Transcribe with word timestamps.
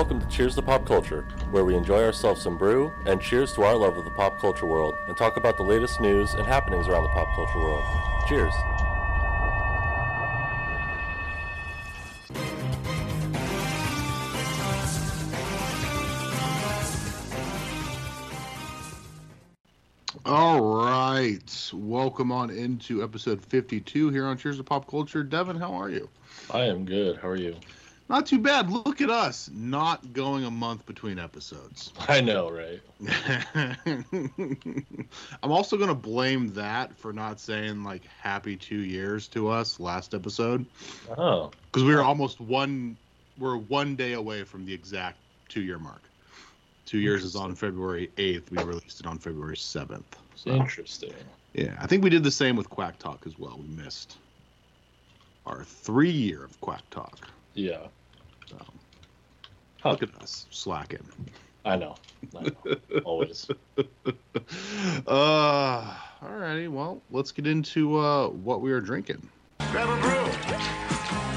Welcome 0.00 0.18
to 0.18 0.28
Cheers 0.28 0.54
to 0.54 0.62
Pop 0.62 0.86
Culture, 0.86 1.28
where 1.50 1.62
we 1.62 1.74
enjoy 1.74 2.02
ourselves 2.02 2.40
some 2.40 2.56
brew 2.56 2.90
and 3.04 3.20
cheers 3.20 3.52
to 3.52 3.64
our 3.64 3.76
love 3.76 3.98
of 3.98 4.06
the 4.06 4.10
pop 4.10 4.38
culture 4.38 4.64
world 4.64 4.94
and 5.06 5.14
talk 5.14 5.36
about 5.36 5.58
the 5.58 5.62
latest 5.62 6.00
news 6.00 6.32
and 6.32 6.46
happenings 6.46 6.88
around 6.88 7.02
the 7.02 7.10
pop 7.10 7.28
culture 7.34 7.58
world. 7.58 7.84
Cheers. 8.26 8.54
All 20.24 20.62
right. 20.62 21.70
Welcome 21.74 22.32
on 22.32 22.48
into 22.48 23.02
episode 23.02 23.44
52 23.44 24.08
here 24.08 24.24
on 24.24 24.38
Cheers 24.38 24.56
to 24.56 24.64
Pop 24.64 24.90
Culture. 24.90 25.22
Devin, 25.22 25.56
how 25.56 25.74
are 25.74 25.90
you? 25.90 26.08
I 26.50 26.60
am 26.60 26.86
good. 26.86 27.18
How 27.18 27.28
are 27.28 27.36
you? 27.36 27.54
Not 28.10 28.26
too 28.26 28.40
bad. 28.40 28.72
Look 28.72 29.00
at 29.00 29.08
us, 29.08 29.48
not 29.54 30.12
going 30.12 30.44
a 30.44 30.50
month 30.50 30.84
between 30.84 31.16
episodes. 31.16 31.92
I 32.08 32.20
know, 32.20 32.50
right? 32.50 32.80
I'm 35.44 35.52
also 35.52 35.76
going 35.76 35.90
to 35.90 35.94
blame 35.94 36.48
that 36.54 36.98
for 36.98 37.12
not 37.12 37.38
saying 37.38 37.84
like 37.84 38.02
happy 38.20 38.56
2 38.56 38.80
years 38.80 39.28
to 39.28 39.48
us 39.48 39.78
last 39.78 40.12
episode 40.12 40.66
Oh, 41.16 41.52
cuz 41.70 41.84
we 41.84 41.94
were 41.94 42.02
almost 42.02 42.40
one 42.40 42.96
we're 43.38 43.56
one 43.56 43.94
day 43.94 44.14
away 44.14 44.42
from 44.42 44.64
the 44.64 44.74
exact 44.74 45.20
2 45.48 45.62
year 45.62 45.78
mark. 45.78 46.10
2 46.86 46.98
years 46.98 47.22
is 47.22 47.36
on 47.36 47.54
February 47.54 48.10
8th. 48.16 48.50
We 48.50 48.58
released 48.58 48.98
it 48.98 49.06
on 49.06 49.20
February 49.20 49.56
7th. 49.56 50.18
So 50.34 50.50
interesting. 50.50 51.14
Yeah, 51.54 51.76
I 51.78 51.86
think 51.86 52.02
we 52.02 52.10
did 52.10 52.24
the 52.24 52.30
same 52.32 52.56
with 52.56 52.68
Quack 52.68 52.98
Talk 52.98 53.22
as 53.24 53.38
well. 53.38 53.56
We 53.56 53.68
missed 53.68 54.18
our 55.46 55.62
three 55.62 56.10
year 56.10 56.44
of 56.44 56.60
Quack 56.60 56.90
Talk. 56.90 57.28
Yeah, 57.54 57.88
So 58.50 58.58
Huh. 59.80 59.90
look 59.92 60.02
at 60.02 60.14
us 60.22 60.46
slacking. 60.50 61.08
I 61.64 61.76
know. 61.76 61.96
I 62.36 62.42
know. 62.44 62.76
Always. 63.04 63.48
Uh, 65.06 65.94
alrighty. 66.22 66.68
Well, 66.68 67.02
let's 67.10 67.30
get 67.32 67.46
into 67.46 67.98
uh, 67.98 68.28
what 68.28 68.60
we 68.60 68.72
are 68.72 68.80
drinking. 68.80 69.28
Grab 69.70 69.88
a 69.88 69.96
brew. 70.00 70.24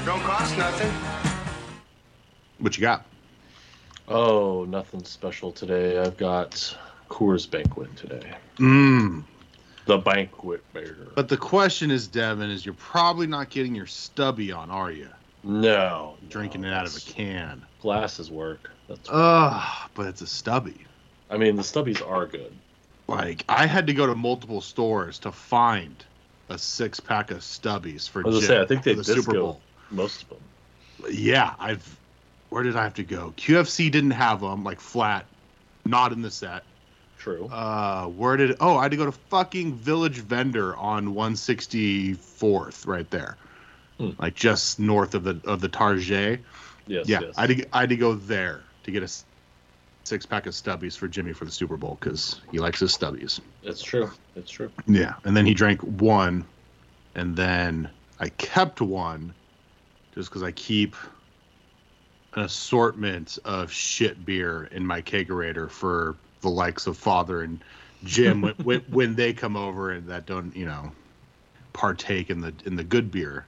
Don't 0.04 0.20
cost 0.22 0.56
nothing. 0.58 0.90
What 2.58 2.76
you 2.76 2.82
got? 2.82 3.06
Oh, 4.08 4.64
nothing 4.64 5.04
special 5.04 5.52
today. 5.52 5.98
I've 5.98 6.16
got 6.16 6.76
Coors 7.08 7.48
Banquet 7.50 7.96
today. 7.96 8.32
Mmm. 8.56 9.24
The 9.86 9.98
banquet 9.98 10.64
beer. 10.72 11.08
But 11.14 11.28
the 11.28 11.36
question 11.36 11.90
is, 11.90 12.08
Devin, 12.08 12.50
is 12.50 12.64
you're 12.64 12.74
probably 12.74 13.26
not 13.26 13.50
getting 13.50 13.74
your 13.74 13.86
stubby 13.86 14.50
on, 14.52 14.70
are 14.70 14.90
you? 14.90 15.08
No, 15.44 16.16
Drinking 16.28 16.62
no, 16.62 16.68
it 16.68 16.72
out 16.72 16.86
of 16.86 16.96
a 16.96 17.00
can. 17.00 17.62
Glasses 17.80 18.30
work. 18.30 18.70
That's. 18.88 19.08
Ugh, 19.10 19.90
but 19.94 20.06
it's 20.06 20.22
a 20.22 20.26
stubby. 20.26 20.86
I 21.30 21.36
mean, 21.36 21.56
the 21.56 21.62
stubbies 21.62 22.06
are 22.06 22.26
good. 22.26 22.52
Like 23.06 23.44
I 23.48 23.66
had 23.66 23.86
to 23.88 23.94
go 23.94 24.06
to 24.06 24.14
multiple 24.14 24.60
stores 24.60 25.18
to 25.20 25.32
find 25.32 26.04
a 26.48 26.58
six 26.58 27.00
pack 27.00 27.30
of 27.30 27.38
stubbies 27.38 28.08
for, 28.08 28.22
I 28.24 28.28
was 28.28 28.36
gonna 28.36 28.46
say, 28.46 28.60
I 28.60 28.66
think 28.66 28.82
they 28.82 28.94
the 28.94 29.04
Super 29.04 29.32
Bowl. 29.34 29.60
most 29.90 30.22
of 30.22 30.28
them. 30.30 30.38
Yeah, 31.10 31.54
I've. 31.58 31.98
Where 32.50 32.62
did 32.62 32.76
I 32.76 32.84
have 32.84 32.94
to 32.94 33.02
go? 33.02 33.34
QFC 33.36 33.90
didn't 33.90 34.12
have 34.12 34.40
them 34.40 34.64
like 34.64 34.80
flat, 34.80 35.26
not 35.84 36.12
in 36.12 36.22
the 36.22 36.30
set. 36.30 36.62
True. 37.18 37.46
Uh, 37.46 38.06
where 38.06 38.36
did? 38.36 38.56
Oh, 38.60 38.76
I 38.76 38.82
had 38.82 38.90
to 38.92 38.96
go 38.96 39.06
to 39.06 39.12
fucking 39.12 39.74
Village 39.74 40.18
Vendor 40.18 40.76
on 40.76 41.14
164th, 41.14 42.86
right 42.86 43.10
there, 43.10 43.36
Hmm. 43.98 44.10
like 44.18 44.34
just 44.34 44.80
north 44.80 45.14
of 45.14 45.24
the 45.24 45.40
of 45.44 45.60
the 45.60 45.68
Target. 45.68 46.40
yes. 46.86 47.08
yeah, 47.08 47.20
Yes. 47.20 47.34
I 47.36 47.42
had, 47.42 47.56
to, 47.56 47.76
I 47.76 47.80
had 47.80 47.88
to 47.90 47.96
go 47.96 48.14
there 48.14 48.64
to 48.82 48.90
get 48.90 49.02
a 49.02 49.08
six 50.04 50.26
pack 50.26 50.46
of 50.46 50.52
stubbies 50.52 50.96
for 50.96 51.08
Jimmy 51.08 51.32
for 51.32 51.44
the 51.44 51.50
Super 51.50 51.76
Bowl 51.76 51.96
because 52.00 52.40
he 52.50 52.58
likes 52.58 52.80
his 52.80 52.96
stubbies. 52.96 53.40
That's 53.62 53.82
true. 53.82 54.10
That's 54.34 54.50
true. 54.50 54.70
Yeah, 54.86 55.14
and 55.24 55.36
then 55.36 55.46
he 55.46 55.54
drank 55.54 55.80
one, 55.82 56.44
and 57.14 57.36
then 57.36 57.88
I 58.18 58.28
kept 58.30 58.80
one, 58.80 59.32
just 60.14 60.28
because 60.28 60.42
I 60.42 60.50
keep 60.52 60.96
an 62.34 62.42
assortment 62.42 63.38
of 63.44 63.70
shit 63.70 64.24
beer 64.24 64.64
in 64.72 64.84
my 64.84 65.00
kegerator 65.00 65.70
for 65.70 66.16
the 66.40 66.50
likes 66.50 66.86
of 66.86 66.96
Father 66.96 67.42
and 67.42 67.62
Jim 68.04 68.42
when, 68.42 68.54
when 68.64 68.80
when 68.90 69.14
they 69.14 69.32
come 69.32 69.56
over 69.56 69.92
and 69.92 70.08
that 70.08 70.26
don't 70.26 70.54
you 70.54 70.66
know 70.66 70.92
partake 71.72 72.30
in 72.30 72.40
the 72.40 72.52
in 72.66 72.76
the 72.76 72.84
good 72.84 73.10
beer. 73.10 73.46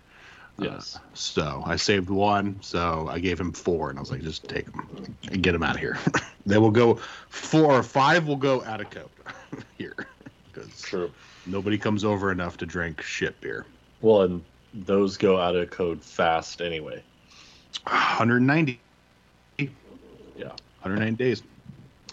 Uh, 0.58 0.64
Yes. 0.64 0.98
so 1.12 1.62
I 1.66 1.76
saved 1.76 2.08
one, 2.08 2.58
so 2.62 3.08
I 3.10 3.18
gave 3.18 3.38
him 3.38 3.52
four, 3.52 3.90
and 3.90 3.98
I 3.98 4.00
was 4.02 4.10
like, 4.10 4.22
just 4.22 4.48
take 4.48 4.64
them 4.72 5.14
and 5.30 5.42
get 5.42 5.52
them 5.52 5.62
out 5.62 5.74
of 5.74 5.80
here. 5.80 5.98
they 6.46 6.56
will 6.58 6.70
go 6.70 6.94
four 7.28 7.72
or 7.72 7.82
five 7.82 8.26
will 8.26 8.36
go 8.36 8.64
out 8.64 8.80
of 8.80 8.88
coat 8.90 9.10
here 9.78 10.06
because 10.52 10.80
True. 10.80 11.10
nobody 11.44 11.76
comes 11.76 12.04
over 12.04 12.32
enough 12.32 12.56
to 12.58 12.66
drink 12.66 13.02
shit 13.02 13.38
beer. 13.42 13.66
Well, 14.00 14.22
and 14.22 14.44
those 14.72 15.16
go 15.18 15.38
out 15.38 15.56
of 15.56 15.68
code 15.70 16.02
fast 16.02 16.60
anyway. 16.62 17.02
190. 17.84 18.80
Yeah. 19.58 20.48
190 20.80 21.16
days. 21.22 21.42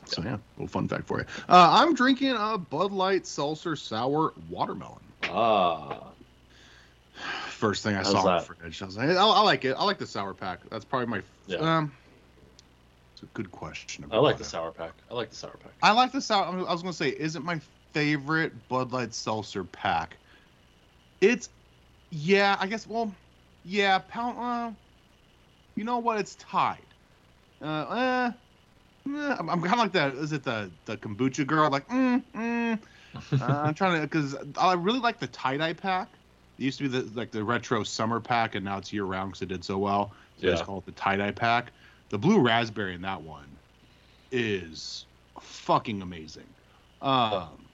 So 0.06 0.22
yeah, 0.22 0.36
a 0.36 0.40
little 0.58 0.68
fun 0.68 0.88
fact 0.90 1.08
for 1.08 1.20
you. 1.20 1.26
Uh, 1.48 1.70
I'm 1.72 1.94
drinking 1.96 2.36
a 2.38 2.58
Bud 2.58 2.92
Light 2.92 3.26
Seltzer 3.26 3.76
Sour 3.78 4.34
Watermelon. 4.50 5.00
Ah. 5.24 6.10
First 7.64 7.82
thing 7.82 7.96
I 7.96 8.00
How's 8.00 8.12
saw 8.12 8.28
in 8.28 8.40
the 8.40 8.44
fridge. 8.44 8.82
I 8.82 8.86
was 8.86 8.98
like, 8.98 9.08
I, 9.08 9.14
I 9.14 9.42
like 9.42 9.64
it. 9.64 9.74
I 9.80 9.86
like 9.86 9.98
the 9.98 10.06
sour 10.06 10.34
pack. 10.34 10.60
That's 10.70 10.84
probably 10.84 11.08
my. 11.08 11.22
Yeah. 11.46 11.60
Um, 11.60 11.94
it's 13.14 13.24
a 13.24 13.26
good 13.28 13.52
question. 13.52 14.06
I 14.12 14.18
like 14.18 14.36
the 14.36 14.44
it. 14.44 14.48
sour 14.48 14.74
pack. 14.74 14.92
I 15.10 15.14
like 15.14 15.30
the 15.30 15.38
sour 15.38 15.56
pack. 15.56 15.72
I 15.82 15.94
like 15.94 16.12
the 16.12 16.20
sour. 16.20 16.46
I 16.46 16.74
was 16.74 16.82
gonna 16.82 16.92
say, 16.92 17.08
is 17.08 17.38
it 17.38 17.42
my 17.42 17.62
favorite 17.94 18.68
Bud 18.68 18.92
Light 18.92 19.14
Seltzer 19.14 19.64
pack? 19.64 20.18
It's, 21.22 21.48
yeah, 22.12 22.58
I 22.60 22.68
guess. 22.68 22.86
Well, 22.86 23.16
yeah, 23.64 24.00
pound. 24.00 24.38
Uh, 24.38 24.72
you 25.78 25.86
know 25.86 26.00
what? 26.00 26.20
It's 26.20 26.36
tied. 26.36 26.80
Uh, 27.62 27.86
eh, 27.96 28.32
eh, 29.08 29.36
I'm, 29.40 29.50
I'm 29.50 29.62
kind 29.62 29.76
of 29.76 29.80
like 29.80 29.94
that. 29.94 30.16
Is 30.16 30.34
it 30.34 30.44
the 30.44 30.70
the 30.84 30.98
kombucha 30.98 31.48
girl? 31.48 31.70
Like, 31.70 31.88
mm, 31.88 32.22
mm. 32.36 32.80
Uh, 33.40 33.46
I'm 33.46 33.74
trying 33.74 34.02
to 34.02 34.02
because 34.02 34.36
I 34.58 34.74
really 34.74 35.00
like 35.00 35.20
the 35.20 35.28
tie 35.28 35.56
dye 35.56 35.72
pack. 35.72 36.10
It 36.64 36.68
used 36.68 36.78
to 36.78 36.88
be 36.88 36.98
the 36.98 37.02
like 37.20 37.32
the 37.32 37.44
retro 37.44 37.84
summer 37.84 38.22
pack, 38.22 38.56
and 38.56 38.64
now 38.64 38.78
it's 38.78 38.94
year 38.94 39.04
round 39.04 39.32
because 39.32 39.42
it 39.42 39.50
did 39.50 39.66
so 39.66 39.78
well. 39.78 40.16
So 40.38 40.48
I 40.48 40.52
just 40.52 40.62
Yeah. 40.62 40.66
call 40.66 40.78
it 40.78 40.86
the 40.86 40.94
tie 40.94 41.18
dye 41.18 41.32
pack. 41.32 41.74
The 42.08 42.18
blue 42.18 42.40
raspberry 42.40 42.94
in 42.94 43.02
that 43.02 43.22
one 43.22 43.60
is 44.32 45.06
fucking 45.42 46.02
amazing. 46.02 46.56
Um, 47.02 47.68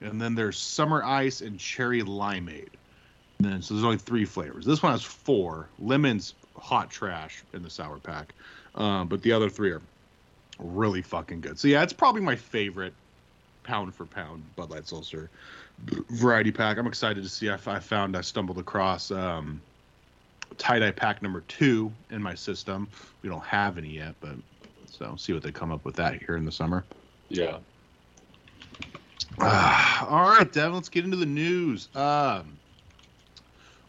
and 0.00 0.18
then 0.18 0.34
there's 0.34 0.58
summer 0.58 1.04
ice 1.04 1.42
and 1.42 1.60
cherry 1.60 2.00
limeade. 2.00 2.76
And 3.38 3.52
then 3.52 3.60
so 3.60 3.74
there's 3.74 3.84
only 3.84 3.98
three 3.98 4.24
flavors. 4.24 4.64
This 4.64 4.82
one 4.82 4.92
has 4.92 5.02
four. 5.02 5.68
Lemon's 5.78 6.34
hot 6.56 6.90
trash 6.90 7.44
in 7.52 7.62
the 7.62 7.68
sour 7.68 7.98
pack, 7.98 8.34
um, 8.76 9.08
but 9.08 9.20
the 9.20 9.32
other 9.32 9.50
three 9.50 9.72
are 9.72 9.82
really 10.58 11.02
fucking 11.02 11.42
good. 11.42 11.58
So 11.58 11.68
yeah, 11.68 11.82
it's 11.82 11.92
probably 11.92 12.22
my 12.22 12.36
favorite 12.36 12.94
pound 13.62 13.94
for 13.94 14.06
pound 14.06 14.56
Bud 14.56 14.70
Light 14.70 14.88
Seltzer 14.88 15.30
variety 16.10 16.52
pack. 16.52 16.78
I'm 16.78 16.86
excited 16.86 17.22
to 17.22 17.28
see 17.28 17.48
if 17.48 17.68
I 17.68 17.78
found 17.78 18.16
I 18.16 18.20
stumbled 18.20 18.58
across 18.58 19.10
um, 19.10 19.60
tie 20.58 20.78
dye 20.78 20.90
pack 20.90 21.22
number 21.22 21.42
two 21.48 21.92
in 22.10 22.22
my 22.22 22.34
system. 22.34 22.88
We 23.22 23.28
don't 23.28 23.44
have 23.44 23.78
any 23.78 23.90
yet, 23.90 24.14
but 24.20 24.36
so 24.86 25.16
see 25.16 25.32
what 25.32 25.42
they 25.42 25.52
come 25.52 25.72
up 25.72 25.84
with 25.84 25.96
that 25.96 26.22
here 26.22 26.36
in 26.36 26.44
the 26.44 26.52
summer. 26.52 26.84
Yeah. 27.28 27.58
Ah, 29.38 30.06
all 30.08 30.30
right, 30.30 30.52
Devin, 30.52 30.74
let's 30.74 30.88
get 30.88 31.04
into 31.04 31.16
the 31.16 31.26
news. 31.26 31.88
Um, 31.94 32.58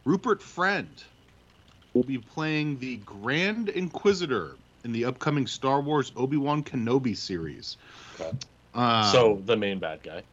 Rupert 0.05 0.41
Friend 0.41 1.03
will 1.93 2.03
be 2.03 2.17
playing 2.17 2.79
the 2.79 2.97
Grand 2.97 3.69
Inquisitor 3.69 4.55
in 4.83 4.91
the 4.91 5.05
upcoming 5.05 5.47
Star 5.47 5.81
Wars 5.81 6.11
Obi 6.15 6.37
Wan 6.37 6.63
Kenobi 6.63 7.15
series. 7.15 7.77
Okay. 8.19 8.31
Uh, 8.73 9.11
so 9.11 9.41
the 9.45 9.55
main 9.55 9.79
bad 9.79 10.01
guy. 10.03 10.23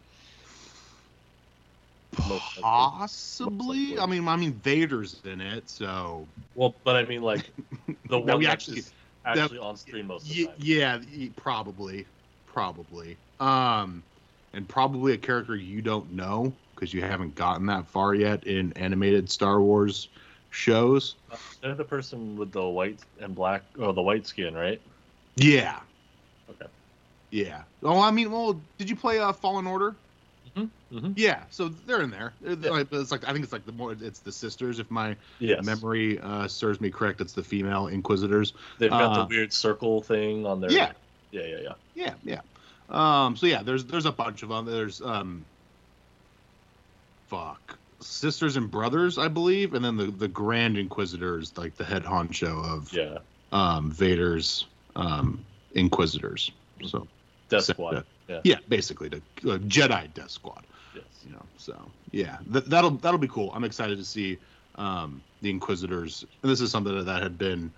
Most 2.19 2.31
likely. 2.57 2.63
possibly, 2.63 3.99
I 3.99 4.07
mean, 4.07 4.27
I 4.27 4.37
mean, 4.37 4.55
Vader's 4.55 5.21
in 5.25 5.41
it, 5.41 5.69
so 5.71 6.27
Well, 6.55 6.75
but 6.85 6.97
I 6.97 7.05
mean, 7.05 7.23
like 7.23 7.53
the 7.87 7.97
No, 8.11 8.19
one 8.21 8.39
we 8.39 8.47
that's 8.47 8.69
actually- 8.69 8.83
actually 9.25 9.59
on 9.59 9.77
screen 9.77 10.07
most 10.07 10.29
of 10.29 10.35
the 10.35 10.47
time. 10.47 10.55
yeah, 10.59 10.99
probably, 11.37 12.07
probably. 12.47 13.17
Um, 13.39 14.03
and 14.53 14.69
probably 14.69 15.13
a 15.13 15.19
character 15.19 15.55
you 15.55 15.83
don't 15.83 16.13
know 16.13 16.53
because 16.75 16.93
you 16.93 17.03
haven't 17.03 17.35
gotten 17.35 17.67
that 17.67 17.87
far 17.87 18.15
yet 18.15 18.45
in 18.45 18.73
animated 18.73 19.31
Star 19.31 19.61
Wars 19.61 20.09
shows. 20.51 21.17
Uh, 21.31 21.37
They're 21.63 21.75
the 21.75 21.85
person 21.85 22.37
with 22.37 22.51
the 22.51 22.65
white 22.67 23.01
and 23.21 23.35
black, 23.35 23.63
or 23.79 23.93
the 23.93 24.03
white 24.03 24.27
skin, 24.27 24.55
right? 24.55 24.81
Yeah. 25.37 25.79
Okay. 26.49 26.67
Yeah. 27.31 27.63
Oh, 27.83 28.01
I 28.01 28.11
mean, 28.11 28.33
well, 28.33 28.61
did 28.79 28.91
you 28.91 28.97
play 28.97 29.21
uh, 29.21 29.33
Fallen 29.33 29.67
Order? 29.67 29.95
Mm-hmm. 30.93 31.13
Yeah, 31.17 31.43
so 31.51 31.69
they're 31.69 32.03
in 32.03 32.11
there. 32.11 32.33
Like- 32.43 32.89
It's 32.93 33.13
like 33.13 33.27
I 33.29 33.33
think 33.33 33.45
it's 33.45 33.53
like 33.53 33.65
the 33.67 33.73
more 33.73 33.93
it's 34.01 34.19
the 34.21 34.33
sisters. 34.33 34.79
If 34.79 34.91
my 34.91 35.17
Yes. 35.39 35.65
memory 35.65 36.19
uh, 36.19 36.49
serves 36.49 36.81
me 36.81 36.91
correct, 36.91 37.21
it's 37.21 37.33
the 37.33 37.45
female 37.45 37.87
inquisitors. 37.87 38.55
They've 38.79 38.91
got 38.91 39.17
uh, 39.17 39.23
the 39.23 39.27
weird 39.29 39.53
circle 39.53 40.03
thing 40.03 40.47
on 40.47 40.61
their. 40.61 40.71
Yeah. 40.73 40.93
Yeah, 41.31 41.43
yeah, 41.47 41.57
yeah. 41.63 41.73
Yeah, 41.95 42.15
yeah. 42.25 42.41
Um, 42.89 43.37
so 43.37 43.47
yeah, 43.47 43.63
there's 43.63 43.85
there's 43.85 44.07
a 44.07 44.13
bunch 44.13 44.43
of 44.43 44.49
them. 44.49 44.65
There's 44.67 45.01
um, 45.01 45.45
fuck, 47.29 47.79
sisters 48.01 48.57
and 48.57 48.71
brothers, 48.71 49.19
I 49.19 49.29
believe, 49.29 49.75
and 49.75 49.85
then 49.85 49.97
the 49.97 50.07
the 50.07 50.29
Grand 50.29 50.77
Inquisitors, 50.79 51.57
like 51.57 51.77
the 51.77 51.85
head 51.85 52.05
honcho 52.05 52.65
of 52.65 52.93
Yeah. 52.93 53.19
um 53.53 53.91
Vader's 53.93 54.67
um 54.97 55.45
Inquisitors. 55.75 56.51
So 56.87 57.07
Death 57.49 57.65
Squad. 57.65 58.05
Yeah. 58.31 58.41
yeah, 58.45 58.57
basically 58.69 59.09
the 59.09 59.17
uh, 59.51 59.59
Jedi 59.59 60.13
Death 60.15 60.31
Squad. 60.31 60.63
Yes. 60.95 61.05
you 61.27 61.33
know 61.33 61.43
so 61.57 61.77
yeah 62.11 62.39
th- 62.53 62.65
that'll 62.65 62.91
that'll 62.91 63.19
be 63.19 63.29
cool 63.29 63.53
i'm 63.55 63.63
excited 63.63 63.97
to 63.99 64.05
see 64.05 64.39
um 64.75 65.21
the 65.41 65.49
inquisitors 65.51 66.25
and 66.43 66.51
this 66.51 66.61
is 66.61 66.71
something 66.73 66.93
that, 66.97 67.05
that 67.05 67.23
had 67.23 67.39
been 67.39 67.71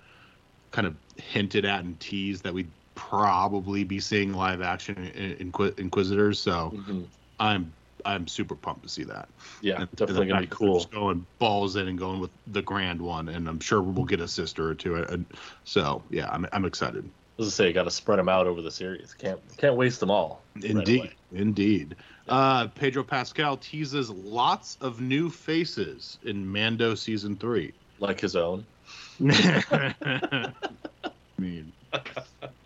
kind 0.70 0.86
of 0.86 0.94
hinted 1.18 1.66
at 1.66 1.84
and 1.84 2.00
teased 2.00 2.42
that 2.44 2.54
we'd 2.54 2.70
probably 2.94 3.84
be 3.84 4.00
seeing 4.00 4.32
live 4.32 4.62
action 4.62 4.96
in, 5.14 5.50
Inqui- 5.52 5.78
inquisitors 5.78 6.38
so 6.38 6.72
Mhm. 6.74 7.04
i'm 7.38 7.70
i'm 8.06 8.26
super 8.26 8.54
pumped 8.54 8.82
to 8.84 8.88
see 8.88 9.04
that 9.04 9.28
Yeah, 9.60 9.74
And- 9.74 9.82
and 9.82 9.90
definitely 9.96 10.26
gonna 10.28 10.40
be 10.40 10.46
fact 10.46 10.50
that 10.52 10.58
they're 10.60 10.68
cool. 10.68 10.78
just 10.80 10.90
going 10.90 11.26
balls 11.38 11.76
in 11.76 11.88
and 11.88 11.98
going 11.98 12.18
with 12.18 12.30
the 12.46 12.62
grand 12.62 13.00
one 13.02 13.28
and 13.28 13.46
i'm 13.46 13.60
sure 13.60 13.82
we'll 13.82 14.06
get 14.06 14.20
a 14.20 14.28
sister 14.28 14.70
or 14.70 14.74
two 14.74 14.94
and 14.96 15.26
so 15.64 16.02
yeah 16.08 16.30
i'm, 16.30 16.46
I'm 16.54 16.64
excited 16.64 17.04
As 17.38 17.46
I 17.46 17.50
say, 17.50 17.68
you 17.68 17.72
got 17.72 17.84
to 17.84 17.90
spread 17.90 18.18
them 18.18 18.28
out 18.28 18.46
over 18.46 18.60
the 18.62 18.70
series. 18.70 19.14
Can't 19.14 19.40
can't 19.56 19.76
waste 19.76 20.00
them 20.00 20.10
all. 20.10 20.42
Indeed, 20.62 21.00
away. 21.00 21.10
indeed. 21.32 21.96
Uh, 22.28 22.68
Pedro 22.68 23.02
Pascal 23.02 23.56
teases 23.56 24.10
lots 24.10 24.76
of 24.80 25.00
new 25.00 25.28
faces 25.28 26.18
in 26.24 26.46
Mando 26.46 26.94
season 26.94 27.36
three. 27.36 27.72
Like 27.98 28.20
his 28.20 28.36
own. 28.36 28.64
I 29.28 30.52
mean, 31.38 31.72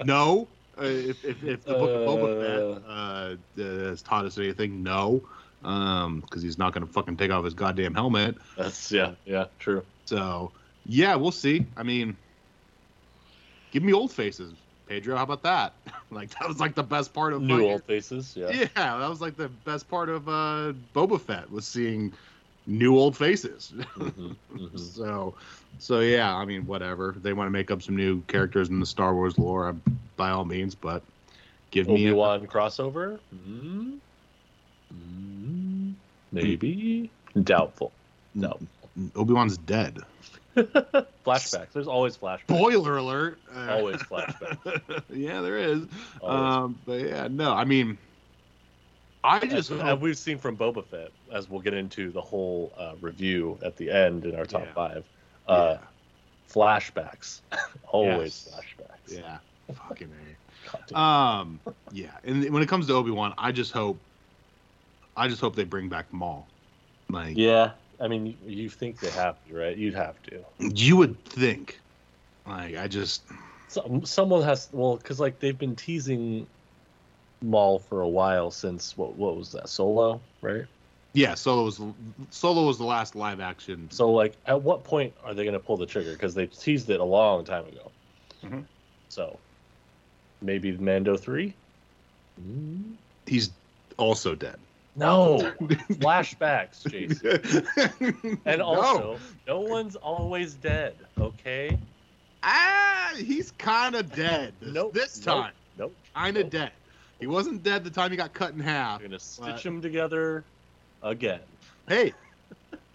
no. 0.05 0.49
Uh, 0.79 0.85
if, 0.85 1.25
if, 1.25 1.43
if 1.43 1.65
the 1.65 1.73
book 1.73 1.91
of 1.91 2.07
Boba 2.07 2.77
Fett 2.77 3.65
uh, 3.67 3.89
has 3.89 4.03
taught 4.03 4.27
us 4.27 4.37
anything, 4.37 4.83
no, 4.83 5.23
because 5.63 6.43
he's 6.43 6.59
not 6.59 6.75
going 6.75 6.87
to 6.87 6.93
fucking 6.93 7.17
take 7.17 7.31
off 7.31 7.45
his 7.45 7.55
goddamn 7.55 7.95
helmet. 7.95 8.37
That's 8.59 8.93
yeah, 8.93 9.15
yeah, 9.25 9.47
true. 9.59 9.85
So 10.05 10.53
yeah, 10.85 11.17
we'll 11.17 11.33
see. 11.33 11.67
I 11.77 11.83
mean, 11.83 12.17
give 13.77 13.83
me 13.83 13.93
old 13.93 14.11
faces, 14.11 14.55
Pedro. 14.89 15.19
How 15.19 15.25
about 15.25 15.43
that? 15.43 15.75
like 16.11 16.31
that 16.39 16.49
was 16.49 16.61
like 16.61 16.75
the 16.75 16.83
best 16.83 17.13
part 17.13 17.35
of 17.35 17.43
New 17.43 17.63
old 17.63 17.85
faces. 17.85 18.35
Yeah. 18.35 18.51
Yeah, 18.51 18.69
that 18.75 19.11
was 19.11 19.21
like 19.21 19.37
the 19.37 19.49
best 19.49 19.87
part 19.87 20.09
of 20.09 20.31
uh, 20.31 20.73
Boba 20.95 21.21
Fett 21.21 21.51
was 21.51 21.67
seeing 21.67 22.15
new 22.67 22.97
old 22.97 23.15
faces. 23.15 23.75
Mhm, 23.97 24.35
mhm. 24.51 24.79
so, 24.79 25.35
so 25.79 26.01
yeah, 26.01 26.35
I 26.35 26.47
mean, 26.47 26.67
whatever. 26.67 27.11
If 27.11 27.23
they 27.23 27.35
want 27.35 27.49
to 27.49 27.51
make 27.51 27.71
up 27.71 27.83
some 27.83 27.97
new 27.97 28.23
characters 28.23 28.71
in 28.71 28.81
the 28.81 28.87
Star 28.87 29.15
Wars 29.15 29.39
lore, 29.39 29.69
uh, 29.69 29.75
by 30.17 30.31
all 30.31 30.47
means. 30.47 30.75
But 30.75 31.03
give 31.71 31.87
me 31.87 31.93
Obi 31.93 32.09
a, 32.09 32.15
Wan 32.15 32.47
crossover. 32.47 33.19
Mm. 33.35 33.99
Mm. 34.95 35.93
Maybe 36.33 37.11
doubtful. 37.43 37.93
No. 38.35 38.59
Obi 39.17 39.35
Wan's 39.35 39.59
dead. 39.59 39.99
Flashbacks. 41.27 41.73
There's 41.73 41.87
always 41.89 42.17
flashbacks. 42.17 42.43
Spoiler 42.45 42.97
alert. 42.97 43.39
Uh, 43.55 43.67
Always 43.71 43.97
flashbacks. 44.03 45.03
yeah, 45.11 45.41
there 45.41 45.59
is. 45.59 45.83
Um, 46.23 46.79
but 46.87 47.01
yeah, 47.01 47.29
no, 47.31 47.53
I 47.53 47.65
mean, 47.65 47.99
I 49.23 49.41
just 49.41 49.71
as, 49.71 49.81
as 49.81 49.99
we've 49.99 50.17
seen 50.17 50.39
from 50.39 50.57
Boba 50.57 50.85
Fett, 50.87 51.11
as 51.33 51.51
we'll 51.51 51.61
get 51.61 51.75
into 51.75 52.11
the 52.11 52.21
whole 52.21 52.73
uh, 52.79 52.95
review 53.01 53.59
at 53.63 53.77
the 53.77 53.91
end 53.91 54.25
in 54.25 54.35
our 54.37 54.47
top 54.47 54.65
Yeah. 54.67 54.73
five. 54.75 55.05
Uh, 55.47 55.77
Flashbacks. 56.51 57.41
always 57.89 58.49
Yes. 58.51 58.61
flashbacks. 58.65 59.19
yeah, 59.19 59.39
yeah, 59.69 59.75
fucking 59.89 60.11
a. 60.93 60.99
Um, 60.99 61.61
yeah, 61.93 62.11
and 62.25 62.49
when 62.51 62.63
it 62.63 62.69
comes 62.69 62.87
to 62.87 62.95
Obi 62.95 63.11
Wan, 63.11 63.35
I 63.39 63.53
just 63.53 63.73
hope, 63.73 63.99
I 65.17 65.29
just 65.29 65.41
hope 65.41 65.55
they 65.55 65.65
bring 65.65 65.89
back 65.89 66.13
Maul. 66.13 66.47
Like 67.09 67.37
yeah. 67.37 67.73
I 68.01 68.09
mean, 68.09 68.27
you, 68.27 68.37
you 68.45 68.69
think 68.69 69.01
they 69.01 69.11
have 69.11 69.43
to, 69.47 69.55
right? 69.55 69.77
You'd 69.77 69.95
have 69.95 70.21
to. 70.25 70.45
you 70.59 70.97
would 70.97 71.25
think. 71.25 71.81
Like 72.47 72.77
I 72.77 72.87
just, 72.87 73.23
So, 73.69 74.01
someone 74.05 74.43
has 74.43 74.69
well, 74.73 74.97
because 74.97 75.19
like 75.19 75.41
they've 75.41 75.59
been 75.59 75.75
teasing 75.75 76.47
Maul 77.43 77.79
for 77.79 78.01
a 78.03 78.09
while 78.09 78.51
since 78.51 78.97
what 78.97 79.17
what 79.17 79.37
was 79.37 79.53
that 79.53 79.69
Solo, 79.69 80.21
right? 80.43 80.65
yeah. 81.15 81.35
Solo 81.35 81.65
was 81.65 81.81
Solo 82.31 82.67
was 82.67 82.79
the 82.79 82.85
last 82.85 83.17
live 83.17 83.41
action. 83.41 83.89
So 83.91 84.11
like, 84.13 84.35
at 84.47 84.63
what 84.63 84.85
point 84.85 85.15
are 85.25 85.35
they 85.35 85.45
going 85.45 85.55
to 85.55 85.61
pull 85.61 85.77
the 85.77 85.87
trigger? 85.87 86.13
Because 86.13 86.35
they 86.35 86.47
teased 86.47 86.91
it 86.91 87.01
a 87.01 87.05
long 87.05 87.45
time 87.45 87.67
ago. 87.67 87.91
Mhm. 88.45 88.65
So 89.09 89.39
maybe 90.43 90.73
Mando 90.77 91.17
three. 91.17 91.55
He's 93.27 93.51
also 93.97 94.35
dead. 94.35 94.59
No 94.97 95.39
flashbacks, 95.61 96.89
Jason. 96.91 98.39
And 98.47 98.63
also, 98.63 99.19
no 99.47 99.61
one's 99.61 99.95
always 99.97 100.55
dead. 100.55 100.95
Okay. 101.19 101.79
ah, 102.43 103.13
he's 103.17 103.51
kind 103.53 103.95
of 103.95 104.13
dead. 104.15 104.55
This, 104.61 104.73
Nope, 104.73 104.95
this 104.95 105.19
time, 105.19 105.53
Nope. 105.79 105.95
kind 106.15 106.37
of 106.39 106.45
nope. 106.45 106.53
dead. 106.53 106.71
He 107.21 107.27
wasn't 107.27 107.63
dead 107.63 107.85
the 107.85 107.91
time 107.91 108.11
he 108.11 108.17
got 108.17 108.33
cut 108.33 108.53
in 108.55 108.61
half. 108.61 109.01
You're 109.01 109.09
gonna 109.09 109.19
stitch 109.19 109.47
But- 109.47 109.63
them 109.63 109.83
together 109.83 110.45
again. 111.03 111.41
Hey, 111.89 112.13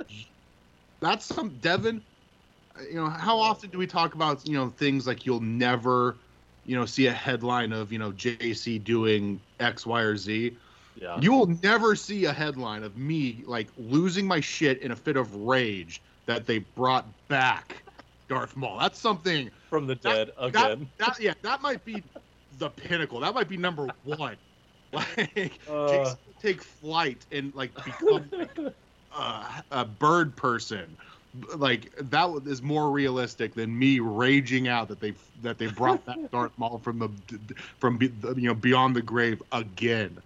that's 1.00 1.26
some 1.26 1.50
Devin. 1.62 2.02
You 2.90 2.96
know, 2.96 3.10
how 3.10 3.40
often 3.40 3.70
do 3.70 3.78
we 3.78 3.88
talk 3.88 4.16
about 4.16 4.48
you 4.48 4.54
know 4.54 4.70
things 4.70 5.06
like 5.06 5.26
you'll 5.26 5.40
never, 5.42 6.16
you 6.66 6.76
know, 6.76 6.86
see 6.86 7.08
a 7.08 7.12
headline 7.14 7.74
of 7.74 7.92
you 7.92 8.00
know 8.00 8.12
JC 8.12 8.84
doing 8.84 9.40
X, 9.60 9.86
Y, 9.86 10.02
or 10.02 10.18
Z. 10.18 10.56
Yeah. 10.96 11.20
You 11.20 11.32
will 11.32 11.48
never 11.64 11.96
see 11.96 12.26
a 12.26 12.34
headline 12.34 12.84
of 12.84 12.98
me 12.98 13.44
like 13.46 13.68
losing 13.78 14.28
my 14.28 14.40
shit 14.40 14.82
in 14.82 14.92
a 14.92 14.96
fit 14.96 15.18
of 15.18 15.34
rage 15.36 16.02
that 16.26 16.46
they 16.46 16.60
brought 16.60 17.06
back 17.28 17.84
Darth 18.28 18.56
Maul. 18.56 18.80
That's 18.80 19.00
something 19.00 19.50
From 19.70 19.88
the 19.88 19.96
dead 19.96 20.32
that, 20.38 20.46
again. 20.46 20.90
that 20.98 21.20
yeah, 21.20 21.34
that 21.42 21.62
might 21.62 21.84
be 21.86 22.04
the 22.58 22.70
pinnacle. 22.70 23.20
That 23.20 23.34
might 23.34 23.50
be 23.50 23.58
number 23.58 23.88
one. 24.04 24.38
Like 24.94 25.54
Uh. 25.70 26.16
Take 26.42 26.62
flight 26.62 27.26
and 27.32 27.56
like 27.56 27.74
become 27.86 28.30
uh, 29.16 29.62
a 29.72 29.86
bird 29.86 30.36
person. 30.36 30.98
Like 31.56 31.96
that 31.98 32.42
is 32.46 32.62
more 32.62 32.92
realistic 32.92 33.54
than 33.54 33.78
me 33.78 34.00
raging 34.00 34.68
out 34.68 34.90
that 34.90 35.00
they 35.00 35.14
that 35.44 35.58
they 35.58 35.68
brought 35.68 36.06
that 36.06 36.32
Darth 36.32 36.52
Maul 36.58 36.78
from 36.80 37.00
the 37.00 37.10
from 37.80 37.98
be- 37.98 38.08
the, 38.08 38.34
you 38.36 38.48
know 38.48 38.54
beyond 38.54 38.96
the 38.96 39.02
grave 39.02 39.42
again. 39.52 40.18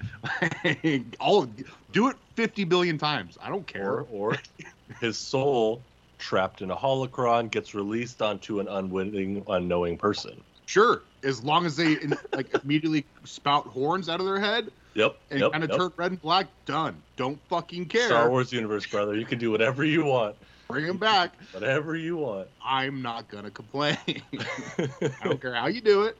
All 1.19 1.47
do 1.91 2.07
it 2.07 2.15
fifty 2.35 2.63
billion 2.63 2.97
times. 2.97 3.37
I 3.41 3.49
don't 3.49 3.67
care. 3.67 3.91
or 3.91 4.07
or 4.11 4.37
his 4.99 5.17
soul 5.17 5.81
trapped 6.17 6.61
in 6.61 6.71
a 6.71 6.75
holocron 6.75 7.51
gets 7.51 7.75
released 7.75 8.21
onto 8.21 8.59
an 8.59 8.67
unwitting, 8.67 9.43
unknowing 9.47 9.97
person. 9.97 10.41
Sure, 10.65 11.03
as 11.23 11.43
long 11.43 11.67
as 11.67 11.75
they 11.75 11.93
in, 11.93 12.15
like 12.33 12.51
immediately 12.63 13.05
spout 13.25 13.67
horns 13.67 14.09
out 14.09 14.19
of 14.19 14.25
their 14.25 14.39
head 14.39 14.71
Yep. 14.95 15.17
and 15.29 15.39
yep, 15.41 15.51
kind 15.51 15.63
of 15.63 15.69
yep. 15.69 15.77
turn 15.79 15.91
red 15.97 16.11
and 16.11 16.21
black. 16.21 16.47
Done. 16.65 16.95
Don't 17.17 17.37
fucking 17.49 17.85
care. 17.85 18.07
Star 18.07 18.29
Wars 18.29 18.51
universe, 18.51 18.85
brother. 18.87 19.15
You 19.15 19.25
can 19.25 19.37
do 19.37 19.51
whatever 19.51 19.83
you 19.83 20.05
want. 20.05 20.35
Bring 20.67 20.85
him 20.85 20.97
back. 20.97 21.33
Whatever 21.51 21.95
you 21.95 22.17
want. 22.17 22.47
I'm 22.63 23.01
not 23.01 23.27
gonna 23.29 23.51
complain. 23.51 23.97
I 24.07 24.89
don't 25.23 25.41
care 25.41 25.53
how 25.53 25.67
you 25.67 25.81
do 25.81 26.03
it, 26.03 26.17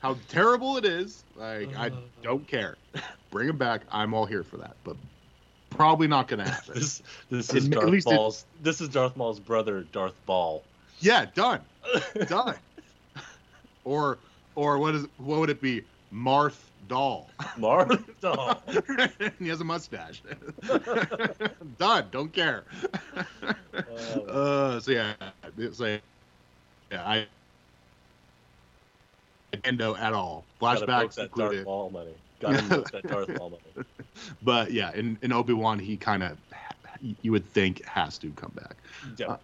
how 0.00 0.16
terrible 0.28 0.76
it 0.76 0.84
is. 0.84 1.24
Like 1.36 1.74
I 1.76 1.88
uh. 1.88 1.96
don't 2.22 2.46
care. 2.46 2.76
Bring 3.30 3.48
him 3.48 3.56
back. 3.58 3.82
I'm 3.92 4.12
all 4.14 4.26
here 4.26 4.42
for 4.42 4.56
that. 4.58 4.76
But 4.84 4.96
probably 5.70 6.06
not 6.08 6.26
gonna 6.28 6.48
happen. 6.48 6.74
this 6.74 7.02
this 7.30 7.52
is 7.54 7.68
Darth 7.68 7.92
it- 7.92 8.04
Maul's. 8.06 8.44
This 8.62 8.80
is 8.80 8.88
Darth 8.88 9.16
Maul's 9.16 9.40
brother, 9.40 9.84
Darth 9.92 10.14
Ball. 10.26 10.62
yeah, 11.00 11.26
done, 11.34 11.60
done. 12.26 12.56
or 13.84 14.18
or 14.56 14.78
what 14.78 14.94
is 14.94 15.06
what 15.18 15.38
would 15.40 15.50
it 15.50 15.60
be? 15.60 15.82
Marth 16.12 16.58
Doll. 16.88 17.30
Marth 17.58 18.04
Doll. 18.20 18.62
he 19.38 19.48
has 19.48 19.60
a 19.60 19.64
mustache. 19.64 20.22
done. 21.78 22.06
Don't 22.10 22.32
care. 22.32 22.64
Uh, 23.42 23.52
Uh, 24.28 24.80
so 24.80 24.90
yeah, 24.92 25.14
like, 25.78 26.02
yeah, 26.90 27.08
I. 27.08 27.26
Endo 29.64 29.94
at 29.96 30.12
all. 30.12 30.44
Flashbacks 30.60 31.18
included. 31.18 31.56
Darth 31.56 31.66
Maul 31.66 31.90
money. 31.90 32.14
Darth 32.40 33.28
Maul 33.38 33.50
money. 33.50 33.86
But 34.42 34.72
yeah, 34.72 34.92
in, 34.92 35.18
in 35.22 35.32
Obi 35.32 35.52
Wan, 35.52 35.78
he 35.78 35.96
kind 35.96 36.22
of 36.22 36.36
you 37.22 37.32
would 37.32 37.44
think 37.52 37.84
has 37.84 38.18
to 38.18 38.30
come 38.32 38.52
back. 38.54 38.76
Yeah. 39.16 39.36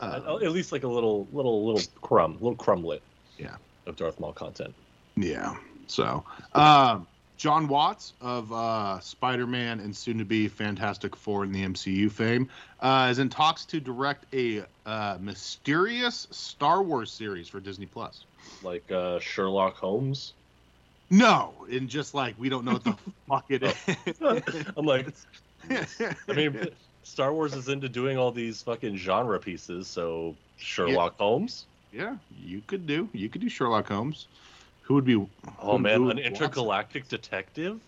Uh, 0.00 0.38
at 0.42 0.50
least 0.52 0.72
like 0.72 0.82
a 0.84 0.88
little, 0.88 1.28
little, 1.32 1.66
little 1.66 1.82
crumb, 2.00 2.34
little 2.34 2.54
crumblet. 2.56 3.02
Yeah. 3.38 3.56
Of 3.86 3.96
Darth 3.96 4.18
Maul 4.18 4.32
content. 4.32 4.74
yeah. 5.16 5.56
So, 5.90 6.24
um, 6.54 7.06
John 7.36 7.68
Watts 7.68 8.12
of 8.20 8.52
uh, 8.52 9.00
Spider-Man 9.00 9.80
and 9.80 9.96
soon-to-be 9.96 10.48
Fantastic 10.48 11.16
Four 11.16 11.44
in 11.44 11.52
the 11.52 11.64
MCU 11.64 12.10
fame 12.10 12.48
uh, 12.80 13.08
is 13.10 13.18
in 13.18 13.28
talks 13.28 13.64
to 13.66 13.80
direct 13.80 14.26
a 14.34 14.64
uh, 14.86 15.16
mysterious 15.20 16.28
Star 16.30 16.82
Wars 16.82 17.10
series 17.10 17.48
for 17.48 17.58
Disney 17.60 17.86
Plus. 17.86 18.24
Like 18.62 18.90
uh, 18.92 19.18
Sherlock 19.20 19.76
Holmes. 19.76 20.34
No, 21.08 21.54
and 21.70 21.88
just 21.88 22.14
like 22.14 22.36
we 22.38 22.48
don't 22.48 22.64
know 22.64 22.74
what 22.74 22.84
the 22.84 22.96
fuck 23.28 23.44
it 23.48 23.62
is. 23.64 24.66
I'm 24.76 24.86
like, 24.86 25.08
I 26.28 26.32
mean, 26.32 26.68
Star 27.02 27.32
Wars 27.32 27.54
is 27.54 27.68
into 27.68 27.88
doing 27.88 28.16
all 28.16 28.30
these 28.30 28.62
fucking 28.62 28.96
genre 28.96 29.40
pieces, 29.40 29.88
so 29.88 30.36
Sherlock 30.56 31.18
Holmes. 31.18 31.66
yeah, 31.92 32.16
you 32.44 32.62
could 32.66 32.86
do. 32.86 33.08
You 33.12 33.28
could 33.28 33.40
do 33.40 33.48
Sherlock 33.48 33.88
Holmes. 33.88 34.28
Who 34.90 34.94
would 34.94 35.04
be? 35.04 35.24
Oh 35.62 35.78
man, 35.78 36.10
an 36.10 36.18
intergalactic 36.18 37.06
detective 37.06 37.80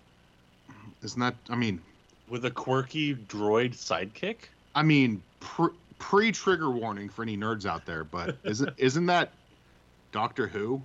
Isn't 1.03 1.19
that? 1.19 1.35
I 1.51 1.57
mean, 1.57 1.81
with 2.31 2.45
a 2.45 2.51
quirky 2.53 3.17
droid 3.17 3.75
sidekick. 3.75 4.37
I 4.77 4.85
mean, 4.85 5.21
pre, 5.41 5.71
pre-trigger 5.99 6.71
warning 6.71 7.09
for 7.09 7.23
any 7.23 7.37
nerds 7.37 7.67
out 7.67 7.87
there, 7.87 8.05
but 8.05 8.37
isn't 8.45 8.71
isn't 8.79 9.07
that 9.07 9.33
Doctor 10.13 10.47
Who? 10.47 10.81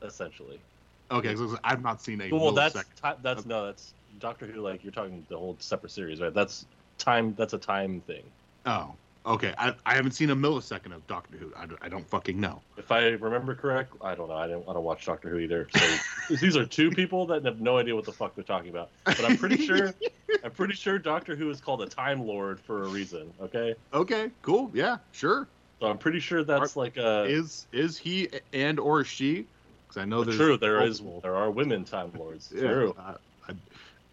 Essentially. 0.00 0.60
Okay, 1.10 1.34
so 1.34 1.58
I've 1.64 1.82
not 1.82 2.00
seen 2.00 2.20
a 2.20 2.30
Well, 2.30 2.52
that's 2.52 2.74
ti- 2.74 3.18
that's 3.24 3.46
no, 3.46 3.66
that's 3.66 3.94
Doctor 4.20 4.46
Who. 4.46 4.60
Like 4.60 4.84
you're 4.84 4.92
talking 4.92 5.26
the 5.28 5.36
whole 5.36 5.56
separate 5.58 5.90
series, 5.90 6.20
right? 6.20 6.32
That's 6.32 6.66
time. 6.98 7.34
That's 7.36 7.52
a 7.52 7.58
time 7.58 8.00
thing. 8.02 8.22
Oh, 8.64 8.94
okay. 9.26 9.54
I, 9.58 9.74
I 9.84 9.94
haven't 9.94 10.12
seen 10.12 10.30
a 10.30 10.36
millisecond 10.36 10.94
of 10.94 11.06
Doctor 11.06 11.36
Who. 11.38 11.52
I, 11.56 11.66
don't- 11.66 11.78
I 11.82 11.88
don't 11.88 12.08
fucking 12.08 12.38
know. 12.40 12.60
If 12.76 12.90
I 12.92 13.08
remember 13.08 13.54
correct, 13.54 13.92
I 14.00 14.14
don't 14.14 14.28
know. 14.28 14.36
I 14.36 14.46
don't. 14.46 14.66
I 14.68 14.72
don't 14.72 14.84
watch 14.84 15.04
Doctor 15.04 15.28
Who 15.28 15.38
either. 15.38 15.68
So 15.76 16.34
these 16.40 16.56
are 16.56 16.64
two 16.66 16.90
people 16.90 17.26
that 17.26 17.44
have 17.44 17.60
no 17.60 17.78
idea 17.78 17.94
what 17.94 18.04
the 18.04 18.12
fuck 18.12 18.34
they're 18.34 18.44
talking 18.44 18.70
about. 18.70 18.90
But 19.04 19.24
I'm 19.24 19.36
pretty 19.36 19.58
sure. 19.66 19.94
I'm 20.44 20.50
pretty 20.50 20.74
sure 20.74 20.98
Doctor 20.98 21.34
Who 21.36 21.50
is 21.50 21.60
called 21.60 21.82
a 21.82 21.86
Time 21.86 22.26
Lord 22.26 22.60
for 22.60 22.84
a 22.84 22.88
reason. 22.88 23.32
Okay. 23.40 23.74
Okay, 23.92 24.30
cool. 24.42 24.70
Yeah, 24.74 24.98
sure. 25.12 25.48
So 25.80 25.86
I'm 25.88 25.98
pretty 25.98 26.20
sure 26.20 26.42
that's 26.44 26.76
like 26.76 26.96
a. 26.96 27.24
is 27.24 27.66
is 27.72 27.98
he 27.98 28.28
and 28.52 28.78
or 28.80 29.04
she? 29.04 29.46
Because 29.86 30.02
I 30.02 30.04
know 30.04 30.24
there's 30.24 30.36
true. 30.36 30.56
There 30.56 30.82
is. 30.82 31.00
multiple. 31.02 31.20
There 31.20 31.36
are 31.36 31.50
women 31.50 31.84
Time 31.84 32.10
Lords. 32.18 32.52
Yeah, 32.54 32.60
True. 32.72 32.96
I, 32.98 33.14
I, 33.48 33.54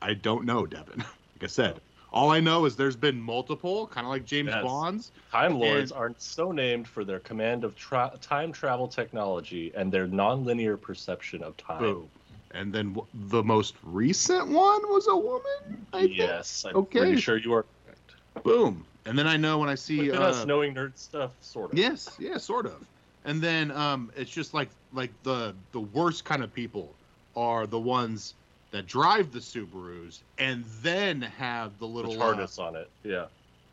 I 0.01 0.13
don't 0.13 0.45
know, 0.45 0.65
Devin. 0.65 0.99
Like 0.99 1.43
I 1.43 1.47
said, 1.47 1.79
all 2.13 2.29
I 2.31 2.39
know 2.39 2.65
is 2.65 2.75
there's 2.75 2.95
been 2.95 3.19
multiple, 3.19 3.87
kind 3.87 4.05
of 4.05 4.11
like 4.11 4.23
James 4.25 4.49
Yes. 4.49 4.63
Bond's. 4.63 5.11
Time 5.31 5.57
Lords 5.59 5.91
And- 5.91 5.99
are 5.99 6.13
so 6.19 6.51
named 6.51 6.87
for 6.87 7.03
their 7.03 7.19
command 7.19 7.63
of 7.63 7.75
tra- 7.75 8.13
time 8.21 8.51
travel 8.51 8.87
technology 8.87 9.71
and 9.75 9.91
their 9.91 10.07
nonlinear 10.07 10.79
perception 10.79 11.43
of 11.43 11.57
time. 11.57 11.79
Boom. 11.79 12.09
And 12.51 12.71
then 12.71 12.93
w- 12.93 13.07
the 13.29 13.43
most 13.43 13.73
recent 13.83 14.47
one 14.47 14.81
was 14.89 15.07
a 15.07 15.15
woman. 15.15 15.85
I 15.91 16.01
think? 16.01 16.17
Yes, 16.17 16.65
I'm 16.69 16.75
Okay. 16.75 16.99
pretty 16.99 17.19
sure 17.19 17.37
you 17.37 17.51
are 17.53 17.65
correct. 17.85 18.43
Boom. 18.45 18.85
And 19.05 19.17
then 19.17 19.27
I 19.27 19.35
know 19.37 19.57
when 19.57 19.69
I 19.69 19.75
see. 19.75 20.11
Uh, 20.11 20.21
us 20.21 20.45
knowing 20.45 20.75
nerd 20.75 20.95
stuff, 20.95 21.31
sort 21.41 21.73
of. 21.73 21.79
yes. 21.79 22.15
Yeah. 22.19 22.37
Sort 22.37 22.67
of. 22.67 22.85
And 23.25 23.41
then 23.41 23.71
um, 23.71 24.11
it's 24.15 24.29
just 24.31 24.53
like 24.53 24.69
like 24.93 25.11
the 25.23 25.55
the 25.71 25.79
worst 25.79 26.25
kind 26.25 26.43
of 26.43 26.53
people 26.53 26.93
are 27.35 27.65
the 27.65 27.79
ones 27.79 28.35
that 28.73 28.87
drive 28.87 29.31
the 29.31 29.39
Subarus 29.39 30.19
and 30.39 30.65
then 30.81 31.21
have 31.21 31.77
the 31.79 31.85
The 31.87 31.93
little 31.93 32.21
uh, 32.21 32.33
TARDIS 32.35 32.59
on 32.59 32.75
it. 32.75 32.89
Yeah, 33.03 33.25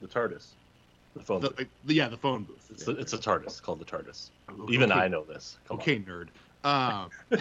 the 0.02 0.06
TARDIS. 0.06 0.46
The 1.16 1.22
phone. 1.22 1.40
the, 1.40 1.66
yeah, 1.86 2.08
the 2.08 2.18
phone 2.18 2.44
booth. 2.44 2.68
It's 2.70 2.86
a, 2.86 2.92
it's 2.92 3.14
a 3.14 3.18
TARDIS 3.18 3.60
called 3.62 3.80
the 3.80 3.84
TARDIS. 3.84 4.28
Okay. 4.48 4.72
Even 4.74 4.92
I 4.92 5.08
know 5.08 5.24
this. 5.24 5.56
Come 5.66 5.78
on. 5.78 5.80
Okay, 5.82 5.98
nerd. 5.98 6.28
Um, 6.62 7.08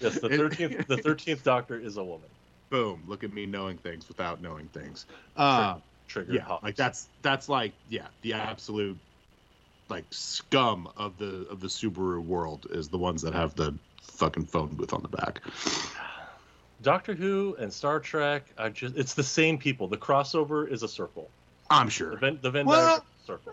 Yes, 0.00 0.18
the 0.18 0.28
thirteenth. 0.36 0.86
the 0.88 0.96
thirteenth 0.96 1.44
Doctor 1.44 1.78
is 1.78 1.98
a 1.98 2.02
woman. 2.04 2.28
Boom! 2.70 3.04
Look 3.06 3.22
at 3.22 3.32
me 3.32 3.44
knowing 3.46 3.76
things 3.76 4.08
without 4.08 4.40
knowing 4.42 4.66
things. 4.68 5.06
Uh, 5.36 5.76
Trigger. 6.08 6.32
yeah, 6.32 6.40
hops. 6.40 6.64
like 6.64 6.76
that's 6.76 7.08
that's 7.22 7.48
like 7.50 7.72
yeah, 7.90 8.06
the 8.22 8.32
absolute 8.32 8.98
like 9.90 10.04
scum 10.10 10.88
of 10.96 11.18
the 11.18 11.46
of 11.50 11.60
the 11.60 11.68
Subaru 11.68 12.24
world 12.24 12.66
is 12.70 12.88
the 12.88 12.98
ones 12.98 13.20
that 13.22 13.34
have 13.34 13.54
the 13.54 13.74
fucking 14.06 14.46
phone 14.46 14.68
booth 14.74 14.92
on 14.92 15.02
the 15.02 15.08
back. 15.08 15.40
Doctor 16.82 17.14
Who 17.14 17.56
and 17.58 17.72
Star 17.72 18.00
Trek. 18.00 18.44
I 18.58 18.68
just. 18.68 18.96
It's 18.96 19.14
the 19.14 19.22
same 19.22 19.58
people. 19.58 19.88
The 19.88 19.96
crossover 19.96 20.68
is 20.68 20.82
a 20.82 20.88
circle. 20.88 21.30
I'm 21.70 21.86
The 21.86 21.92
sure. 21.92 22.16
Venn, 22.18 22.38
the 22.42 22.50
Venn 22.50 22.66
Well- 22.66 22.76
diagram 22.78 23.02
is 23.18 23.22
a 23.22 23.26
circle. 23.26 23.52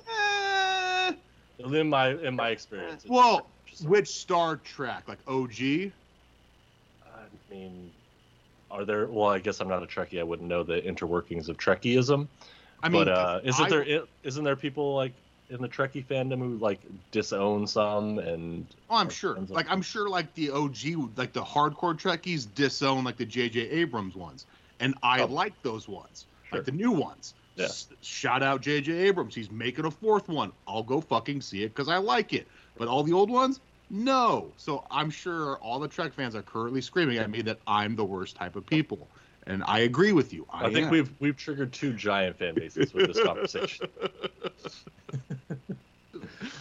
Eh, 1.70 1.78
In 1.80 1.90
my 1.90 2.10
in 2.10 2.36
my 2.36 2.50
experience. 2.50 3.06
Well, 3.08 3.48
just 3.66 3.80
a 3.82 3.84
circle. 3.84 3.92
which 3.92 4.08
Star 4.10 4.56
Trek? 4.58 5.04
Like 5.08 5.20
OG? 5.28 5.92
I 7.06 7.54
mean, 7.54 7.92
are 8.70 8.86
there? 8.86 9.08
Well, 9.08 9.30
I 9.30 9.40
guess 9.40 9.60
I'm 9.62 9.68
not 9.68 9.84
a 9.84 9.86
Trekkie. 9.86 10.20
I 10.20 10.24
wouldn't 10.24 10.48
know 10.50 10.64
the 10.64 10.82
interworkings 10.82 11.48
of 11.50 11.58
Trekkieism. 11.58 12.28
I 12.82 12.90
mean, 12.90 13.06
but 13.06 13.08
uh, 13.08 13.40
isn't 13.44 13.66
I- 13.66 13.70
there 13.70 14.04
isn't 14.24 14.44
there 14.44 14.56
people 14.56 14.96
like 14.96 15.14
in 15.54 15.62
the 15.62 15.70
Trekkie 15.70 16.06
fandom 16.06 16.40
who 16.40 16.58
like 16.58 16.80
disown 17.12 17.68
some 17.68 18.20
and 18.20 18.66
Oh, 18.90 18.96
I'm 18.98 19.10
sure. 19.10 19.38
Like 19.50 19.70
I'm 19.70 19.82
sure, 19.82 20.10
like 20.10 20.34
the 20.34 20.50
OG, 20.52 21.12
like 21.16 21.32
the 21.34 21.44
hardcore 21.44 21.98
Trekkies 21.98 22.48
disown 22.54 23.04
like 23.04 23.18
the 23.18 23.26
J.J. 23.26 23.70
Abrams 23.70 24.16
ones, 24.16 24.46
and 24.80 24.96
I 25.04 25.22
Oh. 25.22 25.26
like 25.28 25.54
those 25.62 25.88
ones, 25.88 26.26
Sure. 26.50 26.58
like 26.60 26.66
the 26.66 26.72
new 26.72 26.92
ones. 26.92 27.34
Yeah. 27.56 27.66
S- 27.66 27.88
shout 28.02 28.42
out 28.42 28.62
J.J. 28.62 28.92
Abrams. 28.92 29.36
He's 29.36 29.52
making 29.52 29.86
a 29.86 29.92
fourth 29.92 30.28
one. 30.28 30.52
I'll 30.68 30.84
go 30.84 31.00
fucking 31.00 31.42
see 31.42 31.64
it 31.64 31.70
because 31.70 31.88
I 31.88 31.98
like 31.98 32.34
it. 32.34 32.48
But 32.78 32.88
all 32.88 33.04
the 33.04 33.14
old 33.14 33.30
ones, 33.30 33.60
no. 33.92 34.52
So 34.58 34.84
I'm 34.90 35.12
sure 35.12 35.58
all 35.58 35.80
the 35.80 35.88
Trek 35.88 36.14
fans 36.14 36.36
are 36.36 36.42
currently 36.42 36.82
screaming 36.82 37.18
at 37.20 37.30
me 37.30 37.44
that 37.44 37.60
I'm 37.68 37.96
the 37.96 38.04
worst 38.06 38.36
type 38.36 38.56
of 38.56 38.66
people, 38.66 39.08
and 39.48 39.64
I 39.66 39.80
agree 39.80 40.12
with 40.14 40.34
you. 40.34 40.46
I, 40.52 40.66
I, 40.66 40.74
think 40.74 40.86
am. 40.86 40.92
we've 40.92 41.12
we've 41.20 41.38
triggered 41.38 41.74
two 41.74 41.94
giant 41.94 42.38
fan 42.38 42.56
bases 42.56 42.94
with 42.94 43.14
this 43.14 43.24
conversation. 43.24 43.88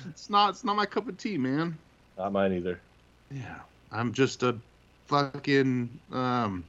It's 0.08 0.30
not. 0.30 0.50
It's 0.50 0.64
not 0.64 0.76
my 0.76 0.86
cup 0.86 1.08
of 1.08 1.16
tea, 1.16 1.38
man. 1.38 1.76
Not 2.18 2.32
mine 2.32 2.52
either. 2.52 2.80
Yeah, 3.30 3.58
I'm 3.90 4.12
just 4.12 4.42
a 4.42 4.56
fucking 5.06 5.88
um 6.12 6.64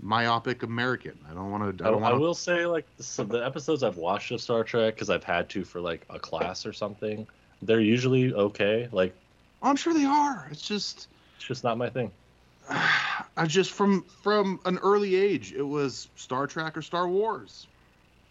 myopic 0.00 0.62
American. 0.62 1.18
I 1.30 1.34
don't 1.34 1.50
want 1.50 1.78
to. 1.78 1.84
I, 1.84 1.88
I 1.88 1.90
don't 1.90 2.02
I 2.02 2.10
want 2.10 2.20
will 2.20 2.34
say 2.34 2.66
like 2.66 2.86
the, 2.96 3.24
the 3.24 3.44
episodes 3.44 3.82
I've 3.82 3.96
watched 3.96 4.30
of 4.30 4.40
Star 4.40 4.64
Trek 4.64 4.94
because 4.94 5.10
I've 5.10 5.24
had 5.24 5.48
to 5.50 5.64
for 5.64 5.80
like 5.80 6.06
a 6.10 6.18
class 6.18 6.64
or 6.64 6.72
something. 6.72 7.26
They're 7.62 7.80
usually 7.80 8.32
okay. 8.32 8.88
Like 8.92 9.14
I'm 9.62 9.76
sure 9.76 9.92
they 9.92 10.04
are. 10.04 10.48
It's 10.50 10.66
just, 10.66 11.08
it's 11.36 11.46
just 11.46 11.64
not 11.64 11.76
my 11.76 11.90
thing. 11.90 12.10
I 13.36 13.46
just 13.46 13.72
from 13.72 14.04
from 14.22 14.60
an 14.64 14.78
early 14.78 15.14
age, 15.14 15.52
it 15.52 15.62
was 15.62 16.08
Star 16.16 16.46
Trek 16.46 16.76
or 16.76 16.82
Star 16.82 17.08
Wars. 17.08 17.66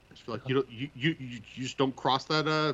I 0.09 0.13
just 0.13 0.25
feel 0.25 0.35
like 0.35 0.47
you 0.47 0.55
don't 0.55 0.71
you 0.71 0.89
you, 0.95 1.15
you 1.19 1.39
just 1.63 1.77
don't 1.77 1.95
cross 1.95 2.25
that 2.25 2.47
uh 2.47 2.73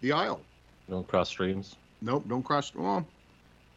the 0.00 0.12
aisle. 0.12 0.40
Don't 0.88 1.06
cross 1.06 1.28
streams. 1.28 1.76
Nope, 2.00 2.24
don't 2.28 2.42
cross. 2.42 2.74
Well, 2.74 3.06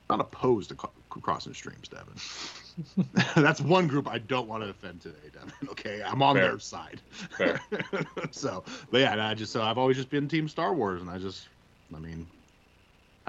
not 0.10 0.20
opposed 0.20 0.70
to 0.70 0.76
co- 0.76 0.92
crossing 1.10 1.54
streams, 1.54 1.88
Devin. 1.88 3.06
That's 3.36 3.62
one 3.62 3.88
group 3.88 4.08
I 4.08 4.20
don't 4.20 4.48
want 4.48 4.64
to 4.64 4.70
offend 4.70 5.02
today, 5.02 5.30
Devin. 5.34 5.54
Okay, 5.70 6.02
I'm 6.06 6.22
on 6.22 6.36
Fair. 6.36 6.50
their 6.50 6.60
side. 6.60 7.02
Fair. 7.38 7.60
so, 8.32 8.64
but 8.92 9.02
yeah, 9.02 9.28
I 9.28 9.34
just 9.34 9.52
so 9.52 9.62
I've 9.62 9.78
always 9.78 9.98
just 9.98 10.10
been 10.10 10.28
Team 10.28 10.48
Star 10.48 10.74
Wars, 10.74 11.02
and 11.02 11.10
I 11.10 11.18
just, 11.18 11.48
I 11.96 12.00
mean, 12.00 12.28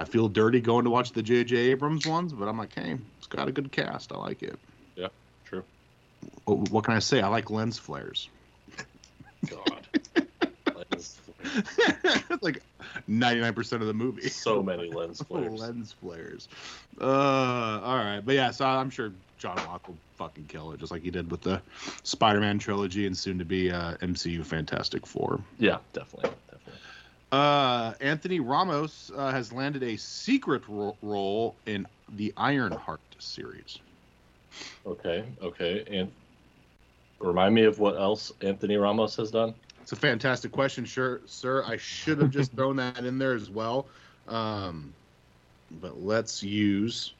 I 0.01 0.03
feel 0.03 0.27
dirty 0.27 0.61
going 0.61 0.85
to 0.85 0.89
watch 0.89 1.11
the 1.11 1.21
J.J. 1.21 1.55
Abrams 1.55 2.07
ones, 2.07 2.33
but 2.33 2.47
I'm 2.47 2.57
like, 2.57 2.73
hey, 2.73 2.97
it's 3.19 3.27
got 3.27 3.47
a 3.47 3.51
good 3.51 3.71
cast. 3.71 4.11
I 4.11 4.17
like 4.17 4.41
it. 4.41 4.57
Yeah, 4.95 5.09
true. 5.45 5.63
What, 6.45 6.71
what 6.71 6.83
can 6.85 6.95
I 6.95 6.99
say? 6.99 7.21
I 7.21 7.27
like 7.27 7.51
lens 7.51 7.77
flares. 7.77 8.27
God. 9.47 9.87
lens, 10.75 11.19
like 12.41 12.63
99% 13.07 13.73
of 13.73 13.85
the 13.85 13.93
movie. 13.93 14.27
so 14.27 14.63
many 14.63 14.89
lens 14.89 15.21
flares. 15.27 15.59
Lens 15.59 15.95
flares. 16.01 16.49
Uh, 16.99 17.05
all 17.05 17.97
right, 17.97 18.21
but 18.25 18.33
yeah, 18.33 18.49
so 18.49 18.65
I'm 18.65 18.89
sure 18.89 19.13
John 19.37 19.57
Locke 19.57 19.87
will 19.87 19.97
fucking 20.17 20.45
kill 20.45 20.71
it, 20.71 20.79
just 20.79 20.91
like 20.91 21.03
he 21.03 21.11
did 21.11 21.29
with 21.29 21.41
the 21.41 21.61
Spider-Man 22.01 22.57
trilogy 22.57 23.05
and 23.05 23.15
soon 23.15 23.37
to 23.37 23.45
be 23.45 23.71
uh, 23.71 23.97
MCU 23.97 24.43
Fantastic 24.43 25.05
Four. 25.05 25.41
Yeah, 25.59 25.77
definitely. 25.93 26.31
Uh, 27.31 27.93
Anthony 28.01 28.39
Ramos 28.41 29.09
uh, 29.15 29.31
has 29.31 29.53
landed 29.53 29.83
a 29.83 29.95
secret 29.97 30.63
ro- 30.67 30.97
role 31.01 31.55
in 31.65 31.87
the 32.17 32.33
Ironheart 32.35 32.99
series. 33.19 33.79
Okay, 34.85 35.23
okay, 35.41 35.85
and 35.89 36.11
remind 37.19 37.55
me 37.55 37.63
of 37.63 37.79
what 37.79 37.95
else 37.95 38.33
Anthony 38.41 38.75
Ramos 38.75 39.15
has 39.15 39.31
done. 39.31 39.53
It's 39.81 39.93
a 39.93 39.95
fantastic 39.95 40.51
question, 40.51 40.83
sure, 40.83 41.21
sir. 41.25 41.63
I 41.65 41.77
should 41.77 42.17
have 42.19 42.31
just 42.31 42.51
thrown 42.51 42.75
that 42.75 43.05
in 43.05 43.17
there 43.17 43.33
as 43.33 43.49
well. 43.49 43.87
Um, 44.27 44.93
but 45.79 46.03
let's 46.03 46.43
use 46.43 47.13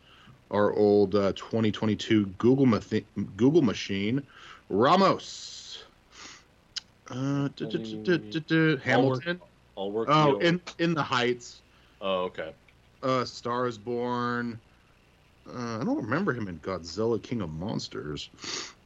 our 0.52 0.74
old 0.74 1.16
uh, 1.16 1.32
2022 1.34 2.26
Google 2.38 2.66
mathi- 2.66 3.06
Google 3.38 3.62
machine, 3.62 4.22
Ramos. 4.70 5.84
Uh, 7.10 7.48
Hamilton. 8.84 9.42
I'll 9.82 9.92
work. 9.92 10.08
Oh, 10.12 10.38
in 10.40 10.62
in 10.78 10.94
the 10.94 11.02
Heights. 11.04 11.62
oh, 12.02 12.24
okay. 12.26 12.54
Uh, 13.02 13.26
Star 13.26 13.66
is 13.68 13.78
Born. 13.80 14.60
Uh, 15.50 15.80
I 15.80 15.84
don't 15.84 15.98
remember 15.98 16.34
him 16.34 16.48
in 16.48 16.60
Godzilla 16.60 17.22
King 17.22 17.42
of 17.42 17.50
Monsters. 17.52 18.30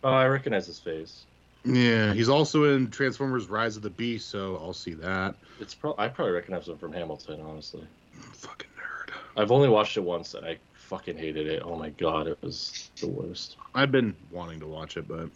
Oh, 0.03 0.09
I 0.09 0.25
recognize 0.25 0.67
his 0.67 0.79
face. 0.79 1.25
Yeah, 1.65 2.13
he's 2.13 2.29
also 2.29 2.75
in 2.75 2.89
Transformers 2.91 3.47
Rise 3.49 3.75
of 3.75 3.81
the 3.81 3.89
Beast, 3.89 4.29
so 4.29 4.55
I'll 4.61 4.71
see 4.71 4.93
that. 4.93 5.35
It's 5.59 5.73
pro- 5.75 5.95
I 5.97 6.07
probably 6.07 6.33
recognize 6.33 6.69
him 6.69 6.77
from 6.77 6.93
Hamilton, 6.93 7.41
honestly. 7.41 7.85
Fucking 8.33 8.69
nerd. 8.77 9.13
I've 9.35 9.51
only 9.51 9.67
watched 9.67 9.97
it 9.97 10.01
once 10.03 10.33
and 10.35 10.45
I 10.45 10.57
fucking 10.75 11.17
hated 11.17 11.47
it. 11.47 11.61
Oh 11.65 11.75
my 11.75 11.89
god, 11.89 12.27
it 12.27 12.37
was 12.41 12.89
the 13.01 13.07
worst. 13.07 13.57
I've 13.73 13.91
been 13.91 14.15
wanting 14.31 14.59
to 14.61 14.67
watch 14.67 14.95
it, 14.95 15.07
but 15.09 15.27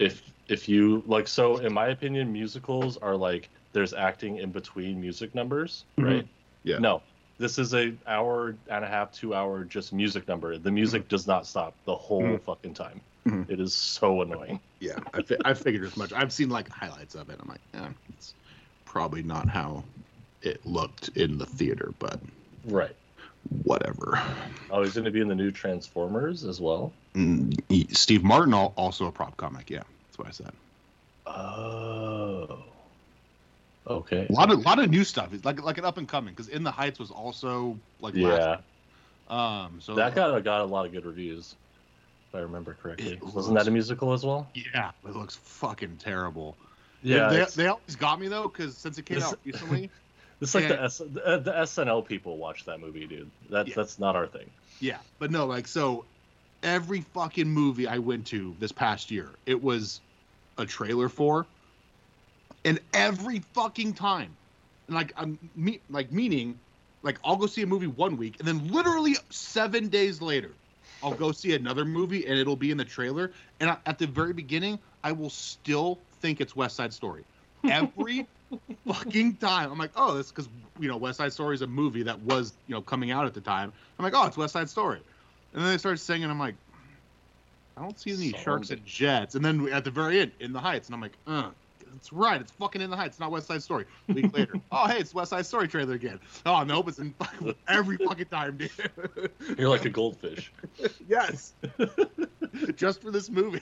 If 0.00 0.22
if 0.48 0.68
you 0.68 1.04
like 1.06 1.28
so 1.28 1.58
in 1.58 1.72
my 1.72 1.88
opinion 1.88 2.32
musicals 2.32 2.96
are 2.96 3.14
like 3.16 3.50
there's 3.72 3.92
acting 3.92 4.38
in 4.38 4.50
between 4.50 5.00
music 5.00 5.34
numbers, 5.34 5.84
Mhm. 5.98 6.04
right? 6.04 6.28
Yeah. 6.64 6.78
No. 6.78 7.02
This 7.38 7.58
is 7.58 7.72
a 7.74 7.94
hour 8.06 8.54
and 8.68 8.84
a 8.84 8.88
half, 8.88 9.12
2 9.12 9.32
hour 9.34 9.64
just 9.64 9.92
music 9.94 10.28
number. 10.28 10.58
The 10.58 10.70
music 10.70 11.08
does 11.08 11.26
not 11.26 11.46
stop 11.46 11.74
the 11.86 11.94
whole 11.96 12.22
Mhm. 12.22 12.42
fucking 12.42 12.74
time. 12.74 13.00
Mhm. 13.26 13.48
It 13.50 13.60
is 13.60 13.72
so 13.74 14.20
annoying. 14.22 14.60
yeah, 14.80 14.98
I, 15.14 15.22
fi- 15.22 15.36
I 15.44 15.54
figured 15.54 15.84
as 15.84 15.96
much. 15.96 16.12
I've 16.12 16.32
seen 16.32 16.48
like 16.50 16.68
highlights 16.68 17.14
of 17.14 17.28
it. 17.30 17.38
I'm 17.40 17.48
like, 17.48 17.60
yeah, 17.74 17.90
it's 18.10 18.34
probably 18.86 19.22
not 19.22 19.48
how 19.48 19.84
it 20.42 20.64
looked 20.66 21.08
in 21.16 21.38
the 21.38 21.46
theater, 21.46 21.92
but 21.98 22.20
Right. 22.64 22.94
whatever. 23.64 24.20
Oh, 24.70 24.82
he's 24.82 24.94
going 24.94 25.04
to 25.04 25.10
be 25.10 25.20
in 25.20 25.28
the 25.28 25.34
new 25.34 25.50
Transformers 25.50 26.44
as 26.44 26.60
well. 26.60 26.92
Mm, 27.14 27.58
he- 27.68 27.86
Steve 27.90 28.22
Martin, 28.24 28.52
also 28.54 29.06
a 29.06 29.12
prop 29.12 29.36
comic. 29.36 29.68
Yeah, 29.70 29.82
that's 30.08 30.18
what 30.18 30.28
I 30.28 30.30
said. 30.30 30.52
Oh. 31.26 32.64
Okay. 33.86 34.26
A 34.28 34.32
lot 34.32 34.50
of 34.52 34.64
lot 34.64 34.78
of 34.78 34.90
new 34.90 35.04
stuff. 35.04 35.32
It's 35.32 35.44
like 35.44 35.62
like 35.62 35.78
an 35.78 35.84
up 35.84 35.96
and 35.98 36.08
coming 36.08 36.32
because 36.34 36.48
In 36.48 36.62
the 36.62 36.70
Heights 36.70 36.98
was 36.98 37.10
also 37.10 37.78
like 38.00 38.14
last. 38.14 38.60
Yeah. 39.30 39.64
Um. 39.64 39.78
So 39.80 39.94
That 39.94 40.14
got 40.14 40.42
got 40.44 40.60
a 40.60 40.64
lot 40.64 40.86
of 40.86 40.92
good 40.92 41.04
reviews. 41.06 41.54
If 42.28 42.34
I 42.36 42.40
remember 42.40 42.74
correctly. 42.80 43.18
Wasn't 43.20 43.56
that 43.56 43.66
a 43.66 43.70
musical 43.72 44.12
as 44.12 44.24
well? 44.24 44.48
Yeah, 44.54 44.90
it 45.04 45.16
looks 45.16 45.36
fucking 45.36 45.96
terrible. 45.96 46.56
Yeah. 47.02 47.28
they, 47.28 47.36
it's- 47.36 47.54
they 47.54 47.66
always 47.66 47.96
got 47.96 48.20
me 48.20 48.28
though 48.28 48.44
because 48.48 48.76
since 48.76 48.98
it 48.98 49.06
came 49.06 49.16
This- 49.18 49.24
out 49.28 49.38
recently, 49.44 49.90
It's 50.40 50.54
like 50.54 50.68
the, 50.68 50.82
S, 50.82 50.98
the 50.98 51.38
the 51.42 51.52
SNL 51.52 52.06
people 52.06 52.36
watch 52.38 52.64
that 52.66 52.80
movie, 52.80 53.06
dude. 53.06 53.30
That's 53.50 53.68
Yeah. 53.70 53.74
that's 53.76 53.98
not 53.98 54.16
our 54.16 54.26
thing. 54.26 54.48
yeah. 54.80 54.96
But 55.18 55.30
no, 55.30 55.44
like 55.46 55.66
so, 55.66 56.04
every 56.62 57.00
fucking 57.02 57.48
movie 57.48 57.86
I 57.86 57.98
went 57.98 58.26
to 58.28 58.54
this 58.58 58.72
past 58.72 59.10
year, 59.10 59.28
it 59.44 59.62
was 59.62 60.00
a 60.56 60.64
trailer 60.64 61.08
for, 61.10 61.46
and 62.64 62.80
every 62.94 63.40
fucking 63.54 63.94
time, 63.94 64.34
and 64.86 64.96
like 64.96 65.12
I'm 65.16 65.38
me 65.56 65.80
like 65.90 66.12
meaning, 66.12 66.58
like 67.02 67.18
I'll 67.24 67.36
go 67.36 67.46
see 67.46 67.62
a 67.62 67.66
movie 67.66 67.86
one 67.86 68.16
week, 68.16 68.36
and 68.38 68.46
then 68.46 68.68
literally 68.68 69.16
seven 69.30 69.88
days 69.88 70.20
later, 70.20 70.50
I'll 71.02 71.14
go 71.14 71.32
see 71.32 71.54
another 71.54 71.84
movie, 71.84 72.26
and 72.26 72.38
it'll 72.38 72.56
be 72.56 72.70
in 72.70 72.76
the 72.76 72.84
trailer, 72.84 73.32
and 73.60 73.70
I, 73.70 73.76
at 73.86 73.98
the 73.98 74.06
very 74.06 74.32
beginning, 74.32 74.78
I 75.02 75.12
will 75.12 75.30
still 75.30 75.98
think 76.20 76.40
it's 76.40 76.54
West 76.54 76.76
Side 76.76 76.92
Story. 76.92 77.24
Every 77.64 78.26
fucking 78.86 79.36
time. 79.36 79.70
I'm 79.70 79.78
like, 79.78 79.92
oh, 79.96 80.14
that's 80.14 80.30
because 80.30 80.48
you 80.78 80.88
know 80.88 80.96
West 80.96 81.18
Side 81.18 81.32
Story 81.32 81.54
is 81.54 81.62
a 81.62 81.66
movie 81.66 82.02
that 82.02 82.18
was 82.20 82.52
you 82.66 82.74
know 82.74 82.82
coming 82.82 83.10
out 83.10 83.26
at 83.26 83.34
the 83.34 83.40
time. 83.40 83.72
I'm 83.98 84.04
like, 84.04 84.14
oh, 84.14 84.26
it's 84.26 84.36
West 84.36 84.52
Side 84.52 84.68
Story, 84.68 85.00
and 85.54 85.62
then 85.62 85.70
they 85.70 85.78
start 85.78 85.98
singing. 85.98 86.30
I'm 86.30 86.38
like, 86.38 86.54
I 87.76 87.82
don't 87.82 87.98
see 87.98 88.12
any 88.12 88.30
Son 88.30 88.40
sharks 88.40 88.70
and 88.70 88.84
jets. 88.84 89.34
And 89.34 89.44
then 89.44 89.68
at 89.68 89.84
the 89.84 89.90
very 89.90 90.20
end, 90.20 90.32
in 90.40 90.52
the 90.52 90.60
Heights, 90.60 90.88
and 90.88 90.94
I'm 90.94 91.00
like, 91.00 91.16
uh, 91.26 91.50
that's 91.92 92.12
right, 92.12 92.40
it's 92.40 92.52
fucking 92.52 92.80
in 92.80 92.90
the 92.90 92.96
Heights, 92.96 93.14
It's 93.14 93.20
not 93.20 93.30
West 93.30 93.46
Side 93.46 93.62
Story. 93.62 93.84
A 94.08 94.12
week 94.12 94.32
later, 94.36 94.54
oh 94.72 94.86
hey, 94.86 94.98
it's 94.98 95.14
West 95.14 95.30
Side 95.30 95.46
Story 95.46 95.68
trailer 95.68 95.94
again. 95.94 96.20
Oh 96.46 96.62
nope, 96.62 96.88
it's 96.88 96.98
in 96.98 97.12
fucking 97.14 97.54
every 97.68 97.96
fucking 97.96 98.26
time, 98.26 98.56
dude. 98.56 98.70
You're 99.58 99.68
like 99.68 99.84
a 99.84 99.90
goldfish. 99.90 100.52
yes, 101.08 101.52
just 102.76 103.02
for 103.02 103.10
this 103.10 103.30
movie. 103.30 103.60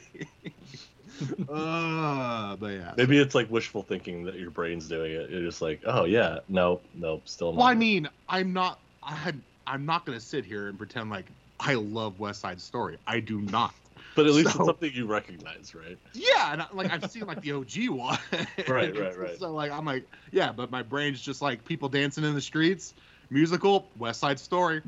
uh, 1.49 2.57
but 2.57 2.67
yeah. 2.69 2.95
Maybe 2.97 3.19
it's 3.19 3.35
like 3.35 3.51
wishful 3.51 3.83
thinking 3.83 4.25
that 4.25 4.37
your 4.37 4.51
brain's 4.51 4.89
doing 4.89 5.13
it. 5.13 5.31
You're 5.31 5.43
just 5.43 5.63
like, 5.63 5.81
oh 5.87 6.05
yeah, 6.05 6.39
nope, 6.49 6.85
nope, 6.95 7.23
still 7.27 7.53
not. 7.53 7.59
Well, 7.59 7.67
I 7.67 7.75
mean, 7.75 8.09
I'm 8.29 8.53
not. 8.53 8.81
I 9.03 9.15
had. 9.15 9.41
I'm 9.67 9.85
not 9.85 10.07
gonna 10.07 10.21
sit 10.21 10.45
here 10.45 10.69
and 10.69 10.79
pretend 10.79 11.11
like 11.11 11.27
I 11.61 11.75
love 11.75 12.21
West 12.21 12.41
Side 12.41 12.61
Story. 12.61 12.99
I 13.07 13.21
do 13.21 13.41
not. 13.41 13.75
But 14.19 14.27
at 14.27 14.33
least 14.33 14.51
so- 14.53 14.59
it's 14.59 14.67
something 14.67 14.91
you 14.93 15.07
recognize, 15.07 15.75
right? 15.77 15.97
Yeah, 16.13 16.53
and 16.53 16.63
I, 16.63 16.67
like 16.73 16.91
I've 16.91 17.09
seen 17.09 17.25
like 17.27 17.41
the 17.41 17.53
OG 17.53 17.89
one. 17.91 18.19
Right, 18.69 18.93
right, 18.99 19.17
right. 19.17 19.39
So 19.39 19.53
like 19.53 19.71
I'm 19.71 19.85
like, 19.85 20.07
yeah, 20.33 20.51
but 20.51 20.71
my 20.73 20.83
brain's 20.83 21.21
just 21.23 21.41
like 21.41 21.65
people 21.65 21.89
dancing 21.89 22.25
in 22.25 22.35
the 22.35 22.41
streets, 22.41 22.95
musical, 23.31 23.93
West 23.97 24.19
Side 24.21 24.41
Story. 24.41 24.83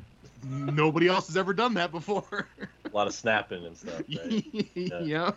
Nobody 0.44 1.06
else 1.06 1.28
has 1.28 1.36
ever 1.36 1.54
done 1.54 1.74
that 1.74 1.92
before. 1.92 2.48
A 2.84 2.88
lot 2.96 3.06
of 3.06 3.14
snapping 3.14 3.64
and 3.64 3.76
stuff, 3.76 4.02
right? 4.08 4.44
yeah. 4.74 5.30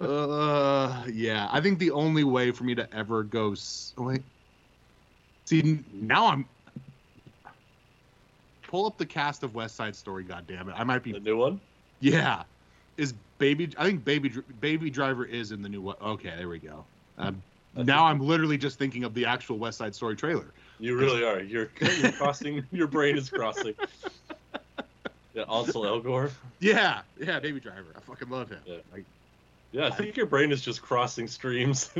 uh, 0.00 1.04
yeah. 1.12 1.48
I 1.52 1.60
think 1.60 1.78
the 1.78 1.90
only 1.90 2.24
way 2.24 2.52
for 2.52 2.64
me 2.64 2.74
to 2.76 2.92
ever 2.94 3.22
go. 3.22 3.52
s- 3.52 3.92
Wait. 3.98 4.22
See, 5.46 5.84
now 5.92 6.28
I'm. 6.28 6.48
Pull 8.66 8.86
up 8.86 8.96
the 8.98 9.06
cast 9.06 9.42
of 9.42 9.54
West 9.54 9.76
Side 9.76 9.94
Story. 9.94 10.24
God 10.24 10.46
damn 10.48 10.68
it! 10.68 10.72
I 10.76 10.82
might 10.84 11.02
be 11.04 11.12
the 11.12 11.20
new 11.20 11.36
one. 11.36 11.60
Yeah. 12.04 12.42
Is 12.98 13.14
baby? 13.38 13.70
I 13.78 13.86
think 13.86 14.04
baby 14.04 14.30
baby 14.60 14.90
driver 14.90 15.24
is 15.24 15.52
in 15.52 15.62
the 15.62 15.68
new 15.70 15.80
one. 15.80 15.96
Okay, 16.02 16.32
there 16.36 16.48
we 16.50 16.58
go. 16.58 16.84
Um, 17.16 17.42
now 17.74 18.04
I'm 18.04 18.20
literally 18.20 18.58
just 18.58 18.78
thinking 18.78 19.04
of 19.04 19.14
the 19.14 19.24
actual 19.24 19.56
West 19.58 19.78
Side 19.78 19.94
Story 19.94 20.14
trailer. 20.14 20.46
You 20.78 20.96
really 20.98 21.24
are. 21.24 21.40
You're, 21.40 21.70
you're 21.80 22.12
crossing. 22.12 22.64
Your 22.72 22.88
brain 22.88 23.16
is 23.16 23.30
crossing. 23.30 23.74
Yeah, 25.32 25.44
Ansel 25.50 25.82
Elgort. 25.82 26.32
Yeah, 26.60 27.00
yeah, 27.18 27.40
baby 27.40 27.58
driver. 27.58 27.86
I 27.96 28.00
fucking 28.00 28.28
love 28.28 28.50
him. 28.50 28.60
Yeah. 28.66 28.76
Like, 28.92 29.04
Yeah, 29.72 29.86
I 29.86 29.90
think 29.90 30.16
your 30.16 30.26
brain 30.26 30.52
is 30.52 30.60
just 30.60 30.82
crossing 30.82 31.26
streams. 31.26 31.90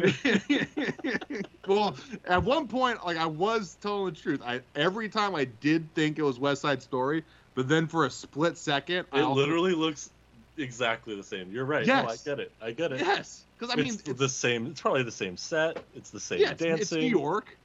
well, 1.66 1.96
at 2.26 2.42
one 2.42 2.68
point, 2.68 3.04
like 3.04 3.16
I 3.16 3.26
was 3.26 3.76
telling 3.80 4.04
the 4.06 4.20
truth. 4.20 4.42
I 4.44 4.60
every 4.76 5.08
time 5.08 5.34
I 5.34 5.46
did 5.46 5.92
think 5.94 6.18
it 6.18 6.22
was 6.22 6.38
West 6.38 6.62
Side 6.62 6.82
Story, 6.82 7.24
but 7.54 7.68
then 7.68 7.86
for 7.86 8.04
a 8.06 8.10
split 8.10 8.56
second, 8.58 9.06
I 9.12 9.18
It 9.18 9.22
also- 9.22 9.40
literally 9.40 9.74
looks 9.74 10.10
exactly 10.56 11.16
the 11.16 11.22
same. 11.22 11.50
You're 11.52 11.64
right. 11.64 11.86
No, 11.86 12.06
I 12.06 12.16
get 12.24 12.38
it. 12.40 12.52
I 12.62 12.70
get 12.72 12.92
it. 12.92 13.00
yes, 13.00 13.42
because 13.58 13.72
I 13.72 13.76
mean, 13.76 13.94
it's, 13.94 14.02
the 14.02 14.28
same. 14.28 14.66
It's 14.66 14.80
probably 14.80 15.02
the 15.02 15.10
same 15.10 15.36
set. 15.36 15.82
It's 15.96 16.10
the 16.10 16.20
same 16.20 16.40
yeah, 16.40 16.50
it's, 16.52 16.62
dancing. 16.62 16.80
it's 16.82 16.92
New 16.92 17.08
York. 17.08 17.56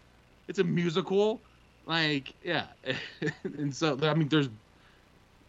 It's 0.47 0.59
a 0.59 0.63
musical, 0.63 1.39
like 1.85 2.33
yeah, 2.43 2.65
and 3.43 3.73
so 3.75 3.97
I 4.01 4.13
mean, 4.15 4.27
there's 4.29 4.49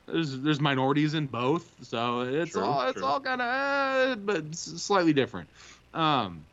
there's 0.06 0.38
there's 0.40 0.60
minorities 0.60 1.14
in 1.14 1.26
both, 1.26 1.70
so 1.82 2.20
it's 2.22 2.52
Sure, 2.52 2.64
all 2.64 2.82
it's 2.88 2.98
sure. 2.98 3.08
all 3.08 3.20
kind 3.20 3.40
of, 3.40 3.46
uh, 3.48 4.16
but 4.16 4.54
slightly 4.54 5.12
different. 5.12 5.48
Um, 5.94 6.44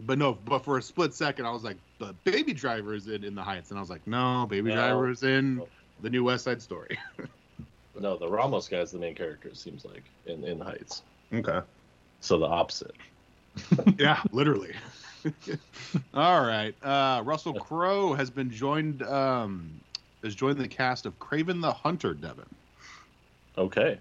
but 0.00 0.18
no, 0.18 0.36
but 0.44 0.64
for 0.64 0.76
a 0.76 0.82
split 0.82 1.14
second, 1.14 1.46
I 1.46 1.50
was 1.50 1.64
like, 1.64 1.76
but 1.98 2.22
Baby 2.24 2.52
Driver 2.52 2.94
is 2.94 3.06
in 3.08 3.24
in 3.24 3.34
the 3.34 3.42
Heights, 3.42 3.70
and 3.70 3.78
I 3.78 3.80
was 3.80 3.88
like, 3.90 4.06
no, 4.06 4.46
Baby 4.50 4.70
No. 4.70 4.74
Driver 4.74 5.10
is 5.10 5.22
in. 5.22 5.62
The 6.02 6.10
new 6.10 6.24
West 6.24 6.44
Side 6.44 6.60
Story. 6.62 6.98
No, 7.98 8.18
the 8.18 8.28
Ramos 8.28 8.68
guy 8.68 8.80
is 8.80 8.90
the 8.90 8.98
main 8.98 9.14
character. 9.14 9.48
It 9.48 9.56
seems 9.56 9.86
like 9.86 10.02
in 10.26 10.44
in 10.44 10.60
Heights. 10.60 11.00
Okay. 11.32 11.60
So 12.20 12.36
the 12.38 12.44
opposite. 12.44 12.94
yeah, 13.98 14.22
literally. 14.32 14.74
All 16.12 16.42
right. 16.42 16.74
Uh, 16.84 17.22
Russell 17.24 17.54
Crowe 17.54 18.12
has 18.12 18.28
been 18.28 18.50
joined 18.50 19.02
um, 19.04 19.70
has 20.22 20.34
joined 20.34 20.58
the 20.58 20.68
cast 20.68 21.06
of 21.06 21.18
Kraven 21.18 21.62
the 21.62 21.72
Hunter, 21.72 22.12
Devin. 22.12 22.44
Okay. 23.56 23.98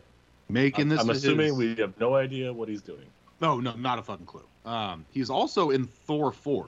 Making 0.50 0.90
this 0.90 1.00
I'm 1.00 1.08
his- 1.08 1.20
assuming 1.24 1.56
we 1.56 1.76
have 1.76 1.98
no 1.98 2.16
idea 2.16 2.52
what 2.52 2.68
he's 2.68 2.82
doing. 2.82 3.06
No, 3.40 3.62
no, 3.62 3.76
not 3.78 3.98
a 3.98 4.02
fucking 4.04 4.26
clue. 4.26 4.44
Um, 4.66 5.06
he's 5.12 5.30
also 5.30 5.70
in 5.70 5.86
Thor 5.88 6.34
4. 6.34 6.68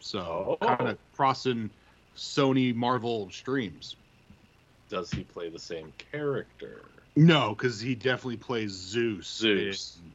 So 0.00 0.56
Oh. 0.62 0.66
kind 0.76 0.88
of 0.88 0.98
crossing 1.14 1.68
Sony 2.16 2.74
Marvel 2.74 3.28
streams. 3.30 3.96
Does 4.88 5.10
he 5.10 5.24
play 5.24 5.48
the 5.50 5.58
same 5.58 5.92
character? 6.12 6.82
No, 7.16 7.50
because 7.50 7.80
he 7.80 7.94
definitely 7.94 8.36
plays 8.36 8.70
Zeus. 8.72 9.36
Zeus. 9.38 9.98
in- 10.02 10.12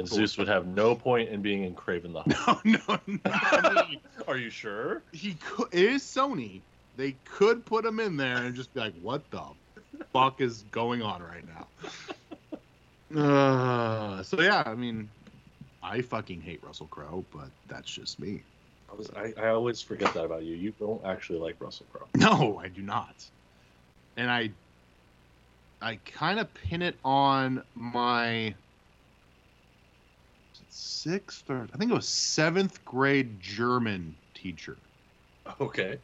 And 0.00 0.08
Zeus 0.08 0.36
would 0.38 0.48
have 0.48 0.66
no 0.66 0.94
point 0.94 1.28
in 1.28 1.42
being 1.42 1.64
in 1.64 1.74
Kraven 1.74 2.12
the 2.12 2.22
Hunter. 2.22 2.60
No, 2.64 2.78
no, 2.88 3.00
no. 3.06 3.20
I 3.32 3.86
mean, 3.90 4.00
Are 4.26 4.36
you 4.36 4.50
sure? 4.50 5.02
he 5.12 5.34
could, 5.34 5.68
it 5.72 5.84
is 5.84 6.02
Sony. 6.02 6.62
They 6.96 7.12
could 7.24 7.64
put 7.64 7.84
him 7.84 8.00
in 8.00 8.16
there 8.16 8.36
and 8.38 8.54
just 8.54 8.74
be 8.74 8.80
like, 8.80 8.94
"What 9.00 9.30
the 9.30 9.42
fuck 10.12 10.40
is 10.40 10.64
going 10.64 11.02
on 11.02 11.22
right 11.22 11.46
now?" 11.46 11.68
Uh, 13.16 14.22
so 14.22 14.40
yeah, 14.40 14.62
I 14.64 14.74
mean, 14.76 15.10
I 15.82 16.00
fucking 16.00 16.40
hate 16.40 16.62
Russell 16.62 16.86
Crowe, 16.86 17.26
but 17.32 17.50
that's 17.66 17.90
just 17.90 18.20
me. 18.20 18.44
I, 18.88 18.94
was, 18.94 19.10
I, 19.16 19.32
I 19.36 19.48
always 19.48 19.80
forget 19.82 20.14
that 20.14 20.24
about 20.24 20.44
you. 20.44 20.54
You 20.54 20.70
don't 20.78 21.04
actually 21.04 21.40
like 21.40 21.56
Russell 21.60 21.86
Crowe. 21.90 22.06
No, 22.16 22.58
I 22.62 22.68
do 22.68 22.82
not. 22.82 23.28
And 24.20 24.30
I, 24.30 24.50
I 25.80 25.98
kind 26.04 26.38
of 26.38 26.52
pin 26.52 26.82
it 26.82 26.94
on 27.02 27.62
my 27.74 28.54
sixth 30.68 31.48
or 31.48 31.66
I 31.72 31.76
think 31.78 31.90
it 31.90 31.94
was 31.94 32.06
seventh 32.06 32.84
grade 32.84 33.40
German 33.40 34.14
teacher. 34.34 34.76
Okay. 35.58 35.96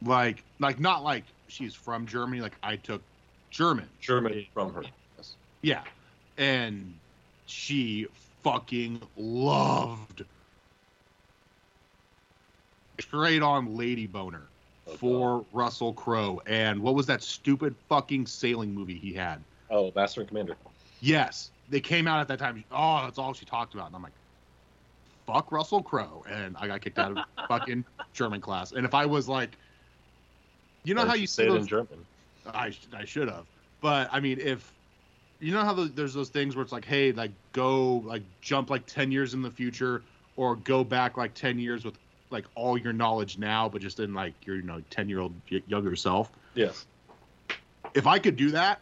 like 0.00 0.42
like 0.58 0.80
not 0.80 1.04
like 1.04 1.24
she's 1.48 1.74
from 1.74 2.06
Germany. 2.06 2.40
Like 2.40 2.56
I 2.62 2.76
took 2.76 3.02
German. 3.50 3.90
German 4.00 4.46
from 4.54 4.72
her. 4.72 4.82
Yes. 5.18 5.34
Yeah. 5.60 5.82
And 6.38 6.94
she 7.44 8.06
fucking 8.42 9.02
loved 9.18 10.24
straight 12.98 13.42
on 13.42 13.76
lady 13.76 14.06
boner 14.06 14.48
Oh, 14.86 14.96
for 14.96 15.44
Russell 15.52 15.92
Crowe. 15.92 16.40
And 16.46 16.80
what 16.82 16.94
was 16.94 17.06
that 17.06 17.22
stupid 17.22 17.74
fucking 17.88 18.26
sailing 18.26 18.74
movie 18.74 18.98
he 18.98 19.12
had? 19.12 19.42
Oh, 19.70 19.92
Master 19.94 20.20
and 20.20 20.28
Commander. 20.28 20.56
Yes, 21.00 21.50
they 21.68 21.80
came 21.80 22.06
out 22.06 22.20
at 22.20 22.28
that 22.28 22.38
time. 22.38 22.64
Oh, 22.70 23.02
that's 23.04 23.18
all 23.18 23.32
she 23.32 23.44
talked 23.44 23.74
about. 23.74 23.86
And 23.88 23.96
I'm 23.96 24.02
like, 24.02 24.12
fuck 25.26 25.50
Russell 25.52 25.82
Crowe. 25.82 26.24
And 26.28 26.56
I 26.58 26.66
got 26.66 26.80
kicked 26.80 26.98
out 26.98 27.16
of 27.16 27.24
fucking 27.48 27.84
German 28.12 28.40
class. 28.40 28.72
And 28.72 28.84
if 28.84 28.94
I 28.94 29.06
was 29.06 29.28
like, 29.28 29.56
you 30.84 30.94
know 30.94 31.02
Why 31.02 31.08
how 31.08 31.14
you 31.14 31.26
say 31.26 31.44
see 31.44 31.48
it 31.48 31.52
those, 31.52 31.62
in 31.62 31.66
German? 31.66 32.06
I, 32.46 32.72
I 32.94 33.04
should 33.04 33.28
have. 33.28 33.46
But 33.80 34.08
I 34.12 34.20
mean, 34.20 34.38
if 34.38 34.72
you 35.40 35.52
know 35.52 35.62
how 35.62 35.72
those, 35.72 35.92
there's 35.92 36.14
those 36.14 36.28
things 36.28 36.56
where 36.56 36.62
it's 36.62 36.72
like, 36.72 36.84
hey, 36.84 37.12
like 37.12 37.30
go, 37.52 38.02
like 38.04 38.22
jump 38.40 38.70
like 38.70 38.86
10 38.86 39.10
years 39.10 39.34
in 39.34 39.42
the 39.42 39.50
future 39.50 40.02
or 40.36 40.56
go 40.56 40.84
back 40.84 41.16
like 41.16 41.34
10 41.34 41.58
years 41.58 41.84
with 41.84 41.98
like 42.34 42.44
all 42.54 42.76
your 42.76 42.92
knowledge 42.92 43.38
now, 43.38 43.68
but 43.68 43.80
just 43.80 44.00
in 44.00 44.12
like 44.12 44.34
your, 44.44 44.56
you 44.56 44.62
know, 44.62 44.82
10 44.90 45.08
year 45.08 45.20
old 45.20 45.34
younger 45.66 45.96
self. 45.96 46.30
Yes. 46.54 46.84
If 47.94 48.06
I 48.06 48.18
could 48.18 48.36
do 48.36 48.50
that 48.50 48.80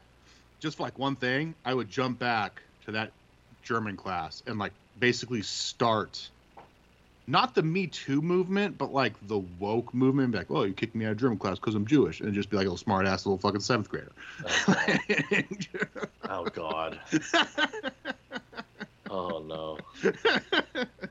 just 0.59 0.77
for 0.79 0.85
like 0.85 0.99
one 0.99 1.17
thing, 1.17 1.55
I 1.65 1.75
would 1.75 1.89
jump 1.91 2.19
back 2.19 2.63
to 2.87 2.93
that 2.93 3.13
German 3.63 3.97
class 3.97 4.43
and 4.47 4.59
like 4.59 4.73
basically 4.99 5.43
start 5.43 6.29
not 7.27 7.55
the 7.55 7.63
Me 7.63 7.87
Too 7.87 8.21
movement, 8.21 8.77
but 8.79 8.93
like 8.93 9.15
the 9.29 9.39
woke 9.39 9.95
movement. 9.95 10.33
Be 10.33 10.39
like, 10.39 10.51
oh, 10.51 10.65
you 10.65 10.73
kicked 10.73 10.95
me 10.95 11.05
out 11.05 11.13
of 11.13 11.19
German 11.19 11.39
class 11.39 11.59
because 11.59 11.77
I'm 11.77 11.87
Jewish, 11.87 12.21
and 12.21 12.35
just 12.35 12.51
be 12.51 12.57
like 12.57 12.65
a 12.65 12.69
little 12.69 12.77
smart 12.77 13.07
ass 13.07 13.25
little 13.25 13.39
fucking 13.39 13.61
seventh 13.61 13.89
grader. 13.89 14.13
Oh 16.29 16.45
God. 16.45 16.99
Oh 19.13 19.45
no. 19.47 19.79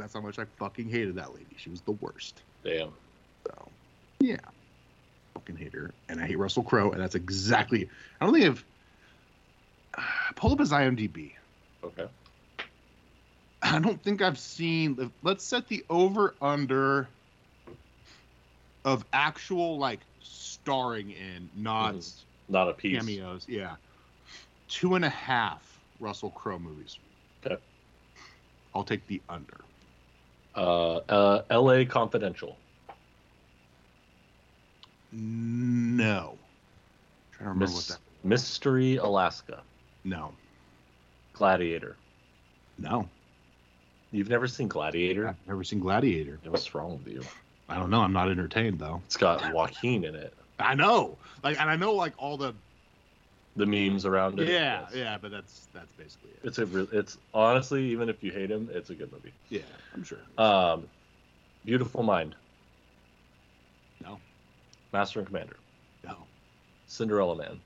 Because 0.00 0.12
that's 0.12 0.22
how 0.22 0.26
much 0.26 0.38
I 0.38 0.44
fucking 0.58 0.88
hated 0.88 1.16
that 1.16 1.34
lady. 1.34 1.46
She 1.58 1.68
was 1.70 1.82
the 1.82 1.92
worst. 1.92 2.42
Damn. 2.64 2.90
So, 3.46 3.68
yeah. 4.20 4.36
Fucking 5.34 5.56
hate 5.56 5.74
her. 5.74 5.90
And 6.08 6.20
I 6.20 6.26
hate 6.26 6.38
Russell 6.38 6.62
Crowe, 6.62 6.90
and 6.92 7.00
that's 7.00 7.14
exactly. 7.14 7.88
I 8.20 8.24
don't 8.24 8.34
think 8.34 8.46
I've. 8.46 8.64
Pull 10.36 10.52
up 10.52 10.58
his 10.58 10.72
IMDb. 10.72 11.32
Okay. 11.84 12.06
I 13.62 13.78
don't 13.78 14.02
think 14.02 14.22
I've 14.22 14.38
seen. 14.38 15.10
Let's 15.22 15.44
set 15.44 15.68
the 15.68 15.84
over 15.90 16.34
under 16.40 17.08
of 18.84 19.04
actual, 19.12 19.76
like, 19.78 20.00
starring 20.22 21.10
in, 21.10 21.50
not 21.54 21.94
Mhm. 21.94 22.14
Not 22.48 22.68
a 22.70 22.72
piece. 22.72 22.98
cameos. 22.98 23.44
Yeah. 23.48 23.76
Two 24.68 24.94
and 24.94 25.04
a 25.04 25.10
half 25.10 25.78
Russell 25.98 26.30
Crowe 26.30 26.58
movies. 26.58 26.98
Okay. 27.44 27.60
I'll 28.74 28.84
take 28.84 29.06
the 29.06 29.20
under. 29.28 29.60
Uh, 30.60 30.96
uh, 31.08 31.42
L.A. 31.48 31.86
Confidential. 31.86 32.56
No. 35.10 36.36
trying 37.32 37.46
to 37.46 37.48
remember 37.48 37.64
what 37.64 37.76
Miss, 37.76 37.86
that. 37.88 37.98
Mystery 38.22 38.96
Alaska. 38.96 39.62
No. 40.04 40.34
Gladiator. 41.32 41.96
No. 42.78 43.08
You've 44.12 44.28
never 44.28 44.46
seen 44.46 44.68
Gladiator? 44.68 45.28
I've 45.28 45.36
never 45.46 45.64
seen 45.64 45.80
Gladiator. 45.80 46.38
What's 46.44 46.74
wrong 46.74 47.00
with 47.02 47.10
you? 47.10 47.22
I 47.70 47.76
don't 47.76 47.88
know. 47.88 48.02
I'm 48.02 48.12
not 48.12 48.30
entertained 48.30 48.78
though. 48.78 49.00
It's 49.06 49.16
got 49.16 49.54
Joaquin 49.54 50.04
in 50.04 50.14
it. 50.14 50.34
I 50.58 50.74
know. 50.74 51.16
Like, 51.42 51.58
and 51.58 51.70
I 51.70 51.76
know 51.76 51.94
like 51.94 52.12
all 52.18 52.36
the. 52.36 52.52
The 53.60 53.66
memes 53.66 54.06
around 54.06 54.40
it. 54.40 54.48
Yeah, 54.48 54.86
yeah, 54.94 55.18
but 55.20 55.30
that's 55.30 55.68
that's 55.74 55.92
basically 55.92 56.30
it. 56.30 56.40
It's 56.44 56.56
a. 56.56 56.64
Re- 56.64 56.88
it's 56.92 57.18
honestly, 57.34 57.84
even 57.90 58.08
if 58.08 58.22
you 58.22 58.32
hate 58.32 58.50
him, 58.50 58.70
it's 58.72 58.88
a 58.88 58.94
good 58.94 59.12
movie. 59.12 59.34
Yeah, 59.50 59.60
I'm 59.94 60.02
sure. 60.02 60.18
Um, 60.38 60.88
Beautiful 61.66 62.02
Mind. 62.02 62.34
No. 64.02 64.18
Master 64.94 65.18
and 65.18 65.26
Commander. 65.26 65.56
No. 66.02 66.16
Cinderella 66.86 67.36
Man. 67.36 67.60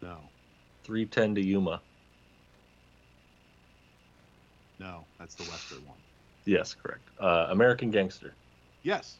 No. 0.00 0.16
310 0.84 1.34
to 1.34 1.42
Yuma. 1.42 1.82
No. 4.78 5.04
That's 5.18 5.34
the 5.34 5.44
Western 5.44 5.86
one. 5.86 5.98
Yes, 6.46 6.74
correct. 6.74 7.06
Uh, 7.20 7.48
American 7.50 7.90
Gangster. 7.90 8.32
Yes. 8.82 9.18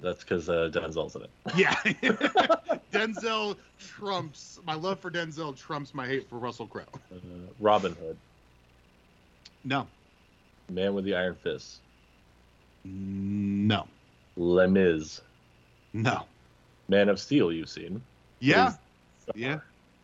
That's 0.00 0.22
because 0.24 0.48
uh, 0.48 0.70
Denzel's 0.72 1.16
in 1.16 1.22
it. 1.22 1.30
Yeah. 1.56 1.74
Denzel 2.92 3.56
trumps 3.78 4.58
my 4.64 4.74
love 4.74 4.98
for 5.00 5.10
Denzel 5.10 5.56
trumps 5.56 5.94
my 5.94 6.06
hate 6.06 6.28
for 6.28 6.38
Russell 6.38 6.66
Crowe. 6.66 6.84
Uh, 7.12 7.18
Robin 7.60 7.94
Hood. 7.94 8.16
No. 9.64 9.86
Man 10.70 10.94
with 10.94 11.04
the 11.04 11.14
Iron 11.14 11.34
Fist. 11.34 11.78
No. 12.84 13.86
Les 14.36 14.66
Mis. 14.66 15.20
No. 15.92 16.24
Man 16.88 17.08
of 17.08 17.20
Steel. 17.20 17.52
You've 17.52 17.68
seen. 17.68 18.02
Yeah. 18.38 18.72
Yeah. 19.34 19.60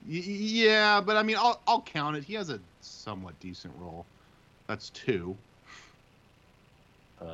Y- 0.07 0.23
yeah, 0.25 1.01
but 1.01 1.17
I 1.17 1.23
mean, 1.23 1.37
I'll 1.37 1.61
I'll 1.67 1.83
count 1.83 2.17
it. 2.17 2.25
He 2.25 2.35
has 2.35 2.51
a 2.51 2.61
somewhat 2.81 3.39
decent 3.41 3.75
role. 3.79 4.05
That's 4.69 4.91
two. 4.91 5.37
Um, 7.21 7.29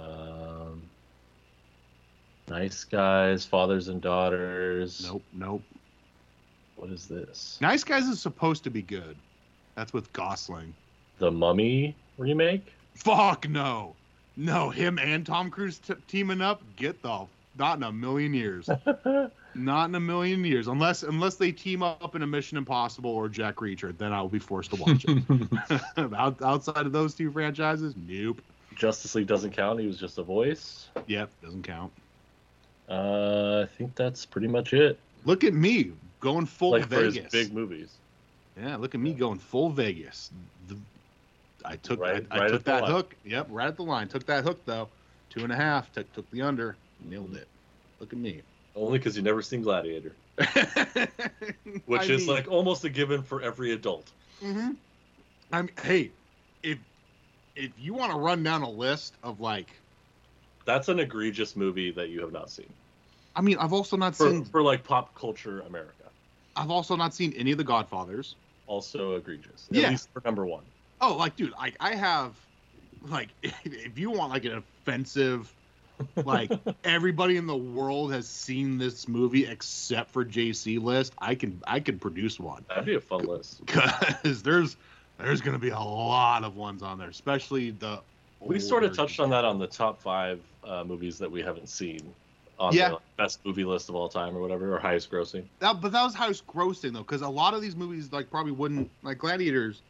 nice 2.48 2.84
guys, 2.84 3.44
fathers 3.44 3.88
and 3.88 4.00
daughters. 4.00 5.04
Nope. 5.04 5.22
Nope. 5.32 5.62
What 6.76 6.90
is 6.90 7.06
this? 7.06 7.58
Nice 7.60 7.84
Guys 7.84 8.08
is 8.08 8.20
supposed 8.20 8.64
to 8.64 8.70
be 8.70 8.82
good. 8.82 9.16
That's 9.76 9.92
with 9.92 10.12
Gosling. 10.12 10.74
The 11.18 11.30
Mummy 11.30 11.94
remake. 12.18 12.72
Fuck 12.94 13.48
no. 13.48 13.94
No, 14.36 14.70
him 14.70 14.98
and 14.98 15.24
Tom 15.24 15.50
Cruise 15.50 15.78
t- 15.78 15.94
teaming 16.08 16.40
up. 16.40 16.62
Get 16.76 17.00
the 17.02 17.26
not 17.58 17.76
in 17.76 17.82
a 17.82 17.92
million 17.92 18.34
years. 18.34 18.68
not 19.54 19.88
in 19.88 19.94
a 19.94 20.00
million 20.00 20.44
years. 20.44 20.66
Unless 20.66 21.02
unless 21.02 21.36
they 21.36 21.52
team 21.52 21.82
up 21.82 22.16
in 22.16 22.22
a 22.22 22.26
Mission 22.26 22.58
Impossible 22.58 23.10
or 23.10 23.28
Jack 23.28 23.56
Reacher, 23.56 23.96
then 23.96 24.12
I'll 24.12 24.28
be 24.28 24.38
forced 24.38 24.70
to 24.70 24.76
watch 24.76 25.04
it. 25.06 25.22
Out, 26.16 26.42
outside 26.42 26.86
of 26.86 26.92
those 26.92 27.14
two 27.14 27.30
franchises, 27.30 27.94
nope. 28.08 28.40
Justice 28.74 29.14
League 29.14 29.26
doesn't 29.26 29.52
count. 29.52 29.78
He 29.80 29.86
was 29.86 29.98
just 29.98 30.18
a 30.18 30.22
voice. 30.22 30.88
Yep, 31.06 31.30
doesn't 31.42 31.62
count. 31.62 31.92
Uh, 32.88 33.64
I 33.64 33.76
think 33.76 33.94
that's 33.94 34.26
pretty 34.26 34.48
much 34.48 34.72
it. 34.72 34.98
Look 35.24 35.44
at 35.44 35.54
me 35.54 35.92
going 36.20 36.46
full 36.46 36.72
like 36.72 36.88
for 36.88 36.96
his 37.04 37.14
Vegas. 37.16 37.32
big 37.32 37.52
movies. 37.52 37.94
Yeah, 38.60 38.76
look 38.76 38.94
at 38.94 39.00
me 39.00 39.14
going 39.14 39.38
full 39.38 39.70
Vegas. 39.70 40.30
The, 40.68 40.76
I 41.64 41.76
took 41.76 42.00
Right- 42.00 42.26
I, 42.30 42.36
I 42.36 42.40
right 42.40 42.50
took 42.50 42.64
that 42.64 42.84
hook. 42.84 43.14
Yep, 43.24 43.46
right 43.50 43.68
at 43.68 43.76
the 43.76 43.84
line. 43.84 44.08
Took 44.08 44.26
that 44.26 44.44
hook 44.44 44.60
though. 44.66 44.88
Two 45.30 45.42
and 45.44 45.52
a 45.52 45.56
half. 45.56 45.90
Took 45.92 46.12
took 46.12 46.30
the 46.30 46.42
under. 46.42 46.76
Nailed 47.08 47.34
it. 47.34 47.48
Look 48.00 48.12
at 48.12 48.18
me. 48.18 48.42
Only 48.74 48.98
because 48.98 49.16
you've 49.16 49.24
never 49.24 49.42
seen 49.42 49.62
Gladiator, 49.62 50.12
which 51.86 52.00
I 52.10 52.12
is 52.14 52.26
mean, 52.26 52.26
like 52.26 52.48
almost 52.50 52.84
a 52.84 52.88
given 52.88 53.22
for 53.22 53.42
every 53.42 53.72
adult. 53.72 54.10
mhm. 54.42 54.76
I'm 55.52 55.68
hey, 55.82 56.10
if 56.62 56.78
if 57.54 57.70
you 57.78 57.92
want 57.94 58.12
to 58.12 58.18
run 58.18 58.42
down 58.42 58.62
a 58.62 58.70
list 58.70 59.14
of 59.22 59.40
like, 59.40 59.68
That's 60.64 60.88
an 60.88 61.00
egregious 61.00 61.56
movie 61.56 61.90
that 61.92 62.08
you 62.08 62.20
have 62.20 62.32
not 62.32 62.50
seen 62.50 62.72
I 63.34 63.40
mean, 63.40 63.56
I've 63.58 63.72
also 63.72 63.96
not 63.96 64.14
for, 64.14 64.30
seen. 64.30 64.44
for 64.44 64.62
like 64.62 64.84
pop 64.84 65.14
culture 65.18 65.60
America. 65.60 66.04
I've 66.54 66.70
also 66.70 66.96
not 66.96 67.14
seen 67.14 67.32
any 67.34 67.52
of 67.52 67.58
the 67.58 67.64
Godfathers. 67.64 68.36
Also 68.66 69.16
egregious. 69.16 69.68
At 69.72 69.78
Yeah. 69.78 69.90
least 69.90 70.10
for 70.12 70.20
number 70.24 70.44
one. 70.46 70.64
Oh, 71.00 71.16
like, 71.16 71.36
dude, 71.36 71.52
like 71.52 71.76
I 71.80 71.94
have, 71.94 72.38
like, 73.00 73.30
if 73.42 73.98
you 73.98 74.10
want 74.10 74.32
like 74.32 74.44
an 74.44 74.52
offensive, 74.58 75.54
like 76.24 76.52
everybody 76.84 77.36
in 77.36 77.46
the 77.46 77.56
world 77.56 78.12
has 78.12 78.28
seen 78.28 78.76
this 78.78 79.08
movie 79.08 79.46
except 79.46 80.10
for 80.10 80.24
JC 80.24 80.78
list, 80.80 81.14
I 81.18 81.34
can 81.34 81.62
I 81.66 81.80
can 81.80 81.98
produce 81.98 82.38
one 82.38 82.64
That'd 82.68 82.84
be 82.84 82.94
a 82.94 83.00
fun 83.00 83.26
list. 83.26 83.64
because 83.66 84.42
there's 84.42 84.76
there's 85.18 85.40
gonna 85.40 85.58
be 85.58 85.70
a 85.70 85.78
lot 85.78 86.44
of 86.44 86.54
ones 86.54 86.82
on 86.82 86.98
there, 86.98 87.08
especially 87.08 87.70
the. 87.70 88.02
We 88.44 88.58
sort 88.60 88.84
of 88.84 88.94
touched 88.96 89.20
on 89.20 89.30
that 89.30 89.44
on 89.44 89.58
the 89.58 89.66
top 89.66 90.00
five 90.00 90.40
uh, 90.64 90.84
movies 90.84 91.18
that 91.18 91.30
we 91.30 91.42
haven't 91.42 91.68
seen 91.68 92.14
on 92.58 92.74
Yeah. 92.74 92.90
the 92.90 92.98
best 93.16 93.40
movie 93.44 93.64
list 93.64 93.88
of 93.88 93.94
all 93.94 94.08
time 94.08 94.36
or 94.36 94.40
whatever, 94.40 94.74
or 94.74 94.78
highest 94.78 95.10
grossing. 95.10 95.44
That, 95.60 95.80
but 95.80 95.92
that 95.92 96.02
was 96.04 96.14
highest 96.14 96.46
grossing 96.46 96.92
though, 96.92 97.00
because 97.00 97.22
a 97.22 97.28
lot 97.28 97.54
of 97.54 97.62
these 97.62 97.76
movies 97.76 98.12
like 98.12 98.30
probably 98.30 98.52
wouldn't 98.52 98.90
like 99.02 99.18
Gladiators. 99.18 99.80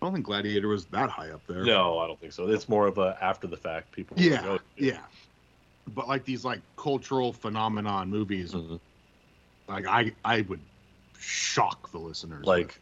I 0.00 0.06
don't 0.06 0.14
think 0.14 0.26
Gladiator 0.26 0.68
was 0.68 0.84
that 0.86 1.08
high 1.10 1.30
up 1.30 1.40
there. 1.46 1.64
No, 1.64 1.98
I 1.98 2.06
don't 2.06 2.20
think 2.20 2.32
so. 2.32 2.48
It's 2.48 2.68
more 2.68 2.86
of 2.86 2.98
a 2.98 3.16
after 3.22 3.46
the 3.46 3.56
fact 3.56 3.90
people. 3.92 4.16
Yeah, 4.18 4.40
to. 4.42 4.60
yeah. 4.76 5.00
But 5.94 6.08
like 6.08 6.24
these 6.24 6.44
like 6.44 6.60
cultural 6.76 7.32
phenomenon 7.32 8.10
movies, 8.10 8.52
Mhm. 8.52 8.80
like 9.68 9.86
I 9.86 10.12
I 10.24 10.42
would 10.42 10.60
shock 11.18 11.90
the 11.90 11.98
listeners. 11.98 12.44
Like 12.44 12.78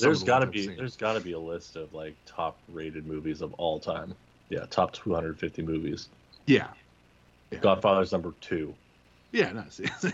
there's 0.00 0.22
got 0.22 0.40
to 0.40 0.46
be 0.46 0.66
there's 0.68 0.96
got 0.96 1.14
to 1.14 1.20
be 1.20 1.32
a 1.32 1.38
list 1.38 1.76
of 1.76 1.92
like 1.94 2.14
top 2.26 2.56
rated 2.72 3.06
movies 3.06 3.40
of 3.42 3.52
all 3.54 3.78
time. 3.78 4.14
Yeah, 4.48 4.66
top 4.70 4.92
250 4.92 5.62
movies. 5.62 6.08
yeah. 6.46 6.68
Yeah. 7.50 7.58
Godfather's 7.58 8.12
number 8.12 8.32
two. 8.40 8.74
Yeah, 9.30 9.52
no. 9.52 9.64
see- 9.68 9.84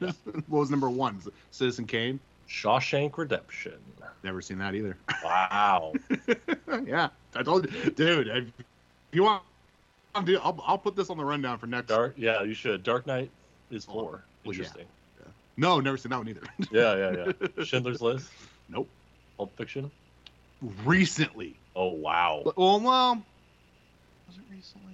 what 0.00 0.46
was 0.48 0.70
number 0.70 0.90
one? 0.90 1.20
Citizen 1.50 1.86
Kane. 1.86 2.20
Shawshank 2.48 3.16
Redemption. 3.16 3.78
Never 4.22 4.42
seen 4.42 4.58
that 4.58 4.74
either. 4.74 4.96
Wow. 5.24 5.94
yeah, 6.84 7.08
I 7.34 7.42
told 7.42 7.64
you, 7.72 7.90
dude. 7.92 8.28
If 8.28 8.44
you 9.12 9.22
want, 9.22 9.42
dude, 10.24 10.38
I'll, 10.42 10.62
I'll 10.66 10.76
put 10.78 10.96
this 10.96 11.08
on 11.10 11.16
the 11.16 11.24
rundown 11.24 11.56
for 11.58 11.66
next. 11.66 11.88
Dark. 11.88 12.14
Yeah, 12.18 12.42
you 12.42 12.52
should. 12.54 12.82
Dark 12.82 13.06
Knight 13.06 13.30
is 13.70 13.84
four. 13.86 14.22
Well, 14.44 14.54
yeah. 14.54 14.64
Interesting. 14.64 14.86
No, 15.56 15.80
never 15.80 15.96
seen 15.96 16.10
that 16.10 16.18
one 16.18 16.28
either. 16.28 16.42
Yeah, 16.70 16.96
yeah, 16.96 17.32
yeah. 17.58 17.64
Schindler's 17.64 18.00
List. 18.02 18.30
Nope. 18.68 18.88
Pulp 19.42 19.56
Fiction. 19.56 19.90
Recently. 20.84 21.56
Oh 21.74 21.88
wow. 21.88 22.42
But- 22.44 22.56
Well, 22.56 22.80
well, 22.80 23.14
was 24.28 24.36
it 24.36 24.42
recently? 24.48 24.92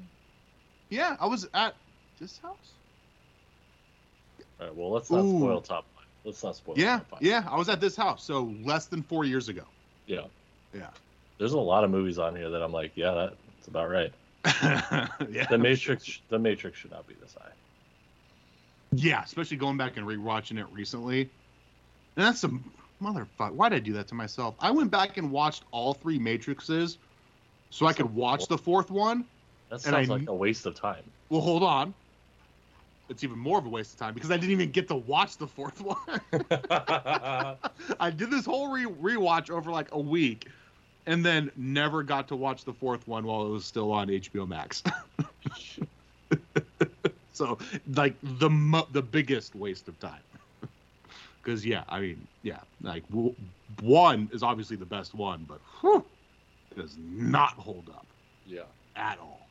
Yeah, 0.88 1.18
I 1.20 1.26
was 1.26 1.46
at 1.52 1.74
this 2.18 2.38
house. 2.38 2.56
All 4.58 4.66
right. 4.66 4.74
Well, 4.74 4.90
let's 4.90 5.10
not 5.10 5.22
Ooh. 5.22 5.38
spoil 5.38 5.60
top 5.60 5.84
five. 5.94 6.06
Let's 6.24 6.42
not 6.42 6.56
spoil. 6.56 6.76
Yeah, 6.78 7.00
yeah, 7.20 7.46
I 7.46 7.56
was 7.58 7.68
at 7.68 7.78
this 7.78 7.94
house. 7.94 8.24
So 8.24 8.54
less 8.64 8.86
than 8.86 9.02
four 9.02 9.26
years 9.26 9.50
ago. 9.50 9.64
Yeah. 10.06 10.22
Yeah. 10.72 10.88
There's 11.36 11.52
a 11.52 11.58
lot 11.58 11.84
of 11.84 11.90
movies 11.90 12.18
on 12.18 12.34
here 12.34 12.48
that 12.48 12.62
I'm 12.62 12.72
like, 12.72 12.92
yeah, 12.94 13.12
that's 13.58 13.68
about 13.68 13.90
right. 13.90 14.12
yeah. 15.30 15.46
The 15.50 15.58
Matrix. 15.58 16.22
The 16.30 16.38
Matrix 16.38 16.78
should 16.78 16.92
not 16.92 17.06
be 17.06 17.14
this 17.20 17.34
high. 17.38 17.50
Yeah, 18.92 19.22
especially 19.22 19.58
going 19.58 19.76
back 19.76 19.98
and 19.98 20.06
rewatching 20.06 20.58
it 20.58 20.66
recently. 20.72 21.28
And 22.16 22.24
that's 22.24 22.40
some 22.40 22.64
motherfucker. 23.02 23.52
Why 23.52 23.68
did 23.68 23.76
I 23.76 23.80
do 23.80 23.92
that 23.94 24.08
to 24.08 24.14
myself? 24.14 24.54
I 24.60 24.70
went 24.70 24.90
back 24.90 25.16
and 25.16 25.30
watched 25.30 25.64
all 25.70 25.94
three 25.94 26.18
Matrixes 26.18 26.96
so 27.70 27.86
I 27.86 27.92
could 27.92 28.12
watch 28.14 28.46
the 28.48 28.58
fourth 28.58 28.90
one. 28.90 29.24
That 29.70 29.84
And 29.86 29.94
I 29.94 30.04
sounds 30.04 30.20
like 30.20 30.28
a 30.28 30.34
waste 30.34 30.66
of 30.66 30.74
time. 30.74 31.02
Well, 31.28 31.40
hold 31.40 31.62
on. 31.62 31.94
It's 33.08 33.24
even 33.24 33.38
more 33.38 33.58
of 33.58 33.66
a 33.66 33.70
waste 33.70 33.94
of 33.94 33.98
time 33.98 34.14
because 34.14 34.30
I 34.30 34.36
didn't 34.36 34.52
even 34.52 34.70
get 34.70 34.88
to 34.88 34.94
watch 34.94 35.38
the 35.38 35.46
fourth 35.46 35.80
one. 35.80 35.96
I 38.00 38.10
did 38.10 38.30
this 38.30 38.44
whole 38.44 38.70
re- 38.70 38.84
rewatch 38.84 39.50
over 39.50 39.70
like 39.70 39.88
a 39.92 40.00
week 40.00 40.48
and 41.06 41.24
then 41.24 41.50
never 41.56 42.02
got 42.02 42.28
to 42.28 42.36
watch 42.36 42.64
the 42.64 42.72
fourth 42.72 43.08
one 43.08 43.24
while 43.24 43.46
it 43.46 43.48
was 43.48 43.64
still 43.64 43.92
on 43.92 44.08
HBO 44.08 44.46
Max. 44.46 44.82
so, 47.32 47.56
like 47.94 48.14
the 48.22 48.50
mo- 48.50 48.88
the 48.92 49.00
biggest 49.00 49.54
waste 49.54 49.88
of 49.88 49.98
time. 49.98 50.20
Because 51.48 51.64
yeah, 51.64 51.84
I 51.88 52.00
mean, 52.00 52.28
yeah, 52.42 52.58
like 52.82 53.08
w- 53.08 53.34
one 53.80 54.28
is 54.34 54.42
obviously 54.42 54.76
the 54.76 54.84
best 54.84 55.14
one, 55.14 55.46
but 55.48 55.62
whew, 55.80 56.04
it 56.70 56.76
does 56.76 56.94
not 56.98 57.52
hold 57.52 57.88
up 57.88 58.04
yeah. 58.46 58.64
at 58.96 59.18
all. 59.18 59.48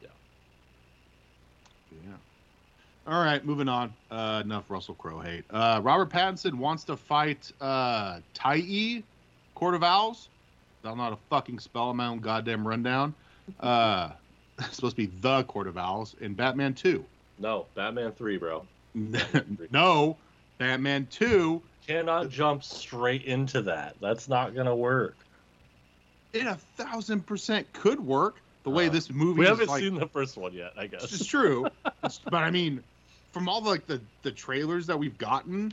Yeah. 0.00 0.08
Yeah. 1.92 2.14
All 3.06 3.22
right, 3.22 3.44
moving 3.44 3.68
on. 3.68 3.92
Uh, 4.10 4.40
enough 4.42 4.70
Russell 4.70 4.94
Crowe 4.94 5.18
hate. 5.18 5.44
Uh, 5.50 5.80
Robert 5.82 6.08
Pattinson 6.08 6.54
wants 6.54 6.84
to 6.84 6.96
fight 6.96 7.52
uh, 7.60 8.20
Tai 8.32 9.02
Court 9.56 9.74
of 9.74 9.82
Owls. 9.82 10.30
I'm 10.84 10.96
not 10.96 11.12
a 11.12 11.18
fucking 11.28 11.58
spell. 11.58 11.90
I'm 11.90 11.98
my 11.98 12.06
own 12.06 12.20
goddamn 12.20 12.66
rundown. 12.66 13.14
Uh, 13.60 14.12
it's 14.58 14.76
supposed 14.76 14.96
to 14.96 15.06
be 15.06 15.12
the 15.20 15.44
Court 15.44 15.66
of 15.66 15.76
Owls 15.76 16.16
in 16.22 16.32
Batman 16.32 16.72
2. 16.72 17.04
No, 17.38 17.66
Batman 17.74 18.12
three, 18.12 18.38
bro. 18.38 18.66
no, 19.70 20.16
Batman 20.58 21.06
2 21.10 21.62
Cannot 21.86 22.28
jump 22.28 22.62
straight 22.62 23.22
into 23.24 23.62
that. 23.62 23.96
That's 24.00 24.28
not 24.28 24.54
gonna 24.54 24.76
work. 24.76 25.16
it 26.34 26.46
a 26.46 26.56
thousand 26.76 27.26
percent 27.26 27.72
could 27.72 27.98
work. 28.00 28.36
The 28.64 28.70
way 28.70 28.88
Uh, 28.88 28.90
this 28.90 29.08
movie 29.10 29.30
is. 29.32 29.38
We 29.38 29.46
haven't 29.46 29.68
like, 29.68 29.80
seen 29.80 29.94
the 29.94 30.08
first 30.08 30.36
one 30.36 30.52
yet, 30.52 30.72
I 30.76 30.86
guess. 30.88 31.04
It's 31.04 31.24
true. 31.24 31.66
It's- 31.86 32.20
but 32.24 32.42
I 32.44 32.50
mean, 32.50 32.84
from 33.32 33.48
all 33.48 33.60
the, 33.62 33.70
like 33.70 33.86
the 33.86 34.00
the 34.22 34.30
trailers 34.30 34.86
that 34.88 34.98
we've 34.98 35.16
gotten, 35.16 35.72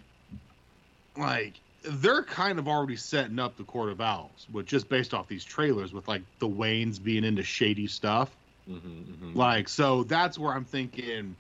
like 1.18 1.54
they're 1.84 2.24
kind 2.24 2.58
of 2.58 2.68
already 2.68 2.96
setting 2.96 3.38
up 3.38 3.58
the 3.58 3.64
Court 3.64 3.90
of 3.92 4.00
Owls, 4.02 4.48
with 4.52 4.66
just 4.66 4.88
based 4.90 5.14
off 5.14 5.28
these 5.28 5.44
trailers, 5.44 5.94
with 5.94 6.08
like 6.08 6.22
the 6.40 6.48
Waynes 6.48 7.02
being 7.04 7.24
into 7.26 7.44
shady 7.44 7.88
stuff. 7.88 8.36
Mhm, 8.70 8.80
mhm. 8.82 9.36
Like, 9.36 9.68
so 9.70 10.04
that's 10.04 10.40
where 10.40 10.54
I'm 10.54 10.66
thinking 10.66 11.36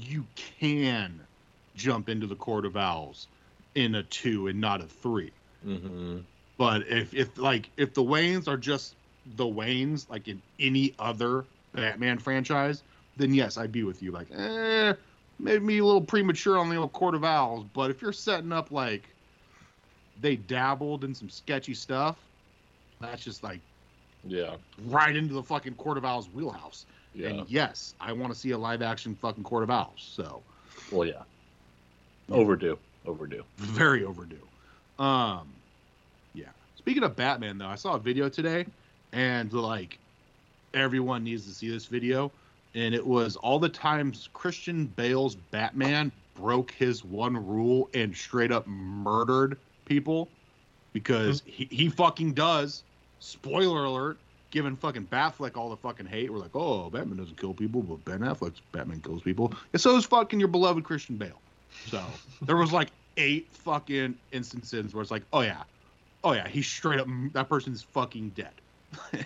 you 0.00 0.26
can 0.36 1.20
jump 1.78 2.08
into 2.10 2.26
the 2.26 2.34
Court 2.36 2.66
of 2.66 2.76
Owls 2.76 3.28
in 3.74 3.94
a 3.94 4.02
two 4.02 4.48
and 4.48 4.60
not 4.60 4.80
a 4.82 4.84
three. 4.86 5.30
Mhm. 5.66 6.24
But 6.58 6.86
if 6.88 7.14
if 7.14 7.38
like 7.38 7.70
if 7.76 7.94
the 7.94 8.02
Waynes 8.02 8.48
are 8.48 8.56
just 8.58 8.94
the 9.36 9.44
Waynes, 9.44 10.08
like 10.10 10.28
in 10.28 10.42
any 10.58 10.94
other 10.98 11.44
Batman 11.72 12.18
franchise, 12.18 12.82
then 13.16 13.32
yes, 13.32 13.56
I'd 13.56 13.72
be 13.72 13.84
with 13.84 14.02
you. 14.02 14.10
Like, 14.10 14.28
eh, 14.32 14.94
maybe 15.38 15.78
a 15.78 15.84
little 15.84 16.00
premature 16.00 16.58
on 16.58 16.68
the 16.68 16.76
old 16.76 16.92
Court 16.92 17.14
of 17.14 17.24
Owls. 17.24 17.64
But 17.72 17.90
if 17.90 18.02
you're 18.02 18.12
setting 18.12 18.52
up 18.52 18.70
like 18.70 19.08
they 20.20 20.36
dabbled 20.36 21.04
in 21.04 21.14
some 21.14 21.30
sketchy 21.30 21.74
stuff, 21.74 22.16
that's 23.00 23.22
just 23.22 23.42
like 23.44 23.60
Yeah. 24.24 24.56
right 24.86 25.14
into 25.14 25.34
the 25.34 25.42
fucking 25.42 25.74
Court 25.74 25.96
of 25.96 26.04
Owls 26.04 26.28
wheelhouse. 26.30 26.86
Yeah. 27.14 27.28
And 27.28 27.48
yes, 27.50 27.94
I 28.00 28.12
want 28.12 28.32
to 28.32 28.38
see 28.38 28.50
a 28.50 28.58
live 28.58 28.82
action 28.82 29.14
fucking 29.14 29.44
Court 29.44 29.62
of 29.62 29.70
Owls. 29.70 30.02
So 30.16 30.42
Well, 30.90 31.06
yeah. 31.06 31.22
Overdue. 32.30 32.78
Overdue. 33.06 33.44
very 33.56 34.04
overdue. 34.04 34.36
Um, 34.98 35.48
yeah. 36.34 36.48
Speaking 36.76 37.02
of 37.02 37.16
Batman, 37.16 37.58
though, 37.58 37.66
I 37.66 37.76
saw 37.76 37.94
a 37.94 37.98
video 37.98 38.28
today, 38.28 38.66
and 39.12 39.52
like 39.52 39.98
everyone 40.74 41.24
needs 41.24 41.46
to 41.46 41.54
see 41.54 41.70
this 41.70 41.86
video, 41.86 42.30
and 42.74 42.94
it 42.94 43.06
was 43.06 43.36
all 43.36 43.58
the 43.58 43.68
times 43.68 44.28
Christian 44.32 44.86
Bale's 44.86 45.36
Batman 45.36 46.12
broke 46.34 46.70
his 46.72 47.04
one 47.04 47.34
rule 47.46 47.88
and 47.94 48.14
straight 48.14 48.52
up 48.52 48.66
murdered 48.66 49.56
people 49.86 50.28
because 50.92 51.42
he, 51.46 51.64
he 51.70 51.88
fucking 51.88 52.34
does. 52.34 52.82
Spoiler 53.20 53.84
alert. 53.84 54.18
Giving 54.50 54.76
fucking 54.76 55.08
Batfleck 55.08 55.58
all 55.58 55.68
the 55.68 55.76
fucking 55.76 56.06
hate. 56.06 56.32
We're 56.32 56.38
like, 56.38 56.54
oh, 56.56 56.88
Batman 56.88 57.18
doesn't 57.18 57.38
kill 57.38 57.52
people, 57.52 57.82
but 57.82 58.02
Ben 58.06 58.20
Affleck's 58.20 58.62
Batman 58.72 59.02
kills 59.02 59.20
people. 59.20 59.52
And 59.74 59.82
so 59.82 59.94
is 59.98 60.06
fucking 60.06 60.38
your 60.38 60.48
beloved 60.48 60.84
Christian 60.84 61.16
Bale. 61.16 61.38
So 61.86 62.20
there 62.42 62.56
was 62.56 62.72
like 62.72 62.92
eight 63.16 63.52
fucking 63.52 64.16
instances 64.32 64.94
where 64.94 65.02
it's 65.02 65.10
like, 65.10 65.24
oh 65.32 65.40
yeah, 65.40 65.64
oh 66.24 66.32
yeah, 66.32 66.48
he's 66.48 66.66
straight 66.66 67.00
up 67.00 67.06
that 67.32 67.48
person's 67.48 67.82
fucking 67.82 68.30
dead. 68.30 68.60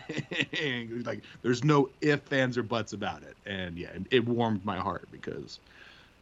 And, 0.61 1.07
like 1.07 1.25
there's 1.43 1.65
no 1.65 1.91
if, 2.01 2.33
ands, 2.33 2.59
or 2.59 2.63
buts 2.63 2.93
about 2.93 3.23
it. 3.23 3.37
And 3.47 3.77
yeah, 3.79 3.91
it, 4.11 4.27
warmed 4.27 4.65
my 4.65 4.79
heart 4.79 5.09
because 5.11 5.61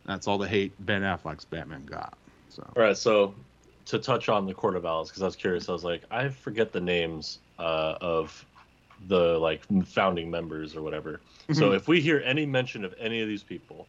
that's 0.04 0.26
all 0.26 0.38
the 0.38 0.48
hate 0.48 0.74
Ben 0.78 1.02
Affleck's 1.02 1.44
Batman 1.44 1.84
got. 1.84 2.18
So 2.48 2.62
All 2.76 2.82
right. 2.82 2.96
So 2.96 3.34
to 3.86 3.98
touch 3.98 4.28
on 4.28 4.46
the 4.46 4.54
Court 4.54 4.76
of 4.76 4.86
Owls, 4.86 5.10
because 5.10 5.22
I 5.22 5.26
was 5.26 5.36
curious, 5.36 5.68
I 5.68 5.72
was 5.72 5.84
like, 5.84 6.04
I 6.10 6.28
forget 6.28 6.72
the 6.72 6.80
names 6.80 7.40
uh, 7.58 7.96
of 8.00 8.46
the 9.06 9.38
like 9.38 9.62
founding 9.86 10.30
members 10.30 10.76
or 10.76 10.82
whatever. 10.82 11.20
So 11.52 11.70
Mhm. 11.70 11.76
if 11.76 11.88
we 11.88 12.00
hear 12.00 12.22
any 12.24 12.46
mention 12.46 12.84
of 12.84 12.94
any 12.98 13.20
of 13.20 13.28
these 13.28 13.42
people, 13.42 13.88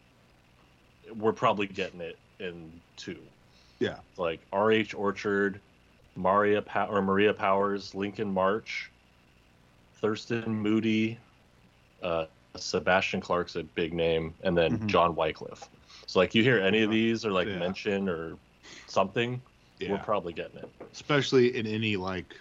we're 1.13 1.34
probably 1.34 1.67
getting 1.67 2.01
it 2.01 2.17
in 2.41 2.71
two. 2.97 3.17
Yeah. 3.80 3.99
Like 4.17 4.41
R.H. 4.51 4.93
Orchard, 4.93 5.60
Maria 6.15 6.62
pa- 6.62 6.88
or 6.89 7.01
Maria 7.01 7.34
Powers, 7.34 7.95
Lincoln 7.95 8.32
March, 8.32 8.91
Thurston 9.95 10.54
Moody, 10.54 11.17
uh, 12.04 12.25
Sebastian 12.58 13.21
Clark's 13.21 13.56
a 13.56 13.63
big 13.63 13.93
name, 13.93 14.34
and 14.43 14.58
then 14.58 14.77
Mhm. 14.80 14.88
John 14.88 15.15
Wycliffe. 15.15 15.69
So 16.08 16.19
like 16.19 16.36
you 16.36 16.43
hear 16.43 16.60
any 16.60 16.80
of 16.82 16.89
Uh-huh. 16.89 16.93
these 16.93 17.25
or 17.25 17.32
like 17.32 17.47
Yeah. 17.47 17.60
mention 17.60 18.10
or 18.10 18.38
something, 18.88 19.41
we're 19.80 19.97
probably 19.99 20.34
getting 20.34 20.58
it. 20.58 20.69
especially 20.91 21.56
in 21.56 21.65
any 21.65 21.95
like 21.95 22.36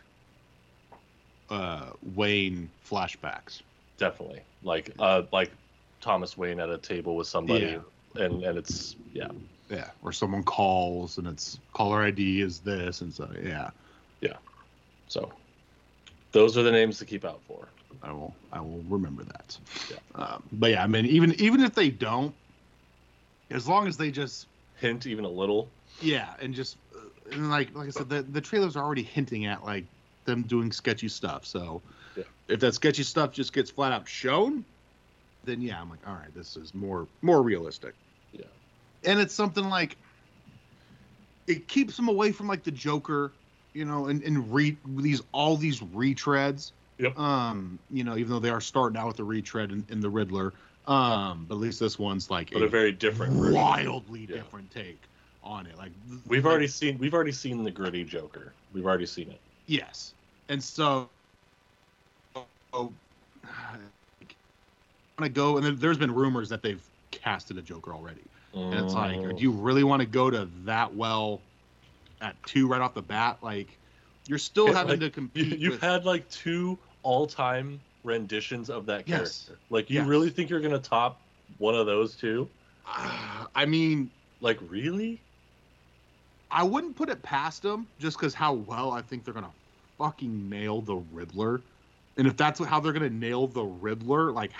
uh 1.49 1.91
Wayne 2.15 2.71
flashbacks. 2.85 3.63
Definitely. 3.97 4.43
Like 4.63 4.91
uh 4.99 5.23
like 5.33 5.53
Thomas 6.01 6.37
Wayne 6.37 6.61
at 6.61 6.69
a 6.71 6.79
table 6.79 7.17
with 7.17 7.27
somebody 7.29 7.67
Yeah. 7.67 8.25
and 8.25 8.43
and 8.45 8.59
it's 8.59 8.97
yeah. 9.13 9.29
Yeah, 9.71 9.91
or 10.03 10.13
someone 10.13 10.43
calls 10.43 11.19
and 11.19 11.27
it's 11.29 11.59
caller 11.73 12.03
ID 12.03 12.41
is 12.43 12.61
this 12.61 13.01
and 13.03 13.13
so 13.13 13.31
yeah. 13.43 13.71
Yeah. 14.21 14.37
So 15.07 15.33
those 16.33 16.59
are 16.59 16.63
the 16.63 16.73
names 16.73 16.99
to 16.99 17.05
keep 17.05 17.25
out 17.25 17.41
for. 17.47 17.69
I 18.03 18.13
will 18.13 18.35
I 18.53 18.61
will 18.61 18.83
remember 18.89 19.25
that. 19.25 19.59
Yeah. 19.91 19.97
Um, 20.15 20.43
but 20.53 20.71
yeah, 20.71 20.83
I 20.83 20.87
mean, 20.87 21.07
even 21.07 21.33
even 21.41 21.61
if 21.61 21.75
they 21.75 21.91
don't, 21.91 22.35
as 23.51 23.69
long 23.69 23.87
as 23.87 23.97
they 23.97 24.11
just 24.11 24.47
Hint 24.77 25.07
even 25.07 25.25
a 25.27 25.29
little. 25.29 25.69
yeah, 26.01 26.35
and 26.41 26.55
just 26.55 26.79
uh, 26.97 27.33
and 27.33 27.51
like 27.51 27.75
like 27.75 27.87
I 27.89 27.91
said, 27.91 28.09
the 28.09 28.23
the 28.23 28.41
trailers 28.41 28.77
are 28.77 28.85
already 28.85 29.03
hinting 29.03 29.45
at 29.47 29.63
like 29.65 29.85
them 30.25 30.43
doing 30.43 30.73
sketchy 30.73 31.09
stuff. 31.09 31.45
So 31.45 31.83
Yeah. 32.17 32.25
if 32.49 32.61
that 32.61 32.75
sketchy 32.75 33.03
stuff 33.03 33.33
just 33.33 33.53
gets 33.53 33.71
flat 33.71 33.93
out 33.93 34.09
shown, 34.09 34.65
then 35.45 35.61
yeah, 35.61 35.81
I'm 35.81 35.91
like, 35.91 36.07
all 36.07 36.15
right, 36.15 36.35
this 36.35 36.57
is 36.57 36.73
more 36.75 37.09
more 37.23 37.43
realistic. 37.43 37.95
Yeah. 39.03 39.11
And 39.13 39.21
it's 39.21 39.35
something 39.35 39.69
like 39.69 39.97
it 41.47 41.67
keeps 41.69 41.97
them 41.97 42.09
away 42.09 42.33
from 42.33 42.47
like 42.49 42.63
the 42.63 42.71
Joker, 42.71 43.33
you 43.73 43.85
know, 43.85 44.07
and 44.07 44.23
and 44.23 44.53
re 44.53 44.77
these 44.87 45.23
all 45.33 45.57
these 45.57 45.81
retreads. 45.81 46.73
Yep. 46.99 47.19
Um, 47.19 47.79
you 47.91 48.05
know, 48.05 48.17
even 48.17 48.31
though 48.31 48.41
they 48.41 48.51
are 48.51 48.61
starting 48.61 48.99
out 48.99 49.07
with 49.07 49.17
the 49.17 49.25
retread 49.25 49.71
in, 49.73 49.85
in 49.89 50.01
the 50.01 50.11
Riddler, 50.11 50.53
Um, 50.87 51.47
but 51.49 51.55
at 51.55 51.61
least 51.61 51.81
this 51.81 51.99
one's 51.99 52.31
like 52.31 52.51
but 52.53 52.63
a 52.63 52.69
very 52.69 52.93
different. 52.93 53.33
version. 53.35 53.55
wildly 53.55 54.27
Yeah. 54.29 54.37
different 54.37 54.71
take 54.71 55.01
on 55.43 55.67
it. 55.67 55.79
Like 55.79 55.93
We've 56.27 56.45
like, 56.45 56.51
already 56.51 56.67
seen. 56.67 56.99
We've 56.99 57.15
already 57.15 57.33
seen 57.33 57.65
the 57.65 57.71
gritty 57.71 58.05
Joker. 58.05 58.53
We've 58.75 58.85
already 58.85 59.07
seen 59.07 59.31
it. 59.31 59.41
yes, 59.67 60.13
and 60.51 60.63
so 60.63 61.09
oh, 62.37 62.43
want 62.75 62.95
to 65.23 65.29
go 65.29 65.57
and 65.57 65.65
then 65.67 65.77
there's 65.79 65.99
been 65.99 66.15
rumors 66.15 66.49
that 66.51 66.63
they've 66.63 66.83
casted 67.11 67.57
a 67.59 67.63
Joker 67.63 67.93
already, 67.93 68.23
and 68.71 68.81
it's 68.81 68.95
like, 68.95 69.23
Mm. 69.23 69.37
do 69.37 69.43
you 69.43 69.53
really 69.53 69.85
want 69.85 70.01
to 70.01 70.07
go 70.07 70.31
to 70.31 70.47
that 70.65 70.95
well 70.95 71.43
at 72.21 72.45
two 72.47 72.69
right 72.69 72.81
off 72.81 72.95
the 72.95 73.03
bat? 73.03 73.43
Like, 73.43 73.81
you're 74.27 74.39
still 74.39 74.67
Yeah, 74.67 74.73
having 74.73 75.01
like, 75.01 75.01
to 75.01 75.07
You, 75.07 75.13
compete. 75.13 75.59
you've 75.59 75.73
with, 75.73 75.81
had 75.81 76.05
like 76.05 76.29
two 76.29 76.81
all-time 77.03 77.85
renditions 78.03 78.71
of 78.71 78.87
that 78.87 79.07
character. 79.07 79.55
Yes. 79.55 79.59
Like, 79.69 79.91
you 79.91 79.97
Yes. 79.97 80.07
really 80.07 80.31
think 80.31 80.51
you're 80.51 80.61
gonna 80.61 80.81
top 80.81 81.29
one 81.57 81.75
of 81.75 81.87
those 81.87 82.17
two? 82.17 82.51
I 82.87 83.67
mean, 83.67 84.13
Like, 84.41 84.59
really? 84.61 85.27
I 86.51 86.63
wouldn't 86.65 86.97
put 86.97 87.09
it 87.11 87.23
past 87.23 87.63
them 87.63 87.89
just 87.99 88.17
because 88.19 88.35
how 88.35 88.55
well 88.55 88.91
I 88.91 89.03
think 89.03 89.25
they're 89.25 89.35
gonna 89.35 89.55
fucking 89.99 90.49
nail 90.49 90.83
the 90.83 90.97
Riddler, 90.97 91.65
and 92.17 92.27
if 92.27 92.37
that's 92.37 92.59
how 92.65 92.81
they're 92.81 92.93
gonna 92.93 93.11
nail 93.11 93.47
the 93.47 93.65
Riddler, 93.65 94.33
like 94.33 94.53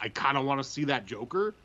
I 0.00 0.08
kind 0.08 0.36
of 0.38 0.44
want 0.44 0.60
to 0.60 0.64
see 0.64 0.84
that 0.84 1.06
Joker, 1.06 1.56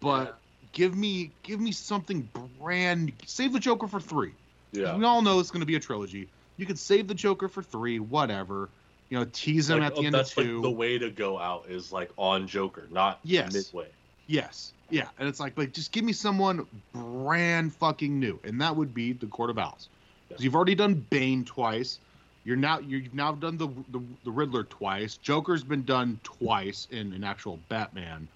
but 0.00 0.41
give 0.72 0.96
me 0.96 1.30
give 1.42 1.60
me 1.60 1.72
something 1.72 2.28
brand. 2.58 3.12
Save 3.26 3.52
the 3.52 3.60
Joker 3.60 3.86
for 3.86 4.00
three. 4.00 4.32
Yeah. 4.72 4.96
We 4.96 5.04
all 5.04 5.22
know 5.22 5.38
it's 5.38 5.50
gonna 5.50 5.66
be 5.66 5.76
a 5.76 5.80
trilogy. 5.80 6.28
You 6.56 6.66
could 6.66 6.78
save 6.78 7.08
the 7.08 7.14
Joker 7.14 7.48
for 7.48 7.62
three, 7.62 7.98
whatever. 7.98 8.68
You 9.08 9.18
know, 9.18 9.26
tease 9.32 9.68
him 9.68 9.80
Like, 9.80 9.88
at 9.88 9.94
the 9.94 10.00
oh, 10.02 10.04
end 10.06 10.14
of 10.14 10.18
that's 10.20 10.34
two. 10.34 10.54
like 10.56 10.62
the 10.62 10.70
way 10.70 10.98
to 10.98 11.10
go 11.10 11.38
out 11.38 11.66
is 11.68 11.92
like 11.92 12.10
on 12.16 12.46
Joker, 12.46 12.86
not 12.90 13.20
Yes. 13.24 13.52
midway. 13.52 13.88
Yes. 14.26 14.72
Yeah. 14.88 15.08
And 15.18 15.28
it's 15.28 15.40
like, 15.40 15.56
like, 15.58 15.72
just 15.72 15.92
give 15.92 16.04
me 16.04 16.12
someone 16.12 16.66
brand 16.94 17.74
fucking 17.74 18.18
new. 18.18 18.38
And 18.44 18.60
that 18.60 18.74
would 18.74 18.94
be 18.94 19.12
the 19.12 19.26
Court 19.26 19.50
of 19.50 19.58
Owls. 19.58 19.88
Because 20.28 20.40
Yeah. 20.40 20.44
you've 20.46 20.54
already 20.54 20.74
done 20.74 20.94
Bane 21.10 21.44
twice. 21.44 21.98
You're 22.44 22.56
now 22.56 22.78
you've 22.80 23.14
now 23.14 23.32
done 23.32 23.56
the, 23.56 23.68
the 23.90 24.02
the 24.24 24.30
Riddler 24.30 24.64
twice. 24.64 25.16
Joker's 25.16 25.62
been 25.62 25.84
done 25.84 26.18
twice 26.22 26.88
in 26.90 27.12
an 27.12 27.22
actual 27.22 27.58
Batman 27.68 28.26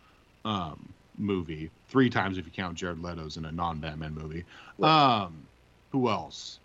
um 0.45 0.89
movie. 1.19 1.71
Three 1.89 2.11
times 2.11 2.39
if 2.39 2.45
you 2.45 2.51
count 2.53 2.77
Jared 2.77 3.03
Leto's 3.03 3.37
in 3.37 3.45
a 3.45 3.53
non-Batman 3.53 4.15
movie. 4.15 4.45
Right. 4.79 5.23
Um 5.25 5.35
who 5.93 6.09
else? 6.09 6.59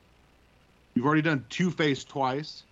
You've 0.93 1.05
already 1.05 1.21
done 1.21 1.45
Two 1.49 1.71
Face 1.71 2.03
twice, 2.03 2.63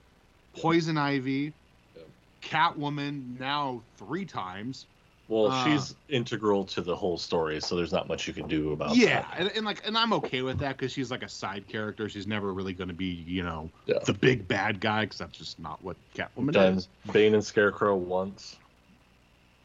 Poison 0.58 0.98
Ivy, 0.98 1.54
Yeah. 1.96 2.02
Catwoman 2.42 3.40
now 3.40 3.82
three 3.98 4.26
times. 4.26 4.86
Well, 5.28 5.52
Uh, 5.52 5.64
she's 5.64 5.96
integral 6.10 6.66
to 6.66 6.82
the 6.82 6.96
whole 6.96 7.18
story, 7.20 7.62
so 7.62 7.76
there's 7.76 7.92
not 7.92 8.08
much 8.08 8.28
you 8.28 8.34
can 8.34 8.48
do 8.48 8.72
about 8.74 8.96
yeah 8.96 9.22
that. 9.22 9.36
and, 9.38 9.52
and 9.58 9.64
like 9.66 9.86
and 9.88 9.96
i'm 9.96 10.12
okay 10.12 10.42
with 10.42 10.58
that 10.58 10.76
because 10.76 10.92
she's 10.92 11.12
like 11.12 11.22
a 11.22 11.30
side 11.30 11.68
character 11.68 12.10
she's 12.10 12.26
never 12.26 12.52
really 12.52 12.74
going 12.74 12.88
to 12.88 12.96
be 12.96 13.24
you 13.28 13.44
know 13.44 13.70
Yeah. 13.86 14.00
the 14.08 14.14
big 14.14 14.48
bad 14.48 14.80
guy 14.80 15.02
because 15.02 15.20
that's 15.20 15.38
just 15.38 15.60
not 15.60 15.84
what 15.84 15.98
catwoman 16.16 16.54
Done 16.54 16.74
is 16.80 16.88
Bane 17.14 17.36
and 17.36 17.44
Scarecrow 17.46 17.96
once. 17.96 18.58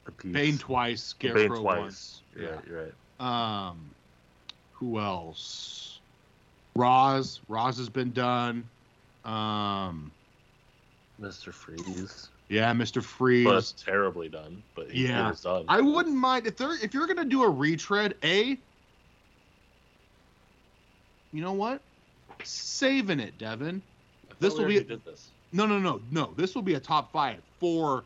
Apiece. 0.06 0.32
bane 0.32 0.58
twice 0.58 1.12
Bane 1.14 1.32
scarecrow 1.32 1.60
twice. 1.60 1.78
once 1.80 2.22
Yeah, 2.38 2.58
you're 2.68 2.84
right. 3.20 3.68
um 3.70 3.78
who 4.72 4.98
else 5.00 6.00
Ra's 6.76 7.40
Ra's 7.48 7.76
has 7.78 7.88
been 7.88 8.12
done 8.12 8.64
um 9.24 10.10
Mr. 11.20 11.52
Freeze. 11.54 12.28
yeah 12.48 12.72
mr 12.74 13.02
freeze 13.02 13.44
But 13.46 13.72
terribly 13.82 14.28
done. 14.28 14.62
But 14.74 14.90
he, 14.90 15.06
Yeah. 15.08 15.30
was 15.30 15.40
done. 15.42 15.64
i 15.68 15.80
wouldn't 15.80 16.16
mind 16.16 16.46
if 16.46 16.56
they're 16.56 16.74
if 16.82 16.92
you're 16.92 17.06
going 17.06 17.16
to 17.18 17.24
do 17.24 17.42
a 17.44 17.48
retread 17.48 18.14
a 18.24 18.58
you 21.32 21.40
know 21.40 21.52
what 21.52 21.80
saving 22.42 23.20
it 23.20 23.38
devin 23.38 23.80
this 24.40 24.54
we 24.54 24.60
will 24.60 24.68
be- 24.68 24.80
did 24.84 25.04
this. 25.04 25.30
No, 25.52 25.66
no, 25.66 25.78
no, 25.78 26.00
no. 26.10 26.32
This 26.36 26.56
will 26.56 26.62
be 26.62 26.74
a 26.74 26.80
top 26.80 27.12
five 27.12 27.38
for 27.60 28.02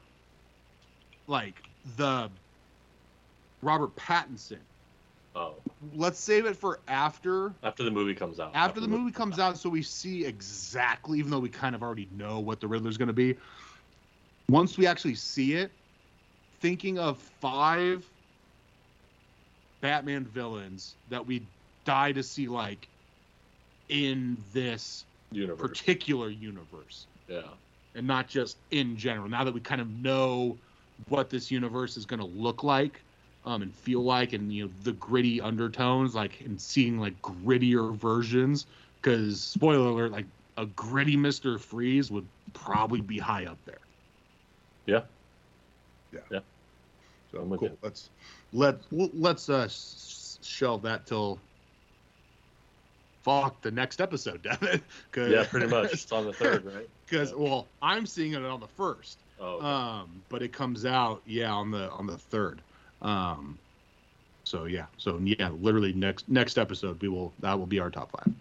like 1.27 1.55
the 1.97 2.31
Robert 3.63 3.95
Pattinson. 3.97 4.59
Oh, 5.35 5.55
Let's 5.95 6.19
save 6.19 6.47
it 6.47 6.57
for 6.57 6.81
after 6.89 7.53
after 7.63 7.85
the 7.85 7.91
movie 7.91 8.15
comes 8.15 8.41
out. 8.41 8.51
after 8.55 8.81
the 8.81 8.89
movie 8.89 9.13
comes 9.13 9.39
out, 9.39 9.57
so 9.59 9.69
we 9.69 9.83
see 9.83 10.25
exactly. 10.25 11.19
Even 11.19 11.31
though 11.31 11.39
we 11.39 11.49
kind 11.49 11.75
of 11.75 11.83
already 11.83 12.09
know 12.17 12.41
what 12.41 12.61
the 12.61 12.67
Riddler's 12.67 12.97
going 12.97 13.09
to 13.09 13.13
be, 13.13 13.37
once 14.49 14.77
we 14.77 14.87
actually 14.87 15.15
see 15.15 15.55
it, 15.55 15.71
thinking 16.61 16.99
of 16.99 17.19
five 17.19 18.05
Batman 19.81 20.25
villains 20.25 20.95
that 21.11 21.25
we 21.25 21.43
die 21.85 22.13
to 22.13 22.23
see 22.23 22.49
like 22.49 22.89
in 23.89 24.37
this 24.53 25.05
universe. 25.31 25.71
particular 25.71 26.31
universe. 26.31 27.07
yeah. 27.29 27.43
and 27.95 28.07
not 28.07 28.29
just 28.29 28.57
in 28.71 28.97
general. 28.97 29.29
Now 29.29 29.45
that 29.45 29.55
we 29.55 29.61
kind 29.61 29.81
of 29.81 29.89
know 29.89 30.57
what 31.09 31.31
this 31.31 31.51
universe 31.51 31.97
is 31.97 32.05
going 32.07 32.21
to 32.21 32.27
look 32.27 32.63
like 32.65 33.01
um, 33.45 33.63
and 33.63 33.73
feel 33.75 34.03
like, 34.03 34.33
and 34.33 34.53
you 34.53 34.65
know 34.67 34.71
the 34.83 34.93
gritty 34.93 35.41
undertones, 35.41 36.15
like 36.15 36.41
and 36.41 36.61
seeing 36.61 36.99
like 36.99 37.21
grittier 37.23 37.95
versions. 37.97 38.67
Because 39.01 39.41
spoiler 39.41 39.91
alert, 39.91 40.11
like 40.11 40.27
a 40.57 40.67
gritty 40.67 41.17
Mister 41.17 41.57
Freeze 41.59 42.11
would 42.11 42.27
probably 42.53 43.01
be 43.01 43.19
high 43.19 43.47
up 43.47 43.59
there. 43.65 43.79
Yeah. 44.87 45.03
Yeah. 46.13 46.21
Yeah. 46.31 46.41
So 47.31 47.39
I'm 47.39 47.57
cool. 47.57 47.69
you. 47.69 47.79
Let's 47.83 48.11
let 48.53 48.77
well, 48.91 49.09
let's 49.15 49.49
uh 49.49 49.61
s- 49.63 50.39
shelve 50.43 50.83
that 50.83 51.07
till. 51.07 51.39
Fuck 53.23 53.61
the 53.63 53.71
next 53.71 54.01
episode, 54.01 54.43
Devin. 54.43 54.81
'Cause- 55.13 55.31
Yeah, 55.31 55.45
pretty 55.45 55.67
much. 55.67 55.93
It's 55.93 56.11
on 56.13 56.25
the 56.27 56.33
third, 56.33 56.65
right? 56.65 56.89
Because 57.07 57.31
Yeah. 57.31 57.37
well, 57.39 57.67
I'm 57.83 58.05
seeing 58.07 58.33
it 58.33 58.43
on 58.45 58.61
the 58.61 58.67
first. 58.69 59.19
Oh, 59.41 59.61
Um, 59.61 60.23
but 60.29 60.43
it 60.43 60.53
comes 60.53 60.85
out 60.85 61.23
yeah 61.27 61.53
on 61.53 61.71
the 61.71 61.91
on 61.91 62.07
the 62.07 62.19
third. 62.19 62.61
Um, 63.03 63.59
so 64.45 64.65
yeah, 64.65 64.87
so 64.97 65.19
yeah, 65.23 65.51
literally 65.61 65.93
next 65.93 66.29
next 66.29 66.59
episode 66.59 67.01
we 67.01 67.09
will 67.09 67.33
that 67.41 67.59
will 67.59 67.67
be 67.67 67.81
our 67.81 67.91
top 67.91 68.11
five. 68.11 68.33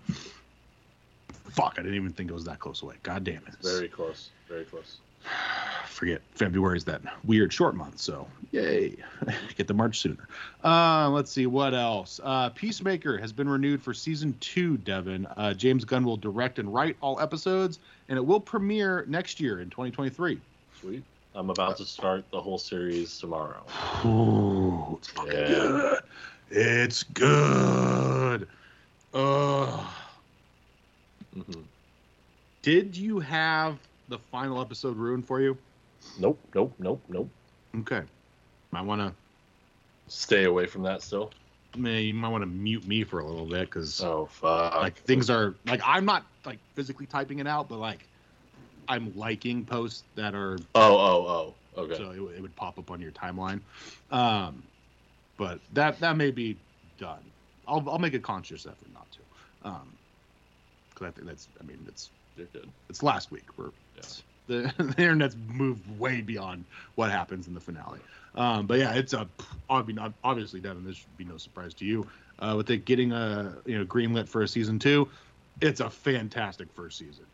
Fuck, 1.49 1.75
I 1.77 1.81
didn't 1.81 1.95
even 1.95 2.12
think 2.13 2.29
it 2.29 2.33
was 2.33 2.45
that 2.45 2.60
close 2.60 2.81
away. 2.81 2.95
God 3.03 3.23
damn 3.23 3.38
it. 3.47 3.55
very 3.62 3.88
close. 3.88 4.29
Very 4.47 4.65
close. 4.65 4.97
Forget 5.88 6.21
February 6.36 6.77
is 6.77 6.86
that 6.86 7.01
weird 7.25 7.51
short 7.51 7.75
month, 7.75 7.99
so 7.99 8.27
yay, 8.51 8.95
get 9.57 9.67
the 9.67 9.73
March 9.73 9.99
sooner. 9.99 10.27
Uh, 10.63 11.10
let's 11.10 11.31
see 11.31 11.47
what 11.47 11.73
else. 11.73 12.19
Uh, 12.23 12.49
Peacemaker 12.49 13.17
has 13.17 13.33
been 13.33 13.49
renewed 13.49 13.81
for 13.81 13.93
season 13.93 14.36
two. 14.39 14.77
Devin 14.77 15.25
uh, 15.38 15.53
James 15.53 15.86
Gunn 15.86 16.05
will 16.05 16.17
direct 16.17 16.60
and 16.60 16.71
write 16.71 16.95
all 17.01 17.19
episodes, 17.19 17.79
and 18.10 18.17
it 18.17 18.25
will 18.25 18.39
premiere 18.39 19.05
next 19.07 19.39
year 19.39 19.60
in 19.60 19.69
2023. 19.69 20.39
Sweet. 20.79 21.03
I'm 21.35 21.49
about 21.49 21.77
to 21.77 21.85
start 21.85 22.25
the 22.31 22.41
whole 22.41 22.57
series 22.57 23.19
tomorrow. 23.19 23.63
Ooh, 24.05 24.97
it's 24.97 25.07
fucking 25.09 25.31
Yeah. 25.33 25.47
good. 25.47 25.99
It's 26.49 27.03
good. 27.03 28.47
Ugh. 29.13 29.85
hmm 31.33 31.61
Did 32.61 32.95
you 32.95 33.19
have 33.19 33.77
the 34.07 34.17
final 34.17 34.61
episode 34.61 34.97
ruined 34.97 35.25
for 35.27 35.41
you? 35.41 35.57
Nope, 36.19 36.39
nope, 36.55 36.73
nope, 36.79 37.03
nope. 37.09 37.29
Okay. 37.79 38.01
Might 38.71 38.81
want 38.81 39.01
to. 39.01 39.13
Stay 40.09 40.45
away 40.45 40.65
from 40.65 40.83
that 40.83 41.01
still. 41.01 41.31
You 41.75 42.13
might 42.13 42.29
want 42.29 42.41
to 42.41 42.47
mute 42.47 42.87
me 42.87 43.03
for 43.03 43.19
a 43.19 43.25
little 43.25 43.45
bit 43.45 43.61
because 43.69 44.01
Oh 44.01 44.25
fuck. 44.25 44.75
like 44.75 44.97
things 44.97 45.29
are 45.29 45.55
like 45.65 45.81
I'm 45.85 46.05
not 46.05 46.25
like 46.45 46.59
physically 46.75 47.05
typing 47.05 47.39
it 47.39 47.47
out, 47.47 47.67
but 47.67 47.77
like 47.79 48.07
I'm 48.88 49.12
liking 49.15 49.65
posts 49.65 50.04
that 50.15 50.34
are 50.36 50.58
Oh, 50.76 50.97
oh, 50.97 51.28
oh. 51.78 51.82
Okay. 51.82 51.95
so 51.97 52.12
it, 52.12 52.19
would- 52.19 52.36
it 52.36 52.41
would 52.41 52.56
pop 52.56 52.80
up 52.80 52.89
on 52.91 53.00
your 53.02 53.12
timeline. 53.12 53.60
Um, 54.12 54.63
but 55.38 55.60
that 55.73 56.00
that 56.00 56.17
may 56.17 56.32
be 56.32 56.58
done. 56.97 57.19
I'll 57.68 57.88
I'll 57.89 57.99
make 57.99 58.14
a 58.16 58.20
conscious 58.20 58.66
effort 58.66 58.91
not 58.93 59.05
to. 59.11 59.20
Um, 59.70 59.93
because 60.89 61.07
I 61.07 61.11
think 61.11 61.28
that's 61.28 61.47
I 61.61 61.64
mean 61.64 61.78
it's 61.88 62.09
You're 62.38 62.47
good. 62.47 62.70
it's 62.89 63.03
last 63.03 63.30
week. 63.32 63.43
We're 63.57 63.70
it's, 63.97 64.24
the, 64.47 64.74
the 64.78 65.01
internet's 65.03 65.36
moved 65.47 65.88
way 65.99 66.22
beyond 66.22 66.66
what 66.95 67.11
happens 67.11 67.47
in 67.47 67.53
the 67.53 67.59
finale. 67.59 67.99
Um, 68.36 68.66
but 68.68 68.80
yeah, 68.80 68.93
it's 68.93 69.14
a 69.14 69.28
I 69.70 69.82
mean 69.84 69.99
ob- 69.99 70.14
obviously 70.24 70.59
Devin, 70.59 70.84
this 70.84 70.97
should 70.97 71.18
be 71.18 71.26
no 71.26 71.38
surprise 71.38 71.74
to 71.76 71.86
you. 71.86 72.07
Uh, 72.39 72.53
with 72.57 72.70
it 72.72 72.86
getting 72.86 73.11
a 73.11 73.55
you 73.66 73.78
know 73.78 73.86
greenlit 73.86 74.28
for 74.28 74.41
a 74.41 74.47
season 74.47 74.80
two, 74.80 75.07
it's 75.61 75.80
a 75.82 75.89
fantastic 75.89 76.68
first 76.74 76.97
season, 76.97 77.26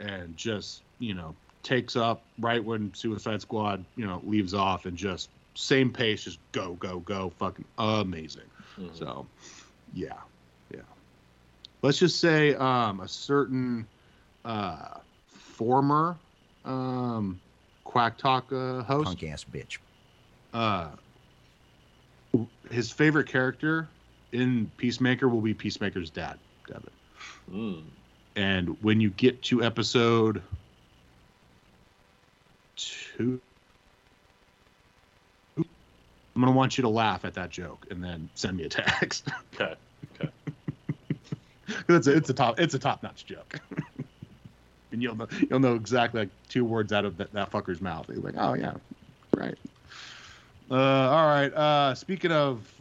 and 0.00 0.36
just 0.36 0.82
you 0.98 1.14
know 1.14 1.34
takes 1.62 1.96
up 1.96 2.22
right 2.40 2.64
when 2.64 2.92
Suicide 2.94 3.40
Squad 3.42 3.84
you 3.96 4.06
know 4.06 4.20
leaves 4.24 4.54
off 4.54 4.86
and 4.86 4.96
just 4.96 5.28
same 5.54 5.92
pace, 5.92 6.22
just 6.22 6.38
go 6.52 6.74
go 6.74 7.00
go, 7.00 7.30
fucking 7.38 7.64
amazing. 7.78 8.42
Mhm. 8.78 8.96
So, 8.96 9.26
yeah, 9.92 10.12
yeah. 10.72 10.80
Let's 11.82 11.98
just 11.98 12.20
say 12.20 12.54
um, 12.54 13.00
a 13.00 13.08
certain 13.08 13.86
uh, 14.44 14.98
former 15.26 16.16
um, 16.64 17.40
Quack 17.84 18.18
Talk 18.18 18.52
uh, 18.52 18.82
host 18.82 19.06
punk 19.06 19.22
ass 19.24 19.44
bitch. 19.44 19.78
uh, 20.52 20.90
his 22.70 22.90
favorite 22.92 23.26
character 23.28 23.88
in 24.32 24.70
Peacemaker 24.76 25.28
will 25.28 25.40
be 25.40 25.54
Peacemaker's 25.54 26.10
dad, 26.10 26.38
Devin. 26.66 26.90
Mm. 27.50 27.84
And 28.36 28.80
when 28.82 29.00
you 29.00 29.10
get 29.10 29.42
to 29.44 29.62
episode 29.62 30.42
two, 32.76 33.40
I'm 35.56 36.44
gonna 36.44 36.52
want 36.52 36.78
you 36.78 36.82
to 36.82 36.88
laugh 36.88 37.24
at 37.24 37.34
that 37.34 37.50
joke 37.50 37.86
and 37.90 38.02
then 38.02 38.30
send 38.34 38.56
me 38.56 38.64
a 38.64 38.68
text. 38.68 39.28
Okay. 39.60 39.74
'Cause 41.66 42.06
it's 42.06 42.06
a, 42.06 42.16
it's 42.16 42.30
a 42.30 42.34
top 42.34 42.58
it's 42.60 42.74
a 42.74 42.78
top 42.78 43.02
notch 43.02 43.26
joke. 43.26 43.60
and 44.92 45.02
you'll 45.02 45.16
know 45.16 45.26
you'll 45.50 45.58
know 45.60 45.74
exactly 45.74 46.20
like 46.20 46.30
two 46.48 46.64
words 46.64 46.92
out 46.92 47.04
of 47.04 47.16
that, 47.18 47.32
that 47.32 47.50
fucker's 47.50 47.80
mouth. 47.80 48.08
You're 48.08 48.18
like, 48.18 48.36
oh 48.38 48.54
yeah, 48.54 48.74
right. 49.36 49.58
Uh, 50.70 50.74
all 50.74 51.26
right. 51.26 51.52
Uh, 51.52 51.94
speaking 51.94 52.30
of 52.32 52.72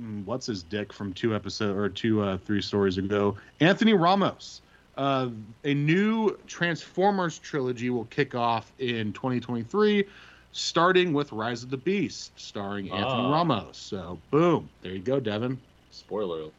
mm, 0.00 0.24
what's 0.24 0.46
his 0.46 0.62
dick 0.62 0.92
from 0.92 1.12
two 1.12 1.34
episode 1.34 1.76
or 1.76 1.88
two 1.88 2.22
uh, 2.22 2.38
three 2.38 2.62
stories 2.62 2.98
ago, 2.98 3.36
Anthony 3.60 3.92
Ramos. 3.94 4.62
Uh, 4.96 5.28
a 5.64 5.74
new 5.74 6.36
Transformers 6.46 7.38
trilogy 7.38 7.90
will 7.90 8.06
kick 8.06 8.34
off 8.34 8.72
in 8.78 9.12
2023, 9.12 10.04
starting 10.52 11.12
with 11.12 11.30
Rise 11.32 11.62
of 11.62 11.70
the 11.70 11.76
Beast, 11.76 12.32
starring 12.36 12.90
Anthony 12.90 13.04
Ah. 13.24 13.32
Ramos. 13.32 13.76
So, 13.76 14.18
boom, 14.30 14.68
there 14.82 14.92
you 14.92 15.00
go, 15.00 15.20
Devin. 15.20 15.58
Spoiler 15.90 16.50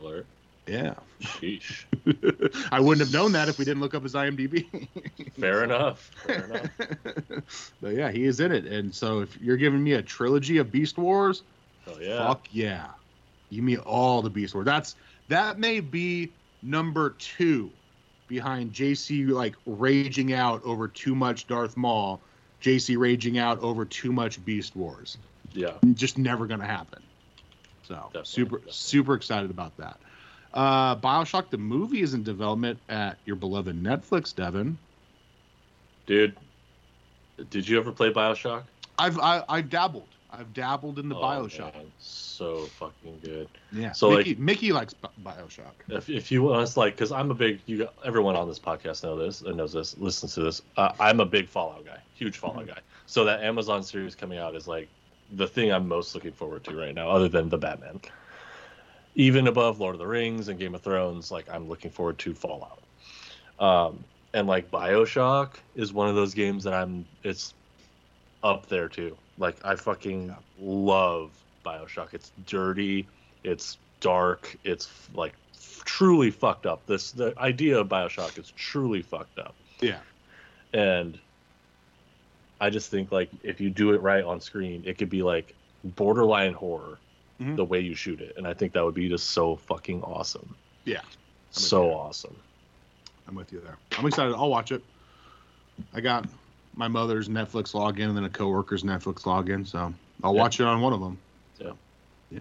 alert. 0.00 0.26
Yeah. 0.66 0.94
Sheesh. 1.22 1.84
I 2.72 2.78
wouldn't 2.80 3.04
have 3.04 3.12
known 3.14 3.32
that 3.32 3.48
if 3.48 3.58
we 3.58 3.64
didn't 3.64 3.80
look 3.80 3.94
up 3.94 4.02
his 4.02 4.14
IMDb. 4.14 4.66
Fair 5.40 5.64
enough. 5.64 6.10
Fair 6.26 6.44
enough. 6.44 6.70
but 7.80 7.94
yeah, 7.94 8.10
he 8.10 8.24
is 8.26 8.40
in 8.40 8.52
it. 8.52 8.66
And 8.66 8.94
so 8.94 9.20
if 9.20 9.36
you're 9.40 9.56
giving 9.56 9.82
me 9.82 9.94
a 9.94 10.02
trilogy 10.02 10.58
of 10.58 10.70
Beast 10.70 10.96
Wars, 10.98 11.42
Oh 11.88 11.98
yeah. 12.00 12.18
fuck 12.26 12.46
yeah. 12.52 12.88
Give 13.50 13.64
me 13.64 13.78
all 13.78 14.22
the 14.22 14.30
Beast 14.30 14.54
Wars. 14.54 14.66
That's 14.66 14.94
that 15.28 15.58
may 15.58 15.80
be 15.80 16.30
number 16.62 17.10
two 17.18 17.70
behind 18.28 18.72
JC 18.72 19.28
like 19.28 19.54
raging 19.66 20.32
out 20.32 20.62
over 20.64 20.86
too 20.88 21.14
much 21.14 21.46
Darth 21.46 21.76
Maul, 21.76 22.20
JC 22.62 22.96
raging 22.98 23.38
out 23.38 23.58
over 23.60 23.84
too 23.84 24.12
much 24.12 24.44
Beast 24.44 24.76
Wars. 24.76 25.18
Yeah. 25.52 25.72
Just 25.94 26.16
never 26.18 26.46
gonna 26.46 26.66
happen. 26.66 27.02
So 27.82 27.94
Definitely, 28.12 28.24
super 28.24 28.56
definitely. 28.56 28.72
super 28.72 29.14
excited 29.14 29.50
about 29.50 29.76
that. 29.78 29.98
Uh 30.54 30.96
Bioshock 30.96 31.50
the 31.50 31.58
movie 31.58 32.02
is 32.02 32.14
in 32.14 32.22
development 32.22 32.78
at 32.88 33.18
your 33.24 33.36
beloved 33.36 33.80
Netflix, 33.82 34.34
Devin. 34.34 34.78
Dude, 36.06 36.36
did 37.50 37.68
you 37.68 37.78
ever 37.78 37.92
play 37.92 38.12
Bioshock? 38.12 38.62
I've 38.98 39.18
I, 39.18 39.42
I've 39.48 39.70
dabbled. 39.70 40.08
I've 40.32 40.52
dabbled 40.54 40.98
in 40.98 41.08
the 41.08 41.16
Oh, 41.16 41.20
Bioshock. 41.22 41.74
man, 41.74 41.90
so 41.98 42.66
fucking 42.78 43.20
good. 43.24 43.48
Yeah. 43.72 43.92
So, 43.92 44.10
Mickey, 44.16 44.34
Mickey 44.36 44.72
likes 44.72 44.94
Bioshock. 45.24 45.72
If, 45.88 46.08
if 46.08 46.30
you 46.30 46.42
want 46.42 46.62
us 46.62 46.76
like, 46.76 46.94
because 46.94 47.12
I'm 47.12 47.30
a 47.30 47.34
big, 47.34 47.60
you 47.66 47.88
everyone 48.04 48.36
on 48.36 48.48
this 48.48 48.58
podcast 48.58 49.02
know 49.02 49.16
this 49.16 49.40
and 49.42 49.56
knows 49.56 49.72
this, 49.72 49.96
listens 49.98 50.34
to 50.34 50.42
this. 50.42 50.62
Uh, 50.76 50.92
I'm 51.00 51.20
a 51.20 51.26
big 51.26 51.48
Fallout 51.48 51.84
guy, 51.84 51.98
huge 52.14 52.38
Fallout 52.38 52.66
guy. 52.66 52.78
So 53.06 53.24
that 53.24 53.42
Amazon 53.42 53.82
series 53.82 54.14
coming 54.14 54.38
out 54.38 54.54
is 54.54 54.68
like 54.68 54.88
the 55.32 55.46
thing 55.46 55.72
I'm 55.72 55.86
most 55.88 56.14
looking 56.14 56.32
forward 56.32 56.64
to 56.64 56.76
right 56.76 56.94
now, 56.94 57.10
other 57.10 57.28
than 57.28 57.48
the 57.48 57.58
Batman. 57.58 58.00
Even 59.16 59.48
above 59.48 59.80
Lord 59.80 59.96
of 59.96 59.98
the 59.98 60.06
Rings 60.06 60.48
and 60.48 60.58
Game 60.58 60.74
of 60.74 60.82
Thrones, 60.82 61.30
like 61.32 61.48
I'm 61.50 61.68
looking 61.68 61.90
forward 61.90 62.18
to 62.20 62.32
Fallout. 62.34 62.78
Um, 63.58 64.04
and 64.32 64.46
like 64.46 64.70
Bioshock 64.70 65.54
is 65.74 65.92
one 65.92 66.08
of 66.08 66.14
those 66.14 66.32
games 66.34 66.62
that 66.64 66.72
I'm, 66.72 67.04
it's 67.24 67.52
up 68.44 68.66
there 68.68 68.88
too. 68.88 69.16
Like 69.40 69.56
I 69.64 69.74
fucking 69.74 70.28
Yeah. 70.28 70.34
love 70.60 71.30
Bioshock. 71.64 72.14
It's 72.14 72.30
dirty, 72.46 73.08
it's 73.42 73.78
dark, 74.00 74.54
it's 74.64 74.88
like 75.14 75.32
truly 75.84 76.30
fucked 76.30 76.66
up. 76.66 76.86
This 76.86 77.10
the 77.10 77.34
idea 77.38 77.80
of 77.80 77.88
Bioshock 77.88 78.38
is 78.38 78.52
truly 78.56 79.02
fucked 79.02 79.38
up. 79.40 79.54
Yeah. 79.80 79.98
And 80.74 81.18
I 82.60 82.68
just 82.70 82.90
think 82.90 83.10
like 83.10 83.30
if 83.42 83.60
you 83.60 83.70
do 83.70 83.92
it 83.94 84.02
right 84.02 84.22
on 84.22 84.40
screen, 84.40 84.82
it 84.86 84.98
could 84.98 85.10
be 85.10 85.22
like 85.22 85.54
borderline 85.82 86.52
horror 86.52 86.98
Mhm. 87.40 87.56
the 87.56 87.64
way 87.64 87.80
you 87.80 87.94
shoot 87.94 88.20
it. 88.20 88.34
And 88.36 88.46
I 88.46 88.52
think 88.52 88.74
that 88.74 88.84
would 88.84 88.94
be 88.94 89.08
just 89.08 89.30
so 89.30 89.56
fucking 89.56 90.02
awesome. 90.02 90.54
Yeah. 90.84 91.00
So 91.50 91.90
awesome. 91.92 92.36
I'm 93.26 93.34
with 93.34 93.50
you 93.52 93.60
there. 93.60 93.78
I'm 93.96 94.06
excited. 94.06 94.34
I'll 94.34 94.50
watch 94.50 94.70
it. 94.72 94.82
I 95.94 96.00
got 96.02 96.26
my 96.74 96.88
mother's 96.88 97.28
Netflix 97.28 97.72
login 97.72 98.08
and 98.08 98.16
then 98.16 98.24
a 98.24 98.28
coworker's 98.30 98.82
Netflix 98.82 99.22
login, 99.22 99.66
so 99.66 99.92
I'll 100.22 100.34
Yeah. 100.34 100.40
watch 100.40 100.60
it 100.60 100.64
on 100.66 100.80
one 100.80 100.92
of 100.92 101.00
them. 101.00 101.18
Yeah. 101.58 101.72
Yeah. 102.30 102.40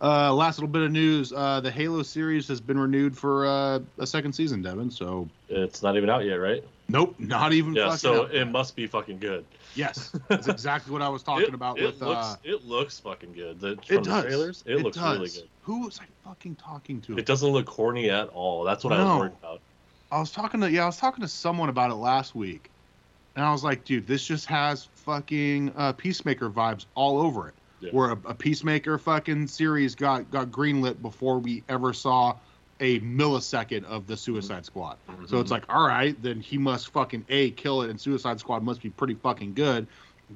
Uh, 0.00 0.32
last 0.32 0.58
little 0.58 0.68
bit 0.68 0.82
of 0.82 0.92
news: 0.92 1.32
uh, 1.32 1.60
the 1.60 1.70
Halo 1.70 2.02
series 2.02 2.46
has 2.48 2.60
been 2.60 2.78
renewed 2.78 3.16
for 3.16 3.46
uh, 3.46 3.80
a 3.98 4.06
second 4.06 4.32
season, 4.32 4.62
Devin. 4.62 4.90
So 4.90 5.28
It's 5.48 5.82
not 5.82 5.96
even 5.96 6.08
out 6.08 6.24
yet, 6.24 6.36
right? 6.36 6.62
nope, 6.88 7.14
not 7.18 7.52
even. 7.52 7.74
Yeah, 7.74 7.96
so 7.96 8.24
out 8.24 8.34
it 8.34 8.44
must 8.46 8.76
be 8.76 8.86
fucking 8.86 9.18
good. 9.18 9.44
Yes, 9.74 10.12
that's 10.28 10.46
exactly 10.48 10.92
what 10.92 11.02
I 11.02 11.08
was 11.08 11.22
talking 11.22 11.48
it, 11.48 11.54
about 11.54 11.78
it 11.78 11.84
with. 11.86 12.00
looks 12.00 12.26
uh, 12.26 12.36
it 12.44 12.64
looks 12.64 12.98
fucking 13.00 13.32
good. 13.32 13.60
The, 13.60 13.76
from 13.86 13.96
it 13.98 14.04
the 14.04 14.10
does. 14.10 14.24
trailers, 14.24 14.64
it, 14.66 14.76
looks 14.76 14.96
does. 14.96 15.16
really 15.18 15.30
good. 15.30 15.48
Who 15.62 15.84
was 15.84 16.00
I 16.00 16.04
fucking 16.28 16.56
talking 16.56 17.00
to? 17.02 17.18
It 17.18 17.26
doesn't 17.26 17.48
look 17.48 17.66
corny 17.66 18.08
at 18.08 18.28
all. 18.28 18.64
That's 18.64 18.84
what 18.84 18.92
I 18.92 19.02
was 19.02 19.18
worried 19.18 19.32
about. 19.42 19.60
I 20.10 20.18
was 20.20 20.30
talking 20.30 20.60
to 20.60 20.70
yeah, 20.70 20.84
I 20.84 20.86
was 20.86 20.96
talking 20.96 21.22
to 21.22 21.28
someone 21.28 21.68
about 21.68 21.90
it 21.90 21.94
last 21.96 22.34
week, 22.34 22.70
and 23.38 23.46
I 23.46 23.52
was 23.52 23.62
like, 23.62 23.84
dude, 23.84 24.04
this 24.04 24.26
just 24.26 24.46
has 24.46 24.88
fucking 24.96 25.72
uh, 25.76 25.92
Peacemaker 25.92 26.50
vibes 26.50 26.86
all 26.96 27.20
over 27.20 27.46
it. 27.46 27.54
Yeah. 27.78 27.90
Where 27.92 28.10
a, 28.10 28.18
a 28.24 28.34
Peacemaker 28.34 28.98
fucking 28.98 29.46
series 29.46 29.94
got 29.94 30.28
got 30.32 30.48
greenlit 30.48 31.00
before 31.00 31.38
we 31.38 31.62
ever 31.68 31.92
saw 31.92 32.34
a 32.80 32.98
millisecond 32.98 33.84
of 33.84 34.08
the 34.08 34.16
Suicide 34.16 34.64
Squad. 34.64 34.96
So 35.28 35.38
it's 35.38 35.52
like, 35.52 35.72
all 35.72 35.86
right, 35.86 36.20
then 36.20 36.40
he 36.40 36.58
must 36.58 36.88
fucking 36.88 37.26
a 37.28 37.52
kill 37.52 37.82
it, 37.82 37.90
and 37.90 38.00
Suicide 38.00 38.40
Squad 38.40 38.64
must 38.64 38.82
be 38.82 38.90
pretty 38.90 39.14
fucking 39.14 39.54
good 39.54 39.86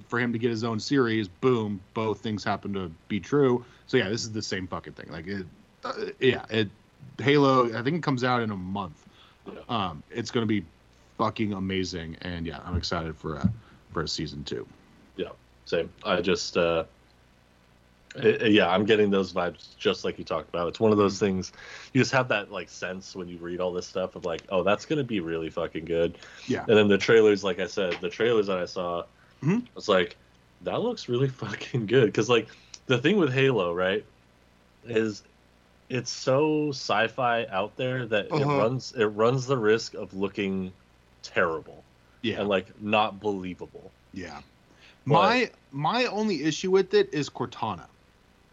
for 0.07 0.21
him 0.21 0.33
to 0.33 0.39
get 0.39 0.51
his 0.51 0.63
own 0.63 0.79
series. 0.79 1.27
Boom, 1.27 1.81
both 1.95 2.21
things 2.21 2.45
happen 2.45 2.73
to 2.75 2.93
be 3.09 3.19
true. 3.19 3.65
So 3.89 3.97
yeah, 3.97 4.11
this 4.11 4.23
is 4.23 4.31
the 4.31 4.43
same 4.43 4.69
fucking 4.69 4.93
thing. 4.93 5.11
Like 5.11 5.27
it, 5.27 5.47
uh, 5.83 5.93
yeah, 6.21 6.45
it 6.51 6.69
Halo. 7.19 7.77
I 7.77 7.83
think 7.83 7.97
it 7.97 8.03
comes 8.05 8.23
out 8.23 8.43
in 8.43 8.53
a 8.53 8.57
month. 8.57 9.05
Yeah. 9.45 9.59
Um, 9.69 10.05
it's 10.13 10.31
gonna 10.31 10.47
be 10.47 10.65
fucking 11.19 11.53
amazing, 11.53 12.17
and 12.23 12.47
yeah, 12.47 12.61
I'm 12.65 12.77
excited 12.77 13.17
for 13.17 13.37
a 13.37 13.51
for 13.93 14.03
a 14.03 14.09
season 14.09 14.43
two. 14.45 14.67
Yeah, 15.17 15.29
Same. 15.67 15.91
I 16.05 16.21
just, 16.23 16.57
uh, 16.57 16.85
it- 18.17 18.53
yeah, 18.53 18.69
I'm 18.69 18.85
getting 18.85 19.11
those 19.11 19.33
vibes 19.33 19.77
just 19.77 20.05
like 20.05 20.19
you 20.19 20.25
talked 20.25 20.49
about. 20.49 20.69
It's 20.69 20.81
one 20.81 20.93
of 20.93 20.99
those 20.99 21.19
things 21.19 21.53
you 21.93 22.01
just 22.01 22.13
have 22.13 22.29
that 22.29 22.51
like 22.51 22.69
sense 22.69 23.15
when 23.15 23.29
you 23.29 23.37
read 23.39 23.61
all 23.61 23.73
this 23.73 23.87
stuff 23.87 24.17
of 24.17 24.25
like, 24.25 24.43
oh, 24.49 24.63
that's 24.63 24.85
gonna 24.87 25.05
be 25.05 25.21
really 25.21 25.51
fucking 25.51 25.85
good. 25.85 26.17
Yeah. 26.47 26.65
And 26.69 26.77
then 26.77 26.89
the 26.89 26.99
trailers, 26.99 27.43
like 27.45 27.59
I 27.59 27.67
said, 27.67 27.97
the 28.01 28.09
trailers 28.11 28.47
that 28.49 28.59
I 28.59 28.65
saw, 28.67 29.05
Mhm. 29.43 29.63
I 29.63 29.69
was 29.75 29.89
like, 29.89 30.17
that 30.63 30.81
looks 30.81 31.09
really 31.09 31.29
fucking 31.45 31.87
good. 31.87 32.07
Because 32.07 32.29
like 32.29 32.49
the 32.87 32.99
thing 32.99 33.17
with 33.19 33.33
Halo, 33.33 33.75
right, 33.75 34.05
is 34.85 35.23
it's 35.89 36.11
so 36.11 36.71
sci-fi 36.71 37.45
out 37.47 37.77
there 37.77 38.07
that 38.07 38.27
it 38.27 38.33
Uh-huh. 38.33 38.59
runs 38.59 38.93
it 38.97 39.05
runs 39.07 39.47
the 39.47 39.57
risk 39.59 39.95
of 39.95 40.15
looking 40.15 40.73
terrible 41.23 41.83
Yeah, 42.23 42.41
and 42.41 42.49
like 42.49 42.67
not 42.83 43.21
believable. 43.21 43.91
yeah. 44.13 44.41
But- 45.07 45.13
My 45.15 45.51
my 45.73 46.05
only 46.07 46.45
issue 46.45 46.71
with 46.71 46.95
it 46.95 47.13
is 47.13 47.29
Cortana. 47.31 47.87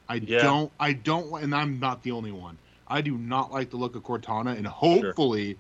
I 0.08 0.16
Yeah. 0.16 0.42
don't 0.42 0.72
I 0.80 0.94
don't 0.94 1.44
and 1.44 1.54
I'm 1.54 1.80
not 1.80 2.02
the 2.04 2.12
only 2.12 2.32
one. 2.32 2.58
I 2.88 3.02
do 3.02 3.18
not 3.18 3.52
like 3.52 3.70
the 3.70 3.78
look 3.78 3.96
of 3.96 4.02
Cortana, 4.04 4.58
and 4.58 4.66
hopefully, 4.66 5.58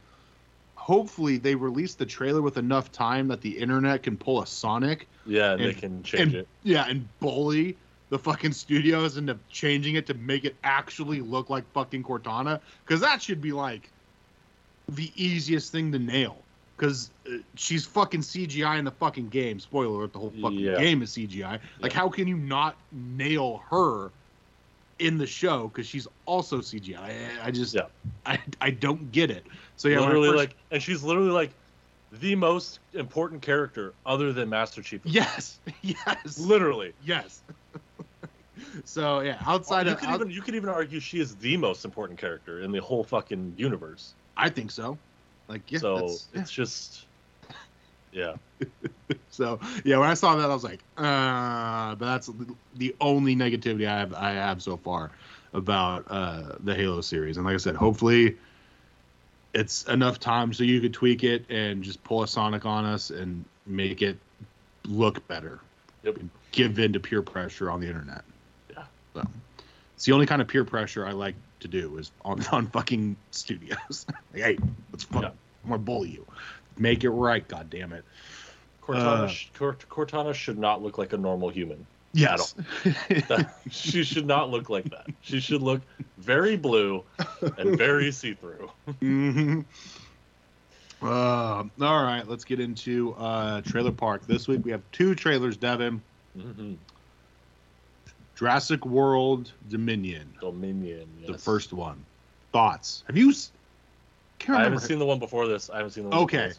hopefully 0.75 1.37
they 1.37 1.53
release 1.53 1.93
the 1.93 2.05
trailer 2.05 2.41
with 2.41 2.57
enough 2.57 2.91
time 2.91 3.27
that 3.27 3.41
the 3.41 3.55
internet 3.55 4.01
can 4.01 4.17
pull 4.17 4.41
a 4.41 4.47
Sonic 4.47 5.07
Yeah, 5.27 5.51
and, 5.51 5.61
they 5.61 5.73
can 5.73 6.01
change 6.01 6.21
and 6.21 6.33
it. 6.35 6.47
yeah, 6.63 6.85
and 6.87 7.07
bully 7.19 7.77
the 8.09 8.17
fucking 8.17 8.53
studios 8.53 9.17
into 9.17 9.37
changing 9.51 9.93
it 9.93 10.07
to 10.07 10.15
make 10.15 10.43
it 10.43 10.55
actually 10.63 11.21
look 11.21 11.51
like 11.51 11.71
fucking 11.73 12.03
Cortana, 12.03 12.59
because 12.83 12.99
that 13.01 13.21
should 13.21 13.39
be 13.41 13.51
like 13.51 13.91
the 14.87 15.11
easiest 15.15 15.71
thing 15.71 15.91
to 15.91 15.99
nail. 15.99 16.41
Because 16.79 17.11
uh, 17.27 17.37
she's 17.55 17.85
fucking 17.85 18.21
CGI 18.21 18.79
in 18.79 18.85
the 18.85 18.91
fucking 18.91 19.27
game. 19.27 19.59
Spoiler 19.59 19.87
alert: 19.97 20.13
the 20.13 20.19
whole 20.19 20.31
fucking 20.41 20.59
Yeah. 20.59 20.77
game 20.79 21.01
is 21.01 21.11
CGI. 21.11 21.59
Like, 21.81 21.91
Yeah. 21.91 21.99
how 21.99 22.07
can 22.09 22.25
you 22.27 22.37
not 22.37 22.77
nail 22.93 23.61
her 23.69 24.11
in 24.99 25.17
the 25.17 25.27
show? 25.27 25.67
Because 25.67 25.85
she's 25.87 26.07
also 26.25 26.59
CGI. 26.59 26.97
I, 26.99 27.47
I 27.47 27.51
just, 27.51 27.73
Yeah. 27.75 27.87
I, 28.25 28.39
I 28.61 28.69
don't 28.71 29.11
get 29.11 29.29
it. 29.29 29.45
So 29.75 29.89
yeah, 29.89 29.99
literally 29.99 30.29
first- 30.29 30.37
like, 30.37 30.55
and 30.71 30.81
she's 30.81 31.03
literally 31.03 31.31
like 31.31 31.51
the 32.13 32.33
most 32.35 32.79
important 32.93 33.41
character 33.41 33.93
other 34.05 34.31
than 34.31 34.47
Master 34.49 34.81
Chief. 34.81 35.01
yes, 35.03 35.59
yes, 35.81 36.39
literally. 36.39 36.93
yes. 37.03 37.41
so 38.85 39.19
yeah, 39.19 39.37
outside 39.45 39.85
you 39.85 39.93
of, 39.93 39.99
could 39.99 40.09
out- 40.09 40.15
even 40.21 40.31
you 40.31 40.41
could 40.41 40.55
even 40.55 40.69
argue 40.69 40.99
she 41.01 41.19
is 41.19 41.35
the 41.35 41.57
most 41.57 41.83
important 41.85 42.17
character 42.19 42.61
in 42.61 42.71
the 42.71 42.79
whole 42.79 43.03
fucking 43.03 43.53
universe. 43.57 44.13
I 44.37 44.47
think 44.49 44.71
so. 44.71 44.97
Like, 45.49 45.69
yeah, 45.71 45.79
so 45.79 46.07
yeah. 46.33 46.41
it's 46.41 46.51
just 46.51 47.05
Yeah. 48.11 48.35
So 49.31 49.59
yeah, 49.85 49.97
when 49.99 50.09
I 50.09 50.15
saw 50.15 50.35
that, 50.35 50.49
I 50.49 50.53
was 50.53 50.65
like, 50.65 50.81
uh, 50.97 51.95
but 51.95 52.05
that's 52.05 52.29
the 52.75 52.93
only 52.99 53.37
negativity 53.37 53.87
I 53.87 53.99
have 53.99 54.13
I 54.13 54.31
have 54.33 54.61
so 54.61 54.75
far 54.75 55.11
about 55.53 56.05
uh, 56.09 56.55
the 56.59 56.75
Halo 56.75 56.99
series. 56.99 57.37
And 57.37 57.45
like 57.45 57.53
I 57.53 57.57
said, 57.57 57.75
hopefully 57.77 58.35
it's 59.53 59.85
enough 59.85 60.19
time 60.19 60.51
so 60.53 60.63
you 60.63 60.81
could 60.81 60.93
tweak 60.93 61.23
it 61.23 61.49
and 61.49 61.83
just 61.83 62.03
pull 62.03 62.21
a 62.21 62.27
Sonic 62.27 62.65
on 62.65 62.83
us 62.83 63.11
and 63.11 63.45
make 63.65 64.01
it 64.01 64.17
look 64.85 65.25
better. 65.29 65.59
Yep. 66.03 66.17
Give 66.51 66.77
in 66.79 66.91
to 66.93 66.99
peer 66.99 67.21
pressure 67.21 67.71
on 67.71 67.79
the 67.79 67.87
internet. 67.87 68.25
Yeah. 68.71 68.83
So 69.13 69.23
it's 69.95 70.03
the 70.03 70.11
only 70.11 70.25
kind 70.25 70.41
of 70.41 70.49
peer 70.49 70.65
pressure 70.65 71.05
I 71.05 71.13
like 71.13 71.35
to 71.61 71.67
do 71.67 71.97
is 71.97 72.11
on 72.23 72.45
on 72.51 72.67
fucking 72.67 73.15
studios. 73.31 74.05
like, 74.33 74.41
hey, 74.43 74.57
let's 74.91 75.03
fuck, 75.03 75.21
Yeah. 75.23 75.29
I'm 75.63 75.69
gonna 75.71 75.79
bully 75.79 76.09
you. 76.09 76.25
Make 76.77 77.03
it 77.03 77.09
right, 77.09 77.45
god 77.47 77.69
damn 77.69 77.91
it. 77.93 78.03
Cortana, 78.83 79.23
Uh. 79.23 79.27
sh- 79.27 79.49
Cortana 79.57 80.33
should 80.33 80.57
not 80.57 80.81
look 80.81 80.97
like 80.97 81.13
a 81.13 81.17
normal 81.17 81.49
human. 81.49 81.85
Yes. 82.13 82.55
That- 83.27 83.53
she 83.71 84.03
should 84.03 84.25
not 84.25 84.49
look 84.49 84.69
like 84.69 84.85
that. 84.89 85.05
She 85.21 85.39
should 85.39 85.61
look 85.61 85.81
very 86.17 86.55
blue 86.57 87.03
and 87.57 87.77
very 87.77 88.11
see-through. 88.11 88.71
hmm 88.99 89.61
Uh, 91.01 91.63
all 91.81 92.03
right, 92.03 92.27
let's 92.27 92.43
get 92.43 92.59
into 92.59 93.13
uh, 93.13 93.61
Trailer 93.61 93.91
Park. 93.91 94.25
This 94.27 94.47
week 94.47 94.65
we 94.65 94.71
have 94.71 94.81
two 94.91 95.15
trailers, 95.15 95.55
Devin. 95.55 96.01
Mhm. 96.37 96.77
Jurassic 98.39 98.85
World 98.85 99.51
Dominion, 99.69 100.33
Dominion. 100.39 101.09
the 101.27 101.37
first 101.37 101.73
one. 101.73 102.05
Thoughts? 102.53 103.03
Have 103.07 103.17
you? 103.17 103.33
I 104.47 104.63
haven't 104.63 104.79
seen 104.79 104.97
the 104.97 105.05
one 105.05 105.19
before 105.19 105.45
this. 105.45 105.69
I 105.69 105.75
haven't 105.75 105.91
seen 105.91 106.05
the 106.05 106.09
one. 106.11 106.19
Okay. 106.19 106.53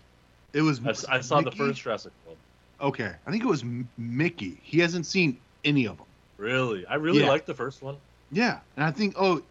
It 0.52 0.60
was. 0.60 0.78
I 1.08 1.20
saw 1.22 1.40
the 1.40 1.50
first 1.50 1.80
Jurassic 1.80 2.12
World. 2.26 2.36
Okay, 2.82 3.12
I 3.26 3.30
think 3.30 3.42
it 3.42 3.46
was 3.46 3.64
Mickey. 3.96 4.58
He 4.62 4.78
hasn't 4.78 5.06
seen 5.06 5.38
any 5.64 5.86
of 5.86 5.96
them. 5.96 6.06
Really, 6.36 6.84
I 6.86 6.96
really 6.96 7.20
Yeah. 7.20 7.28
liked 7.28 7.46
the 7.46 7.54
first 7.54 7.82
one. 7.82 7.96
Yeah, 8.30 8.60
and 8.76 8.84
I 8.84 8.90
think 8.90 9.14
oh, 9.18 9.42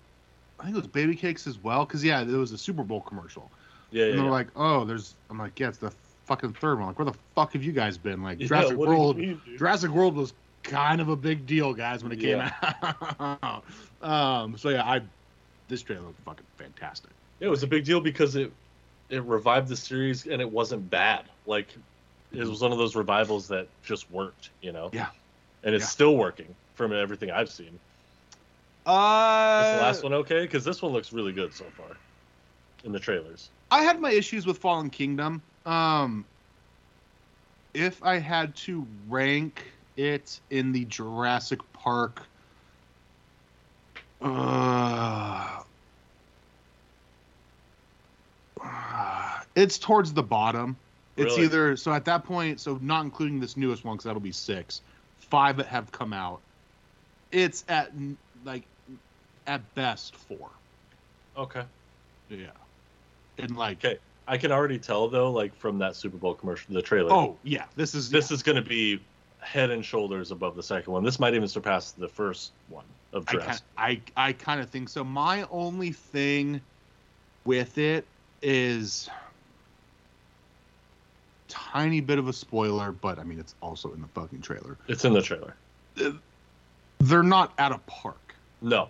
I 0.59 0.65
think 0.65 0.75
it 0.75 0.79
was 0.79 0.87
Baby 0.87 1.15
Cakes 1.15 1.47
as 1.47 1.57
well. 1.63 1.83
Because 1.85 2.03
yeah, 2.03 2.23
there 2.23 2.37
was 2.37 2.51
a 2.51 2.57
Super 2.59 2.83
Bowl 2.83 3.01
commercial, 3.01 3.49
Yeah, 3.89 4.03
yeah. 4.03 4.09
and 4.11 4.19
they're 4.19 4.25
yeah. 4.25 4.31
like, 4.31 4.47
oh, 4.55 4.85
there's. 4.85 5.15
I'm 5.31 5.39
like, 5.39 5.59
yeah, 5.59 5.69
it's 5.69 5.79
the 5.79 5.91
fucking 6.25 6.53
third 6.53 6.77
one. 6.77 6.89
Like, 6.89 6.99
where 6.99 7.05
the 7.05 7.17
fuck 7.33 7.53
have 7.53 7.63
you 7.63 7.71
guys 7.71 7.97
been? 7.97 8.21
Like, 8.21 8.39
Yeah, 8.41 8.47
Jurassic 8.47 8.77
what 8.77 8.85
do 8.85 8.91
you 8.91 8.97
World. 8.99 9.17
mean. 9.17 9.41
Jurassic 9.57 9.89
World 9.91 10.15
was 10.15 10.33
kind 10.63 11.01
of 11.01 11.09
a 11.09 11.15
big 11.15 11.45
deal, 11.45 11.73
guys, 11.73 12.03
when 12.03 12.11
it 12.11 12.19
came 12.19 12.41
out. 12.41 13.63
um, 14.01 14.57
so 14.57 14.69
yeah, 14.69 14.83
I 14.83 15.01
this 15.67 15.81
trailer 15.81 16.05
was 16.07 16.15
fucking 16.25 16.45
fantastic. 16.57 17.11
It 17.39 17.47
was 17.47 17.63
a 17.63 17.67
big 17.67 17.85
deal 17.85 18.01
because 18.01 18.35
it 18.35 18.51
it 19.09 19.23
revived 19.23 19.67
the 19.67 19.75
series 19.75 20.25
and 20.27 20.41
it 20.41 20.49
wasn't 20.49 20.89
bad. 20.89 21.23
Like 21.45 21.67
it 22.31 22.45
was 22.45 22.61
one 22.61 22.71
of 22.71 22.77
those 22.77 22.95
revivals 22.95 23.47
that 23.47 23.67
just 23.83 24.09
worked, 24.11 24.49
you 24.61 24.71
know. 24.71 24.89
Yeah. 24.93 25.07
And 25.63 25.73
it's 25.75 25.83
Yeah. 25.83 25.89
still 25.89 26.15
working 26.17 26.55
from 26.75 26.93
everything 26.93 27.31
I've 27.31 27.49
seen. 27.49 27.79
Uh, 28.85 29.61
Is 29.63 29.71
the 29.71 29.81
last 29.83 30.03
one 30.03 30.13
okay? 30.13 30.41
Because 30.41 30.63
this 30.63 30.81
one 30.81 30.93
looks 30.93 31.11
really 31.11 31.31
good 31.31 31.53
so 31.53 31.65
far 31.75 31.97
in 32.83 32.91
the 32.91 32.99
trailers. 32.99 33.49
I 33.71 33.83
had 33.83 33.99
my 33.99 34.11
issues 34.11 34.45
with 34.45 34.57
Fallen 34.57 34.89
Kingdom. 34.89 35.41
Um, 35.65 36.25
if 37.73 38.01
I 38.03 38.17
had 38.17 38.55
to 38.57 38.85
rank 39.07 39.63
it 39.99 40.39
in 40.49 40.71
the 40.71 40.85
Jurassic 40.85 41.59
Park, 41.73 42.21
uh, 44.21 45.61
it's 49.55 49.77
towards 49.77 50.13
the 50.13 50.23
bottom. 50.23 50.77
It's 51.17 51.33
Really? 51.33 51.45
either 51.45 51.75
so 51.77 51.91
at 51.91 52.05
that 52.05 52.23
point, 52.23 52.61
so 52.61 52.79
not 52.81 53.03
including 53.03 53.39
this 53.39 53.57
newest 53.57 53.83
one 53.83 53.95
because 53.95 54.05
that'll 54.05 54.21
be 54.21 54.31
six, 54.31 54.81
five 55.17 55.57
that 55.57 55.67
have 55.67 55.91
come 55.91 56.13
out. 56.13 56.41
It's 57.31 57.65
at 57.67 57.91
like 58.43 58.63
at 59.45 59.73
best 59.75 60.15
four. 60.15 60.51
Okay. 61.35 61.63
Yeah, 62.29 62.51
and 63.37 63.55
like 63.57 63.83
Okay. 63.83 63.97
I 64.27 64.37
can 64.37 64.51
already 64.51 64.79
tell 64.79 65.09
though, 65.09 65.31
like 65.31 65.55
from 65.55 65.79
that 65.79 65.95
Super 65.95 66.17
Bowl 66.17 66.35
commercial, 66.35 66.73
the 66.73 66.81
trailer. 66.81 67.11
oh 67.11 67.37
yeah, 67.43 67.65
this 67.75 67.95
is 67.95 68.09
this 68.09 68.31
is 68.31 68.43
going 68.43 68.55
to 68.55 68.61
be 68.67 69.08
head 69.39 69.69
and 69.71 69.83
shoulders 69.83 70.31
above 70.31 70.55
the 70.55 70.63
second 70.63 70.91
one. 70.93 71.03
This 71.03 71.19
might 71.19 71.33
even 71.33 71.47
surpass 71.47 71.91
the 71.91 72.07
first 72.07 72.51
one 72.69 72.85
of 73.13 73.25
I 73.27 73.31
Jurassic. 73.33 73.63
kind, 73.77 74.01
I, 74.17 74.27
I 74.29 74.33
kind 74.33 74.61
of 74.61 74.69
think 74.69 74.89
so. 74.89 75.03
My 75.03 75.47
only 75.51 75.91
thing 75.91 76.61
with 77.45 77.77
it 77.77 78.05
is 78.41 79.09
tiny 81.47 82.01
bit 82.01 82.19
of 82.19 82.27
a 82.27 82.33
spoiler, 82.33 82.91
but 82.91 83.17
I 83.19 83.23
mean 83.23 83.39
it's 83.39 83.55
also 83.61 83.91
in 83.93 84.01
the 84.01 84.07
fucking 84.09 84.41
trailer. 84.41 84.77
It's 84.87 85.05
in 85.05 85.13
the 85.13 85.21
trailer. 85.21 85.55
They're 86.99 87.23
not 87.23 87.53
at 87.57 87.71
a 87.71 87.79
park. 87.87 88.35
No, 88.61 88.89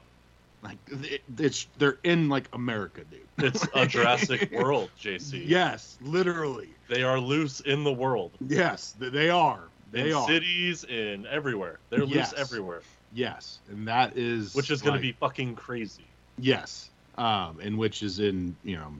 Like 0.64 0.78
it, 0.88 1.22
it's 1.38 1.68
they're 1.78 2.00
in 2.04 2.28
like 2.28 2.50
America, 2.54 3.02
dude. 3.10 3.22
it's 3.38 3.66
a 3.76 3.86
Jurassic 3.88 4.52
World, 4.52 4.90
JC. 5.00 5.44
Yes, 5.48 5.98
literally. 6.02 6.70
They 6.90 7.04
are 7.04 7.20
loose 7.20 7.60
in 7.62 7.84
the 7.84 7.94
world. 7.94 8.32
Yes, 8.48 8.96
th- 9.00 9.14
they 9.14 9.30
are. 9.30 9.62
They 9.92 10.10
in 10.10 10.16
are. 10.16 10.28
cities, 10.28 10.84
in 10.84 11.26
everywhere. 11.28 11.80
They're 11.90 12.04
Yes. 12.04 12.32
loose 12.32 12.40
everywhere, 12.42 12.82
Yes, 13.14 13.60
and 13.70 13.88
that 13.88 14.16
is 14.18 14.54
which 14.54 14.70
is 14.70 14.82
going 14.82 14.94
like- 14.94 15.02
to 15.02 15.08
be 15.08 15.12
fucking 15.14 15.56
crazy. 15.56 16.04
Yes, 16.38 16.90
um, 17.18 17.60
and 17.62 17.78
which 17.78 18.04
is 18.04 18.20
in 18.20 18.56
you 18.64 18.76
know, 18.78 18.94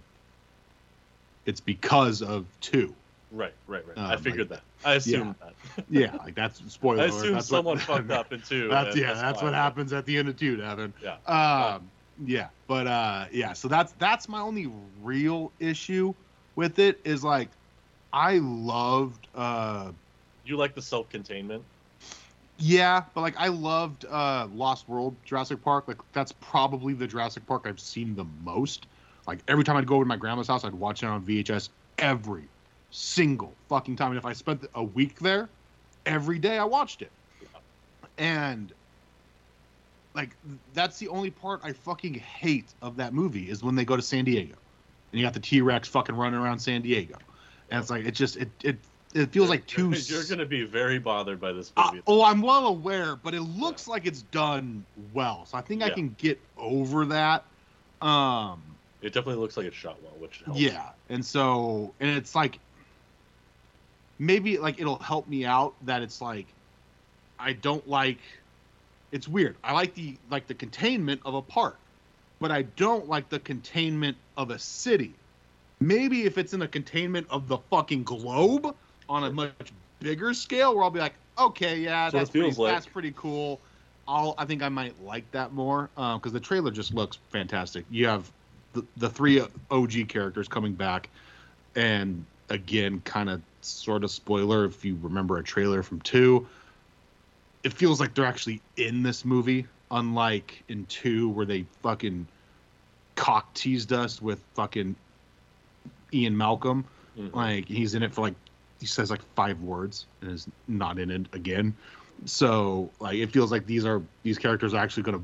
it's 1.46 1.60
because 1.62 2.22
of 2.22 2.46
two. 2.62 2.94
Right, 3.32 3.54
right, 3.68 3.86
right. 3.88 3.98
Um, 3.98 4.06
I 4.12 4.18
figured 4.18 4.50
like- 4.50 4.60
that. 4.82 4.88
I 4.90 4.94
assumed 4.96 5.36
that. 5.42 5.54
Yeah, 5.90 6.16
like 6.16 6.36
that's 6.36 6.62
spoiler. 6.74 7.04
I 7.04 7.06
assumed 7.08 7.36
that's 7.36 7.52
what- 7.52 7.58
someone 7.58 7.78
fucked 7.78 8.10
up 8.20 8.34
in 8.34 8.42
two. 8.42 8.68
That's 8.70 8.96
yeah, 8.96 9.14
that's 9.14 9.40
why. 9.40 9.46
what 9.46 9.54
happens 9.54 9.94
at 9.94 10.06
the 10.06 10.18
end 10.18 10.30
of 10.30 10.38
two, 10.38 10.58
Devin. 10.58 10.94
Yeah. 11.04 11.18
Um, 11.28 11.90
yeah, 12.26 12.48
but 12.68 12.88
uh, 12.88 13.26
yeah. 13.32 13.54
So 13.54 13.68
that's 13.68 13.92
that's 14.00 14.28
my 14.28 14.42
only 14.42 14.72
real 15.04 15.52
issue 15.60 16.14
with 16.56 16.80
it 16.80 17.00
is 17.06 17.24
like, 17.24 17.50
I 18.12 18.40
loved 18.40 19.28
uh, 19.36 19.92
You 20.50 20.58
like 20.58 20.76
the 20.76 20.82
self-containment? 20.82 21.64
yeah, 22.60 23.04
but 23.14 23.22
like 23.22 23.36
I 23.38 23.48
loved 23.48 24.06
uh 24.06 24.48
Lost 24.54 24.88
World 24.90 25.16
Jurassic 25.24 25.64
Park. 25.64 25.88
Like 25.88 25.98
that's 26.12 26.34
probably 26.34 26.94
the 26.94 27.08
Jurassic 27.08 27.46
Park 27.48 27.64
I've 27.66 27.80
seen 27.80 28.16
the 28.16 28.26
most. 28.44 28.88
Like 29.28 29.40
every 29.48 29.64
time 29.64 29.78
I'd 29.78 29.88
go 29.88 29.96
over 29.96 30.04
to 30.04 30.08
my 30.08 30.18
grandma's 30.18 30.48
house, 30.48 30.66
I'd 30.66 30.74
watch 30.74 31.04
it 31.04 31.06
on 31.08 31.24
VHS 31.24 31.70
every 31.98 32.44
single 32.92 33.54
fucking 33.70 33.96
time. 33.96 34.12
And 34.12 34.18
if 34.18 34.26
I 34.26 34.34
spent 34.34 34.66
a 34.76 34.84
week 34.84 35.20
there, 35.20 35.50
every 36.06 36.40
day 36.40 36.58
I 36.58 36.66
watched 36.66 37.02
it. 37.02 37.12
And 38.18 38.74
like 40.14 40.36
that's 40.74 41.00
the 41.00 41.08
only 41.08 41.30
part 41.30 41.62
I 41.64 41.72
fucking 41.72 42.16
hate 42.16 42.74
of 42.82 42.98
that 42.98 43.14
movie 43.14 43.50
is 43.50 43.64
when 43.64 43.76
they 43.76 43.86
go 43.86 43.96
to 43.96 44.02
San 44.02 44.26
Diego. 44.26 44.56
And 45.12 45.20
you 45.20 45.26
got 45.26 45.34
the 45.34 45.40
T 45.40 45.62
Rex 45.62 45.88
fucking 45.88 46.16
running 46.16 46.40
around 46.40 46.60
San 46.60 46.82
Diego. 46.82 47.16
And 47.72 47.80
it's 47.80 47.90
like 47.90 48.06
it 48.06 48.16
just 48.16 48.36
it 48.36 48.50
it 48.64 48.78
it 49.14 49.32
feels 49.32 49.50
like 49.50 49.66
too 49.66 49.92
You're 50.06 50.24
going 50.24 50.40
to 50.40 50.46
be 50.46 50.64
very 50.64 51.00
bothered 51.00 51.40
by 51.40 51.52
this 51.52 51.72
uh, 51.76 51.92
oh, 52.06 52.24
I'm 52.24 52.42
well 52.42 52.68
aware, 52.68 53.16
but 53.16 53.34
it 53.34 53.42
looks 53.42 53.88
like 53.88 54.06
it's 54.06 54.22
done 54.24 54.86
well, 55.14 55.46
so 55.46 55.58
I 55.58 55.62
think 55.62 55.82
I 55.82 55.90
can 55.90 56.16
get 56.18 56.40
over 56.58 57.06
that. 57.06 57.44
Um, 58.02 58.62
it 59.02 59.14
definitely 59.14 59.42
looks 59.42 59.58
like 59.58 59.66
it's 59.66 59.76
shot 59.76 59.98
well, 60.04 60.14
which 60.20 60.42
helps. 60.46 60.60
yeah, 60.60 60.90
and 61.10 61.26
so 61.26 61.94
and 62.00 62.10
it's 62.10 62.36
like 62.36 62.60
maybe 64.20 64.58
like 64.58 64.80
it'll 64.80 65.00
help 65.00 65.28
me 65.28 65.46
out 65.46 65.74
that 65.86 66.02
it's 66.02 66.22
like 66.22 66.46
I 67.40 67.54
don't 67.54 67.88
like. 67.88 68.20
It's 69.12 69.28
weird. 69.28 69.56
I 69.64 69.74
like 69.74 69.96
the 69.96 70.18
like 70.30 70.48
the 70.48 70.54
containment 70.54 71.22
of 71.26 71.34
a 71.34 71.42
park, 71.42 71.78
but 72.40 72.52
I 72.52 72.64
don't 72.64 73.08
like 73.10 73.30
the 73.30 73.40
containment 73.40 74.18
of 74.38 74.52
a 74.52 74.60
city. 74.60 75.14
Maybe 75.80 76.26
if 76.26 76.38
it's 76.38 76.54
in 76.54 76.60
the 76.60 76.68
containment 76.68 77.26
of 77.30 77.48
the 77.48 77.58
fucking 77.58 78.04
globe 78.04 78.76
on 79.10 79.24
a 79.24 79.32
much 79.32 79.74
bigger 80.00 80.34
scale, 80.34 80.76
where 80.76 80.84
I'll 80.84 80.92
be 80.92 81.00
like, 81.00 81.16
okay, 81.38 81.78
yeah, 81.80 82.10
That's 82.10 82.14
that's 82.14 82.30
pretty, 82.30 82.52
like. 82.52 82.74
that's 82.74 82.86
pretty 82.86 83.14
cool. 83.16 83.60
I'll 84.08 84.36
I 84.38 84.46
think 84.46 84.64
I 84.64 84.70
might 84.70 85.02
like 85.04 85.30
that 85.32 85.54
more 85.54 85.90
because 85.96 86.32
the 86.32 86.40
trailer 86.40 86.72
just 86.72 86.94
looks 86.94 87.18
fantastic. 87.30 87.86
You 87.90 88.08
have 88.08 88.32
the, 88.74 88.84
the 88.98 89.10
three 89.10 89.42
OG 89.72 90.08
characters 90.08 90.48
coming 90.48 90.74
back, 90.74 91.10
and 91.76 92.26
again, 92.50 93.02
kind 93.02 93.30
of 93.30 93.42
sort 93.62 94.04
of 94.04 94.12
spoiler 94.12 94.66
if 94.66 94.86
you 94.86 94.98
remember 95.02 95.38
a 95.38 95.44
trailer 95.44 95.84
from 95.84 96.00
two. 96.02 96.48
It 97.64 97.74
feels 97.74 98.00
like 98.00 98.16
they're 98.16 98.26
actually 98.26 98.62
in 98.78 99.04
this 99.04 99.26
movie, 99.26 99.68
unlike 99.92 100.64
in 100.70 100.86
two 100.86 101.30
where 101.30 101.46
they 101.46 101.66
fucking 101.84 102.26
cock 103.16 103.54
teased 103.54 103.92
us 103.92 104.22
with 104.22 104.42
fucking 104.56 104.96
Ian 106.14 106.38
Malcolm. 106.38 106.86
Mhm. 107.18 107.36
Like 107.36 107.68
he's 107.68 107.94
in 107.96 108.02
it 108.02 108.14
for 108.14 108.22
like 108.22 108.36
he 108.80 108.86
says 108.86 109.10
like 109.12 109.22
five 109.36 109.62
words 109.62 110.06
and 110.22 110.32
is 110.32 110.48
not 110.68 111.00
in 111.00 111.12
it 111.12 111.28
again. 111.34 111.76
So 112.26 112.90
like 113.00 113.16
it 113.16 113.32
feels 113.32 113.52
like 113.52 113.66
these 113.66 113.86
are 113.86 114.02
these 114.24 114.38
characters 114.38 114.74
are 114.74 114.78
actually 114.82 115.04
gonna 115.04 115.22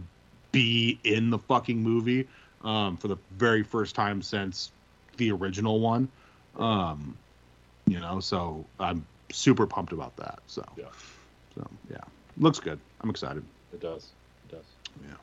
be 0.51 0.99
in 1.03 1.30
the 1.30 1.38
fucking 1.39 1.82
movie 1.82 2.28
um, 2.64 2.97
for 2.97 3.08
the 3.08 3.18
very 3.32 3.64
first 3.64 3.95
time 3.95 4.22
since 4.22 4.72
the 5.18 5.32
original 5.32 5.80
one. 5.80 6.08
Um, 6.58 7.18
You 7.88 7.99
know, 7.99 8.20
so 8.20 8.66
I'm 8.80 9.06
super 9.32 9.68
pumped 9.68 9.91
about 9.93 10.16
that. 10.18 10.39
So 10.47 10.64
Yeah. 10.78 10.86
so 11.56 11.68
yeah, 11.91 11.97
looks 12.38 12.60
good. 12.60 12.80
I'm 13.01 13.10
excited. 13.10 13.43
It 13.74 13.80
does. 13.82 14.10
It 14.49 14.56
does. 14.56 14.66
Yeah. 15.08 15.16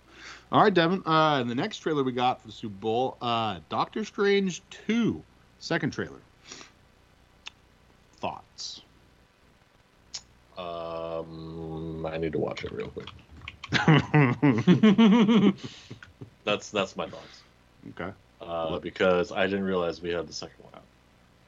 All 0.53 0.63
right, 0.63 0.73
Devin. 0.73 1.03
Uh, 1.07 1.39
and 1.41 1.51
the 1.51 1.55
next 1.55 1.79
trailer 1.79 2.05
we 2.05 2.13
got 2.13 2.41
for 2.41 2.47
the 2.47 2.53
Super 2.53 2.75
Bowl, 2.75 3.17
uh, 3.23 3.61
Doctor 3.71 4.05
Strange 4.05 4.63
2, 4.87 5.23
second 5.59 5.93
trailer. 5.93 6.21
Thoughts? 8.23 8.83
Um, 10.57 12.07
I 12.07 12.19
need 12.19 12.31
to 12.33 12.39
watch 12.39 12.63
it 12.63 12.71
real 12.71 12.87
quick. 12.87 13.09
That's 16.45 16.71
that's 16.71 16.97
my 16.97 17.09
thoughts. 17.09 17.43
okay. 17.91 18.13
Uh, 18.41 18.79
because 18.79 19.33
I 19.33 19.47
didn't 19.49 19.65
realize 19.65 20.01
we 20.01 20.11
had 20.11 20.29
the 20.29 20.33
second 20.33 20.63
one 20.63 20.73
out. 20.77 20.83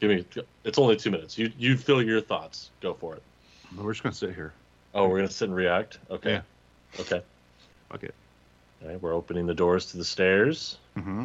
Give 0.01 0.11
me. 0.11 0.45
It's 0.65 0.79
only 0.79 0.97
two 0.97 1.13
minutes. 1.13 1.39
You 1.39 1.53
you 1.57 1.77
fill 1.77 2.03
your 2.03 2.21
thoughts. 2.21 2.71
Go 2.81 2.95
for 2.95 3.15
it. 3.15 3.23
We're 3.77 3.93
just 3.93 4.03
gonna 4.03 4.13
sit 4.17 4.35
here. 4.35 4.53
Oh, 4.95 5.07
we're 5.09 5.19
gonna 5.19 5.31
sit 5.31 5.47
and 5.49 5.57
react. 5.57 5.99
Okay. 6.11 6.33
Yeah. 6.33 6.43
Okay. 7.01 7.23
Okay. 7.95 8.11
All 8.83 8.89
right. 8.89 9.01
We're 9.01 9.15
opening 9.15 9.47
the 9.47 9.55
doors 9.55 9.87
to 9.87 9.97
the 9.97 10.05
stairs. 10.05 10.79
Mm-hmm. 10.97 11.25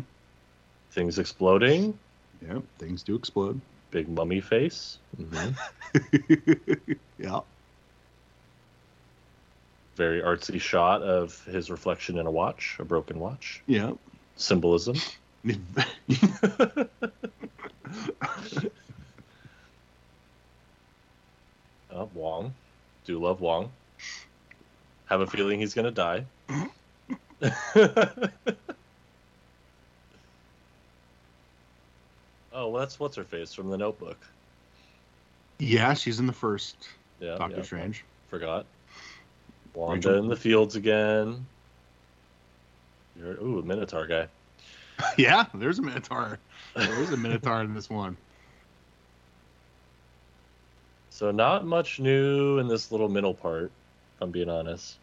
Things 0.92 1.18
exploding. 1.18 1.98
Yep. 2.48 2.62
Things 2.78 3.02
do 3.02 3.16
explode. 3.16 3.60
Big 3.92 4.08
mummy 4.08 4.40
face. 4.42 4.98
Mhm. 5.20 5.56
yeah. 7.20 7.40
Very 9.96 10.22
artsy 10.22 10.62
shot 10.62 11.02
of 11.02 11.44
his 11.46 11.72
reflection 11.72 12.18
in 12.20 12.28
a 12.28 12.32
watch, 12.32 12.78
a 12.80 12.86
broken 12.86 13.20
watch. 13.20 13.62
Yeah. 13.68 13.94
Symbolism. 14.36 14.96
Uh, 21.92 22.06
Wong. 22.14 22.54
Do 23.06 23.20
love 23.20 23.42
Wong. 23.42 23.72
Have 25.08 25.22
a 25.22 25.28
feeling 25.28 25.60
he's 25.60 25.74
gonna 25.74 25.92
die. 25.92 26.26
oh, 32.60 32.68
well, 32.70 32.80
that's 32.82 33.00
what's 33.00 33.16
her 33.16 33.24
face 33.24 33.54
from 33.54 33.70
the 33.70 33.78
Notebook. 33.78 34.18
yeah, 35.60 35.94
she's 35.94 36.20
in 36.20 36.28
the 36.28 36.34
first 36.34 36.76
Yeah, 37.20 37.38
Doctor 37.38 37.58
yeah, 37.58 37.64
Strange. 37.64 38.06
Forgot. 38.30 38.66
Wanda 39.74 40.10
Rachel- 40.10 40.24
in 40.24 40.30
the 40.30 40.36
fields 40.36 40.76
again. 40.76 41.46
You're, 43.18 43.42
ooh, 43.42 43.60
a 43.60 43.64
Minotaur 43.64 44.08
guy. 44.08 44.28
yeah, 45.18 45.46
there's 45.54 45.80
a 45.80 45.82
Minotaur. 45.82 46.38
There's 46.76 47.12
a 47.12 47.18
Minotaur 47.18 47.62
in 47.62 47.74
this 47.74 47.90
one. 47.90 48.18
So 51.10 51.32
not 51.32 51.66
much 51.66 52.00
new 52.00 52.60
in 52.60 52.68
this 52.68 52.92
little 52.92 53.10
middle 53.10 53.34
part, 53.34 53.66
if 53.66 54.22
I'm 54.22 54.32
being 54.32 54.50
honest. 54.50 54.96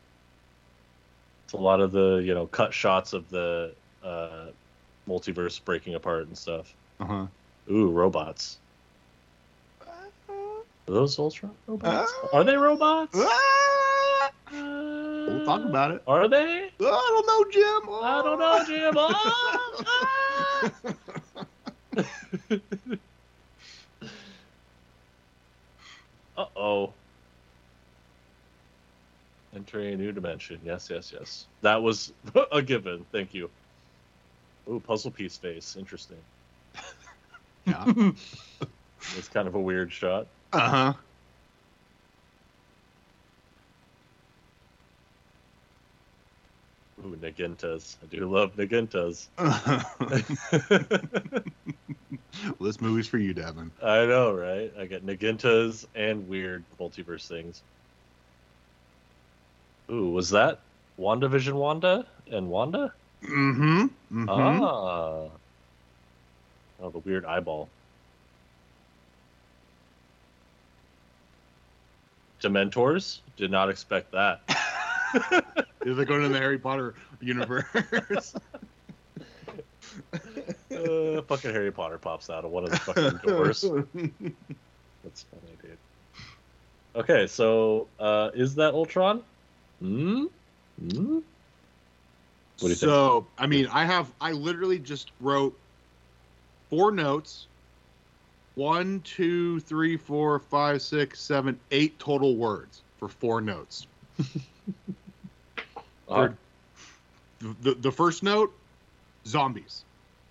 It's 1.45 1.53
a 1.53 1.59
lot 1.59 1.81
of 1.81 1.93
the, 1.93 2.23
you 2.25 2.35
know, 2.35 2.47
cut 2.47 2.73
shots 2.73 3.13
of 3.13 3.29
the 3.31 3.75
uh, 4.03 4.47
multiverse 5.09 5.63
breaking 5.65 5.95
apart 5.95 6.27
and 6.27 6.37
stuff. 6.37 6.75
Uh-huh. 7.01 7.27
Ooh, 7.71 7.91
robots. 7.91 8.59
Are 10.89 10.95
those 10.95 11.19
Ultron 11.19 11.53
robots? 11.67 12.13
Are 12.33 12.45
they 12.45 12.57
robots? 12.57 13.19
Ah! 13.19 14.31
Uh, 14.53 15.27
We'll 15.29 15.45
talk 15.45 15.65
about 15.65 15.91
it. 15.91 16.03
Are 16.07 16.29
they? 16.29 16.71
I 16.81 16.81
don't 16.81 17.27
know, 17.27 17.45
Jim. 17.51 17.91
I 18.03 18.23
don't 18.23 18.39
know, 18.39 18.65
Jim. 18.65 18.95
Oh, 26.37 26.37
ah! 26.37 26.37
Uh 26.37 26.45
oh. 26.57 26.93
Entering 29.55 29.95
a 29.95 29.97
new 29.97 30.13
dimension. 30.13 30.61
Yes, 30.65 30.89
yes, 30.91 31.13
yes. 31.13 31.47
That 31.63 31.83
was 31.83 32.13
a 32.53 32.61
given. 32.63 33.07
Thank 33.13 33.33
you. 33.35 33.51
Ooh, 34.69 34.81
puzzle 34.81 35.11
piece 35.11 35.37
face. 35.39 35.77
Interesting. 35.77 36.19
Yeah. 37.67 38.13
It's 39.17 39.29
kind 39.29 39.47
of 39.47 39.55
a 39.55 39.61
weird 39.61 39.93
shot. 39.93 40.29
Uh-huh. 40.53 40.95
Ooh, 47.01 47.17
Naginatas. 47.17 47.97
I 48.03 48.07
do 48.07 48.31
love 48.31 48.57
Naginatas. 48.57 49.29
well, 52.59 52.61
this 52.61 52.81
movie's 52.81 53.09
for 53.09 53.19
you, 53.19 53.35
Devin. 53.35 53.73
I 53.83 54.07
know, 54.07 54.33
right? 54.33 54.73
I 54.79 54.87
get 54.87 55.05
Naginatas 55.05 55.85
and 55.95 56.27
weird 56.27 56.67
multiverse 56.81 57.29
things. 57.29 57.63
Ooh, 59.91 60.11
was 60.11 60.31
that 60.31 60.63
WandaVision 60.99 61.55
Wanda 61.55 62.07
and 62.27 62.49
Wanda? 62.49 62.93
Mm-hmm. 63.23 63.87
mm-hmm. 64.11 64.29
Ah. 64.29 65.37
Oh, 66.81 66.91
the 66.91 66.99
weird 66.99 67.25
eyeball. 67.25 67.69
Dementors? 72.43 73.21
Did 73.37 73.51
not 73.51 73.71
expect 73.71 74.13
that. 74.13 74.41
Is 75.85 75.97
They're 75.97 76.05
going 76.05 76.25
in 76.25 76.33
the 76.33 76.39
Harry 76.39 76.59
Potter 76.59 76.95
universe. 77.21 78.35
uh, 80.15 81.23
fucking 81.23 81.53
Harry 81.53 81.73
Potter 81.73 81.99
pops 81.99 82.29
out 82.31 82.45
of 82.45 82.51
one 82.51 82.65
of 82.65 82.71
the 82.71 82.77
fucking 82.77 83.21
doors. 83.27 83.63
That's 85.05 85.25
funny, 85.25 85.57
dude. 85.63 85.79
Okay, 86.95 87.27
so 87.27 87.89
uh, 87.99 88.31
is 88.35 88.55
that 88.57 88.75
Ultron? 88.75 89.23
Hmm? 89.81 90.25
Hmm? 90.79 91.19
What 92.59 92.61
do 92.61 92.69
you 92.69 92.75
think? 92.75 92.91
so, 92.91 93.27
I 93.39 93.47
mean, 93.47 93.67
I 93.73 93.85
have, 93.85 94.11
I 94.21 94.33
literally 94.33 94.79
just 94.79 95.13
wrote 95.21 95.59
four 96.71 96.91
notes. 96.93 97.47
One, 98.55 99.01
two, 99.01 99.61
three, 99.61 99.97
four, 99.97 100.39
five, 100.39 100.81
six, 100.81 101.21
seven, 101.21 101.59
eight 101.71 101.99
total 101.99 102.37
words 102.37 102.83
for 102.99 103.09
four 103.09 103.41
notes. 103.41 103.87
Uh, 106.09 106.29
The, 107.41 107.57
the, 107.63 107.75
the 107.75 107.91
first 107.93 108.23
note, 108.23 108.55
zombies. 109.27 109.85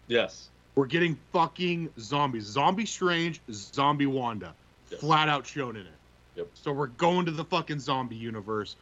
yes. 0.08 0.48
We're 0.76 0.86
getting 0.88 1.18
fucking 1.34 1.90
zombies. 2.00 2.44
Zombie 2.46 2.86
Strange, 2.86 3.40
Zombie 3.52 4.06
Wanda. 4.08 4.54
Yes. 4.90 5.00
Flat 5.02 5.28
out 5.30 5.46
shown 5.48 5.76
in 5.76 5.84
it. 5.84 5.94
Yep. 6.36 6.48
So 6.54 6.72
we're 6.74 6.88
going 6.88 7.26
to 7.28 7.32
the 7.32 7.46
fucking 7.46 7.80
zombie 7.80 8.16
universe. 8.18 8.76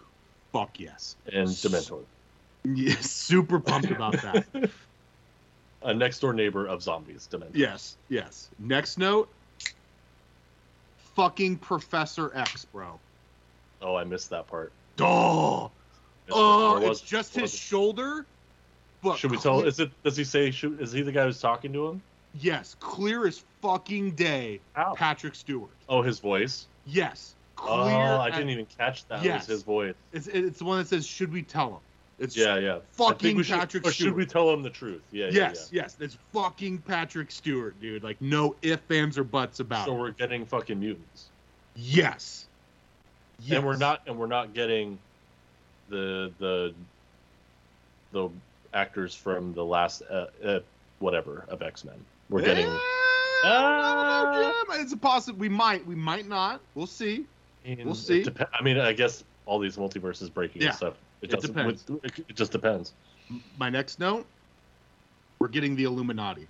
Fuck 0.52 0.80
yes. 0.80 1.16
And 1.32 1.48
Dementor. 1.48 2.04
Yeah, 2.66 2.96
super 3.02 3.60
pumped 3.60 3.92
about 3.92 4.14
that. 4.22 4.46
A 5.84 5.94
next 5.94 6.20
door 6.20 6.34
neighbor 6.34 6.66
of 6.66 6.82
zombies, 6.82 7.28
Dementor. 7.32 7.50
yes, 7.54 7.98
yes. 8.10 8.50
Next 8.60 8.98
note, 8.98 9.30
fucking 11.16 11.58
Professor 11.58 12.32
X, 12.36 12.66
bro. 12.66 13.00
Oh, 13.82 13.96
I 13.96 14.04
missed 14.04 14.30
that 14.30 14.48
part. 14.48 14.72
Oh, 15.00 15.72
oh, 16.32 16.90
it's 16.90 17.02
just 17.02 17.36
his 17.36 17.54
shoulder. 17.54 18.26
But 19.02 19.18
Should 19.18 19.32
we 19.32 19.38
tell? 19.38 19.62
Is 19.62 19.80
it? 19.80 19.92
Does 20.04 20.16
he 20.16 20.24
say? 20.24 20.52
Should, 20.52 20.80
is 20.80 20.94
he 20.94 21.02
the 21.02 21.12
guy 21.12 21.26
who's 21.26 21.42
talking 21.42 21.74
to 21.74 21.88
him? 21.88 22.02
yes, 22.40 22.76
clear 22.80 23.28
as 23.28 23.44
fucking 23.62 24.12
day. 24.12 24.60
Ow. 24.78 24.94
Patrick 24.96 25.36
Stewart. 25.36 25.70
Oh, 25.90 26.02
his 26.02 26.20
voice. 26.20 26.68
Yes, 26.86 27.36
oh, 27.58 27.84
clear. 27.84 27.96
Oh, 27.96 28.20
I 28.20 28.30
didn't 28.32 28.50
even 28.50 28.66
catch 28.78 29.06
that. 29.08 29.24
Yes. 29.24 29.48
His 29.48 29.64
voice? 29.64 29.96
It's, 30.14 30.28
it's 30.28 30.60
the 30.60 30.66
one 30.66 30.80
that 30.80 30.88
says, 30.88 31.06
"Should 31.06 31.34
we 31.34 31.42
tell 31.44 31.70
him?" 31.70 31.80
It's 32.24 32.38
Yeah, 32.38 32.58
yeah. 32.58 32.80
Fucking 32.94 33.36
we 33.36 33.44
should, 33.44 33.60
Patrick 33.60 33.86
Or 33.86 33.92
should 33.92 34.14
we 34.14 34.26
tell 34.26 34.50
him 34.52 34.64
the 34.64 34.70
truth? 34.70 35.02
Yeah, 35.12 35.28
yes, 35.30 35.70
yeah, 35.74 35.82
yes, 35.84 35.98
it's 36.00 36.18
fucking 36.32 36.78
Patrick 36.80 37.30
Stewart, 37.32 37.80
dude. 37.82 38.02
Like 38.02 38.22
no 38.22 38.56
ifs, 38.62 38.82
ands, 38.90 39.18
or 39.18 39.26
buts 39.26 39.60
yeah. 39.60 39.66
about 39.66 39.86
So 39.88 39.94
it. 39.96 40.00
we're 40.00 40.12
getting 40.12 40.46
fucking 40.46 40.80
mutants, 40.80 41.26
Yes. 41.76 42.46
yes. 43.42 43.58
and 43.58 43.66
we're 43.66 43.76
not, 43.76 44.02
and 44.08 44.18
we're 44.18 44.28
not 44.28 44.54
getting 44.54 44.98
the 45.90 46.32
the 46.40 46.74
the 48.14 48.30
actors 48.74 49.14
from 49.14 49.54
the 49.54 49.66
last 49.66 50.02
uh, 50.10 50.28
uh, 50.44 50.60
whatever 51.00 51.44
of 51.50 51.62
X 51.62 51.84
Men. 51.84 51.96
We're 52.30 52.42
getting. 52.44 52.68
Eh, 52.68 52.80
Ah. 53.46 54.32
Don't 54.32 54.42
know, 54.42 54.64
Jim. 54.76 54.82
It's 54.82 54.94
a 54.94 54.98
possible. 54.98 55.38
We 55.38 55.50
might. 55.50 55.86
We 55.86 55.96
might 55.96 56.30
not. 56.30 56.62
We'll 56.76 56.88
see. 56.88 57.26
We'll 57.66 57.94
see. 57.94 58.24
depe- 58.24 58.48
I 58.58 58.64
mean, 58.64 58.78
I 58.80 58.94
guess 58.94 59.26
all 59.46 59.60
these 59.60 59.76
multiverses 59.76 60.34
breaking 60.34 60.62
Yeah, 60.62 60.70
and 60.70 60.78
stuff. 60.78 60.94
It, 61.24 61.34
it 61.34 61.42
depends. 61.42 61.86
It, 62.04 62.20
it 62.30 62.36
just 62.36 62.52
depends. 62.52 62.94
My 63.58 63.70
next 63.70 64.00
note. 64.00 64.26
We're 65.40 65.48
getting 65.48 65.76
the 65.76 65.84
Illuminati. 65.86 66.48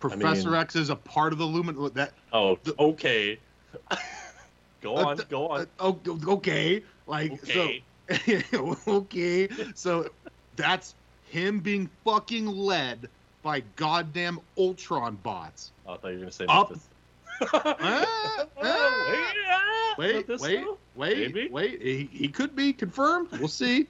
Professor 0.00 0.50
mean- 0.50 0.60
X 0.60 0.76
is 0.76 0.90
a 0.90 0.96
part 0.96 1.32
of 1.32 1.38
the 1.38 1.44
Illuminati. 1.44 1.94
That 1.94 2.12
Oh, 2.32 2.58
The- 2.62 2.74
okay. 2.78 3.38
go 4.82 4.96
Uh, 4.96 5.04
on, 5.06 5.16
th- 5.16 5.28
go 5.28 5.48
on. 5.48 5.66
uh, 5.80 5.92
okay. 6.28 6.82
Like 7.06 7.32
Okay. 7.32 7.82
so. 8.50 8.76
okay. 8.88 9.48
So 9.74 10.08
that's 10.56 10.94
him 11.30 11.60
being 11.60 11.88
fucking 12.04 12.46
led 12.46 13.08
by 13.42 13.60
goddamn 13.76 14.40
Ultron 14.58 15.16
bots. 15.22 15.72
Oh, 15.86 15.94
I 15.94 15.96
thought 15.96 16.08
you 16.08 16.14
were 16.14 16.20
gonna 16.20 16.32
say 16.32 16.46
Up. 16.48 16.72
Ah, 17.52 18.46
ah. 18.62 19.94
Wait, 19.96 20.28
wait, 20.28 20.64
wait, 20.96 21.18
Maybe. 21.18 21.48
wait. 21.48 21.80
He, 21.82 22.08
he 22.12 22.28
could 22.28 22.56
be 22.56 22.72
confirmed. 22.72 23.28
We'll 23.32 23.48
see. 23.48 23.86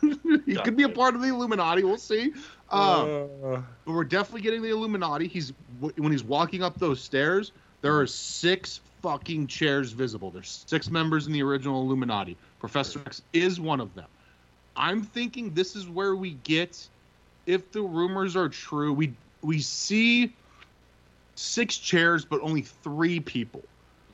he 0.46 0.56
could 0.56 0.76
be 0.76 0.82
a 0.82 0.88
part 0.88 1.14
of 1.14 1.22
the 1.22 1.28
Illuminati. 1.28 1.84
We'll 1.84 1.96
see. 1.96 2.32
Um, 2.70 3.28
Uh, 3.42 3.62
but 3.84 3.92
we're 3.92 4.04
definitely 4.04 4.42
getting 4.42 4.62
the 4.62 4.70
Illuminati. 4.70 5.26
He's 5.26 5.52
when 5.80 6.12
he's 6.12 6.24
walking 6.24 6.62
up 6.62 6.78
those 6.78 7.00
stairs. 7.00 7.52
There 7.82 7.98
are 7.98 8.06
six 8.06 8.80
fucking 9.02 9.46
chairs 9.46 9.92
visible. 9.92 10.30
There's 10.30 10.64
six 10.66 10.90
members 10.90 11.26
in 11.26 11.32
the 11.32 11.42
original 11.42 11.82
Illuminati. 11.82 12.36
Professor 12.58 13.00
X 13.06 13.22
is 13.32 13.60
one 13.60 13.80
of 13.80 13.94
them. 13.94 14.06
I'm 14.76 15.02
thinking 15.02 15.54
this 15.54 15.76
is 15.76 15.88
where 15.88 16.16
we 16.16 16.32
get, 16.44 16.86
if 17.46 17.70
the 17.72 17.82
rumors 17.82 18.36
are 18.36 18.48
true, 18.48 18.92
we 18.92 19.14
we 19.42 19.60
see 19.60 20.32
six 21.36 21.76
chairs, 21.76 22.24
but 22.24 22.40
only 22.42 22.62
three 22.62 23.20
people. 23.20 23.62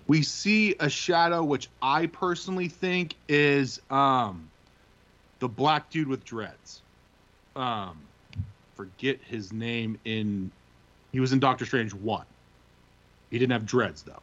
We 0.07 0.23
see 0.23 0.75
a 0.79 0.91
shadow, 0.91 1.43
which 1.43 1.68
I 1.81 2.07
personally 2.07 2.68
think 2.68 3.14
is 3.29 3.81
um, 3.91 4.51
the 5.39 5.49
black 5.49 5.91
dude 5.91 6.09
with 6.09 6.25
dreads. 6.25 6.83
Um, 7.57 7.99
forget 8.75 9.18
his 9.27 9.53
name 9.53 9.99
in. 10.05 10.51
He 11.12 11.20
was 11.20 11.33
in 11.33 11.41
Doctor 11.41 11.64
Strange 11.64 11.95
one. 11.95 12.27
He 13.31 13.39
didn't 13.39 13.53
have 13.53 13.64
dreads 13.66 14.03
though. 14.03 14.23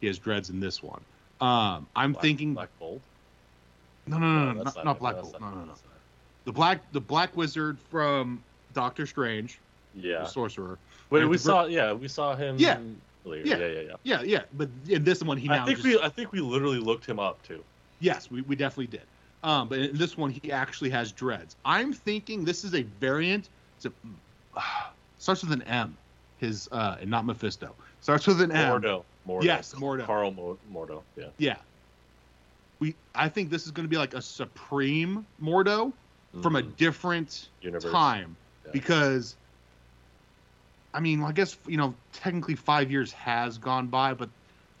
He 0.00 0.06
has 0.06 0.18
dreads 0.18 0.50
in 0.50 0.60
this 0.60 0.82
one. 0.82 1.00
Um, 1.40 1.86
I'm 1.94 2.12
Black- 2.12 2.22
thinking 2.22 2.54
Black 2.54 2.70
Bolt. 2.78 3.00
no, 4.06 4.18
no, 4.18 4.26
no, 4.26 4.52
no, 4.52 4.64
that's 4.64 4.76
not, 4.76 4.84
not 4.84 4.96
it. 4.96 5.00
Black 5.00 5.14
Bolt. 5.16 5.40
not 5.40 5.54
No, 5.54 5.60
no, 5.60 5.64
no. 5.66 5.72
The 6.44 6.52
black, 6.52 6.92
the 6.92 7.00
black 7.00 7.36
wizard 7.36 7.78
from 7.90 8.42
Doctor 8.72 9.06
Strange. 9.06 9.58
Yeah. 9.94 10.20
the 10.20 10.26
sorcerer. 10.26 10.78
Wait, 11.10 11.24
we 11.24 11.38
saw. 11.38 11.64
Yeah, 11.66 11.92
we 11.92 12.08
saw 12.08 12.34
him. 12.36 12.56
Yeah. 12.58 12.78
Earlier. 13.26 13.42
Yeah. 13.44 13.56
Yeah, 13.58 13.66
yeah, 13.66 13.80
yeah. 13.80 13.94
Yeah, 14.02 14.22
yeah, 14.22 14.42
but 14.54 14.68
in 14.88 15.04
this 15.04 15.22
one 15.22 15.36
he 15.36 15.48
now 15.48 15.62
I 15.62 15.66
think 15.66 15.78
just, 15.78 15.88
we. 15.88 16.00
I 16.00 16.08
think 16.08 16.32
we 16.32 16.40
literally 16.40 16.78
looked 16.78 17.04
him 17.06 17.18
up 17.18 17.42
too. 17.42 17.62
yes, 17.98 18.30
we, 18.30 18.40
we 18.42 18.56
definitely 18.56 18.86
did. 18.86 19.06
Um, 19.42 19.68
but 19.68 19.78
in 19.78 19.96
this 19.96 20.16
one 20.16 20.30
he 20.30 20.50
actually 20.52 20.90
has 20.90 21.12
dreads. 21.12 21.56
I'm 21.64 21.92
thinking 21.92 22.44
this 22.44 22.64
is 22.64 22.74
a 22.74 22.82
variant. 22.82 23.48
It's 23.76 23.86
a, 23.86 23.92
starts 25.18 25.42
with 25.42 25.52
an 25.52 25.62
M. 25.62 25.96
His 26.38 26.68
uh, 26.72 26.96
and 27.00 27.10
not 27.10 27.26
Mephisto. 27.26 27.74
Starts 28.00 28.26
with 28.26 28.40
an 28.40 28.52
M. 28.52 28.80
Mordo. 28.80 29.04
Mordo. 29.28 29.44
Yes, 29.44 29.74
Mordo. 29.74 30.06
Karl 30.06 30.30
Mo- 30.30 30.58
Mordo. 30.72 31.02
Yeah. 31.16 31.26
Yeah. 31.36 31.56
We 32.80 32.94
I 33.14 33.28
think 33.28 33.50
this 33.50 33.66
is 33.66 33.70
going 33.72 33.84
to 33.84 33.90
be 33.90 33.98
like 33.98 34.14
a 34.14 34.22
supreme 34.22 35.26
Mordo 35.42 35.92
from 36.42 36.56
a 36.56 36.62
Mhm. 36.62 36.76
different 36.76 37.50
universe. 37.60 37.92
time 37.92 38.36
Yeah. 38.64 38.70
because 38.72 39.36
I 40.92 41.00
mean, 41.00 41.22
I 41.22 41.32
guess 41.32 41.56
you 41.66 41.76
know, 41.76 41.94
technically 42.12 42.56
5 42.56 42.90
years 42.90 43.12
has 43.12 43.58
gone 43.58 43.86
by, 43.88 44.14
but 44.14 44.28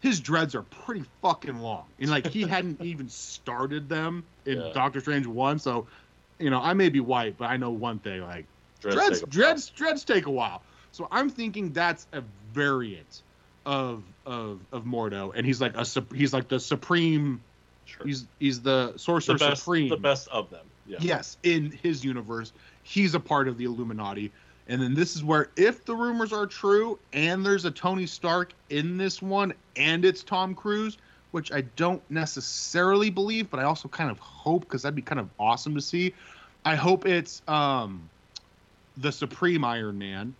his 0.00 0.20
dreads 0.20 0.54
are 0.54 0.62
pretty 0.62 1.04
fucking 1.22 1.60
long. 1.60 1.84
And 1.98 2.10
like 2.10 2.26
he 2.26 2.42
hadn't 2.48 2.80
even 2.80 3.08
started 3.08 3.88
them 3.88 4.24
in 4.46 4.58
Yeah. 4.60 4.72
Doctor 4.72 5.00
Strange 5.00 5.26
1, 5.26 5.58
so 5.58 5.86
you 6.38 6.48
know, 6.50 6.60
I 6.60 6.72
may 6.72 6.88
be 6.88 7.00
white, 7.00 7.36
but 7.36 7.50
I 7.50 7.56
know 7.58 7.70
one 7.70 7.98
thing 7.98 8.22
like 8.22 8.46
Dreads 8.80 8.96
dreads 8.96 9.20
take 9.20 9.30
dreads 9.30 9.68
dreads 9.70 10.04
take 10.04 10.26
a 10.26 10.30
while. 10.30 10.62
So 10.92 11.06
I'm 11.10 11.28
thinking 11.30 11.72
that's 11.72 12.06
a 12.12 12.22
variant 12.52 13.22
of 13.66 14.02
of 14.24 14.60
of 14.72 14.84
Mordo 14.84 15.32
and 15.34 15.46
he's 15.46 15.60
like 15.60 15.76
a 15.76 15.84
he's 16.14 16.32
like 16.32 16.48
the 16.48 16.58
supreme 16.58 17.42
Sure. 17.84 18.06
he's 18.06 18.26
he's 18.38 18.60
the 18.62 18.94
sorcerer 18.96 19.36
the 19.36 19.44
best. 19.50 19.62
supreme 19.62 19.88
The 19.90 19.96
best 19.96 20.28
of 20.28 20.48
them. 20.50 20.64
Yeah. 20.86 20.98
yes 21.00 21.36
in 21.42 21.70
his 21.82 22.04
universe 22.04 22.52
he's 22.82 23.14
a 23.14 23.20
part 23.20 23.48
of 23.48 23.58
the 23.58 23.64
illuminati 23.64 24.32
and 24.70 24.80
then 24.80 24.94
this 24.94 25.16
is 25.16 25.22
where 25.24 25.50
if 25.56 25.84
the 25.84 25.94
rumors 25.94 26.32
are 26.32 26.46
true 26.46 26.98
and 27.12 27.44
there's 27.44 27.64
a 27.66 27.70
tony 27.70 28.06
stark 28.06 28.52
in 28.70 28.96
this 28.96 29.20
one 29.20 29.52
and 29.76 30.04
it's 30.04 30.22
tom 30.22 30.54
cruise 30.54 30.96
which 31.32 31.52
i 31.52 31.60
don't 31.76 32.02
necessarily 32.10 33.10
believe 33.10 33.50
but 33.50 33.60
i 33.60 33.64
also 33.64 33.88
kind 33.88 34.10
of 34.10 34.18
hope 34.18 34.62
because 34.62 34.82
that'd 34.82 34.94
be 34.94 35.02
kind 35.02 35.20
of 35.20 35.28
awesome 35.38 35.74
to 35.74 35.80
see. 35.80 36.14
I 36.64 36.74
hope 36.74 37.06
it's 37.06 37.42
um 37.48 38.08
the 38.96 39.12
supreme 39.12 39.64
iron 39.64 39.98
man 39.98 40.34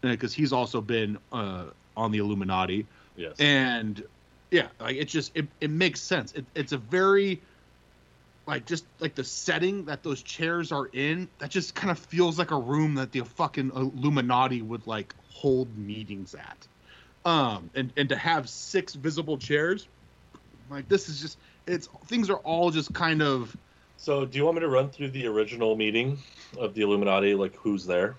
because 0.00 0.32
he's 0.32 0.52
also 0.52 0.80
been 0.80 1.18
uh 1.32 1.66
on 1.96 2.10
the 2.12 2.18
illuminati. 2.18 2.86
Yes. 3.16 3.34
and 3.38 4.04
yeah 4.50 4.68
like 4.78 4.96
it 4.96 5.06
just 5.06 5.32
it, 5.34 5.46
it 5.60 5.70
makes 5.70 6.00
sense. 6.00 6.32
It, 6.32 6.44
it's 6.54 6.72
a 6.72 6.78
very 6.78 7.40
like 8.46 8.66
just 8.66 8.86
like 9.00 9.14
the 9.14 9.24
setting 9.24 9.86
that 9.86 10.02
those 10.02 10.22
chairs 10.22 10.72
are 10.72 10.86
in 10.86 11.28
that 11.38 11.50
just 11.50 11.74
kind 11.74 11.90
of 11.90 11.98
feels 11.98 12.38
like 12.38 12.50
a 12.50 12.58
room 12.58 12.94
that 12.94 13.12
the 13.12 13.20
fucking 13.20 13.70
illuminati 13.74 14.62
would 14.62 14.86
like 14.86 15.14
hold 15.28 15.76
meetings 15.76 16.34
at 16.34 16.68
um 17.24 17.70
and 17.74 17.92
and 17.96 18.08
to 18.08 18.16
have 18.16 18.48
six 18.48 18.94
visible 18.94 19.36
chairs 19.36 19.88
like 20.70 20.88
this 20.88 21.08
is 21.08 21.20
just 21.20 21.38
it's 21.66 21.88
things 22.06 22.30
are 22.30 22.38
all 22.38 22.70
just 22.70 22.92
kind 22.94 23.22
of 23.22 23.56
so, 23.98 24.26
do 24.26 24.36
you 24.36 24.44
want 24.44 24.56
me 24.56 24.60
to 24.60 24.68
run 24.68 24.90
through 24.90 25.10
the 25.10 25.26
original 25.26 25.74
meeting 25.74 26.18
of 26.58 26.74
the 26.74 26.82
Illuminati? 26.82 27.34
Like, 27.34 27.56
who's 27.56 27.86
there? 27.86 28.16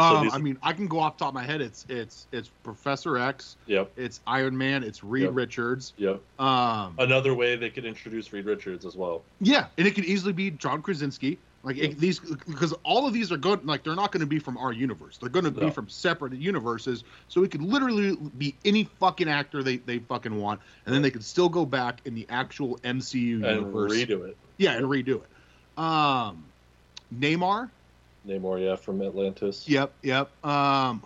So 0.00 0.16
um 0.16 0.24
these- 0.24 0.34
i 0.34 0.38
mean 0.38 0.58
i 0.62 0.72
can 0.72 0.86
go 0.86 0.98
off 0.98 1.16
the 1.18 1.24
top 1.24 1.28
of 1.30 1.34
my 1.34 1.44
head 1.44 1.60
it's 1.60 1.84
it's 1.88 2.26
it's 2.32 2.48
professor 2.62 3.18
x 3.18 3.56
Yep. 3.66 3.92
it's 3.96 4.20
iron 4.26 4.56
man 4.56 4.82
it's 4.82 5.04
reed 5.04 5.24
Yep. 5.24 5.34
richards 5.34 5.92
Yep. 5.96 6.20
um 6.40 6.94
Another 6.98 7.34
way 7.34 7.56
they 7.56 7.70
could 7.70 7.84
introduce 7.84 8.32
Reed 8.32 8.44
Richards 8.46 8.84
as 8.86 8.96
well. 8.96 9.22
Yeah, 9.40 9.66
and 9.78 9.86
it 9.86 9.94
could 9.94 10.04
easily 10.04 10.32
be 10.32 10.50
John 10.50 10.82
Krasinski. 10.82 11.38
Like 11.62 11.76
Yeah. 11.76 11.84
it, 11.88 11.98
these, 11.98 12.18
because 12.20 12.72
all 12.84 13.06
of 13.06 13.12
these 13.12 13.30
are 13.30 13.36
good. 13.36 13.66
Like 13.66 13.84
they're 13.84 13.94
not 13.94 14.12
going 14.12 14.20
to 14.22 14.26
be 14.26 14.38
from 14.38 14.56
our 14.56 14.72
universe. 14.72 15.18
They're 15.18 15.28
going 15.28 15.44
to 15.44 15.50
be 15.50 15.66
No. 15.66 15.70
from 15.70 15.88
separate 15.90 16.32
universes. 16.34 17.04
So 17.28 17.42
it 17.44 17.50
could 17.50 17.60
literally 17.60 18.16
be 18.38 18.54
any 18.64 18.84
fucking 18.84 19.28
actor 19.28 19.62
they, 19.62 19.76
they 19.76 19.98
fucking 19.98 20.34
want, 20.34 20.60
and 20.86 20.94
then 20.94 21.02
they 21.02 21.10
could 21.10 21.24
still 21.24 21.48
go 21.50 21.66
back 21.66 22.00
in 22.06 22.14
the 22.14 22.26
actual 22.30 22.78
MCU 22.78 23.34
And 23.44 23.56
universe. 23.66 23.92
redo 23.92 24.26
it. 24.28 24.36
Yeah, 24.56 24.72
and 24.72 24.86
redo 24.86 25.22
it. 25.22 25.78
Um, 25.82 26.44
Namor. 27.14 27.68
Namor, 28.26 28.62
yeah, 28.64 28.76
from 28.76 29.00
Atlantis. 29.02 29.66
Yep, 29.68 29.92
yep. 30.02 30.28
Um, 30.44 31.02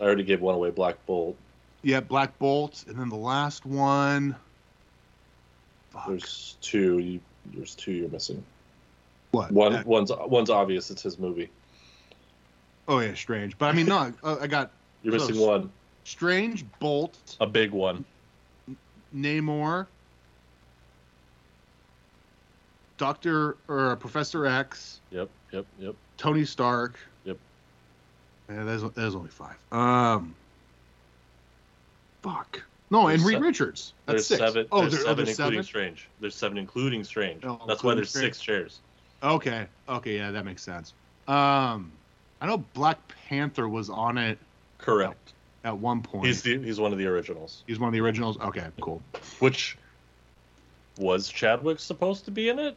I 0.00 0.02
already 0.02 0.22
gave 0.24 0.40
one 0.40 0.54
away. 0.54 0.70
Black 0.70 0.96
Bolt. 1.06 1.36
yeah, 1.82 2.00
Black 2.00 2.38
Bolt, 2.38 2.84
and 2.88 2.96
then 2.98 3.08
the 3.10 3.16
last 3.16 3.66
one. 3.66 4.34
Fuck. 5.90 6.06
There's 6.08 6.56
two. 6.62 6.98
You, 6.98 7.20
there's 7.54 7.74
two 7.74 7.92
you're 7.92 8.08
missing. 8.08 8.42
what? 9.32 9.50
One, 9.52 9.84
one's 9.84 10.10
one's 10.10 10.48
obvious. 10.50 10.90
It's 10.90 11.02
his 11.02 11.18
movie. 11.18 11.50
oh 12.88 13.00
yeah, 13.00 13.14
Strange. 13.14 13.58
But 13.58 13.66
I 13.66 13.72
mean, 13.72 13.86
no, 13.86 14.12
I, 14.24 14.46
got 14.46 14.70
You're 15.02 15.16
Close. 15.16 15.28
missing 15.30 15.46
one. 15.46 15.70
Strange, 16.04 16.64
Bolt, 16.78 17.36
A 17.40 17.46
big 17.46 17.72
one. 17.72 18.04
Namor, 19.14 19.86
Doctor 22.96 23.56
or 23.68 23.96
Professor 23.96 24.46
X, 24.46 25.00
Yep. 25.10 25.28
Yep. 25.52 25.66
Yep. 25.78 25.94
Tony 26.16 26.44
Stark. 26.44 26.98
Yep. 27.24 27.36
Yeah, 28.50 28.64
there's 28.64 28.82
there's 28.94 29.14
only 29.14 29.30
five. 29.30 29.56
Um, 29.72 30.34
fuck. 32.22 32.62
No, 32.90 33.06
and 33.06 33.22
Reed 33.22 33.40
Richards. 33.40 33.92
That's 34.06 34.14
There's 34.14 34.26
six. 34.26 34.40
seven. 34.40 34.66
Oh, 34.72 34.80
there's 34.80 34.92
there, 34.94 35.00
oh, 35.02 35.04
seven, 35.04 35.24
there's 35.24 35.38
including 35.38 35.62
seven. 35.62 35.64
Strange. 35.64 36.08
There's 36.20 36.34
seven, 36.34 36.58
including 36.58 37.04
Strange. 37.04 37.44
Oh, 37.44 37.60
That's 37.68 37.84
why 37.84 37.94
there's 37.94 38.10
Strange. 38.10 38.26
six 38.34 38.40
chairs. 38.40 38.80
Okay, 39.22 39.66
okay, 39.88 40.16
yeah, 40.16 40.32
that 40.32 40.44
makes 40.44 40.62
sense. 40.62 40.92
Um, 41.28 41.92
I 42.40 42.46
know 42.46 42.58
Black 42.74 42.98
Panther 43.28 43.68
was 43.68 43.90
on 43.90 44.18
it 44.18 44.38
Correct. 44.78 45.34
at 45.62 45.76
one 45.78 46.02
point. 46.02 46.26
He's 46.26 46.42
the, 46.42 46.58
he's 46.58 46.80
one 46.80 46.90
of 46.90 46.98
the 46.98 47.06
originals. 47.06 47.62
He's 47.68 47.78
one 47.78 47.86
of 47.86 47.92
the 47.92 48.00
originals. 48.00 48.38
Okay, 48.40 48.66
cool. 48.80 49.00
Which 49.38 49.78
was 50.98 51.28
Chadwick 51.28 51.78
supposed 51.78 52.24
to 52.24 52.32
be 52.32 52.48
in 52.48 52.58
it? 52.58 52.76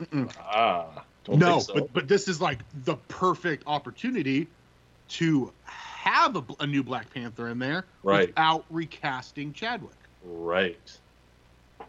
Mm-mm. 0.00 0.32
Ah, 0.40 1.04
don't 1.24 1.38
no, 1.38 1.58
so. 1.60 1.74
but 1.74 1.92
but 1.92 2.08
this 2.08 2.28
is 2.28 2.40
like 2.40 2.58
the 2.84 2.96
perfect 3.08 3.64
opportunity 3.66 4.48
to 5.10 5.52
have 5.64 6.36
a, 6.36 6.44
a 6.60 6.66
new 6.66 6.82
Black 6.82 7.12
Panther 7.12 7.48
in 7.48 7.58
there 7.58 7.84
Right. 8.02 8.28
without 8.28 8.64
recasting 8.70 9.52
Chadwick. 9.52 9.94
right. 10.24 10.98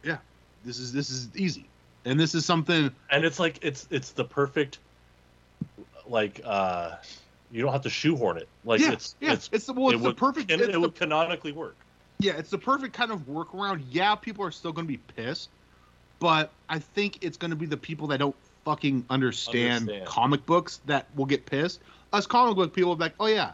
Yeah. 0.03 0.17
This 0.65 0.79
is 0.79 0.91
this 0.93 1.09
is 1.09 1.29
easy, 1.35 1.65
and 2.05 2.19
this 2.19 2.35
is 2.35 2.45
something. 2.45 2.91
And 3.09 3.25
it's 3.25 3.39
like 3.39 3.59
it's 3.63 3.87
it's 3.91 4.11
the 4.11 4.23
perfect 4.25 4.79
like 6.07 6.41
uh 6.43 6.95
you 7.51 7.61
don't 7.61 7.71
have 7.71 7.81
to 7.83 7.89
shoehorn 7.89 8.37
it. 8.37 8.47
Like 8.65 8.79
yeah, 8.81 8.91
it's 8.93 9.15
yeah, 9.19 9.33
it's 9.33 9.49
it's 9.51 9.65
the 9.65 9.73
well, 9.73 9.89
it 9.89 9.97
the 9.97 10.03
would- 10.05 10.17
perfect. 10.17 10.51
and 10.51 10.59
it's 10.61 10.69
it 10.69 10.73
the- 10.73 10.79
would 10.79 10.95
canonically 10.95 11.51
work. 11.51 11.75
yeah, 12.19 12.33
it's 12.33 12.49
the 12.49 12.57
perfect 12.57 12.93
kind 12.93 13.11
of 13.11 13.21
workaround. 13.27 13.83
Yeah, 13.91 14.15
people 14.15 14.45
are 14.45 14.51
still 14.51 14.71
going 14.71 14.87
to 14.87 14.91
be 14.91 14.97
pissed, 15.15 15.49
but 16.19 16.51
I 16.69 16.79
think 16.79 17.19
it's 17.23 17.37
going 17.37 17.51
to 17.51 17.57
be 17.57 17.65
the 17.65 17.77
people 17.77 18.07
that 18.07 18.17
don't 18.19 18.35
fucking 18.65 19.05
understand, 19.09 19.89
Understand. 19.89 20.05
comic 20.07 20.45
books 20.45 20.79
that 20.85 21.07
will 21.15 21.25
get 21.25 21.45
pissed. 21.45 21.81
Us 22.11 22.27
comic 22.27 22.55
book 22.55 22.73
people 22.73 22.89
will 22.89 22.95
be 22.95 23.03
like, 23.05 23.15
oh 23.19 23.27
yeah, 23.27 23.53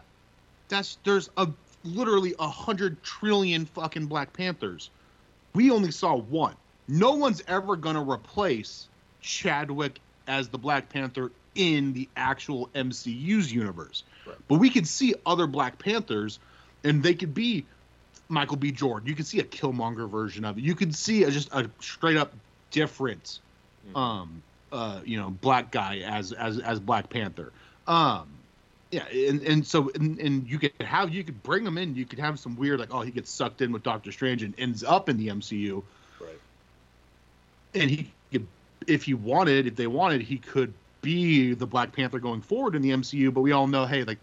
that's 0.68 0.98
there's 1.04 1.30
a 1.36 1.48
literally 1.84 2.34
a 2.38 2.48
hundred 2.48 3.02
trillion 3.02 3.64
fucking 3.66 4.06
Black 4.06 4.32
Panthers. 4.32 4.90
We 5.54 5.70
only 5.70 5.90
saw 5.90 6.16
one. 6.16 6.54
No 6.88 7.12
one's 7.14 7.42
ever 7.48 7.76
going 7.76 7.96
to 7.96 8.02
replace 8.02 8.88
Chadwick 9.20 10.00
as 10.26 10.48
the 10.48 10.58
Black 10.58 10.88
Panther 10.88 11.30
in 11.54 11.92
the 11.92 12.08
actual 12.16 12.68
MCU's 12.74 13.52
universe. 13.52 14.04
Right. 14.26 14.36
But 14.48 14.56
we 14.56 14.70
could 14.70 14.86
see 14.86 15.14
other 15.26 15.46
Black 15.46 15.78
Panthers, 15.78 16.38
and 16.84 17.02
they 17.02 17.14
could 17.14 17.34
be 17.34 17.64
Michael 18.28 18.56
B. 18.56 18.70
Jordan. 18.70 19.08
You 19.08 19.14
could 19.16 19.26
see 19.26 19.40
a 19.40 19.44
Killmonger 19.44 20.08
version 20.08 20.44
of 20.44 20.58
it. 20.58 20.62
You 20.64 20.74
could 20.74 20.94
see 20.94 21.24
a, 21.24 21.30
just 21.30 21.48
a 21.52 21.68
straight 21.80 22.16
up 22.16 22.32
different, 22.70 23.40
Mhm. 23.92 23.96
um, 23.98 24.42
uh, 24.72 25.00
you 25.04 25.18
know, 25.18 25.30
black 25.30 25.70
guy 25.70 25.98
as 25.98 26.32
as 26.32 26.58
as 26.58 26.80
Black 26.80 27.10
Panther. 27.10 27.52
Um, 27.86 28.28
yeah, 28.90 29.06
and 29.06 29.42
and 29.42 29.66
so 29.66 29.90
and, 29.94 30.18
and 30.18 30.48
you 30.48 30.58
could 30.58 30.72
have 30.80 31.12
you 31.14 31.24
could 31.24 31.42
bring 31.42 31.64
him 31.64 31.78
in. 31.78 31.94
You 31.94 32.04
could 32.04 32.18
have 32.18 32.38
some 32.38 32.56
weird 32.56 32.80
like 32.80 32.92
oh 32.92 33.02
he 33.02 33.10
gets 33.10 33.30
sucked 33.30 33.62
in 33.62 33.72
with 33.72 33.82
Doctor 33.82 34.12
Strange 34.12 34.42
and 34.42 34.54
ends 34.58 34.82
up 34.82 35.08
in 35.08 35.16
the 35.16 35.28
MCU, 35.28 35.82
right. 36.20 36.40
and 37.74 37.90
he 37.90 38.10
could 38.32 38.46
if 38.86 39.04
he 39.04 39.14
wanted 39.14 39.66
if 39.66 39.76
they 39.76 39.86
wanted 39.86 40.22
he 40.22 40.38
could 40.38 40.72
be 41.02 41.54
the 41.54 41.66
Black 41.66 41.92
Panther 41.92 42.18
going 42.18 42.42
forward 42.42 42.74
in 42.74 42.82
the 42.82 42.90
MCU. 42.90 43.32
But 43.32 43.42
we 43.42 43.52
all 43.52 43.66
know 43.66 43.86
hey 43.86 44.04
like 44.04 44.18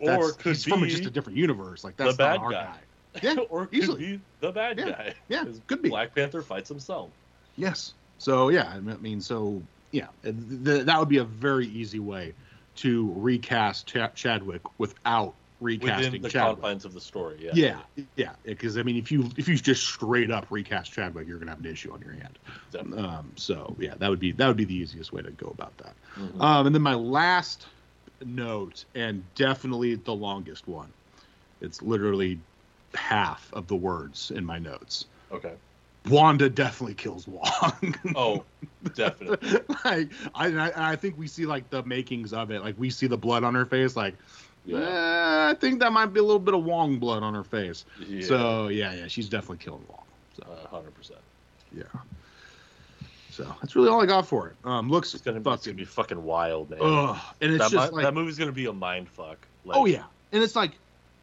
that's, 0.00 0.24
Or 0.24 0.32
could 0.32 0.56
he's 0.56 0.64
from 0.64 0.86
just 0.88 1.04
a 1.04 1.10
different 1.10 1.38
universe. 1.38 1.82
Like 1.82 1.96
that's 1.96 2.16
the 2.16 2.24
not 2.24 2.36
bad 2.36 2.44
our 2.44 2.50
guy. 2.50 2.64
guy. 2.64 2.78
Yeah, 3.22 3.36
or 3.50 3.68
easily. 3.72 3.98
could 3.98 4.06
be 4.06 4.20
the 4.40 4.52
bad 4.52 4.76
guy. 4.76 4.84
Yeah, 4.84 4.92
guy. 4.92 5.14
yeah, 5.28 5.44
could 5.66 5.82
be. 5.82 5.88
Black 5.88 6.14
Panther 6.14 6.42
fights 6.42 6.68
himself. 6.68 7.10
Yes. 7.56 7.94
So 8.18 8.50
yeah, 8.50 8.68
I 8.68 8.80
mean, 8.80 9.20
so 9.20 9.62
yeah, 9.96 10.08
th- 10.22 10.36
th- 10.64 10.84
that 10.84 10.98
would 10.98 11.08
be 11.08 11.16
a 11.16 11.24
very 11.24 11.66
easy 11.68 12.00
way 12.00 12.34
to 12.76 13.10
recast 13.16 13.86
Ch- 13.86 14.14
Chadwick 14.14 14.60
without 14.78 15.32
recasting 15.62 16.12
Within 16.12 16.22
the 16.22 16.28
Chadwick. 16.28 16.56
confines 16.56 16.84
of 16.84 16.92
the 16.92 17.00
story, 17.00 17.38
yeah. 17.40 17.80
Yeah, 17.96 18.04
yeah, 18.16 18.32
because 18.44 18.76
I 18.76 18.82
mean, 18.82 18.98
if 18.98 19.10
you 19.10 19.30
if 19.38 19.48
you 19.48 19.56
just 19.56 19.84
straight 19.86 20.30
up 20.30 20.46
recast 20.50 20.92
Chadwick, 20.92 21.26
you're 21.26 21.38
gonna 21.38 21.52
have 21.52 21.60
an 21.64 21.70
issue 21.72 21.90
on 21.94 22.02
your 22.02 22.12
hand. 22.12 22.38
Um, 22.94 23.32
so 23.36 23.74
yeah, 23.78 23.94
that 23.96 24.10
would 24.10 24.20
be 24.20 24.32
that 24.32 24.46
would 24.46 24.58
be 24.58 24.66
the 24.66 24.74
easiest 24.74 25.14
way 25.14 25.22
to 25.22 25.30
go 25.30 25.46
about 25.46 25.74
that. 25.78 25.94
Mhm. 26.16 26.40
Um, 26.42 26.66
and 26.66 26.74
then 26.74 26.82
my 26.82 26.94
last 26.94 27.66
note, 28.22 28.84
and 28.94 29.24
definitely 29.34 29.94
the 29.94 30.14
longest 30.14 30.68
one, 30.68 30.92
it's 31.62 31.80
literally 31.80 32.38
half 32.94 33.50
of 33.54 33.66
the 33.66 33.76
words 33.76 34.30
in 34.30 34.44
my 34.44 34.58
notes. 34.58 35.06
Okay. 35.32 35.54
Wanda 36.08 36.48
definitely 36.48 36.94
kills 36.94 37.26
Wong. 37.26 37.94
Oh, 38.14 38.44
definitely. 38.94 39.60
like 39.84 40.08
I, 40.34 40.46
I 40.56 40.92
I 40.92 40.96
think 40.96 41.18
we 41.18 41.26
see 41.26 41.46
like 41.46 41.68
the 41.70 41.82
makings 41.84 42.32
of 42.32 42.50
it. 42.50 42.62
Like 42.62 42.74
we 42.78 42.90
see 42.90 43.06
the 43.06 43.16
blood 43.16 43.44
on 43.44 43.54
her 43.54 43.64
face. 43.66 43.96
Like 43.96 44.14
Yeah. 44.64 44.78
eh, 44.78 45.50
I 45.50 45.54
think 45.54 45.80
that 45.80 45.92
might 45.92 46.06
be 46.06 46.20
a 46.20 46.22
little 46.22 46.38
bit 46.38 46.54
of 46.54 46.64
Wong 46.64 46.98
blood 46.98 47.22
on 47.22 47.34
her 47.34 47.44
face. 47.44 47.84
Yeah. 48.06 48.24
So 48.26 48.68
yeah, 48.68 48.92
yeah, 48.94 49.06
she's 49.08 49.28
definitely 49.28 49.58
killing 49.64 49.84
Wong. 49.88 50.02
So 50.36 50.44
Uh, 50.50 50.68
hundred 50.68 50.94
percent. 50.94 51.20
yeah. 51.76 51.84
So 53.30 53.44
that's 53.60 53.76
really 53.76 53.88
all 53.90 54.02
I 54.02 54.06
got 54.06 54.26
for 54.26 54.48
it. 54.48 54.56
Um, 54.64 54.88
looks 54.88 55.12
It's 55.14 55.22
gonna, 55.22 55.40
be, 55.40 55.50
it's 55.50 55.64
fucking 55.64 55.72
gonna 55.72 55.76
be 55.76 55.84
fucking 55.84 56.22
wild, 56.24 56.70
man. 56.70 56.78
ugh, 56.82 57.18
and 57.42 57.52
it's 57.52 57.64
that, 57.64 57.70
just 57.70 57.92
like 57.92 58.04
that 58.04 58.14
movie's 58.14 58.38
gonna 58.38 58.52
be 58.52 58.66
a 58.66 58.72
mind 58.72 59.08
fuck. 59.10 59.38
Like, 59.64 59.76
oh 59.76 59.84
yeah, 59.86 60.04
and 60.32 60.42
it's 60.42 60.56
like 60.56 60.72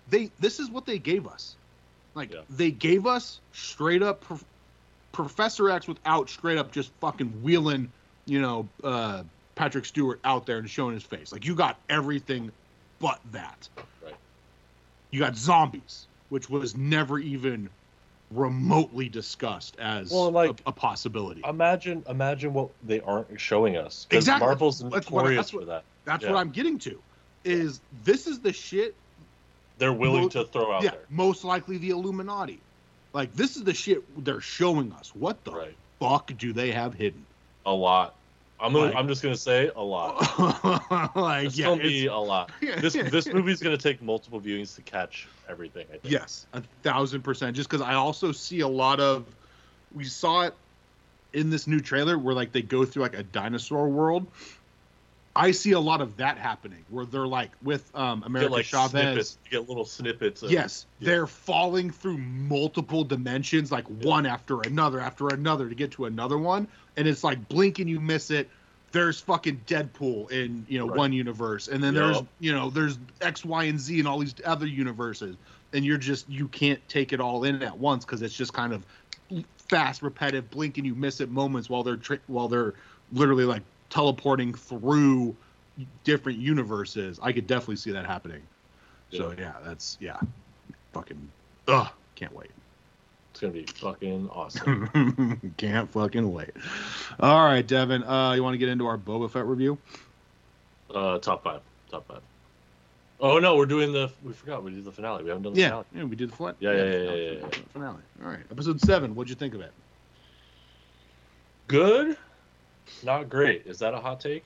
they 0.09 0.29
this 0.39 0.59
is 0.59 0.69
what 0.69 0.85
they 0.85 0.99
gave 0.99 1.25
us. 1.27 1.55
Like 2.13 2.31
Yeah. 2.31 2.41
they 2.51 2.69
gave 2.69 3.07
us 3.07 3.39
straight 3.53 4.03
up 4.03 4.23
Professor 5.23 5.69
X 5.69 5.87
without 5.87 6.29
straight 6.29 6.57
up 6.57 6.71
just 6.73 6.91
fucking 6.99 7.29
wheeling, 7.41 7.89
you 8.25 8.41
know, 8.41 8.67
uh, 8.83 9.23
Patrick 9.55 9.85
Stewart 9.85 10.19
out 10.25 10.45
there 10.45 10.57
and 10.57 10.69
showing 10.69 10.93
his 10.95 11.03
face. 11.03 11.31
Like 11.31 11.45
you 11.45 11.55
got 11.55 11.77
everything 11.89 12.51
but 12.99 13.19
that. 13.31 13.69
Right. 14.03 14.15
You 15.11 15.19
got 15.19 15.37
zombies, 15.37 16.07
which 16.29 16.49
was 16.49 16.75
never 16.75 17.19
even 17.19 17.69
remotely 18.31 19.07
discussed 19.09 19.75
as 19.79 20.09
Well, 20.11 20.31
like- 20.31 20.49
a, 20.65 20.69
a 20.69 20.71
possibility. 20.71 21.41
Imagine, 21.47 22.03
imagine 22.09 22.51
what 22.53 22.69
they 22.83 22.99
aren't 23.01 23.39
showing 23.39 23.77
us. 23.77 24.07
'Cause 24.09 24.17
Exactly. 24.17 24.47
Marvel's 24.47 24.79
That's 24.79 25.09
what- 25.11 25.21
notorious 25.21 25.37
that's 25.37 25.53
what- 25.53 25.59
for 25.61 25.65
that. 25.67 25.83
That's 26.05 26.23
yeah. 26.23 26.31
what 26.31 26.39
I'm 26.39 26.49
getting 26.49 26.79
to. 26.79 26.99
Is 27.45 27.79
this 28.03 28.25
is 28.25 28.39
the 28.39 28.51
shit 28.51 28.95
They're 29.77 29.93
willing 29.93 30.23
Mo- 30.23 30.29
to 30.29 30.45
throw 30.45 30.71
out 30.71 30.83
yeah, 30.83 30.91
there. 30.91 30.99
most 31.09 31.43
likely 31.43 31.77
the 31.77 31.89
Illuminati. 31.91 32.59
Like 33.13 33.33
this 33.35 33.55
is 33.55 33.63
the 33.63 33.73
shit 33.73 34.03
they're 34.25 34.41
showing 34.41 34.91
us. 34.93 35.13
What 35.15 35.43
the 35.43 35.51
Right. 35.51 35.75
fuck 35.99 36.31
do 36.37 36.51
they 36.53 36.71
have 36.71 36.93
hidden? 36.93 37.25
A 37.65 37.71
lot. 37.71 38.15
I'm 38.59 38.71
gonna, 38.73 38.85
Like- 38.87 38.95
I'm 38.95 39.07
just 39.07 39.21
gonna 39.21 39.35
say 39.37 39.69
a 39.75 39.81
lot. 39.81 40.15
like 41.15 41.47
It's 41.47 41.57
yeah, 41.57 41.65
gonna 41.67 41.83
be 41.83 42.07
a 42.07 42.15
lot. 42.15 42.51
This 42.61 42.93
this 42.93 43.27
movie's 43.27 43.61
gonna 43.61 43.77
take 43.77 44.01
multiple 44.01 44.39
viewings 44.39 44.75
to 44.75 44.81
catch 44.81 45.27
everything. 45.49 45.85
I 45.89 45.97
think. 45.97 46.11
yes, 46.11 46.45
a 46.53 46.61
thousand 46.81 47.21
percent. 47.23 47.55
Just 47.55 47.69
because 47.69 47.81
I 47.85 47.93
also 47.95 48.31
see 48.31 48.61
a 48.61 48.67
lot 48.67 48.99
of, 48.99 49.25
we 49.93 50.05
saw 50.05 50.43
it 50.43 50.53
in 51.33 51.49
this 51.49 51.67
new 51.67 51.79
trailer 51.81 52.17
where 52.17 52.33
like 52.35 52.51
they 52.51 52.61
go 52.61 52.85
through 52.85 53.03
like 53.03 53.17
a 53.17 53.23
dinosaur 53.23 53.89
world. 53.89 54.27
I 55.35 55.49
see 55.51 55.71
a 55.71 55.79
lot 55.79 55.99
of 55.99 56.17
that 56.17 56.37
happening 56.37 56.85
where 56.89 57.05
they're 57.05 57.25
like 57.27 57.51
with 57.63 57.89
um 57.95 58.21
America 58.23 58.49
get 58.49 58.55
like 58.57 58.65
Chavez. 58.65 58.91
snippets. 58.91 59.37
You 59.45 59.59
get 59.59 59.67
little 59.67 59.85
snippets. 59.85 60.43
Of, 60.43 60.51
Yes, 60.51 60.85
yeah. 60.99 61.07
they're 61.07 61.27
falling 61.27 61.89
through 61.89 62.17
multiple 62.19 63.03
dimensions, 63.03 63.71
like 63.71 63.85
one 63.87 64.25
after 64.27 64.61
another 64.61 64.99
after 64.99 65.29
another 65.29 65.69
to 65.69 65.75
get 65.75 65.91
to 65.93 66.05
another 66.05 66.37
one, 66.37 66.67
and 66.97 67.07
it's 67.07 67.23
like 67.23 67.47
blink 67.49 67.79
and 67.79 67.89
you 67.89 67.99
miss 67.99 68.29
it. 68.29 68.49
There's 68.91 69.19
fucking 69.21 69.61
Deadpool 69.65 70.29
in 70.29 70.67
you 70.69 70.77
know 70.77 70.85
Right. 70.87 70.97
one 70.97 71.13
universe, 71.13 71.67
and 71.67 71.83
then 71.83 71.95
there's 71.95 72.21
you 72.39 72.51
know 72.53 72.69
there's 72.69 72.99
X, 73.21 73.43
Y, 73.43 73.63
and 73.63 73.79
Z 73.79 73.99
in 73.99 74.05
all 74.05 74.19
these 74.19 74.35
other 74.45 74.67
universes, 74.67 75.35
and 75.73 75.83
you're 75.83 75.97
just 75.97 76.29
you 76.29 76.47
can't 76.47 76.79
take 76.87 77.11
it 77.11 77.19
all 77.19 77.43
in 77.43 77.63
at 77.63 77.75
once 77.75 78.05
because 78.05 78.21
it's 78.21 78.35
just 78.35 78.53
kind 78.53 78.71
of 78.71 78.85
fast, 79.57 80.03
repetitive, 80.03 80.47
blink 80.51 80.77
and 80.77 80.85
you 80.85 80.93
miss 80.93 81.21
it 81.21 81.31
moments 81.31 81.71
while 81.71 81.81
they're 81.81 81.97
tri- 81.97 82.19
while 82.27 82.47
they're 82.47 82.75
literally 83.11 83.45
like 83.45 83.63
teleporting 83.93 84.55
through 84.55 85.35
different 86.03 86.39
universes. 86.39 87.19
I 87.21 87.31
could 87.31 87.45
definitely 87.45 87.75
see 87.75 87.91
that 87.91 88.07
happening. 88.07 88.41
So 89.11 89.29
Yeah. 89.31 89.35
yeah, 89.37 89.53
that's 89.63 89.97
yeah, 89.99 90.19
fucking 90.93 91.29
ugh, 91.67 91.87
can't 92.15 92.33
wait. 92.33 92.49
It's 93.31 93.39
gonna 93.39 93.53
be 93.53 93.65
fucking 93.65 94.29
awesome. 94.29 95.53
can't 95.57 95.87
fucking 95.91 96.31
wait. 96.33 96.49
All 97.19 97.45
right, 97.45 97.65
Devin, 97.65 98.03
uh, 98.03 98.31
you 98.33 98.41
want 98.43 98.55
to 98.55 98.57
get 98.57 98.69
into 98.69 98.87
our 98.87 98.97
Boba 98.97 99.29
Fett 99.29 99.45
review? 99.45 99.77
uh, 100.93 101.19
top 101.19 101.43
five. 101.43 101.61
Top 101.91 102.07
five. 102.07 102.21
Oh 103.19 103.37
no, 103.37 103.55
we're 103.55 103.67
doing 103.67 103.93
the. 103.93 104.11
We 104.23 104.33
forgot 104.33 104.63
we 104.63 104.71
did 104.71 104.85
the 104.85 104.91
finale. 104.91 105.21
We 105.23 105.29
haven't 105.29 105.43
done 105.43 105.53
the 105.53 105.59
Yeah, 105.59 105.67
finale. 105.69 105.85
yeah, 105.95 106.03
we 106.05 106.15
did 106.15 106.31
the 106.31 106.35
flat. 106.35 106.55
Yeah, 106.59 106.71
yeah, 106.71 106.83
yeah, 106.83 107.11
yeah, 107.13 107.31
yeah, 107.41 107.47
Finale. 107.73 108.01
All 108.23 108.29
right, 108.29 108.43
episode 108.49 108.81
seven. 108.81 109.13
What'd 109.13 109.29
you 109.29 109.35
think 109.35 109.53
of 109.53 109.61
it? 109.61 109.71
Good. 111.67 112.17
Not 113.03 113.29
great. 113.29 113.65
Is 113.65 113.79
that 113.79 113.93
a 113.93 113.99
hot 113.99 114.19
take? 114.19 114.45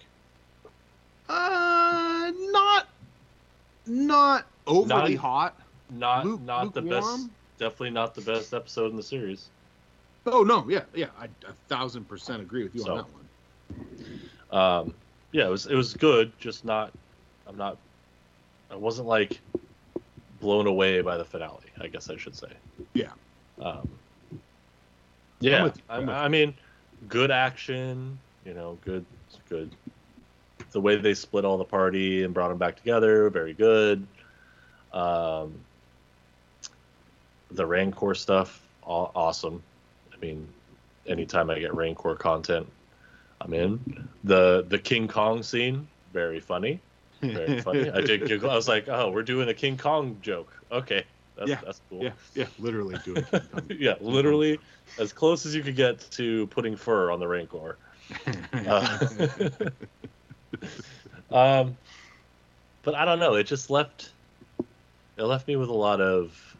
Uh, 1.30 2.32
not, 2.52 2.88
not 3.86 4.46
overly 4.66 5.16
Not- 5.16 5.22
hot. 5.22 5.62
Not 5.90 6.26
Luke- 6.26 6.42
not 6.42 6.74
the 6.74 6.82
best. 6.82 7.28
Definitely 7.60 7.92
not 7.92 8.14
the 8.14 8.22
best 8.22 8.54
episode 8.54 8.92
in 8.92 8.98
the 8.98 9.04
series. 9.04 9.48
Oh 10.26 10.44
no, 10.44 10.68
yeah, 10.70 10.84
yeah, 10.94 11.08
I 11.18 11.26
a 11.48 11.54
thousand 11.70 12.08
percent 12.10 12.42
agree 12.42 12.64
with 12.64 12.76
you 12.76 12.82
So- 12.82 12.92
on 12.92 12.98
that 12.98 13.08
one. 13.14 14.62
Um, 14.62 14.94
yeah, 15.32 15.48
it 15.48 15.50
was 15.50 15.66
it 15.68 15.76
was 15.76 15.94
good. 15.94 16.32
Just 16.40 16.66
not. 16.66 16.92
I'm 17.48 17.58
not. 17.58 17.78
I 18.70 18.76
wasn't 18.76 19.08
like 19.08 19.40
blown 20.42 20.68
away 20.68 21.02
by 21.02 21.18
the 21.18 21.26
finale. 21.26 21.64
I 21.80 21.88
guess 21.88 22.10
I 22.10 22.18
should 22.18 22.36
say. 22.36 22.52
Yeah. 22.94 23.12
Um, 23.62 23.88
yeah. 25.40 25.64
with 25.64 25.78
you. 25.78 25.84
I, 25.90 25.96
I'm 25.98 26.06
with 26.08 26.16
I 26.16 26.28
mean, 26.28 26.54
good 27.08 27.32
action. 27.32 28.20
You 28.48 28.54
know, 28.54 28.78
good, 28.86 29.06
good. 29.50 29.76
The 30.72 30.80
way 30.80 30.95
they 30.95 31.14
split 31.14 31.43
all 31.43 31.58
the 31.58 31.66
party 31.66 32.24
and 32.24 32.34
brought 32.34 32.48
them 32.48 32.58
back 32.58 32.78
together, 32.78 33.30
very 33.30 33.54
good. 33.54 34.08
Um, 34.93 35.54
the 37.52 37.66
Rancor 37.66 38.16
stuff, 38.16 38.66
aw- 38.84 39.12
awesome. 39.14 39.62
I 40.14 40.18
mean, 40.26 40.48
anytime 41.08 41.50
I 41.50 41.60
get 41.60 41.76
Rancor 41.76 42.16
content, 42.16 42.68
I'm 43.41 43.54
in. 43.54 44.08
The 44.24 44.66
the 44.70 44.80
King 44.80 45.10
Kong 45.10 45.43
scene, 45.43 45.86
very 46.14 46.39
funny, 46.39 46.80
very 47.22 47.60
funny. 47.68 47.89
I 47.89 48.00
did 48.00 48.26
giggle. 48.28 48.50
I 48.50 48.56
was 48.56 48.70
like, 48.70 48.88
oh, 48.88 49.12
we're 49.12 49.24
doing 49.24 49.50
a 49.50 49.54
King 49.54 49.76
Kong 49.76 50.18
joke. 50.22 50.54
Okay, 50.72 51.04
that's 51.36 51.50
Yeah, 51.50 51.60
that's 51.66 51.82
cool. 51.89 52.06
yeah, 52.06 52.12
yeah, 52.34 52.48
literally 52.60 52.95
do 53.04 53.16
it. 53.18 53.43
yeah, 53.78 53.95
literally 54.00 54.58
as 54.98 55.12
close 55.12 55.45
as 55.45 55.54
you 55.54 55.64
could 55.64 55.76
get 55.76 56.00
to 56.12 56.48
putting 56.48 56.78
fur 56.78 57.12
on 57.12 57.20
the 57.20 57.28
Rancor. 57.28 57.78
Uh, 58.53 58.99
um, 61.32 61.78
but 62.84 62.95
I 62.95 63.05
don't 63.05 63.20
know. 63.20 63.36
It 63.36 63.45
just 63.45 63.70
left. 63.70 64.12
It 65.18 65.24
left 65.24 65.47
me 65.47 65.55
with 65.55 65.70
a 65.70 65.74
lot 65.74 65.99
of 65.99 66.58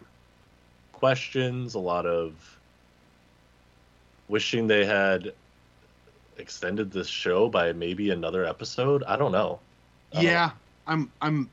questions, 0.94 1.76
a 1.76 1.80
lot 1.80 2.06
of 2.06 2.34
wishing 4.28 4.68
they 4.68 4.86
had 4.86 5.32
extended 6.38 6.92
this 6.92 7.08
show 7.08 7.50
by 7.50 7.72
maybe 7.74 8.10
another 8.10 8.46
episode. 8.46 9.04
I 9.04 9.16
don't 9.16 9.32
know. 9.32 9.60
I 10.12 10.16
don't 10.16 10.24
yeah, 10.26 10.52
I'm 10.86 11.12
I'm 11.22 11.50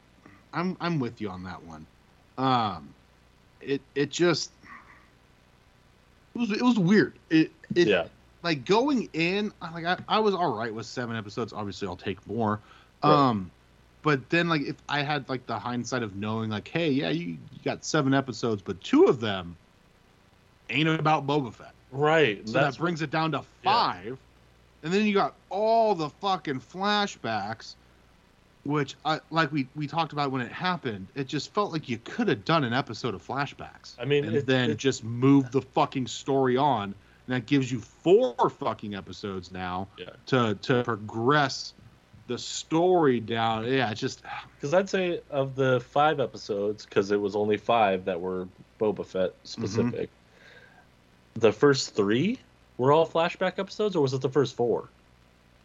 I'm 0.53 0.76
I'm 0.80 0.99
with 0.99 1.20
you 1.20 1.28
on 1.28 1.45
that 1.45 1.62
one. 1.64 1.86
Um 2.38 2.95
it 3.61 3.80
it 3.95 4.11
just 4.11 4.51
it 6.34 6.38
was 6.38 6.51
it 6.51 6.62
was 6.62 6.78
weird. 6.78 7.14
It 7.30 7.51
it 7.74 7.88
Yeah. 7.88 8.07
Like 8.45 8.64
going 8.64 9.09
in 9.14 9.53
like 9.61 9.84
I, 9.84 9.99
I 10.09 10.18
was 10.20 10.34
all 10.34 10.57
right 10.57 10.72
with 10.72 10.86
seven 10.86 11.16
episodes. 11.16 11.53
Obviously 11.53 11.88
I'll 11.88 11.97
take 11.97 12.24
more. 12.28 12.61
Right. 13.03 13.11
Um 13.12 13.51
but 14.03 14.28
then 14.30 14.49
like 14.49 14.62
if 14.62 14.76
I 14.88 15.03
had 15.03 15.28
like 15.28 15.47
the 15.47 15.59
hindsight 15.59 16.03
of 16.03 16.14
knowing 16.14 16.51
like, 16.51 16.68
hey, 16.68 16.90
yeah, 16.90 17.09
you, 17.09 17.26
you 17.30 17.38
got 17.64 17.84
seven 17.84 18.12
episodes, 18.14 18.61
but 18.62 18.80
two 18.82 19.05
of 19.07 19.18
them 19.18 19.57
ain't 20.70 20.88
about 20.88 21.26
Boba 21.26 21.53
Fett. 21.55 21.72
Right. 21.90 22.47
So 22.47 22.53
that 22.53 22.76
brings 22.78 23.01
it 23.03 23.11
down 23.11 23.32
to 23.32 23.42
five. 23.62 24.18
And 24.82 24.92
then 24.92 25.07
you 25.07 25.14
got 25.14 25.34
all 25.49 25.95
the 25.95 26.11
fucking 26.11 26.61
flashbacks, 26.61 27.74
which 28.64 28.95
I 29.07 29.20
like 29.30 29.51
we 29.53 29.66
we 29.74 29.86
talked 29.86 30.12
about 30.12 30.30
when 30.30 30.42
it 30.42 30.53
happened. 30.53 31.07
It 31.14 31.26
just 31.26 31.55
felt 31.55 31.72
like 31.72 31.88
you 31.88 31.97
could 32.05 32.28
have 32.28 32.45
done 32.45 32.64
an 32.64 32.74
episode 32.74 33.14
of 33.14 33.26
flashbacks. 33.26 33.95
I 33.99 34.05
mean, 34.05 34.24
and 34.26 34.36
it- 34.36 34.47
then 34.47 34.70
it- 34.72 34.76
just 34.78 35.03
move 35.03 35.51
the 35.51 35.62
fucking 35.62 36.07
story 36.09 36.59
on. 36.59 36.95
And 37.27 37.37
that 37.37 37.47
gives 37.47 37.70
you 37.72 37.81
four 37.81 38.35
fucking 38.51 38.95
episodes 38.95 39.51
now 39.51 39.89
Yeah. 39.99 40.11
to 40.27 40.55
to 40.62 40.83
progress 40.85 41.72
the 42.27 42.39
story 42.39 43.20
down. 43.20 43.66
Yeah, 43.66 43.93
just 43.95 44.22
Because 44.57 44.72
I'd 44.75 44.89
say 44.91 45.20
of 45.31 45.55
the 45.57 45.81
five 45.81 46.20
episodes, 46.20 46.85
because 46.87 47.11
it 47.11 47.20
was 47.20 47.35
only 47.37 47.57
five 47.57 48.07
that 48.07 48.20
were 48.20 48.49
Boba 48.81 49.05
Fett 49.07 49.31
Mm-hmm. 49.31 49.47
specific, 49.47 50.11
the 51.35 51.53
first 51.53 51.95
three 51.95 52.39
were 52.79 52.93
all 52.93 53.07
flashback 53.07 53.59
episodes, 53.59 53.95
or 53.97 54.03
was 54.03 54.12
it 54.14 54.20
the 54.20 54.29
first 54.29 54.57
four? 54.57 54.89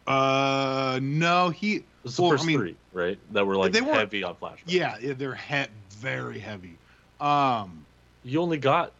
uh 0.06 0.98
no, 1.02 1.50
he 1.50 1.76
It 1.76 1.84
was 2.02 2.16
the 2.16 2.22
Well, 2.22 2.30
I 2.32 2.34
first 2.34 2.46
mean, 2.46 2.58
three, 2.58 2.76
right? 2.92 3.18
That 3.32 3.46
were 3.46 3.56
like 3.56 3.72
they 3.72 3.80
weren't- 3.82 3.96
heavy 3.98 4.24
on 4.24 4.34
flashback. 4.36 4.62
yeah, 4.66 4.96
yeah, 5.00 5.12
they're 5.12 5.34
he- 5.34 5.66
very 5.90 6.38
heavy. 6.38 6.76
Um 7.20 7.84
You 8.24 8.40
only 8.42 8.58
got 8.58 8.92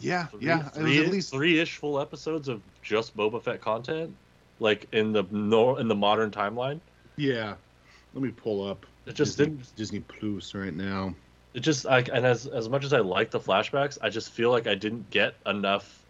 yeah, 0.00 0.26
three, 0.26 0.46
yeah, 0.46 0.58
it 0.58 0.64
was 0.64 0.72
three, 0.74 1.04
at 1.04 1.10
least 1.10 1.30
three-ish 1.30 1.76
full 1.76 2.00
episodes 2.00 2.48
of 2.48 2.60
just 2.82 3.16
Boba 3.16 3.42
Fett 3.42 3.60
content, 3.60 4.14
like 4.60 4.86
in 4.92 5.12
the 5.12 5.24
no 5.30 5.76
in 5.76 5.88
the 5.88 5.94
modern 5.94 6.30
timeline. 6.30 6.80
Yeah. 7.16 7.54
Let 8.14 8.22
me 8.22 8.30
pull 8.30 8.66
up 8.66 8.86
It 9.06 9.14
just 9.14 9.36
Disney, 9.36 9.56
didn't. 9.56 9.76
Disney 9.76 10.00
Plus 10.00 10.54
right 10.54 10.74
now. 10.74 11.14
It 11.54 11.60
just 11.60 11.84
like 11.84 12.08
and 12.12 12.26
as 12.26 12.46
as 12.46 12.68
much 12.68 12.84
as 12.84 12.92
I 12.92 13.00
like 13.00 13.30
the 13.30 13.40
flashbacks, 13.40 13.98
I 14.02 14.10
just 14.10 14.32
feel 14.32 14.50
like 14.50 14.66
I 14.66 14.74
didn't 14.74 15.10
get 15.10 15.34
enough 15.46 16.02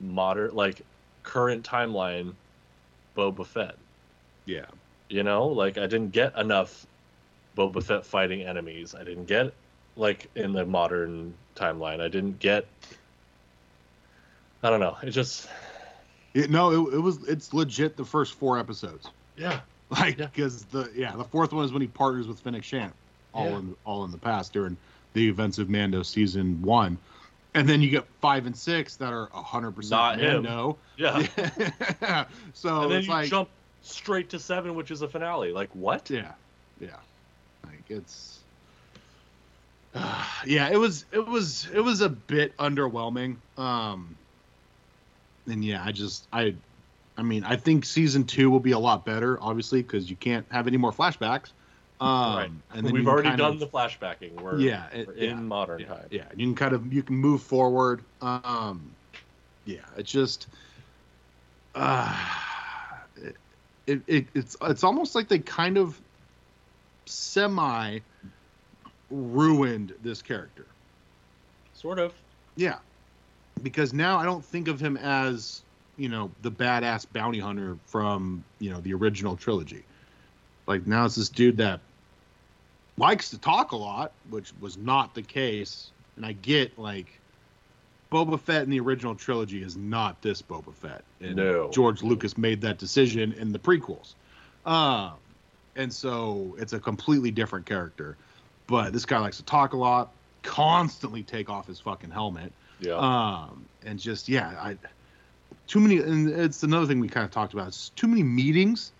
modern 0.00 0.54
like 0.54 0.82
current 1.22 1.64
timeline 1.64 2.34
Boba 3.16 3.46
Fett. 3.46 3.76
Yeah. 4.46 4.66
You 5.08 5.22
know, 5.22 5.46
like 5.46 5.78
I 5.78 5.86
didn't 5.86 6.10
get 6.12 6.36
enough 6.38 6.86
Boba 7.56 7.82
Fett 7.82 8.06
fighting 8.06 8.42
enemies. 8.42 8.94
I 8.94 9.04
didn't 9.04 9.26
get 9.26 9.52
like 9.96 10.28
in 10.34 10.52
the 10.52 10.64
modern 10.64 11.34
timeline. 11.56 12.00
I 12.00 12.08
didn't 12.08 12.38
get. 12.38 12.66
I 14.62 14.70
don't 14.70 14.80
know. 14.80 14.96
It 15.02 15.10
just 15.10 15.48
It, 16.34 16.50
no, 16.50 16.70
it, 16.88 16.94
it 16.94 16.98
was 16.98 17.26
it's 17.28 17.52
legit 17.52 17.96
the 17.96 18.04
first 18.04 18.34
four 18.34 18.58
episodes. 18.58 19.08
yeah 19.36 19.60
Like 19.90 20.18
Yeah. 20.18 20.26
because 20.26 20.64
the 20.66 20.90
yeah, 20.94 21.14
the 21.16 21.24
fourth 21.24 21.52
one 21.52 21.64
is 21.64 21.72
when 21.72 21.82
he 21.82 21.88
partners 21.88 22.26
with 22.28 22.40
Fennec 22.40 22.64
Shand. 22.64 22.92
All 23.34 23.48
Yeah. 23.50 23.58
in 23.58 23.76
all 23.84 24.04
in 24.04 24.10
the 24.10 24.18
past 24.18 24.52
during 24.52 24.76
the 25.14 25.28
events 25.28 25.58
of 25.58 25.68
Mando 25.68 26.02
season 26.02 26.62
one. 26.62 26.96
And 27.54 27.68
then 27.68 27.82
you 27.82 27.90
get 27.90 28.06
five 28.22 28.46
and 28.46 28.56
six 28.56 28.96
that 28.96 29.12
are 29.12 29.28
hundred 29.32 29.72
percent 29.72 29.90
Not 29.98 30.18
him. 30.20 30.42
Mando. 30.44 30.78
yeah. 30.96 31.26
so 32.54 32.82
and 32.82 32.90
then 32.92 32.98
it's 33.00 33.06
you 33.08 33.12
like 33.12 33.28
jump 33.28 33.48
straight 33.82 34.30
to 34.30 34.38
seven, 34.38 34.74
which 34.74 34.90
is 34.90 35.02
a 35.02 35.08
finale. 35.08 35.52
Like 35.52 35.68
what? 35.74 36.08
Yeah, 36.08 36.32
yeah. 36.80 36.90
Like 37.66 37.82
it's. 37.90 38.38
yeah, 40.46 40.68
it 40.70 40.76
was 40.78 41.04
it 41.12 41.26
was 41.26 41.68
it 41.72 41.80
was 41.80 42.00
a 42.00 42.08
bit 42.08 42.56
underwhelming. 42.56 43.36
Um. 43.58 44.16
And 45.46 45.64
yeah, 45.64 45.82
I 45.84 45.90
just 45.90 46.26
I, 46.32 46.54
I 47.16 47.22
mean, 47.22 47.42
I 47.42 47.56
think 47.56 47.84
season 47.84 48.24
two 48.24 48.48
will 48.48 48.60
be 48.60 48.70
a 48.72 48.78
lot 48.78 49.04
better, 49.04 49.38
obviously, 49.42 49.82
because 49.82 50.08
you 50.08 50.14
can't 50.14 50.46
have 50.52 50.68
any 50.68 50.76
more 50.76 50.92
flashbacks. 50.92 51.50
Um, 52.00 52.36
Right. 52.36 52.50
And 52.74 52.86
then 52.86 52.92
We've 52.94 53.08
already 53.08 53.30
done 53.36 53.54
of- 53.54 53.58
the 53.58 53.66
flashbacking. 53.66 54.40
We're, 54.40 54.58
Yeah, 54.58 54.86
it- 54.92 55.08
we're 55.08 55.14
yeah, 55.16 55.30
in 55.32 55.48
modern 55.48 55.80
yeah, 55.80 55.86
time. 55.86 56.06
Yeah, 56.12 56.24
you 56.36 56.46
can 56.46 56.54
kind 56.54 56.74
of 56.74 56.92
you 56.92 57.02
can 57.02 57.16
move 57.16 57.42
forward. 57.42 58.02
Um, 58.20 58.92
yeah, 59.64 59.80
it's 59.96 60.10
just, 60.12 60.46
uh, 61.74 62.16
it, 63.16 63.36
it, 63.86 64.02
it 64.06 64.26
it's 64.34 64.56
it's 64.62 64.84
almost 64.84 65.14
like 65.16 65.26
they 65.28 65.38
kind 65.40 65.76
of 65.76 66.00
semi 67.06 67.98
ruined 69.12 69.94
this 70.02 70.22
character. 70.22 70.66
Sort 71.74 71.98
of. 71.98 72.12
Yeah, 72.56 72.78
because 73.62 73.92
now 73.92 74.18
I 74.18 74.24
don't 74.24 74.44
think 74.44 74.68
of 74.68 74.80
him 74.80 74.96
as 74.96 75.62
you 75.96 76.08
know 76.08 76.30
the 76.42 76.50
badass 76.50 77.06
bounty 77.12 77.38
hunter 77.38 77.76
from 77.86 78.44
you 78.58 78.70
know 78.70 78.80
the 78.80 78.94
original 78.94 79.36
trilogy. 79.36 79.84
Like 80.66 80.86
now 80.86 81.04
it's 81.04 81.16
this 81.16 81.28
dude 81.28 81.58
that 81.58 81.80
likes 82.96 83.30
to 83.30 83.38
talk 83.38 83.72
a 83.72 83.76
lot, 83.76 84.12
which 84.30 84.52
was 84.60 84.76
not 84.76 85.14
the 85.14 85.22
case. 85.22 85.90
And 86.16 86.26
I 86.26 86.32
get 86.32 86.78
like 86.78 87.06
Boba 88.10 88.38
Fett 88.38 88.62
in 88.62 88.70
the 88.70 88.80
original 88.80 89.14
trilogy 89.14 89.62
is 89.62 89.76
not 89.76 90.20
this 90.22 90.42
Boba 90.42 90.74
Fett. 90.74 91.02
And 91.20 91.36
No. 91.36 91.70
George 91.70 92.02
Lucas 92.02 92.36
made 92.36 92.60
that 92.60 92.78
decision 92.78 93.32
in 93.32 93.52
the 93.52 93.58
prequels. 93.58 94.14
Um, 94.66 95.12
and 95.74 95.92
so 95.92 96.54
it's 96.58 96.74
a 96.74 96.78
completely 96.78 97.30
different 97.30 97.66
character. 97.66 98.16
But 98.66 98.92
this 98.92 99.04
guy 99.04 99.18
likes 99.18 99.36
to 99.38 99.42
talk 99.44 99.72
a 99.72 99.76
lot, 99.76 100.12
constantly 100.42 101.22
take 101.22 101.50
off 101.50 101.66
his 101.66 101.80
fucking 101.80 102.10
helmet. 102.10 102.52
Yeah. 102.80 102.94
Um, 102.94 103.64
and 103.84 103.98
just 103.98 104.28
yeah, 104.28 104.48
I 104.60 104.76
too 105.66 105.80
many 105.80 105.98
and 105.98 106.28
it's 106.28 106.62
another 106.62 106.86
thing 106.86 107.00
we 107.00 107.08
kind 107.08 107.24
of 107.24 107.30
talked 107.30 107.52
about. 107.52 107.68
It's 107.68 107.90
too 107.90 108.06
many 108.08 108.22
meetings 108.22 108.92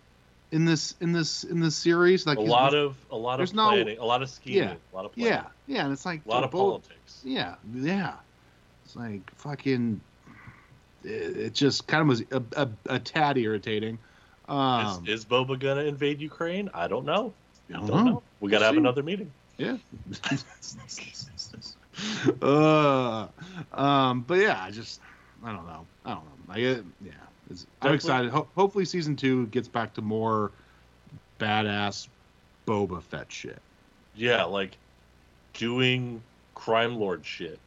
in 0.50 0.64
this 0.64 0.94
in 1.00 1.12
this 1.12 1.44
in 1.44 1.60
this 1.60 1.76
series. 1.76 2.26
Like 2.26 2.38
a 2.38 2.42
lot 2.42 2.74
of 2.74 2.96
a 3.10 3.16
lot 3.16 3.40
of 3.40 3.52
no- 3.54 3.68
planning, 3.70 3.98
a 3.98 4.04
lot 4.04 4.22
of 4.22 4.28
scheming, 4.30 4.58
Yeah. 4.68 4.74
a 4.92 4.96
lot 4.96 5.04
of 5.04 5.12
planning, 5.12 5.32
yeah, 5.32 5.44
yeah, 5.66 5.84
and 5.84 5.92
it's 5.92 6.04
like 6.06 6.20
a 6.26 6.28
lot 6.28 6.44
of 6.44 6.50
Bo- 6.50 6.58
politics. 6.72 7.20
Yeah, 7.24 7.54
yeah. 7.74 8.14
It's 8.84 8.96
like 8.96 9.30
fucking. 9.36 10.00
It, 11.04 11.36
it 11.36 11.54
just 11.54 11.86
kind 11.88 12.02
of 12.02 12.06
was 12.08 12.22
a, 12.30 12.42
a, 12.56 12.68
a 12.94 12.98
tad 13.00 13.36
irritating. 13.38 13.98
Um, 14.48 15.04
is, 15.06 15.20
is 15.20 15.24
Boba 15.24 15.58
gonna 15.58 15.82
invade 15.82 16.20
Ukraine? 16.20 16.68
I 16.74 16.86
don't 16.88 17.04
know. 17.04 17.32
I 17.70 17.72
don't 17.74 17.86
Don't 17.86 18.04
know. 18.04 18.10
know. 18.12 18.22
We 18.40 18.50
gotta 18.50 18.62
We'll 18.62 18.66
have 18.66 18.74
see. 18.74 18.78
another 18.78 19.02
meeting. 19.02 19.32
Yeah. 19.58 19.76
uh, 22.42 23.26
um, 23.72 24.22
but 24.22 24.38
yeah, 24.38 24.62
I 24.62 24.70
just 24.70 25.00
I 25.44 25.52
don't 25.52 25.66
know. 25.66 25.86
I 26.04 26.10
don't 26.14 26.24
know. 26.24 26.54
I 26.54 26.60
get 26.60 26.84
yeah. 27.04 27.12
It's, 27.50 27.66
I'm 27.82 27.92
excited. 27.94 28.30
Ho- 28.30 28.48
hopefully, 28.56 28.84
season 28.84 29.16
two 29.16 29.46
gets 29.48 29.68
back 29.68 29.94
to 29.94 30.02
more 30.02 30.52
badass 31.38 32.08
Boba 32.66 33.02
Fett 33.02 33.30
shit. 33.30 33.60
Yeah, 34.14 34.44
like 34.44 34.76
doing 35.54 36.22
crime 36.54 36.96
lord 36.96 37.24
shit. 37.24 37.58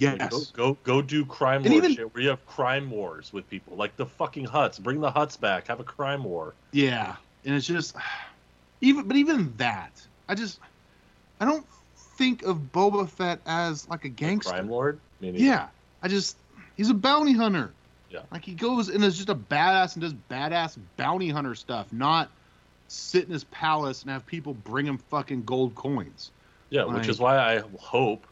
Like, 0.00 0.18
Yes. 0.18 0.30
go, 0.50 0.72
go 0.72 0.76
go 0.82 1.02
do 1.02 1.24
crime 1.24 1.62
And 1.62 1.70
lord 1.70 1.84
even- 1.84 1.96
shit 1.96 2.14
where 2.14 2.22
you 2.22 2.30
have 2.30 2.44
crime 2.46 2.90
wars 2.90 3.32
with 3.32 3.48
people. 3.48 3.76
Like 3.76 3.96
the 3.96 4.06
fucking 4.06 4.46
Hutts. 4.46 4.80
Bring 4.82 5.00
the 5.00 5.10
Hutts 5.12 5.38
back. 5.38 5.68
Have 5.68 5.80
a 5.80 5.84
crime 5.84 6.24
war. 6.24 6.54
Yeah, 6.72 7.14
and 7.44 7.54
it's 7.54 7.66
just 7.66 7.94
even, 8.80 9.06
but 9.06 9.16
even 9.16 9.52
that, 9.58 9.92
I 10.28 10.34
just 10.34 10.58
I 11.42 11.44
don't 11.44 11.66
think 11.96 12.44
of 12.44 12.56
Boba 12.72 13.08
Fett 13.08 13.40
as 13.46 13.88
like 13.88 14.04
a 14.04 14.08
gangster. 14.08 14.52
Crime 14.52 14.70
lord? 14.70 15.00
Neither. 15.20 15.38
Yeah, 15.38 15.66
I 16.00 16.06
just 16.06 16.36
he's 16.76 16.88
a 16.88 16.94
bounty 16.94 17.32
hunter. 17.32 17.72
Yeah. 18.10 18.20
like 18.30 18.44
he 18.44 18.52
goes 18.52 18.90
and 18.90 19.02
is 19.02 19.16
just 19.16 19.28
a 19.28 19.34
badass 19.34 19.94
and 19.94 20.02
does 20.02 20.14
badass 20.30 20.78
bounty 20.96 21.30
hunter 21.30 21.56
stuff, 21.56 21.92
not 21.92 22.30
sit 22.86 23.24
in 23.24 23.32
his 23.32 23.42
palace 23.44 24.02
and 24.02 24.12
have 24.12 24.24
people 24.24 24.54
bring 24.54 24.86
him 24.86 24.98
fucking 24.98 25.42
gold 25.42 25.74
coins. 25.74 26.30
Yeah, 26.70 26.84
which 26.84 27.08
is 27.08 27.18
why 27.18 27.38
I 27.38 27.62
hope 27.80 28.24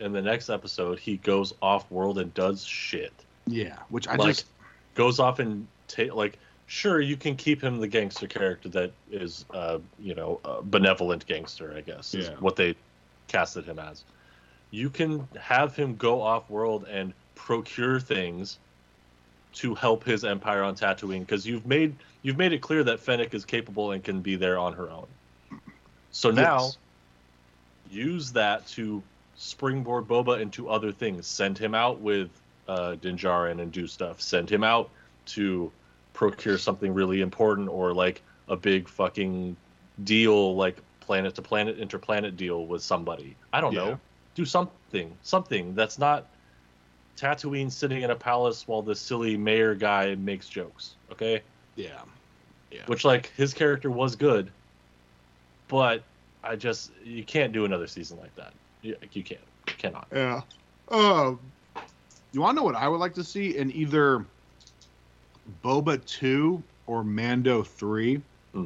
in 0.00 0.12
the 0.12 0.22
next 0.22 0.50
episode 0.50 0.98
he 0.98 1.18
goes 1.18 1.54
off 1.62 1.88
world 1.92 2.18
and 2.18 2.34
does 2.34 2.64
shit. 2.64 3.12
Yeah, 3.46 3.76
which 3.88 4.08
I 4.08 4.16
like 4.16 4.30
just 4.30 4.46
goes 4.96 5.20
off 5.20 5.38
and 5.38 5.68
take 5.86 6.12
like 6.12 6.38
sure 6.68 7.00
you 7.00 7.16
can 7.16 7.34
keep 7.36 7.62
him 7.62 7.80
the 7.80 7.88
gangster 7.88 8.28
character 8.28 8.68
that 8.68 8.92
is 9.10 9.46
uh 9.54 9.78
you 9.98 10.14
know 10.14 10.40
a 10.44 10.62
benevolent 10.62 11.26
gangster 11.26 11.74
i 11.76 11.80
guess 11.80 12.14
is 12.14 12.28
Yeah. 12.28 12.36
what 12.40 12.56
they 12.56 12.76
casted 13.28 13.64
him 13.64 13.78
as 13.78 14.04
you 14.70 14.90
can 14.90 15.28
have 15.40 15.74
him 15.74 15.96
go 15.96 16.20
off 16.22 16.50
world 16.50 16.86
and 16.88 17.14
procure 17.34 18.00
things 18.00 18.58
to 19.52 19.74
help 19.74 20.04
his 20.04 20.24
empire 20.24 20.62
on 20.62 20.76
Tatooine 20.76 21.20
because 21.20 21.46
you've 21.46 21.66
made 21.66 22.04
you've 22.22 22.36
made 22.36 22.52
it 22.52 22.60
clear 22.60 22.84
that 22.84 23.00
Fennec 23.00 23.34
is 23.34 23.44
capable 23.46 23.92
and 23.92 24.04
can 24.04 24.20
be 24.22 24.36
there 24.36 24.58
on 24.58 24.74
her 24.74 24.90
own. 24.90 25.08
So 26.10 26.30
now 26.30 26.62
Yes. 26.62 26.78
use 27.84 28.32
that 28.32 28.66
to 28.68 29.02
springboard 29.34 30.06
Boba 30.06 30.40
into 30.40 30.68
other 30.68 30.92
things. 30.92 31.26
Send 31.26 31.58
him 31.58 31.74
out 31.74 32.00
with 32.00 32.30
uh, 32.66 32.96
Din 32.96 33.16
Djarin 33.16 33.62
and 33.62 33.72
do 33.72 33.86
stuff. 33.86 34.20
Send 34.20 34.50
him 34.50 34.64
out 34.64 34.92
to 35.26 35.72
procure 36.18 36.58
something 36.58 36.92
really 36.92 37.20
important 37.20 37.68
or 37.68 37.94
like 37.94 38.20
a 38.48 38.56
big 38.56 38.88
fucking 38.88 39.56
deal, 40.02 40.56
like 40.56 40.76
planet 40.98 41.32
to 41.36 41.40
planet, 41.40 41.78
interplanet 41.78 42.36
deal 42.36 42.66
with 42.66 42.82
somebody. 42.82 43.36
I 43.52 43.60
don't 43.60 43.72
Yeah. 43.72 43.84
know. 43.84 44.00
Do 44.34 44.44
something, 44.44 45.16
something 45.22 45.76
that's 45.76 45.96
not 45.96 46.26
Tatooine 47.16 47.70
sitting 47.70 48.02
in 48.02 48.10
a 48.10 48.16
palace 48.16 48.66
while 48.66 48.82
the 48.82 48.96
silly 48.96 49.36
mayor 49.36 49.76
guy 49.76 50.16
makes 50.16 50.48
jokes. 50.48 50.94
Okay, 51.12 51.40
yeah, 51.76 52.00
Yeah. 52.72 52.82
which 52.86 53.04
like 53.04 53.32
his 53.36 53.54
character 53.54 53.88
was 53.90 54.16
good, 54.16 54.50
but 55.68 56.02
I 56.42 56.56
just 56.56 56.90
you 57.04 57.22
can't 57.22 57.52
do 57.52 57.64
another 57.64 57.86
season 57.86 58.18
like 58.18 58.34
that. 58.34 58.52
You, 58.82 58.96
you 59.12 59.22
can't, 59.22 59.40
you 59.68 59.74
cannot. 59.78 60.08
Yeah. 60.12 60.42
Uh, 60.88 61.34
you 62.32 62.40
want 62.40 62.56
to 62.56 62.60
know 62.60 62.64
what 62.64 62.74
I 62.74 62.88
would 62.88 63.00
like 63.00 63.14
to 63.14 63.24
see 63.24 63.56
in 63.56 63.70
either 63.72 64.24
Boba 65.64 66.04
2 66.04 66.62
or 66.86 67.04
Mando 67.04 67.62
3? 67.62 68.20
Hmm. 68.52 68.64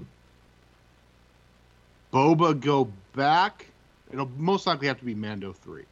Boba 2.13 2.59
go 2.59 2.91
back. 3.15 3.67
It'll 4.13 4.31
most 4.37 4.67
likely 4.67 4.89
have 4.89 4.99
to 4.99 5.05
be 5.05 5.15
Mando 5.15 5.53
3. 5.53 5.85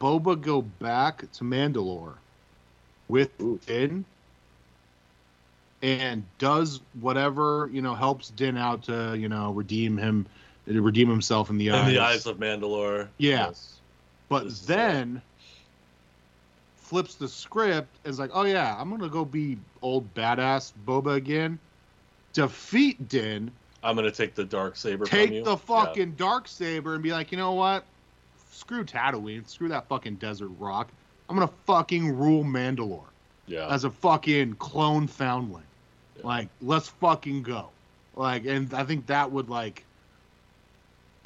Boba 0.00 0.40
go 0.40 0.62
back 0.62 1.30
to 1.32 1.44
Mandalore 1.44 2.14
with 3.08 3.30
Ooh. 3.40 3.58
Din 3.66 4.04
and 5.82 6.24
does 6.38 6.80
whatever, 7.00 7.70
you 7.72 7.80
know, 7.82 7.94
helps 7.94 8.30
Din 8.30 8.56
out 8.56 8.84
to, 8.84 9.14
you 9.16 9.28
know, 9.28 9.52
redeem 9.52 9.96
him, 9.96 10.26
redeem 10.66 11.08
himself 11.08 11.48
in 11.50 11.58
the 11.58 11.68
In 11.68 11.74
eyes. 11.74 11.86
the 11.92 11.98
eyes 12.00 12.26
of 12.26 12.38
Mandalore. 12.38 13.08
Yeah. 13.18 13.46
yes. 13.48 13.74
But 14.28 14.44
This 14.44 14.54
is 14.54 14.66
then 14.66 15.22
flips 16.86 17.16
the 17.16 17.28
script 17.28 17.88
and 18.04 18.10
is 18.12 18.18
like, 18.18 18.30
oh 18.32 18.44
yeah, 18.44 18.76
I'm 18.78 18.90
gonna 18.90 19.08
go 19.08 19.24
be 19.24 19.58
old 19.82 20.12
badass 20.14 20.72
Boba 20.86 21.16
again. 21.16 21.58
Defeat 22.32 23.08
Din, 23.08 23.50
I'm 23.82 23.96
gonna 23.96 24.10
take 24.10 24.34
the 24.34 24.44
dark 24.44 24.76
saber. 24.76 25.04
take 25.04 25.44
the 25.44 25.56
fucking 25.56 26.12
dark 26.12 26.46
saber 26.48 26.94
and 26.94 27.02
be 27.02 27.10
like, 27.12 27.32
you 27.32 27.38
know 27.38 27.52
what? 27.52 27.84
Screw 28.50 28.84
Tatooine, 28.84 29.46
screw 29.48 29.68
that 29.68 29.88
fucking 29.88 30.16
desert 30.16 30.50
rock. 30.58 30.88
I'm 31.28 31.36
gonna 31.36 31.50
fucking 31.66 32.16
rule 32.16 32.44
Mandalore 32.44 33.04
Yeah. 33.46 33.68
as 33.68 33.84
a 33.84 33.90
fucking 33.90 34.54
clone 34.54 35.06
foundling. 35.08 35.64
Yeah. 36.18 36.26
Like, 36.26 36.48
let's 36.62 36.88
fucking 36.88 37.42
go. 37.42 37.68
Like, 38.14 38.46
and 38.46 38.72
I 38.72 38.84
think 38.84 39.06
that 39.06 39.30
would 39.32 39.48
like, 39.50 39.84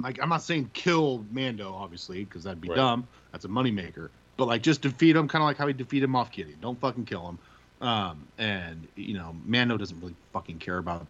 like 0.01 0.19
I'm 0.21 0.29
not 0.29 0.41
saying 0.41 0.71
kill 0.73 1.23
Mando, 1.31 1.71
obviously, 1.73 2.23
because 2.23 2.43
that'd 2.43 2.59
be 2.61 2.69
Right. 2.69 2.75
dumb. 2.75 3.07
That's 3.31 3.45
a 3.45 3.49
moneymaker. 3.49 4.09
But 4.41 4.47
like, 4.47 4.63
just 4.63 4.81
defeat 4.81 5.15
him, 5.15 5.27
kind 5.27 5.43
of 5.43 5.45
like 5.45 5.57
how 5.57 5.67
he 5.67 5.73
defeated 5.73 6.09
Moff 6.09 6.31
Gideon. 6.31 6.57
Don't 6.59 6.79
fucking 6.81 7.05
kill 7.05 7.29
him. 7.29 7.37
Um, 7.87 8.27
and 8.39 8.87
you 8.95 9.13
know, 9.13 9.35
Mando 9.45 9.77
doesn't 9.77 9.99
really 9.99 10.15
fucking 10.33 10.57
care 10.57 10.79
about, 10.79 11.05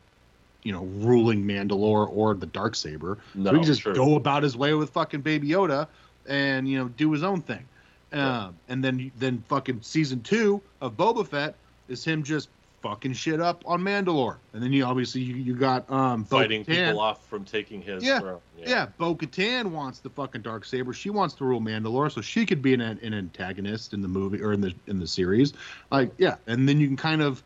you 0.64 0.74
know, 0.74 0.84
ruling 0.84 1.46
Mandalore 1.46 2.10
or 2.14 2.34
the 2.34 2.46
dark 2.46 2.76
saber. 2.76 3.20
no, 3.34 3.52
so 3.52 3.54
he 3.54 3.60
can 3.60 3.66
just 3.66 3.82
true. 3.84 3.96
go 3.96 4.16
about 4.18 4.44
his 4.44 4.58
way 4.58 4.74
with 4.74 4.90
fucking 4.90 5.22
Baby 5.22 5.48
Yoda, 5.48 5.88
and 6.28 6.68
you 6.68 6.78
know, 6.78 6.90
do 6.90 7.10
his 7.14 7.24
own 7.24 7.40
thing. 7.40 7.66
Um, 8.12 8.58
and 8.68 8.84
then 8.84 9.10
then 9.18 9.42
fucking 9.48 9.80
season 9.82 10.22
two 10.24 10.62
of 10.82 10.98
Boba 10.98 11.26
Fett 11.26 11.56
is 11.88 12.04
him 12.04 12.24
just 12.24 12.50
fucking 12.82 13.14
shit 13.14 13.40
up 13.40 13.64
on 13.68 13.82
Mandalore. 13.82 14.38
And 14.54 14.62
then 14.64 14.74
you 14.74 14.84
obviously 14.86 15.22
you, 15.22 15.36
you 15.36 15.54
got 15.56 15.90
um 15.92 16.26
fighting 16.26 16.64
Bo-Katan. 16.64 16.86
people 16.88 17.00
off 17.00 17.26
from 17.28 17.46
taking 17.46 17.82
his 17.82 18.04
Yeah. 18.04 18.20
throne. 18.20 18.40
Yeah, 18.58 18.88
Bo 18.98 19.16
Katan 19.16 19.68
wants 19.72 20.00
the 20.00 20.10
fucking 20.10 20.42
dark 20.42 20.66
saber. 20.66 20.94
She 20.94 21.10
wants 21.10 21.34
to 21.36 21.46
rule 21.46 21.60
Mandalore, 21.62 22.12
so 22.12 22.22
she 22.22 22.46
could 22.46 22.62
be 22.62 22.74
an, 22.74 22.82
an 22.82 23.14
antagonist 23.14 23.94
in 23.94 24.02
the 24.02 24.08
movie 24.08 24.42
or 24.42 24.54
in 24.54 24.62
the 24.62 24.74
in 24.88 25.00
the 25.00 25.08
series. 25.08 25.54
Like, 25.92 26.12
yeah, 26.18 26.36
and 26.48 26.68
then 26.68 26.80
you 26.80 26.88
can 26.88 26.98
kind 26.98 27.22
of 27.22 27.44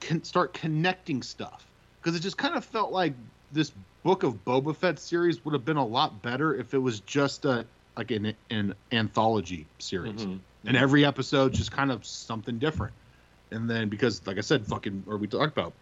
can 0.00 0.22
start 0.22 0.52
connecting 0.54 1.22
stuff 1.22 1.66
because 2.00 2.16
it 2.16 2.20
just 2.20 2.36
kind 2.38 2.54
of 2.56 2.64
felt 2.64 2.92
like 2.92 3.14
this 3.52 3.72
book 4.04 4.22
of 4.22 4.44
Boba 4.44 4.74
Fett 4.76 4.98
series 5.00 5.44
would 5.44 5.52
have 5.54 5.64
been 5.64 5.76
a 5.76 5.84
lot 5.86 6.22
better 6.22 6.54
if 6.54 6.72
it 6.74 6.78
was 6.78 7.00
just 7.00 7.44
a 7.44 7.64
like 7.96 8.10
an 8.12 8.32
an 8.50 8.74
anthology 8.92 9.66
series 9.80 10.24
Mhm. 10.24 10.38
and 10.66 10.76
every 10.76 11.04
episode 11.04 11.52
just 11.52 11.72
kind 11.72 11.90
of 11.90 12.06
something 12.06 12.58
different. 12.58 12.92
And 13.50 13.68
then 13.68 13.88
because, 13.88 14.26
like 14.26 14.38
I 14.38 14.42
said, 14.42 14.66
fucking 14.66 15.04
or 15.06 15.16
we 15.18 15.26
talked 15.26 15.56
about, 15.56 15.74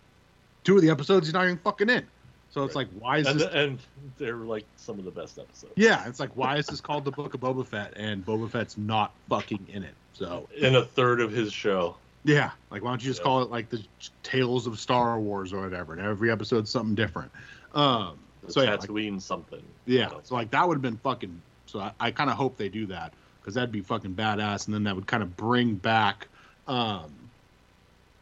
two 0.64 0.76
of 0.76 0.82
the 0.82 0.90
episodes 0.90 1.26
he's 1.26 1.34
not 1.34 1.44
even 1.44 1.58
fucking 1.58 1.88
in. 1.90 2.06
So 2.48 2.64
it's 2.64 2.76
Right. 2.76 2.86
like, 2.88 3.00
why 3.00 3.18
is 3.18 3.26
And, 3.26 3.40
this? 3.40 3.48
and 3.52 3.78
they're 4.16 4.36
like 4.36 4.66
some 4.76 4.98
of 4.98 5.04
the 5.04 5.10
best 5.10 5.38
episodes. 5.38 5.72
yeah, 5.76 6.08
it's 6.08 6.20
like, 6.20 6.36
why 6.36 6.56
is 6.56 6.66
this 6.66 6.80
called 6.80 7.04
the 7.04 7.10
Book 7.10 7.34
of 7.34 7.40
Boba 7.40 7.66
Fett 7.66 7.94
and 7.96 8.24
Boba 8.24 8.48
Fett's 8.50 8.76
not 8.76 9.16
fucking 9.28 9.66
in 9.68 9.82
it? 9.82 9.96
So 10.12 10.48
In 10.56 10.76
a 10.76 10.84
third 10.84 11.20
of 11.20 11.32
his 11.32 11.52
show. 11.52 11.98
yeah, 12.24 12.52
like 12.70 12.82
why 12.82 12.90
don't 12.90 13.02
you 13.02 13.10
just 13.10 13.20
Yeah. 13.20 13.24
call 13.24 13.42
it 13.42 13.50
like 13.50 13.68
the 13.68 13.84
Tales 14.22 14.66
of 14.66 14.78
Star 14.78 15.20
Wars 15.20 15.52
or 15.52 15.62
whatever? 15.62 15.92
And 15.92 16.02
every 16.02 16.30
episode's 16.30 16.70
something 16.70 16.94
different. 16.94 17.32
Um, 17.72 18.20
The 18.42 18.52
so 18.52 18.62
yeah, 18.62 18.76
like, 18.76 19.20
something. 19.20 19.64
yeah, 19.86 20.08
So, 20.08 20.20
so 20.24 20.34
like 20.36 20.50
that 20.52 20.66
would 20.66 20.74
have 20.76 20.82
been 20.82 20.98
fucking. 20.98 21.42
So 21.66 21.80
I, 21.80 21.92
I 21.98 22.10
kind 22.12 22.30
of 22.30 22.36
hope 22.36 22.56
they 22.56 22.68
do 22.68 22.86
that 22.86 23.14
because 23.40 23.54
that'd 23.54 23.72
be 23.72 23.80
fucking 23.80 24.14
badass, 24.14 24.66
and 24.66 24.74
then 24.74 24.84
that 24.84 24.94
would 24.94 25.06
kind 25.06 25.22
of 25.22 25.36
bring 25.36 25.76
back, 25.76 26.28
um, 26.66 27.25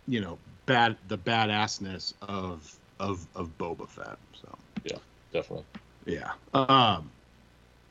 you 0.09 0.21
know, 0.21 0.39
bad 0.67 0.97
the 1.09 1.19
badassness 1.19 2.15
of 2.23 2.75
of 3.01 3.27
of 3.35 3.57
Boba 3.59 3.89
Fett. 3.89 4.19
So 4.41 4.49
yeah, 4.85 4.99
definitely. 5.33 5.65
yeah. 6.07 6.33
Um, 6.53 7.11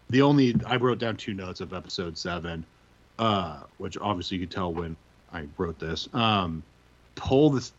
the 0.09 0.21
only 0.21 0.55
I 0.65 0.75
wrote 0.77 0.99
down 0.99 1.17
two 1.17 1.33
notes 1.33 1.59
of 1.61 1.73
episode 1.73 2.17
seven, 2.17 2.65
uh, 3.19 3.61
which 3.77 3.97
obviously 3.97 4.37
you 4.37 4.45
could 4.47 4.51
tell 4.55 4.71
when 4.73 4.95
I 5.33 5.47
wrote 5.57 5.79
this. 5.79 6.07
Um, 6.13 6.61
pull 7.15 7.49
this, 7.51 7.71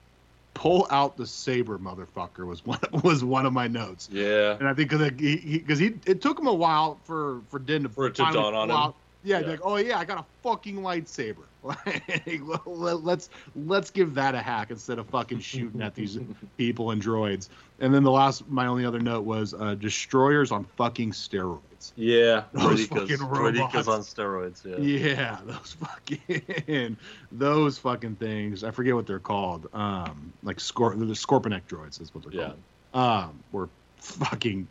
pull 0.54 0.86
out 0.90 1.16
the 1.16 1.26
saber, 1.26 1.78
motherfucker 1.78 2.46
was 2.46 2.64
one 2.66 2.80
was 3.04 3.22
one 3.24 3.46
of 3.46 3.52
my 3.52 3.68
notes. 3.68 4.08
Yeah. 4.10 4.56
And 4.58 4.66
I 4.68 4.74
think 4.74 4.90
because 4.90 5.10
he, 5.18 5.36
he, 5.36 5.58
'cause 5.60 5.78
he, 5.78 5.94
it 6.06 6.20
took 6.22 6.38
him 6.38 6.46
a 6.48 6.54
while 6.54 6.98
for 7.04 7.40
for 7.50 7.58
Din 7.58 7.84
to 7.84 7.88
For 7.88 8.06
it 8.08 8.14
to 8.16 8.22
dawn 8.32 8.54
on 8.54 8.70
him. 8.70 8.76
out- 8.76 8.96
Yeah, 9.24 9.40
Yeah. 9.40 9.46
like 9.46 9.60
oh 9.64 9.76
yeah, 9.76 9.98
I 9.98 10.04
got 10.04 10.18
a 10.18 10.24
fucking 10.42 10.76
lightsaber. 10.76 11.44
Like, 11.64 13.02
let's 13.04 13.30
let's 13.56 13.90
give 13.90 14.14
that 14.14 14.34
a 14.34 14.40
hack 14.42 14.70
instead 14.70 14.98
of 14.98 15.06
fucking 15.06 15.40
shooting 15.40 15.80
at 15.80 15.94
these 15.94 16.18
people 16.58 16.90
and 16.90 17.02
droids. 17.02 17.48
And 17.80 17.92
then 17.94 18.02
the 18.02 18.10
last, 18.10 18.46
my 18.50 18.66
only 18.66 18.84
other 18.84 19.00
note 19.00 19.24
was 19.24 19.54
uh, 19.54 19.74
destroyers 19.74 20.52
on 20.52 20.64
fucking 20.76 21.12
steroids. 21.12 21.92
Yeah. 21.96 22.44
Those 22.52 22.86
fucking 22.86 23.16
robots. 23.26 23.88
on 23.88 24.00
steroids. 24.00 24.62
Yeah. 24.64 24.76
Yeah, 24.76 25.38
those 25.46 25.72
fucking 25.80 26.96
those 27.32 27.78
fucking 27.78 28.16
things. 28.16 28.62
I 28.62 28.70
forget 28.70 28.94
what 28.94 29.06
they're 29.06 29.18
called. 29.18 29.68
Um, 29.72 30.32
like 30.42 30.58
scor- 30.58 30.98
the 30.98 31.04
Scorpenek 31.06 31.62
droids 31.68 32.00
is 32.00 32.14
what 32.14 32.24
they're 32.24 32.40
Yeah. 32.40 32.52
called. 32.92 33.28
Um, 33.30 33.40
were 33.52 33.68
fucking 33.96 34.68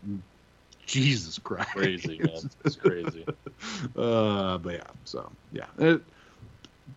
Jesus 0.88 1.40
Christ. 1.40 1.70
Crazy, 1.70 2.20
man. 2.20 2.50
It's 2.66 2.76
crazy. 2.76 3.26
uh, 3.98 4.58
but 4.58 4.74
yeah, 4.74 4.82
so 5.06 5.32
yeah, 5.52 5.66
it, 5.78 6.02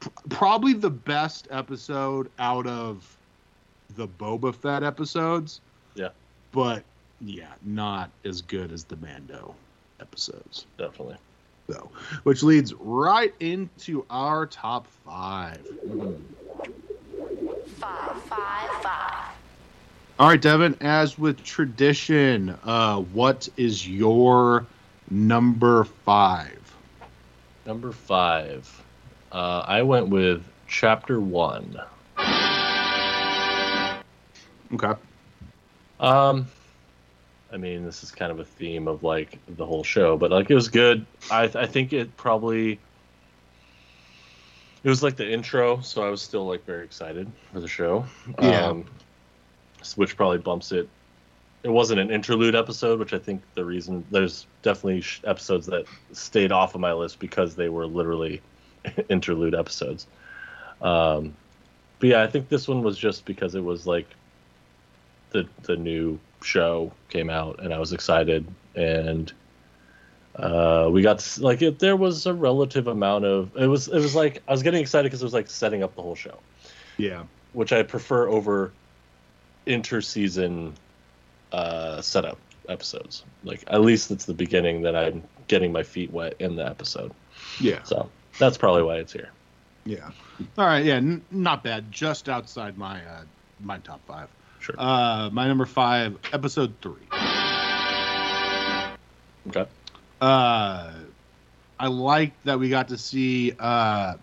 pr- 0.01 0.09
probably 0.28 0.72
the 0.72 0.91
best 0.91 1.49
episode 1.51 2.30
out 2.39 2.66
of 2.66 3.16
the 3.97 4.09
Boba 4.09 4.55
Fett 4.55 4.82
episodes. 4.82 5.61
Yeah. 5.95 6.11
but 6.53 6.84
yeah, 7.20 7.53
not 7.62 8.11
as 8.24 8.43
good 8.43 8.72
as 8.72 8.84
the 8.84 8.97
Mando 8.97 9.55
episodes. 10.01 10.66
Definitely. 10.76 11.16
So, 11.70 11.91
which 12.22 12.43
leads 12.43 12.74
right 12.74 13.34
into 13.41 14.05
our 14.11 14.47
top 14.47 14.87
five. 15.05 15.67
Five, 17.79 18.22
five, 18.22 18.71
five. 18.83 19.25
All 20.18 20.29
right, 20.29 20.41
Devin. 20.41 20.79
As 20.80 21.18
with 21.18 21.45
tradition, 21.45 22.57
uh, 22.64 23.01
what 23.01 23.51
is 23.59 23.87
your 23.87 24.64
number 25.11 25.84
five? 25.84 26.59
Number 27.67 27.93
five. 27.93 28.83
Uh, 29.30 29.63
I 29.67 29.83
went 29.83 30.09
with 30.09 30.43
chapter 30.67 31.21
one. 31.21 31.79
Okay. 34.72 34.95
Um, 36.01 36.47
I 37.53 37.59
mean, 37.59 37.84
this 37.84 38.03
is 38.03 38.11
kind 38.11 38.33
of 38.33 38.41
a 38.41 38.45
theme 38.45 38.88
of 38.88 39.03
like 39.03 39.38
the 39.57 39.67
whole 39.67 39.84
show, 39.84 40.17
but 40.17 40.30
like 40.30 40.51
it 40.51 40.55
was 40.55 40.71
good. 40.71 41.05
I 41.30 41.43
I 41.43 41.67
think 41.67 41.93
it 41.93 42.17
probably 42.17 42.79
it 44.83 44.88
was 44.88 45.03
like 45.03 45.17
the 45.17 45.30
intro, 45.30 45.80
so 45.80 46.03
I 46.03 46.09
was 46.09 46.22
still 46.22 46.47
like 46.47 46.64
very 46.64 46.84
excited 46.84 47.30
for 47.53 47.61
the 47.61 47.68
show. 47.68 48.07
Yeah. 48.41 48.68
Um, 48.68 48.87
which 49.95 50.17
probably 50.17 50.38
bumps 50.38 50.72
it. 50.72 50.88
It 51.63 51.68
wasn't 51.71 52.00
an 52.00 52.11
interlude 52.11 52.54
episode, 52.54 52.99
which 52.99 53.13
I 53.13 53.18
think 53.18 53.42
the 53.54 53.64
reason 53.64 54.04
there's 54.11 54.46
definitely 54.63 55.00
sh- 55.03 55.21
episodes 55.25 55.67
that 55.67 55.84
stayed 56.13 56.53
off 56.53 56.75
of 56.75 56.80
my 56.80 56.92
list 56.92 57.18
because 57.18 57.57
they 57.57 57.68
were 57.68 57.87
literally 57.87 58.41
interlude 59.08 59.54
episodes. 59.54 60.07
Um, 60.80 61.34
but 61.99 62.08
yeah, 62.11 62.22
I 62.22 62.26
think 62.29 62.49
this 62.49 62.68
one 62.68 62.83
was 62.83 62.96
just 62.96 63.25
because 63.25 63.54
it 63.54 63.64
was 63.64 63.87
like 63.87 64.07
the 65.30 65.49
the 65.63 65.76
new 65.76 66.18
show 66.42 66.92
came 67.08 67.30
out 67.30 67.58
and 67.63 67.75
I 67.75 67.79
was 67.79 67.92
excited 67.92 68.46
and 68.76 69.33
uh, 70.37 70.88
we 70.92 71.00
got 71.03 71.18
to, 71.18 71.42
like 71.42 71.63
it, 71.63 71.79
there 71.79 71.96
was 71.96 72.26
a 72.26 72.34
relative 72.34 72.87
amount 72.87 73.25
of 73.25 73.50
it 73.57 73.67
was 73.67 73.88
it 73.88 73.99
was 73.99 74.14
like 74.14 74.42
I 74.46 74.53
was 74.53 74.63
getting 74.63 74.80
excited 74.83 75.04
because 75.07 75.22
it 75.22 75.25
was 75.25 75.33
like 75.34 75.49
setting 75.49 75.83
up 75.83 75.96
the 75.96 76.03
whole 76.03 76.14
show, 76.14 76.38
Yeah. 76.99 77.25
which 77.54 77.72
I 77.72 77.83
prefer 77.83 78.29
over 78.29 78.71
inter-season 79.67 80.75
uh, 81.53 82.01
setup 82.01 82.38
episodes. 82.68 83.25
Like 83.45 83.64
at 83.68 83.80
least 83.83 84.11
it's 84.11 84.25
the 84.25 84.34
beginning 84.34 84.83
that 84.83 84.97
I'm 84.97 85.22
getting 85.49 85.72
my 85.72 85.83
feet 85.83 86.13
wet 86.13 86.34
in 86.38 86.57
the 86.57 86.67
episode. 86.67 87.13
Yeah. 87.61 87.83
So 87.84 88.11
that's 88.38 88.57
probably 88.57 88.83
why 88.83 88.97
it's 88.97 89.13
here. 89.13 89.30
Yeah. 89.84 90.11
All 90.59 90.67
right. 90.67 90.84
Yeah. 90.84 90.95
N- 90.97 91.22
not 91.30 91.63
bad. 91.63 91.93
Just 91.93 92.29
outside 92.29 92.76
my 92.76 93.01
uh, 93.05 93.22
my 93.61 93.79
top 93.79 94.01
five. 94.07 94.29
Sure. 94.59 94.75
Uh, 94.79 95.30
my 95.33 95.47
number 95.47 95.67
five, 95.67 96.18
episode 96.33 96.75
three. 96.83 97.07
Okay. 99.49 99.67
Uh, 100.21 100.93
I 101.79 101.87
like 101.88 102.33
that 102.45 102.59
we 102.59 102.68
got 102.68 102.88
to 102.88 102.99
see 102.99 103.53
uh, 103.59 104.14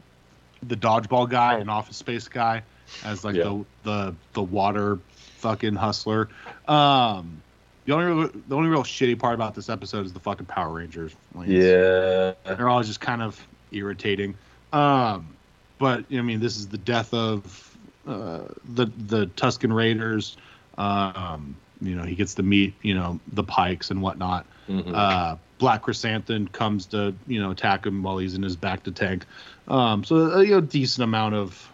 the 0.64 0.76
dodgeball 0.76 1.30
guy 1.30 1.60
and 1.60 1.70
Office 1.70 1.98
Space 1.98 2.28
guy 2.28 2.64
as 3.06 3.24
like 3.24 3.36
Yeah. 3.36 3.44
the 3.44 3.66
the 3.84 4.16
the 4.34 4.42
water 4.42 5.00
fucking 5.44 5.76
hustler. 5.76 6.30
Um, 6.68 7.42
the 7.86 7.94
only 7.94 8.06
real, 8.06 8.30
the 8.48 8.56
only 8.56 8.70
real 8.70 8.84
shitty 8.84 9.20
part 9.20 9.36
about 9.36 9.54
this 9.56 9.68
episode 9.70 10.06
is 10.06 10.14
the 10.14 10.20
fucking 10.22 10.46
Power 10.46 10.74
Rangers. 10.74 11.14
Like, 11.36 11.50
Yeah. 11.50 12.34
they're 12.46 12.70
all 12.70 12.82
just 12.82 13.02
kind 13.02 13.22
of 13.22 13.46
irritating. 13.74 14.36
Um, 14.72 15.36
but 15.80 16.06
I 16.12 16.22
mean, 16.22 16.40
this 16.40 16.56
is 16.58 16.70
the 16.70 16.78
death 16.78 17.14
of 17.14 17.78
uh, 18.08 18.44
the 18.74 18.86
the 19.08 19.28
Tusken 19.28 19.74
Raiders. 19.76 20.38
Um, 20.78 21.56
you 21.82 21.96
know, 21.96 22.04
he 22.04 22.16
gets 22.16 22.36
to 22.36 22.44
meet 22.44 22.74
you 22.82 22.96
know 22.96 23.20
the 23.34 23.44
Pikes 23.44 23.92
and 23.92 24.02
whatnot. 24.02 24.46
Mhm. 24.70 24.96
Uh, 24.96 25.36
Black 25.58 25.82
Chrysanthemum 25.82 26.48
comes 26.48 26.86
to 26.88 27.14
you 27.28 27.42
know 27.42 27.52
attack 27.52 27.86
him 27.86 28.02
while 28.02 28.18
he's 28.18 28.34
in 28.34 28.44
his 28.44 28.56
bacta 28.56 28.96
tank. 28.96 29.26
Um, 29.68 30.04
so 30.06 30.36
uh, 30.36 30.40
you 30.40 30.52
know, 30.52 30.62
decent 30.62 31.04
amount 31.04 31.36
of 31.36 31.70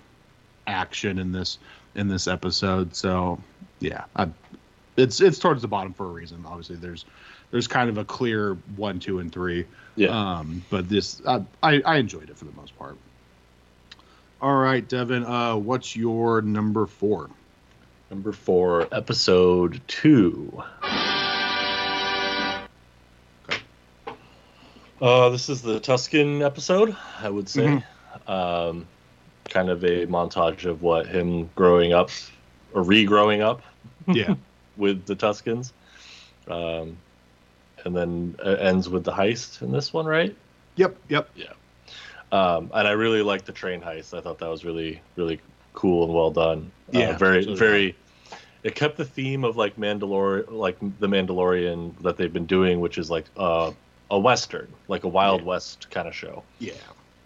action 0.66 1.20
in 1.20 1.32
this 1.32 1.60
in 1.96 2.08
this 2.08 2.28
episode. 2.28 2.96
So 2.96 3.40
yeah, 3.80 4.06
I, 4.15 4.30
it's 4.97 5.22
it's 5.22 5.39
towards 5.39 5.61
the 5.61 5.68
bottom 5.68 5.93
for 5.93 6.06
a 6.06 6.10
reason. 6.10 6.43
Obviously, 6.45 6.76
there's 6.76 7.06
there's 7.51 7.68
kind 7.68 7.89
of 7.89 7.97
a 7.97 8.06
clear 8.06 8.56
one, 8.76 8.99
two, 8.99 9.19
and 9.19 9.31
three. 9.31 9.65
Yeah. 9.95 10.10
Um, 10.10 10.64
but 10.69 10.89
this 10.89 11.22
I, 11.26 11.43
I 11.64 11.81
I 11.85 11.97
enjoyed 11.97 12.30
it 12.30 12.38
for 12.38 12.45
the 12.45 12.53
most 12.53 12.77
part. 12.77 12.97
All 14.41 14.56
right, 14.56 14.88
Devin. 14.88 15.26
Uh, 15.26 15.56
what's 15.57 15.95
your 15.95 16.41
number 16.41 16.85
four? 16.85 17.30
Number 18.10 18.31
four, 18.31 18.88
episode 18.91 19.81
two. 19.88 20.64
Uh, 25.01 25.30
this 25.30 25.47
is 25.47 25.61
the 25.61 25.80
Tusken 25.80 26.41
episode, 26.41 26.95
I 27.19 27.30
would 27.30 27.47
say. 27.47 27.84
Um, 28.27 28.88
kind 29.45 29.69
of 29.69 29.84
a 29.84 30.06
montage 30.07 30.65
of 30.65 30.81
what 30.81 31.07
him 31.07 31.49
growing 31.56 31.93
up 31.93 32.10
or 32.73 32.84
re-growing 32.84 33.41
up 33.41 33.61
Yeah. 34.10 34.36
with 34.77 35.06
the 35.06 35.15
Tuskens. 35.15 35.72
Um, 36.48 36.98
and 37.86 37.95
then 37.95 38.36
it 38.44 38.60
ends 38.60 38.90
with 38.90 39.03
the 39.03 39.11
heist 39.11 39.61
in 39.61 39.72
this 39.72 39.94
one, 39.94 40.06
right? 40.06 40.36
yep. 40.76 40.98
Yep. 41.10 41.30
Yeah. 41.36 41.53
Um, 42.31 42.72
and 42.73 42.88
I 42.88 42.91
really 42.91 43.22
liked 43.22 43.45
the 43.45 43.52
train 43.52 43.81
heist. 43.81 44.18
I 44.18 44.22
thought 44.22 44.40
that 44.40 44.49
was 44.49 44.64
really, 44.64 45.02
really 45.15 45.40
cool 45.73 46.06
and 46.06 46.14
well 46.14 46.31
done. 46.31 46.72
Yeah, 46.91 47.11
uh, 47.11 47.18
very, 47.18 47.56
very. 47.56 47.95
It 48.64 48.76
kept 48.76 48.98
the 48.98 49.06
theme 49.06 49.44
of 49.44 49.57
like 49.57 49.77
Mandalorian, 49.77 50.52
like 50.52 50.77
the 50.99 51.07
Mandalorian 51.07 51.98
that 52.03 52.18
they've 52.18 52.31
been 52.31 52.45
doing, 52.45 52.81
which 52.81 52.98
is 52.98 53.10
like 53.10 53.26
uh, 53.38 53.72
a 54.11 54.19
western, 54.19 54.68
like 54.88 55.03
a 55.06 55.07
Wild 55.07 55.41
Yeah. 55.41 55.48
West 55.48 55.90
kind 55.90 56.07
of 56.07 56.15
show. 56.15 56.44
Yeah. 56.60 56.73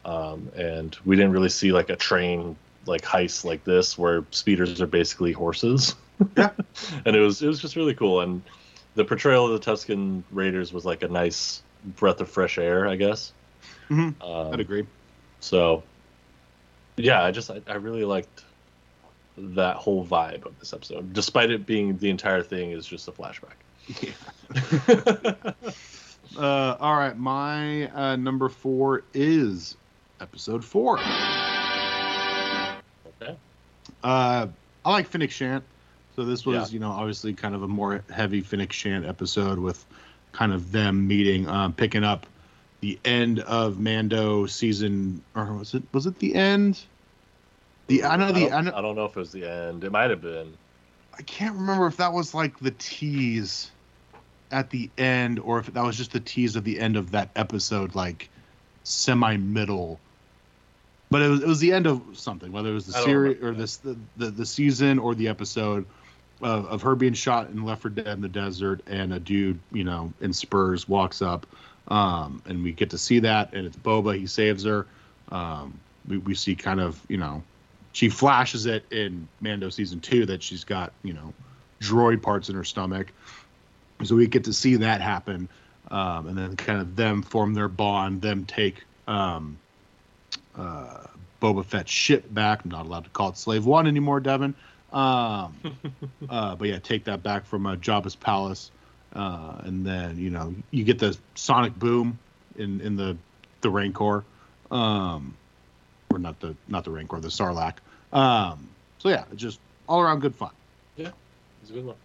Um, 0.05 0.49
and 0.55 0.97
we 1.05 1.15
didn't 1.15 1.31
really 1.31 1.49
see 1.49 1.71
like 1.71 1.89
a 1.89 1.95
train 1.95 2.55
like 2.85 3.01
heist 3.01 3.45
like 3.45 3.63
this, 3.63 3.97
where 3.97 4.23
speeders 4.31 4.81
are 4.81 4.87
basically 4.87 5.31
horses. 5.31 5.95
Yeah. 6.37 6.51
and 7.05 7.15
it 7.15 7.19
was 7.19 7.41
it 7.41 7.47
was 7.47 7.59
just 7.59 7.75
really 7.75 7.93
cool. 7.93 8.21
And 8.21 8.41
the 8.95 9.03
portrayal 9.05 9.51
of 9.51 9.59
the 9.59 9.71
Tusken 9.71 10.23
Raiders 10.31 10.71
was 10.73 10.85
like 10.85 11.03
a 11.03 11.07
nice 11.07 11.63
breath 11.83 12.21
of 12.21 12.29
fresh 12.29 12.57
air, 12.57 12.87
I 12.87 12.95
guess. 12.95 13.33
Mhm. 13.89 14.15
Um, 14.21 14.53
I'd 14.53 14.59
agree. 14.59 14.85
so, 15.39 15.83
yeah, 16.97 17.23
I 17.23 17.31
just 17.31 17.49
I, 17.51 17.61
I 17.67 17.75
really 17.75 18.05
liked 18.05 18.43
that 19.37 19.77
whole 19.77 20.05
vibe 20.05 20.45
of 20.45 20.57
this 20.59 20.73
episode, 20.73 21.11
despite 21.13 21.49
it 21.49 21.65
being 21.65 21.97
the 21.97 22.09
entire 22.09 22.43
thing 22.43 22.71
is 22.71 22.85
just 22.85 23.07
a 23.07 23.11
flashback. 23.11 23.55
Uh, 26.37 26.77
all 26.79 26.95
right, 26.95 27.15
my 27.17 27.87
uh, 27.91 28.15
number 28.15 28.49
four 28.49 29.03
is 29.13 29.77
episode 30.19 30.65
four. 30.65 30.97
okay. 30.97 31.05
Uh, 34.03 34.47
I 34.83 34.91
like 34.91 35.07
Fennec 35.09 35.29
Shand. 35.29 35.63
So 36.15 36.23
this 36.25 36.45
was, 36.45 36.69
Yeah. 36.69 36.73
you 36.73 36.79
know, 36.79 36.91
obviously 36.91 37.33
kind 37.33 37.55
of 37.55 37.63
a 37.63 37.67
more 37.67 38.03
heavy 38.11 38.41
Fennec 38.41 38.71
Shand 38.71 39.05
episode 39.05 39.57
with 39.59 39.83
kind 40.31 40.53
of 40.53 40.71
them 40.71 41.07
meeting, 41.07 41.47
um, 41.47 41.73
picking 41.73 42.03
up 42.03 42.25
the 42.81 42.99
end 43.05 43.39
of 43.39 43.79
Mando 43.79 44.45
season, 44.45 45.23
or 45.35 45.53
was 45.53 45.73
it 45.73 45.83
was 45.93 46.05
it 46.05 46.19
the 46.19 46.35
end? 46.35 46.81
The 47.87 48.03
I 48.03 48.15
know 48.17 48.31
the 48.31 48.41
don't, 48.41 48.53
I, 48.53 48.61
know, 48.61 48.73
I 48.75 48.81
don't 48.81 48.95
know 48.95 49.05
if 49.05 49.15
it 49.15 49.19
was 49.19 49.31
the 49.31 49.49
end. 49.49 49.83
It 49.83 49.91
might 49.91 50.09
have 50.09 50.21
been. 50.21 50.53
I 51.17 51.21
can't 51.21 51.55
remember 51.55 51.87
if 51.87 51.97
that 51.97 52.11
was 52.11 52.33
like 52.33 52.59
the 52.59 52.71
tease 52.71 53.71
at 54.51 54.69
the 54.69 54.89
end 54.97 55.39
or 55.39 55.59
if 55.59 55.67
that 55.67 55.83
was 55.83 55.97
just 55.97 56.11
the 56.11 56.19
tease 56.19 56.55
of 56.55 56.63
the 56.63 56.79
end 56.79 56.95
of 56.95 57.11
that 57.11 57.29
episode, 57.35 57.95
like 57.95 58.29
semi 58.83 59.37
middle. 59.37 59.99
But 61.09 61.21
it 61.21 61.29
was 61.29 61.41
it 61.41 61.47
was 61.47 61.59
the 61.59 61.71
end 61.71 61.87
of 61.87 62.01
something, 62.13 62.51
whether 62.51 62.69
it 62.69 62.73
was 62.73 62.87
the 62.87 62.93
series 62.93 63.41
or 63.41 63.53
this 63.53 63.77
the, 63.77 63.95
the 64.17 64.31
the 64.31 64.45
season 64.45 64.99
or 64.99 65.15
the 65.15 65.27
episode 65.27 65.85
of, 66.43 66.65
of 66.65 66.81
her 66.81 66.95
being 66.95 67.13
shot 67.13 67.49
and 67.49 67.65
left 67.65 67.81
for 67.81 67.89
dead 67.89 68.07
in 68.07 68.21
the 68.21 68.27
desert, 68.27 68.81
and 68.87 69.13
a 69.13 69.19
dude, 69.19 69.59
you 69.71 69.83
know, 69.83 70.11
in 70.21 70.33
spurs 70.33 70.87
walks 70.87 71.21
up, 71.21 71.45
um, 71.87 72.41
and 72.45 72.63
we 72.63 72.71
get 72.71 72.89
to 72.91 72.97
see 72.97 73.19
that, 73.19 73.53
and 73.53 73.65
it's 73.65 73.77
Boba. 73.77 74.17
He 74.17 74.27
saves 74.27 74.63
her. 74.63 74.85
Um, 75.31 75.79
we 76.07 76.17
we 76.17 76.35
see 76.35 76.55
kind 76.55 76.79
of 76.79 76.99
you 77.07 77.17
know 77.17 77.43
she 77.93 78.09
flashes 78.09 78.65
it 78.65 78.85
in 78.91 79.27
Mando 79.41 79.69
season 79.69 79.99
two 79.99 80.25
that 80.25 80.43
she's 80.43 80.63
got 80.63 80.91
you 81.03 81.13
know 81.13 81.33
droid 81.81 82.21
parts 82.21 82.49
in 82.49 82.55
her 82.55 82.63
stomach, 82.63 83.11
so 84.03 84.15
we 84.15 84.27
get 84.27 84.43
to 84.45 84.53
see 84.53 84.75
that 84.77 85.01
happen, 85.01 85.47
um, 85.91 86.27
and 86.27 86.37
then 86.37 86.55
kind 86.57 86.81
of 86.81 86.95
them 86.95 87.21
form 87.21 87.53
their 87.53 87.69
bond, 87.69 88.21
them 88.21 88.45
take 88.45 88.83
um, 89.07 89.57
uh, 90.57 91.05
Boba 91.41 91.65
Fett's 91.65 91.91
ship 91.91 92.33
back. 92.33 92.63
I'm 92.63 92.71
not 92.71 92.85
allowed 92.85 93.05
to 93.05 93.09
call 93.11 93.29
it 93.29 93.37
Slave 93.37 93.65
One 93.65 93.87
anymore, 93.87 94.19
Devin. 94.19 94.55
Um, 94.93 95.55
uh, 96.29 96.55
but 96.55 96.67
yeah, 96.67 96.79
take 96.79 97.05
that 97.05 97.23
back 97.23 97.45
from 97.45 97.65
uh, 97.65 97.75
Jabba's 97.75 98.15
palace, 98.15 98.71
uh, 99.13 99.61
and 99.63 99.85
then 99.85 100.17
you 100.17 100.29
know 100.29 100.53
you 100.71 100.83
get 100.83 100.99
the 100.99 101.17
sonic 101.35 101.77
boom 101.77 102.19
in 102.57 102.81
in 102.81 102.95
the 102.95 103.17
the 103.61 103.69
Rancor. 103.69 104.23
Um, 104.71 105.35
or 106.13 106.19
not 106.19 106.39
the 106.39 106.55
not 106.67 106.83
the 106.83 106.91
Rancor, 106.91 107.19
the 107.19 107.27
Sarlacc. 107.29 107.75
Um, 108.13 108.69
so 108.99 109.09
yeah, 109.09 109.25
it's 109.31 109.41
just 109.41 109.59
all 109.89 110.01
around 110.01 110.19
good 110.19 110.35
fun. 110.35 110.51
Yeah, 110.95 111.09
it's 111.61 111.71
a 111.71 111.73
good 111.73 111.85
one. 111.85 111.95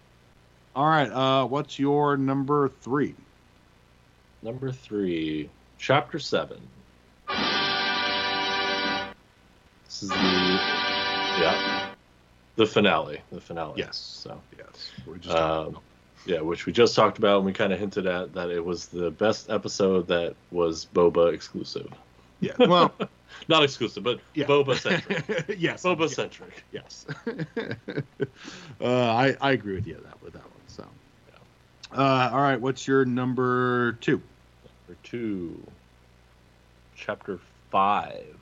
All 0.74 0.86
right, 0.86 1.10
uh, 1.10 1.44
what's 1.46 1.78
your 1.78 2.16
number 2.16 2.68
three? 2.80 3.14
Number 4.42 4.72
three, 4.72 5.50
chapter 5.78 6.18
seven. 6.18 6.60
This 9.84 10.02
is 10.02 10.08
the 10.08 10.16
yeah, 10.16 11.87
the 12.58 12.66
finale. 12.66 13.20
The 13.32 13.40
finale. 13.40 13.74
Yes. 13.78 13.96
So 13.96 14.38
Yes, 14.58 14.90
we're 15.06 15.16
just 15.16 15.34
um, 15.34 15.78
yeah, 16.26 16.40
which 16.40 16.66
we 16.66 16.72
just 16.72 16.94
talked 16.94 17.16
about, 17.18 17.36
and 17.38 17.46
we 17.46 17.52
kind 17.52 17.72
of 17.72 17.78
hinted 17.78 18.06
at 18.06 18.34
that 18.34 18.50
it 18.50 18.62
was 18.62 18.86
the 18.86 19.10
best 19.10 19.48
episode 19.48 20.08
that 20.08 20.34
was 20.50 20.86
Boba 20.94 21.32
exclusive. 21.32 21.88
yeah. 22.40 22.52
Well, 22.58 22.92
Not 23.48 23.62
exclusive, 23.62 24.02
but 24.02 24.20
Yeah. 24.34 24.46
Boba 24.46 24.76
centric. 24.80 25.56
yes, 25.58 25.82
Boba 25.84 26.08
centric. 26.08 26.64
yes. 26.72 27.06
uh, 28.80 28.84
I 28.84 29.36
I 29.40 29.52
agree 29.52 29.74
with 29.76 29.86
you 29.86 29.94
that 30.04 30.22
with 30.22 30.32
that 30.34 30.42
one. 30.42 30.52
So, 30.66 30.84
uh, 31.96 32.30
all 32.32 32.40
right, 32.40 32.60
what's 32.60 32.86
your 32.88 33.04
number 33.04 33.92
two? 34.00 34.20
Number 34.88 34.98
two, 35.04 35.62
chapter 36.96 37.38
five. 37.70 38.34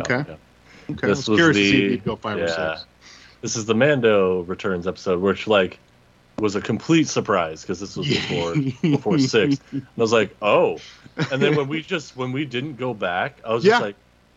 Okay. 0.00 0.24
yeah. 0.28 0.36
Okay, 0.90 1.06
This 1.08 1.18
I 1.18 1.20
was 1.20 1.28
was 1.28 1.38
curious 1.38 1.56
to 1.56 1.62
see 1.64 1.78
if 1.78 1.84
the- 1.84 1.90
you'd 1.92 2.04
go 2.04 2.16
five 2.16 2.38
or 2.38 2.46
yeah. 2.46 2.78
This 3.42 3.56
is 3.56 3.66
the 3.66 3.74
Mando 3.74 4.42
returns 4.42 4.86
episode, 4.86 5.20
which 5.20 5.46
like 5.46 5.78
was 6.38 6.54
a 6.56 6.60
complete 6.60 7.08
surprise 7.08 7.62
because 7.62 7.80
this 7.80 7.96
was 7.96 8.08
before 8.08 8.54
before 8.82 9.18
six. 9.18 9.60
And 9.72 9.86
I 9.96 10.00
was 10.00 10.12
like, 10.12 10.34
oh. 10.42 10.78
And 11.30 11.40
then 11.40 11.54
when 11.56 11.68
we 11.68 11.82
just 11.82 12.16
when 12.16 12.32
we 12.32 12.44
didn't 12.44 12.76
go 12.76 12.94
back, 12.94 13.38
I 13.44 13.52
was 13.52 13.64
Yeah. 13.64 13.72
just 13.72 13.82
like, 13.82 13.96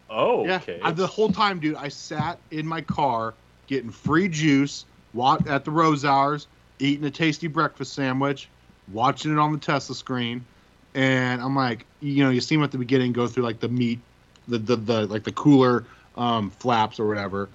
oh, 0.10 0.46
Yeah, 0.46 0.58
okay. 0.58 0.80
I, 0.84 0.92
the 0.92 1.08
whole 1.08 1.32
time, 1.32 1.60
dude, 1.60 1.76
I 1.76 1.88
sat 1.90 2.40
in 2.52 2.68
my 2.68 2.82
car 2.82 3.34
getting 3.68 3.92
free 3.92 4.28
juice, 4.28 4.86
at 5.48 5.66
the 5.66 5.72
Rose 5.72 6.06
Hours, 6.06 6.48
eating 6.80 7.06
a 7.06 7.12
tasty 7.12 7.48
breakfast 7.48 7.94
sandwich, 7.94 8.50
watching 8.92 9.32
it 9.32 9.38
on 9.40 9.52
the 9.52 9.58
Tesla 9.60 9.96
screen, 9.96 10.44
and 10.96 11.42
I'm 11.42 11.56
like, 11.56 11.86
you 12.02 12.24
know, 12.24 12.30
you 12.32 12.42
see 12.42 12.56
him 12.56 12.64
at 12.64 12.72
the 12.72 12.78
beginning 12.78 13.12
go 13.14 13.28
through 13.28 13.44
like 13.44 13.60
the 13.60 13.70
meat, 13.70 14.00
the 14.50 14.58
the, 14.58 14.76
the 14.76 15.08
like 15.08 15.24
the 15.24 15.32
cooler 15.32 15.86
um, 16.16 16.50
flaps 16.50 17.00
or 17.00 17.08
whatever, 17.08 17.50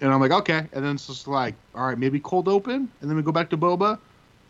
and 0.00 0.12
I'm 0.12 0.20
like, 0.20 0.32
okay, 0.32 0.66
and 0.72 0.84
then 0.84 0.94
it's 0.94 1.06
just 1.06 1.28
like, 1.28 1.54
all 1.74 1.86
right, 1.86 1.98
maybe 1.98 2.20
cold 2.20 2.48
open, 2.48 2.88
and 3.00 3.10
then 3.10 3.16
we 3.16 3.22
go 3.22 3.32
back 3.32 3.50
to 3.50 3.56
Boba. 3.56 3.98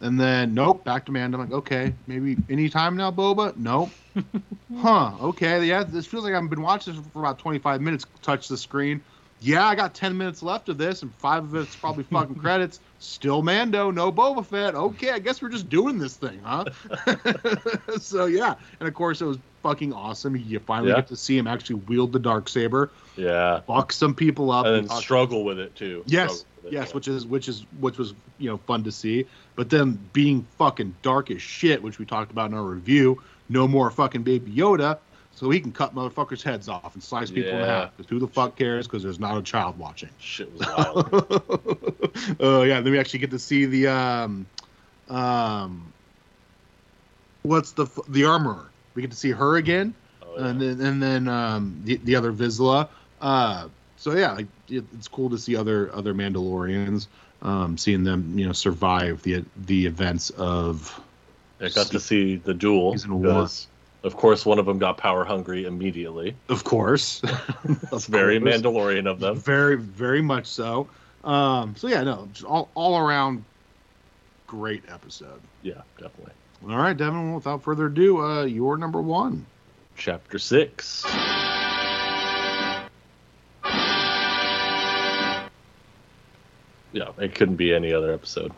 And 0.01 0.19
then 0.21 0.55
nope, 0.55 0.85
back 0.85 1.05
to 1.07 1.13
Mando. 1.13 1.39
I'm 1.39 1.51
like, 1.51 1.59
okay, 1.59 1.93
maybe 2.07 2.37
any 2.49 2.69
time 2.69 2.97
now, 2.97 3.11
Boba. 3.11 3.57
Nope. 3.57 3.91
huh? 4.77 5.13
Okay, 5.21 5.65
yeah. 5.65 5.83
This 5.83 6.07
feels 6.07 6.25
like 6.25 6.35
I've 6.35 6.49
been 6.49 6.63
watching 6.63 6.95
this 6.95 7.05
for 7.13 7.19
about 7.19 7.39
25 7.41 7.81
minutes. 7.81 8.07
Touch 8.23 8.47
the 8.47 8.57
screen. 8.57 9.03
Yeah, 9.41 9.67
I 9.67 9.75
got 9.75 9.95
10 9.95 10.17
minutes 10.17 10.43
left 10.43 10.69
of 10.69 10.79
this, 10.79 11.03
and 11.03 11.15
five 11.15 11.45
of 11.45 11.55
it's 11.55 11.77
probably 11.77 12.05
fucking 12.05 12.35
credits. 12.41 12.81
Still 12.99 13.43
Mando, 13.43 13.91
no 13.91 14.11
Boba 14.11 14.45
Fett. 14.45 14.75
Okay, 14.75 15.11
I 15.11 15.19
guess 15.21 15.41
we're 15.41 15.49
just 15.49 15.69
doing 15.69 15.99
this 15.99 16.17
thing, 16.17 16.41
huh? 16.43 16.65
so 18.01 18.27
yeah, 18.27 18.55
and 18.81 18.89
of 18.89 18.95
course 18.95 19.21
it 19.21 19.27
was 19.27 19.39
fucking 19.63 19.93
awesome. 19.93 20.37
You 20.37 20.59
finally 20.61 20.91
Yeah. 20.91 20.97
get 20.97 21.09
to 21.09 21.17
see 21.17 21.37
him 21.39 21.47
actually 21.47 21.77
wield 21.87 22.13
the 22.13 22.19
dark 22.19 22.49
saber, 22.49 22.91
Yeah. 23.17 23.61
fuck 23.61 23.93
some 23.93 24.15
people 24.15 24.51
up, 24.51 24.67
And 24.67 24.77
and 24.77 24.91
struggle 24.93 25.45
with 25.45 25.59
it 25.59 25.75
too. 25.77 26.03
Yes, 26.07 26.45
it, 26.65 26.73
yes, 26.73 26.89
yeah. 26.89 26.95
which 26.95 27.09
is 27.09 27.27
which 27.27 27.49
is 27.49 27.65
which 27.81 27.99
was 27.99 28.15
you 28.39 28.49
know 28.51 28.57
fun 28.59 28.85
to 28.85 28.93
see. 28.93 29.27
But 29.57 29.71
then 29.71 29.99
being 30.13 30.47
fucking 30.59 30.95
dark 31.03 31.31
as 31.31 31.43
shit, 31.43 31.83
which 31.83 31.99
we 31.99 32.05
talked 32.05 32.31
about 32.31 32.51
in 32.51 32.57
our 32.57 32.63
review. 32.65 33.21
No 33.49 33.67
more 33.67 33.91
fucking 33.91 34.23
Baby 34.25 34.53
Yoda, 34.53 34.99
so 35.35 35.49
he 35.49 35.59
can 35.59 35.73
cut 35.73 35.95
motherfuckers' 35.95 36.43
heads 36.43 36.69
off 36.69 36.93
and 36.95 37.03
slice 37.03 37.31
people 37.31 37.53
in 37.53 37.59
half. 37.61 37.67
half. 37.67 37.97
'Cause 37.97 38.07
who 38.09 38.19
the 38.19 38.29
fuck 38.29 38.57
cares? 38.57 38.87
Because 38.87 39.03
there's 39.03 39.19
not 39.19 39.39
a 39.39 39.43
child 39.43 39.79
watching. 39.79 40.11
Shit 40.19 40.53
was 40.57 40.67
wild. 40.67 41.85
Oh 42.41 42.63
yeah, 42.63 42.81
then 42.81 42.93
we 42.93 42.99
actually 42.99 43.21
get 43.21 43.31
to 43.31 43.39
see 43.39 43.65
the 43.65 43.87
um, 43.89 44.47
um, 45.09 45.93
what's 47.43 47.73
the 47.73 47.87
the 48.09 48.25
armorer? 48.25 48.67
We 48.99 49.03
get 49.03 49.13
to 49.13 49.17
see 49.17 49.31
her 49.31 49.59
again 49.59 49.95
Oh, 50.25 50.35
yeah. 50.37 50.49
and 50.49 50.61
then 50.61 50.81
and 50.81 51.01
then 51.01 51.29
um, 51.29 51.81
the 51.85 52.01
the 52.03 52.17
other 52.17 52.33
Vizsla. 52.33 52.89
Uh, 53.21 53.69
so 53.97 54.13
yeah, 54.17 54.33
like, 54.33 54.47
it, 54.69 54.83
it's 54.97 55.07
cool 55.07 55.31
to 55.31 55.39
see 55.39 55.55
other 55.55 55.95
other 55.95 56.15
Mandalorians, 56.15 57.07
um, 57.43 57.79
seeing 57.79 58.03
them 58.03 58.37
you 58.37 58.45
know 58.45 58.53
survive 58.53 59.23
the 59.23 59.45
the 59.67 59.87
events 59.87 60.31
of. 60.31 61.01
I 61.61 61.69
got 61.69 61.87
to 61.89 62.01
see 62.01 62.35
the 62.37 62.55
duel. 62.55 62.93
Because, 62.93 63.69
Of 64.03 64.17
course, 64.17 64.45
one 64.45 64.59
of 64.59 64.67
them 64.67 64.81
got 64.81 64.97
power 64.97 65.25
hungry 65.25 65.65
immediately. 65.65 66.35
Of 66.49 66.65
course, 66.65 67.21
That's 67.91 68.07
very 68.07 68.41
course. 68.41 68.57
Mandalorian 68.57 69.09
of 69.09 69.21
them. 69.21 69.37
Very 69.39 69.77
very 69.77 70.23
much 70.23 70.47
so. 70.47 70.89
Um, 71.23 71.77
so 71.77 71.87
yeah, 71.87 72.03
no, 72.03 72.29
just 72.33 72.45
all 72.45 72.69
all 72.75 72.99
around 72.99 73.45
great 74.49 74.83
episode. 74.89 75.41
Yeah, 75.63 75.83
definitely. 76.01 76.33
All 76.65 76.77
right, 76.77 76.97
Devin. 76.97 77.35
Without 77.35 77.63
further 77.63 77.87
ado, 77.87 78.21
uh, 78.21 78.45
your 78.45 78.77
number 78.77 79.01
one. 79.01 79.47
Chapter 79.97 80.39
six. 80.39 81.05
Yeah, 86.93 87.11
it 87.19 87.35
couldn't 87.35 87.57
be 87.57 87.75
any 87.75 87.93
other 87.93 88.13
episode, 88.13 88.51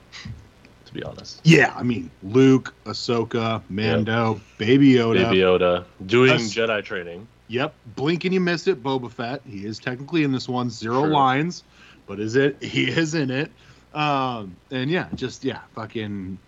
to 0.86 0.94
be 0.94 1.02
honest. 1.02 1.40
Yeah, 1.44 1.74
I 1.76 1.82
mean 1.82 2.10
Luke, 2.22 2.72
Ahsoka, 2.84 3.60
Mando, 3.68 4.40
Baby 4.56 4.92
Yoda. 4.94 5.24
Baby 5.24 5.38
Yoda 5.38 5.84
doing 6.06 6.28
That's- 6.30 6.54
Jedi 6.54 6.84
training. 6.84 7.26
Yep, 7.48 7.74
blink 7.96 8.24
and 8.24 8.32
you 8.32 8.38
miss 8.40 8.68
it. 8.68 8.80
Boba 8.80 9.10
Fett. 9.10 9.42
He 9.44 9.66
is 9.66 9.80
technically 9.80 10.22
in 10.22 10.30
this 10.30 10.48
one, 10.48 10.70
zero 10.70 11.00
Sure. 11.02 11.08
lines, 11.08 11.64
but 12.06 12.20
is 12.20 12.36
it? 12.36 12.56
He 12.62 12.84
is 12.88 13.14
in 13.14 13.30
it. 13.30 13.50
Um, 13.92 14.54
and 14.70 14.88
yeah, 14.88 15.08
just 15.16 15.42
yeah, 15.44 15.58
fucking, 15.74 16.38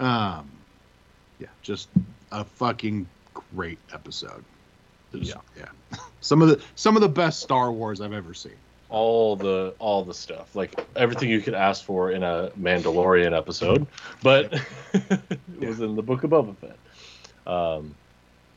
um, 0.00 0.50
yeah, 1.38 1.48
just 1.62 1.88
a 2.32 2.44
fucking 2.44 3.06
great 3.54 3.78
episode. 3.92 4.44
Was- 5.12 5.28
Yeah. 5.28 5.34
yeah. 5.56 5.98
Some 6.20 6.42
of 6.42 6.48
the 6.48 6.60
some 6.74 6.96
of 6.96 7.02
the 7.02 7.08
best 7.08 7.40
Star 7.40 7.70
Wars 7.72 8.00
I've 8.00 8.12
ever 8.12 8.34
seen. 8.34 8.56
all 8.90 9.36
the 9.36 9.74
all 9.78 10.02
the 10.04 10.14
stuff 10.14 10.54
like 10.56 10.74
everything 10.96 11.28
you 11.28 11.40
could 11.42 11.52
ask 11.54 11.84
for 11.84 12.10
in 12.10 12.22
a 12.22 12.50
mandalorian 12.58 13.36
episode 13.36 13.86
but 14.22 14.50
it 14.94 15.38
was 15.60 15.80
in 15.80 15.94
the 15.94 16.02
book 16.02 16.24
of 16.24 16.30
Boba 16.30 16.56
Fett. 16.56 16.78
um 17.46 17.94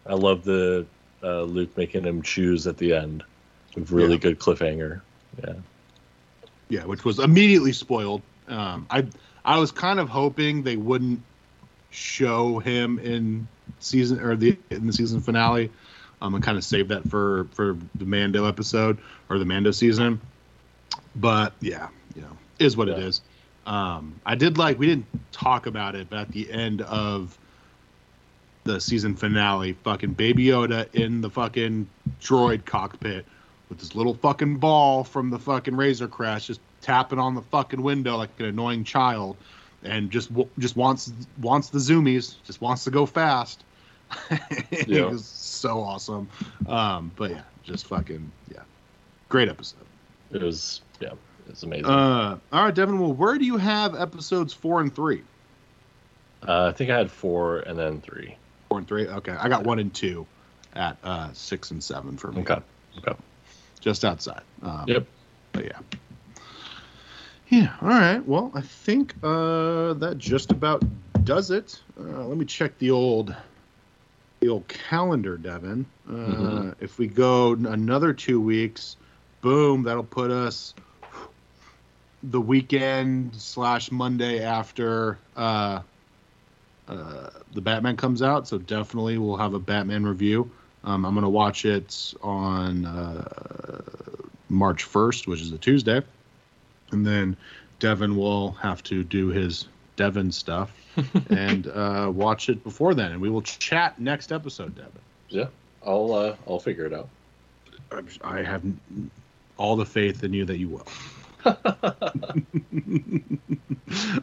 i 0.07 0.13
love 0.13 0.45
the 0.45 0.85
uh, 1.21 1.41
luke 1.41 1.75
making 1.75 2.05
him 2.05 2.21
choose 2.21 2.65
at 2.65 2.77
the 2.77 2.93
end 2.93 3.25
really 3.89 4.13
Yeah. 4.13 4.17
good 4.19 4.39
cliffhanger 4.39 5.01
yeah 5.43 5.53
Yeah, 6.69 6.85
which 6.85 7.03
was 7.03 7.19
immediately 7.19 7.73
spoiled. 7.73 8.21
Um, 8.47 8.85
I 8.89 9.05
I 9.43 9.59
was 9.59 9.71
kind 9.73 9.99
of 9.99 10.07
hoping 10.07 10.63
they 10.63 10.77
wouldn't 10.77 11.19
show 11.91 12.59
him 12.59 12.99
in 12.99 13.47
season 13.79 14.19
or 14.19 14.35
the 14.35 14.57
in 14.69 14.87
the 14.87 14.93
season 14.93 15.21
finale, 15.21 15.69
um, 16.21 16.33
and 16.35 16.43
kind 16.43 16.57
of 16.57 16.63
save 16.63 16.87
that 16.89 17.07
for 17.09 17.47
for 17.51 17.77
the 17.95 18.05
Mando 18.05 18.45
episode 18.45 18.97
or 19.29 19.37
the 19.39 19.45
Mando 19.45 19.71
season. 19.71 20.19
But 21.15 21.53
yeah, 21.61 21.89
you 22.15 22.21
know, 22.21 22.37
is 22.59 22.75
what 22.75 22.89
it 22.89 22.97
Yeah. 22.97 23.05
is. 23.05 23.21
Um, 23.65 24.19
I 24.25 24.35
did 24.35 24.57
like 24.57 24.79
we 24.79 24.87
didn't 24.87 25.05
talk 25.31 25.67
about 25.67 25.95
it, 25.95 26.09
but 26.09 26.19
at 26.19 26.29
the 26.29 26.51
end 26.51 26.81
of 26.81 27.37
the 28.63 28.79
season 28.79 29.15
finale, 29.15 29.73
fucking 29.73 30.13
Baby 30.13 30.45
Yoda 30.45 30.93
in 30.93 31.21
the 31.21 31.29
fucking 31.29 31.87
droid 32.21 32.65
cockpit 32.65 33.25
with 33.69 33.79
this 33.79 33.95
little 33.95 34.13
fucking 34.13 34.57
ball 34.57 35.03
from 35.03 35.29
the 35.29 35.39
fucking 35.39 35.75
Razor 35.75 36.07
Crest 36.07 36.47
just 36.47 36.59
tapping 36.81 37.19
on 37.19 37.35
the 37.35 37.41
fucking 37.41 37.81
window 37.81 38.17
like 38.17 38.29
an 38.39 38.45
annoying 38.45 38.83
child, 38.83 39.37
and 39.83 40.11
just 40.11 40.29
just 40.59 40.75
wants 40.75 41.11
wants 41.41 41.69
the 41.69 41.79
zoomies, 41.79 42.35
just 42.43 42.61
wants 42.61 42.83
to 42.85 42.91
go 42.91 43.05
fast. 43.05 43.63
it 44.71 45.09
was 45.09 45.25
so 45.25 45.79
awesome. 45.79 46.29
Um, 46.67 47.11
but 47.15 47.31
yeah, 47.31 47.41
just 47.63 47.87
fucking 47.87 48.31
yeah, 48.51 48.61
great 49.29 49.47
episode. 49.49 49.85
it 50.31 50.41
was 50.41 50.81
yeah 50.99 51.09
it 51.09 51.49
was 51.49 51.63
amazing 51.63 51.85
Uh, 51.85 52.37
all 52.51 52.65
right, 52.65 52.75
Devin. 52.75 52.99
Well, 52.99 53.13
where 53.13 53.37
do 53.37 53.45
you 53.45 53.57
have 53.57 53.95
episodes 53.95 54.53
four 54.53 54.81
and 54.81 54.93
three? 54.93 55.23
uh, 56.47 56.65
i 56.65 56.71
think 56.71 56.89
i 56.89 56.97
had 56.97 57.11
four 57.11 57.59
and 57.59 57.77
then 57.77 58.01
three 58.01 58.35
Four 58.69 58.79
and 58.79 58.87
three. 58.87 59.05
Okay, 59.07 59.33
I 59.33 59.49
got 59.49 59.63
one 59.65 59.79
and 59.79 59.93
two 59.93 60.25
at 60.75 60.97
uh, 61.03 61.29
six 61.33 61.71
and 61.71 61.83
seven 61.83 62.15
for 62.17 62.31
me. 62.31 62.41
okay 62.41 62.57
okay 62.97 63.13
just 63.81 64.05
outside. 64.05 64.41
Um, 64.63 64.85
Yep. 64.87 65.05
But 65.53 65.65
yeah. 65.65 65.79
Yeah. 67.51 67.75
All 67.81 67.89
right. 67.89 68.25
Well, 68.25 68.49
I 68.55 68.61
think 68.61 69.13
uh, 69.21 69.93
that 69.95 70.15
just 70.17 70.51
about 70.51 70.83
does 71.25 71.51
it. 71.51 71.79
Uh, 71.99 72.25
let 72.25 72.37
me 72.37 72.45
check 72.45 72.77
the 72.79 72.91
old 72.91 73.35
the 74.39 74.47
old 74.47 74.67
calendar, 74.69 75.37
Devin. 75.37 75.85
Uh, 76.09 76.11
Mhm. 76.13 76.75
If 76.79 76.97
we 76.97 77.07
go 77.07 77.51
another 77.53 78.13
two 78.13 78.39
weeks, 78.39 78.95
boom, 79.41 79.83
that'll 79.83 80.03
put 80.03 80.31
us 80.31 80.73
the 82.23 82.39
weekend 82.39 83.35
slash 83.35 83.91
Monday 83.91 84.41
after 84.43 85.17
uh, 85.35 85.81
uh, 86.87 87.29
the 87.53 87.61
Batman 87.61 87.97
comes 87.97 88.21
out. 88.21 88.47
So 88.47 88.59
definitely 88.59 89.17
we'll 89.17 89.37
have 89.37 89.53
a 89.55 89.59
Batman 89.59 90.05
review. 90.05 90.49
Um, 90.85 91.05
I'm 91.05 91.13
gonna 91.13 91.29
watch 91.29 91.65
it 91.65 92.13
on 92.23 92.85
uh, 92.85 93.81
March 94.49 94.85
1st, 94.85 95.27
which 95.27 95.41
is 95.41 95.51
a 95.51 95.57
Tuesday, 95.57 96.01
and 96.91 97.05
then 97.05 97.35
Devin 97.79 98.15
will 98.15 98.51
have 98.53 98.83
to 98.83 99.03
do 99.03 99.27
his 99.29 99.67
Devin 99.95 100.31
stuff 100.31 100.71
and 101.29 101.67
uh, 101.67 102.11
watch 102.13 102.49
it 102.49 102.63
before 102.63 102.93
then, 102.93 103.11
and 103.13 103.21
we 103.21 103.29
will 103.29 103.41
chat 103.41 103.99
next 103.99 104.31
episode, 104.31 104.75
Devin. 104.75 104.91
yeah 105.29 105.45
i'll 105.85 106.13
uh, 106.13 106.35
i'll 106.47 106.59
figure 106.59 106.85
it 106.85 106.93
out 106.93 107.07
I'm- 107.91 108.07
I 108.23 108.41
have 108.43 108.61
all 109.57 109.75
the 109.75 109.85
faith 109.85 110.23
in 110.23 110.33
you 110.33 110.45
that 110.45 110.57
you 110.57 110.69
will. 110.69 110.87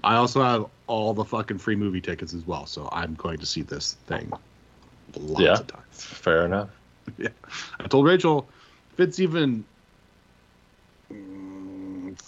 I 0.02 0.14
also 0.16 0.42
have 0.42 0.66
all 0.86 1.12
the 1.14 1.24
fucking 1.24 1.58
free 1.58 1.76
movie 1.76 2.00
tickets 2.00 2.32
as 2.34 2.46
well, 2.46 2.64
so 2.66 2.88
I'm 2.92 3.14
going 3.14 3.38
to 3.38 3.46
see 3.46 3.62
this 3.62 3.94
thing 4.06 4.32
lots 5.16 5.40
Yeah. 5.40 5.52
of 5.54 5.66
times. 5.66 5.84
fair 6.04 6.44
enough 6.46 6.70
Yeah. 7.18 7.28
I 7.80 7.86
told 7.88 8.06
Rachel 8.06 8.48
if 8.92 9.00
it's 9.00 9.20
even 9.20 9.64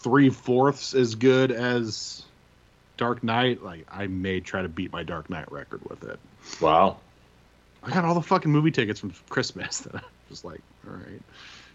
three 0.00 0.30
fourths 0.30 0.94
as 0.94 1.14
good 1.14 1.52
as 1.52 2.22
Dark 2.96 3.22
Knight, 3.22 3.62
like 3.62 3.86
I 3.90 4.06
may 4.06 4.40
try 4.40 4.62
to 4.62 4.68
beat 4.68 4.92
my 4.92 5.02
Dark 5.02 5.30
Knight 5.30 5.50
record 5.50 5.80
with 5.88 6.04
it. 6.04 6.18
wow 6.60 6.96
I 7.82 7.90
got 7.90 8.04
all 8.04 8.14
the 8.14 8.22
fucking 8.22 8.50
movie 8.50 8.70
tickets 8.70 9.00
from 9.00 9.12
Christmas 9.28 9.78
that 9.80 9.94
I'm 9.94 10.02
just 10.28 10.44
like, 10.44 10.60
all 10.86 10.94
right, 10.94 11.20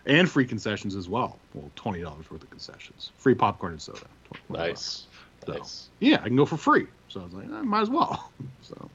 and 0.05 0.29
free 0.29 0.45
concessions 0.45 0.95
as 0.95 1.09
well. 1.09 1.39
Well, 1.53 1.71
twenty 1.75 2.01
dollars 2.01 2.29
worth 2.29 2.43
of 2.43 2.49
concessions, 2.49 3.11
free 3.17 3.35
popcorn 3.35 3.73
and 3.73 3.81
soda. 3.81 4.05
nice 4.49 5.07
So, 5.45 5.53
nice 5.53 5.89
Yeah, 5.99 6.17
I 6.21 6.27
can 6.27 6.35
go 6.35 6.45
for 6.45 6.57
free. 6.57 6.87
So 7.09 7.21
I 7.21 7.23
was 7.23 7.33
like, 7.33 7.45
I 7.45 7.61
might 7.61 7.81
as 7.81 7.89
well. 7.89 8.31
So, 8.61 8.89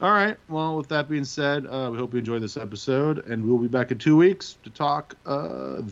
all 0.00 0.12
right. 0.12 0.36
Well, 0.48 0.76
with 0.76 0.86
that 0.90 1.08
being 1.08 1.24
said, 1.24 1.66
uh, 1.66 1.88
we 1.90 1.98
hope 1.98 2.12
you 2.12 2.20
enjoyed 2.20 2.42
this 2.42 2.56
episode, 2.56 3.26
and 3.26 3.44
we'll 3.44 3.58
be 3.58 3.66
back 3.66 3.90
in 3.90 3.98
two 3.98 4.16
weeks 4.16 4.56
to 4.62 4.70
talk 4.70 5.16
uh, 5.26 5.82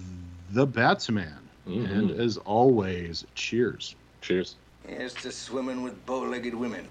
the 0.52 0.64
Batman. 0.64 1.45
Mhm. 1.66 1.90
And 1.90 2.10
as 2.12 2.36
always, 2.38 3.24
cheers. 3.34 3.96
cheers 4.20 4.56
Here's 4.86 5.14
to 5.14 5.32
swimming 5.32 5.82
with 5.82 6.06
bow-legged 6.06 6.54
women. 6.54 6.86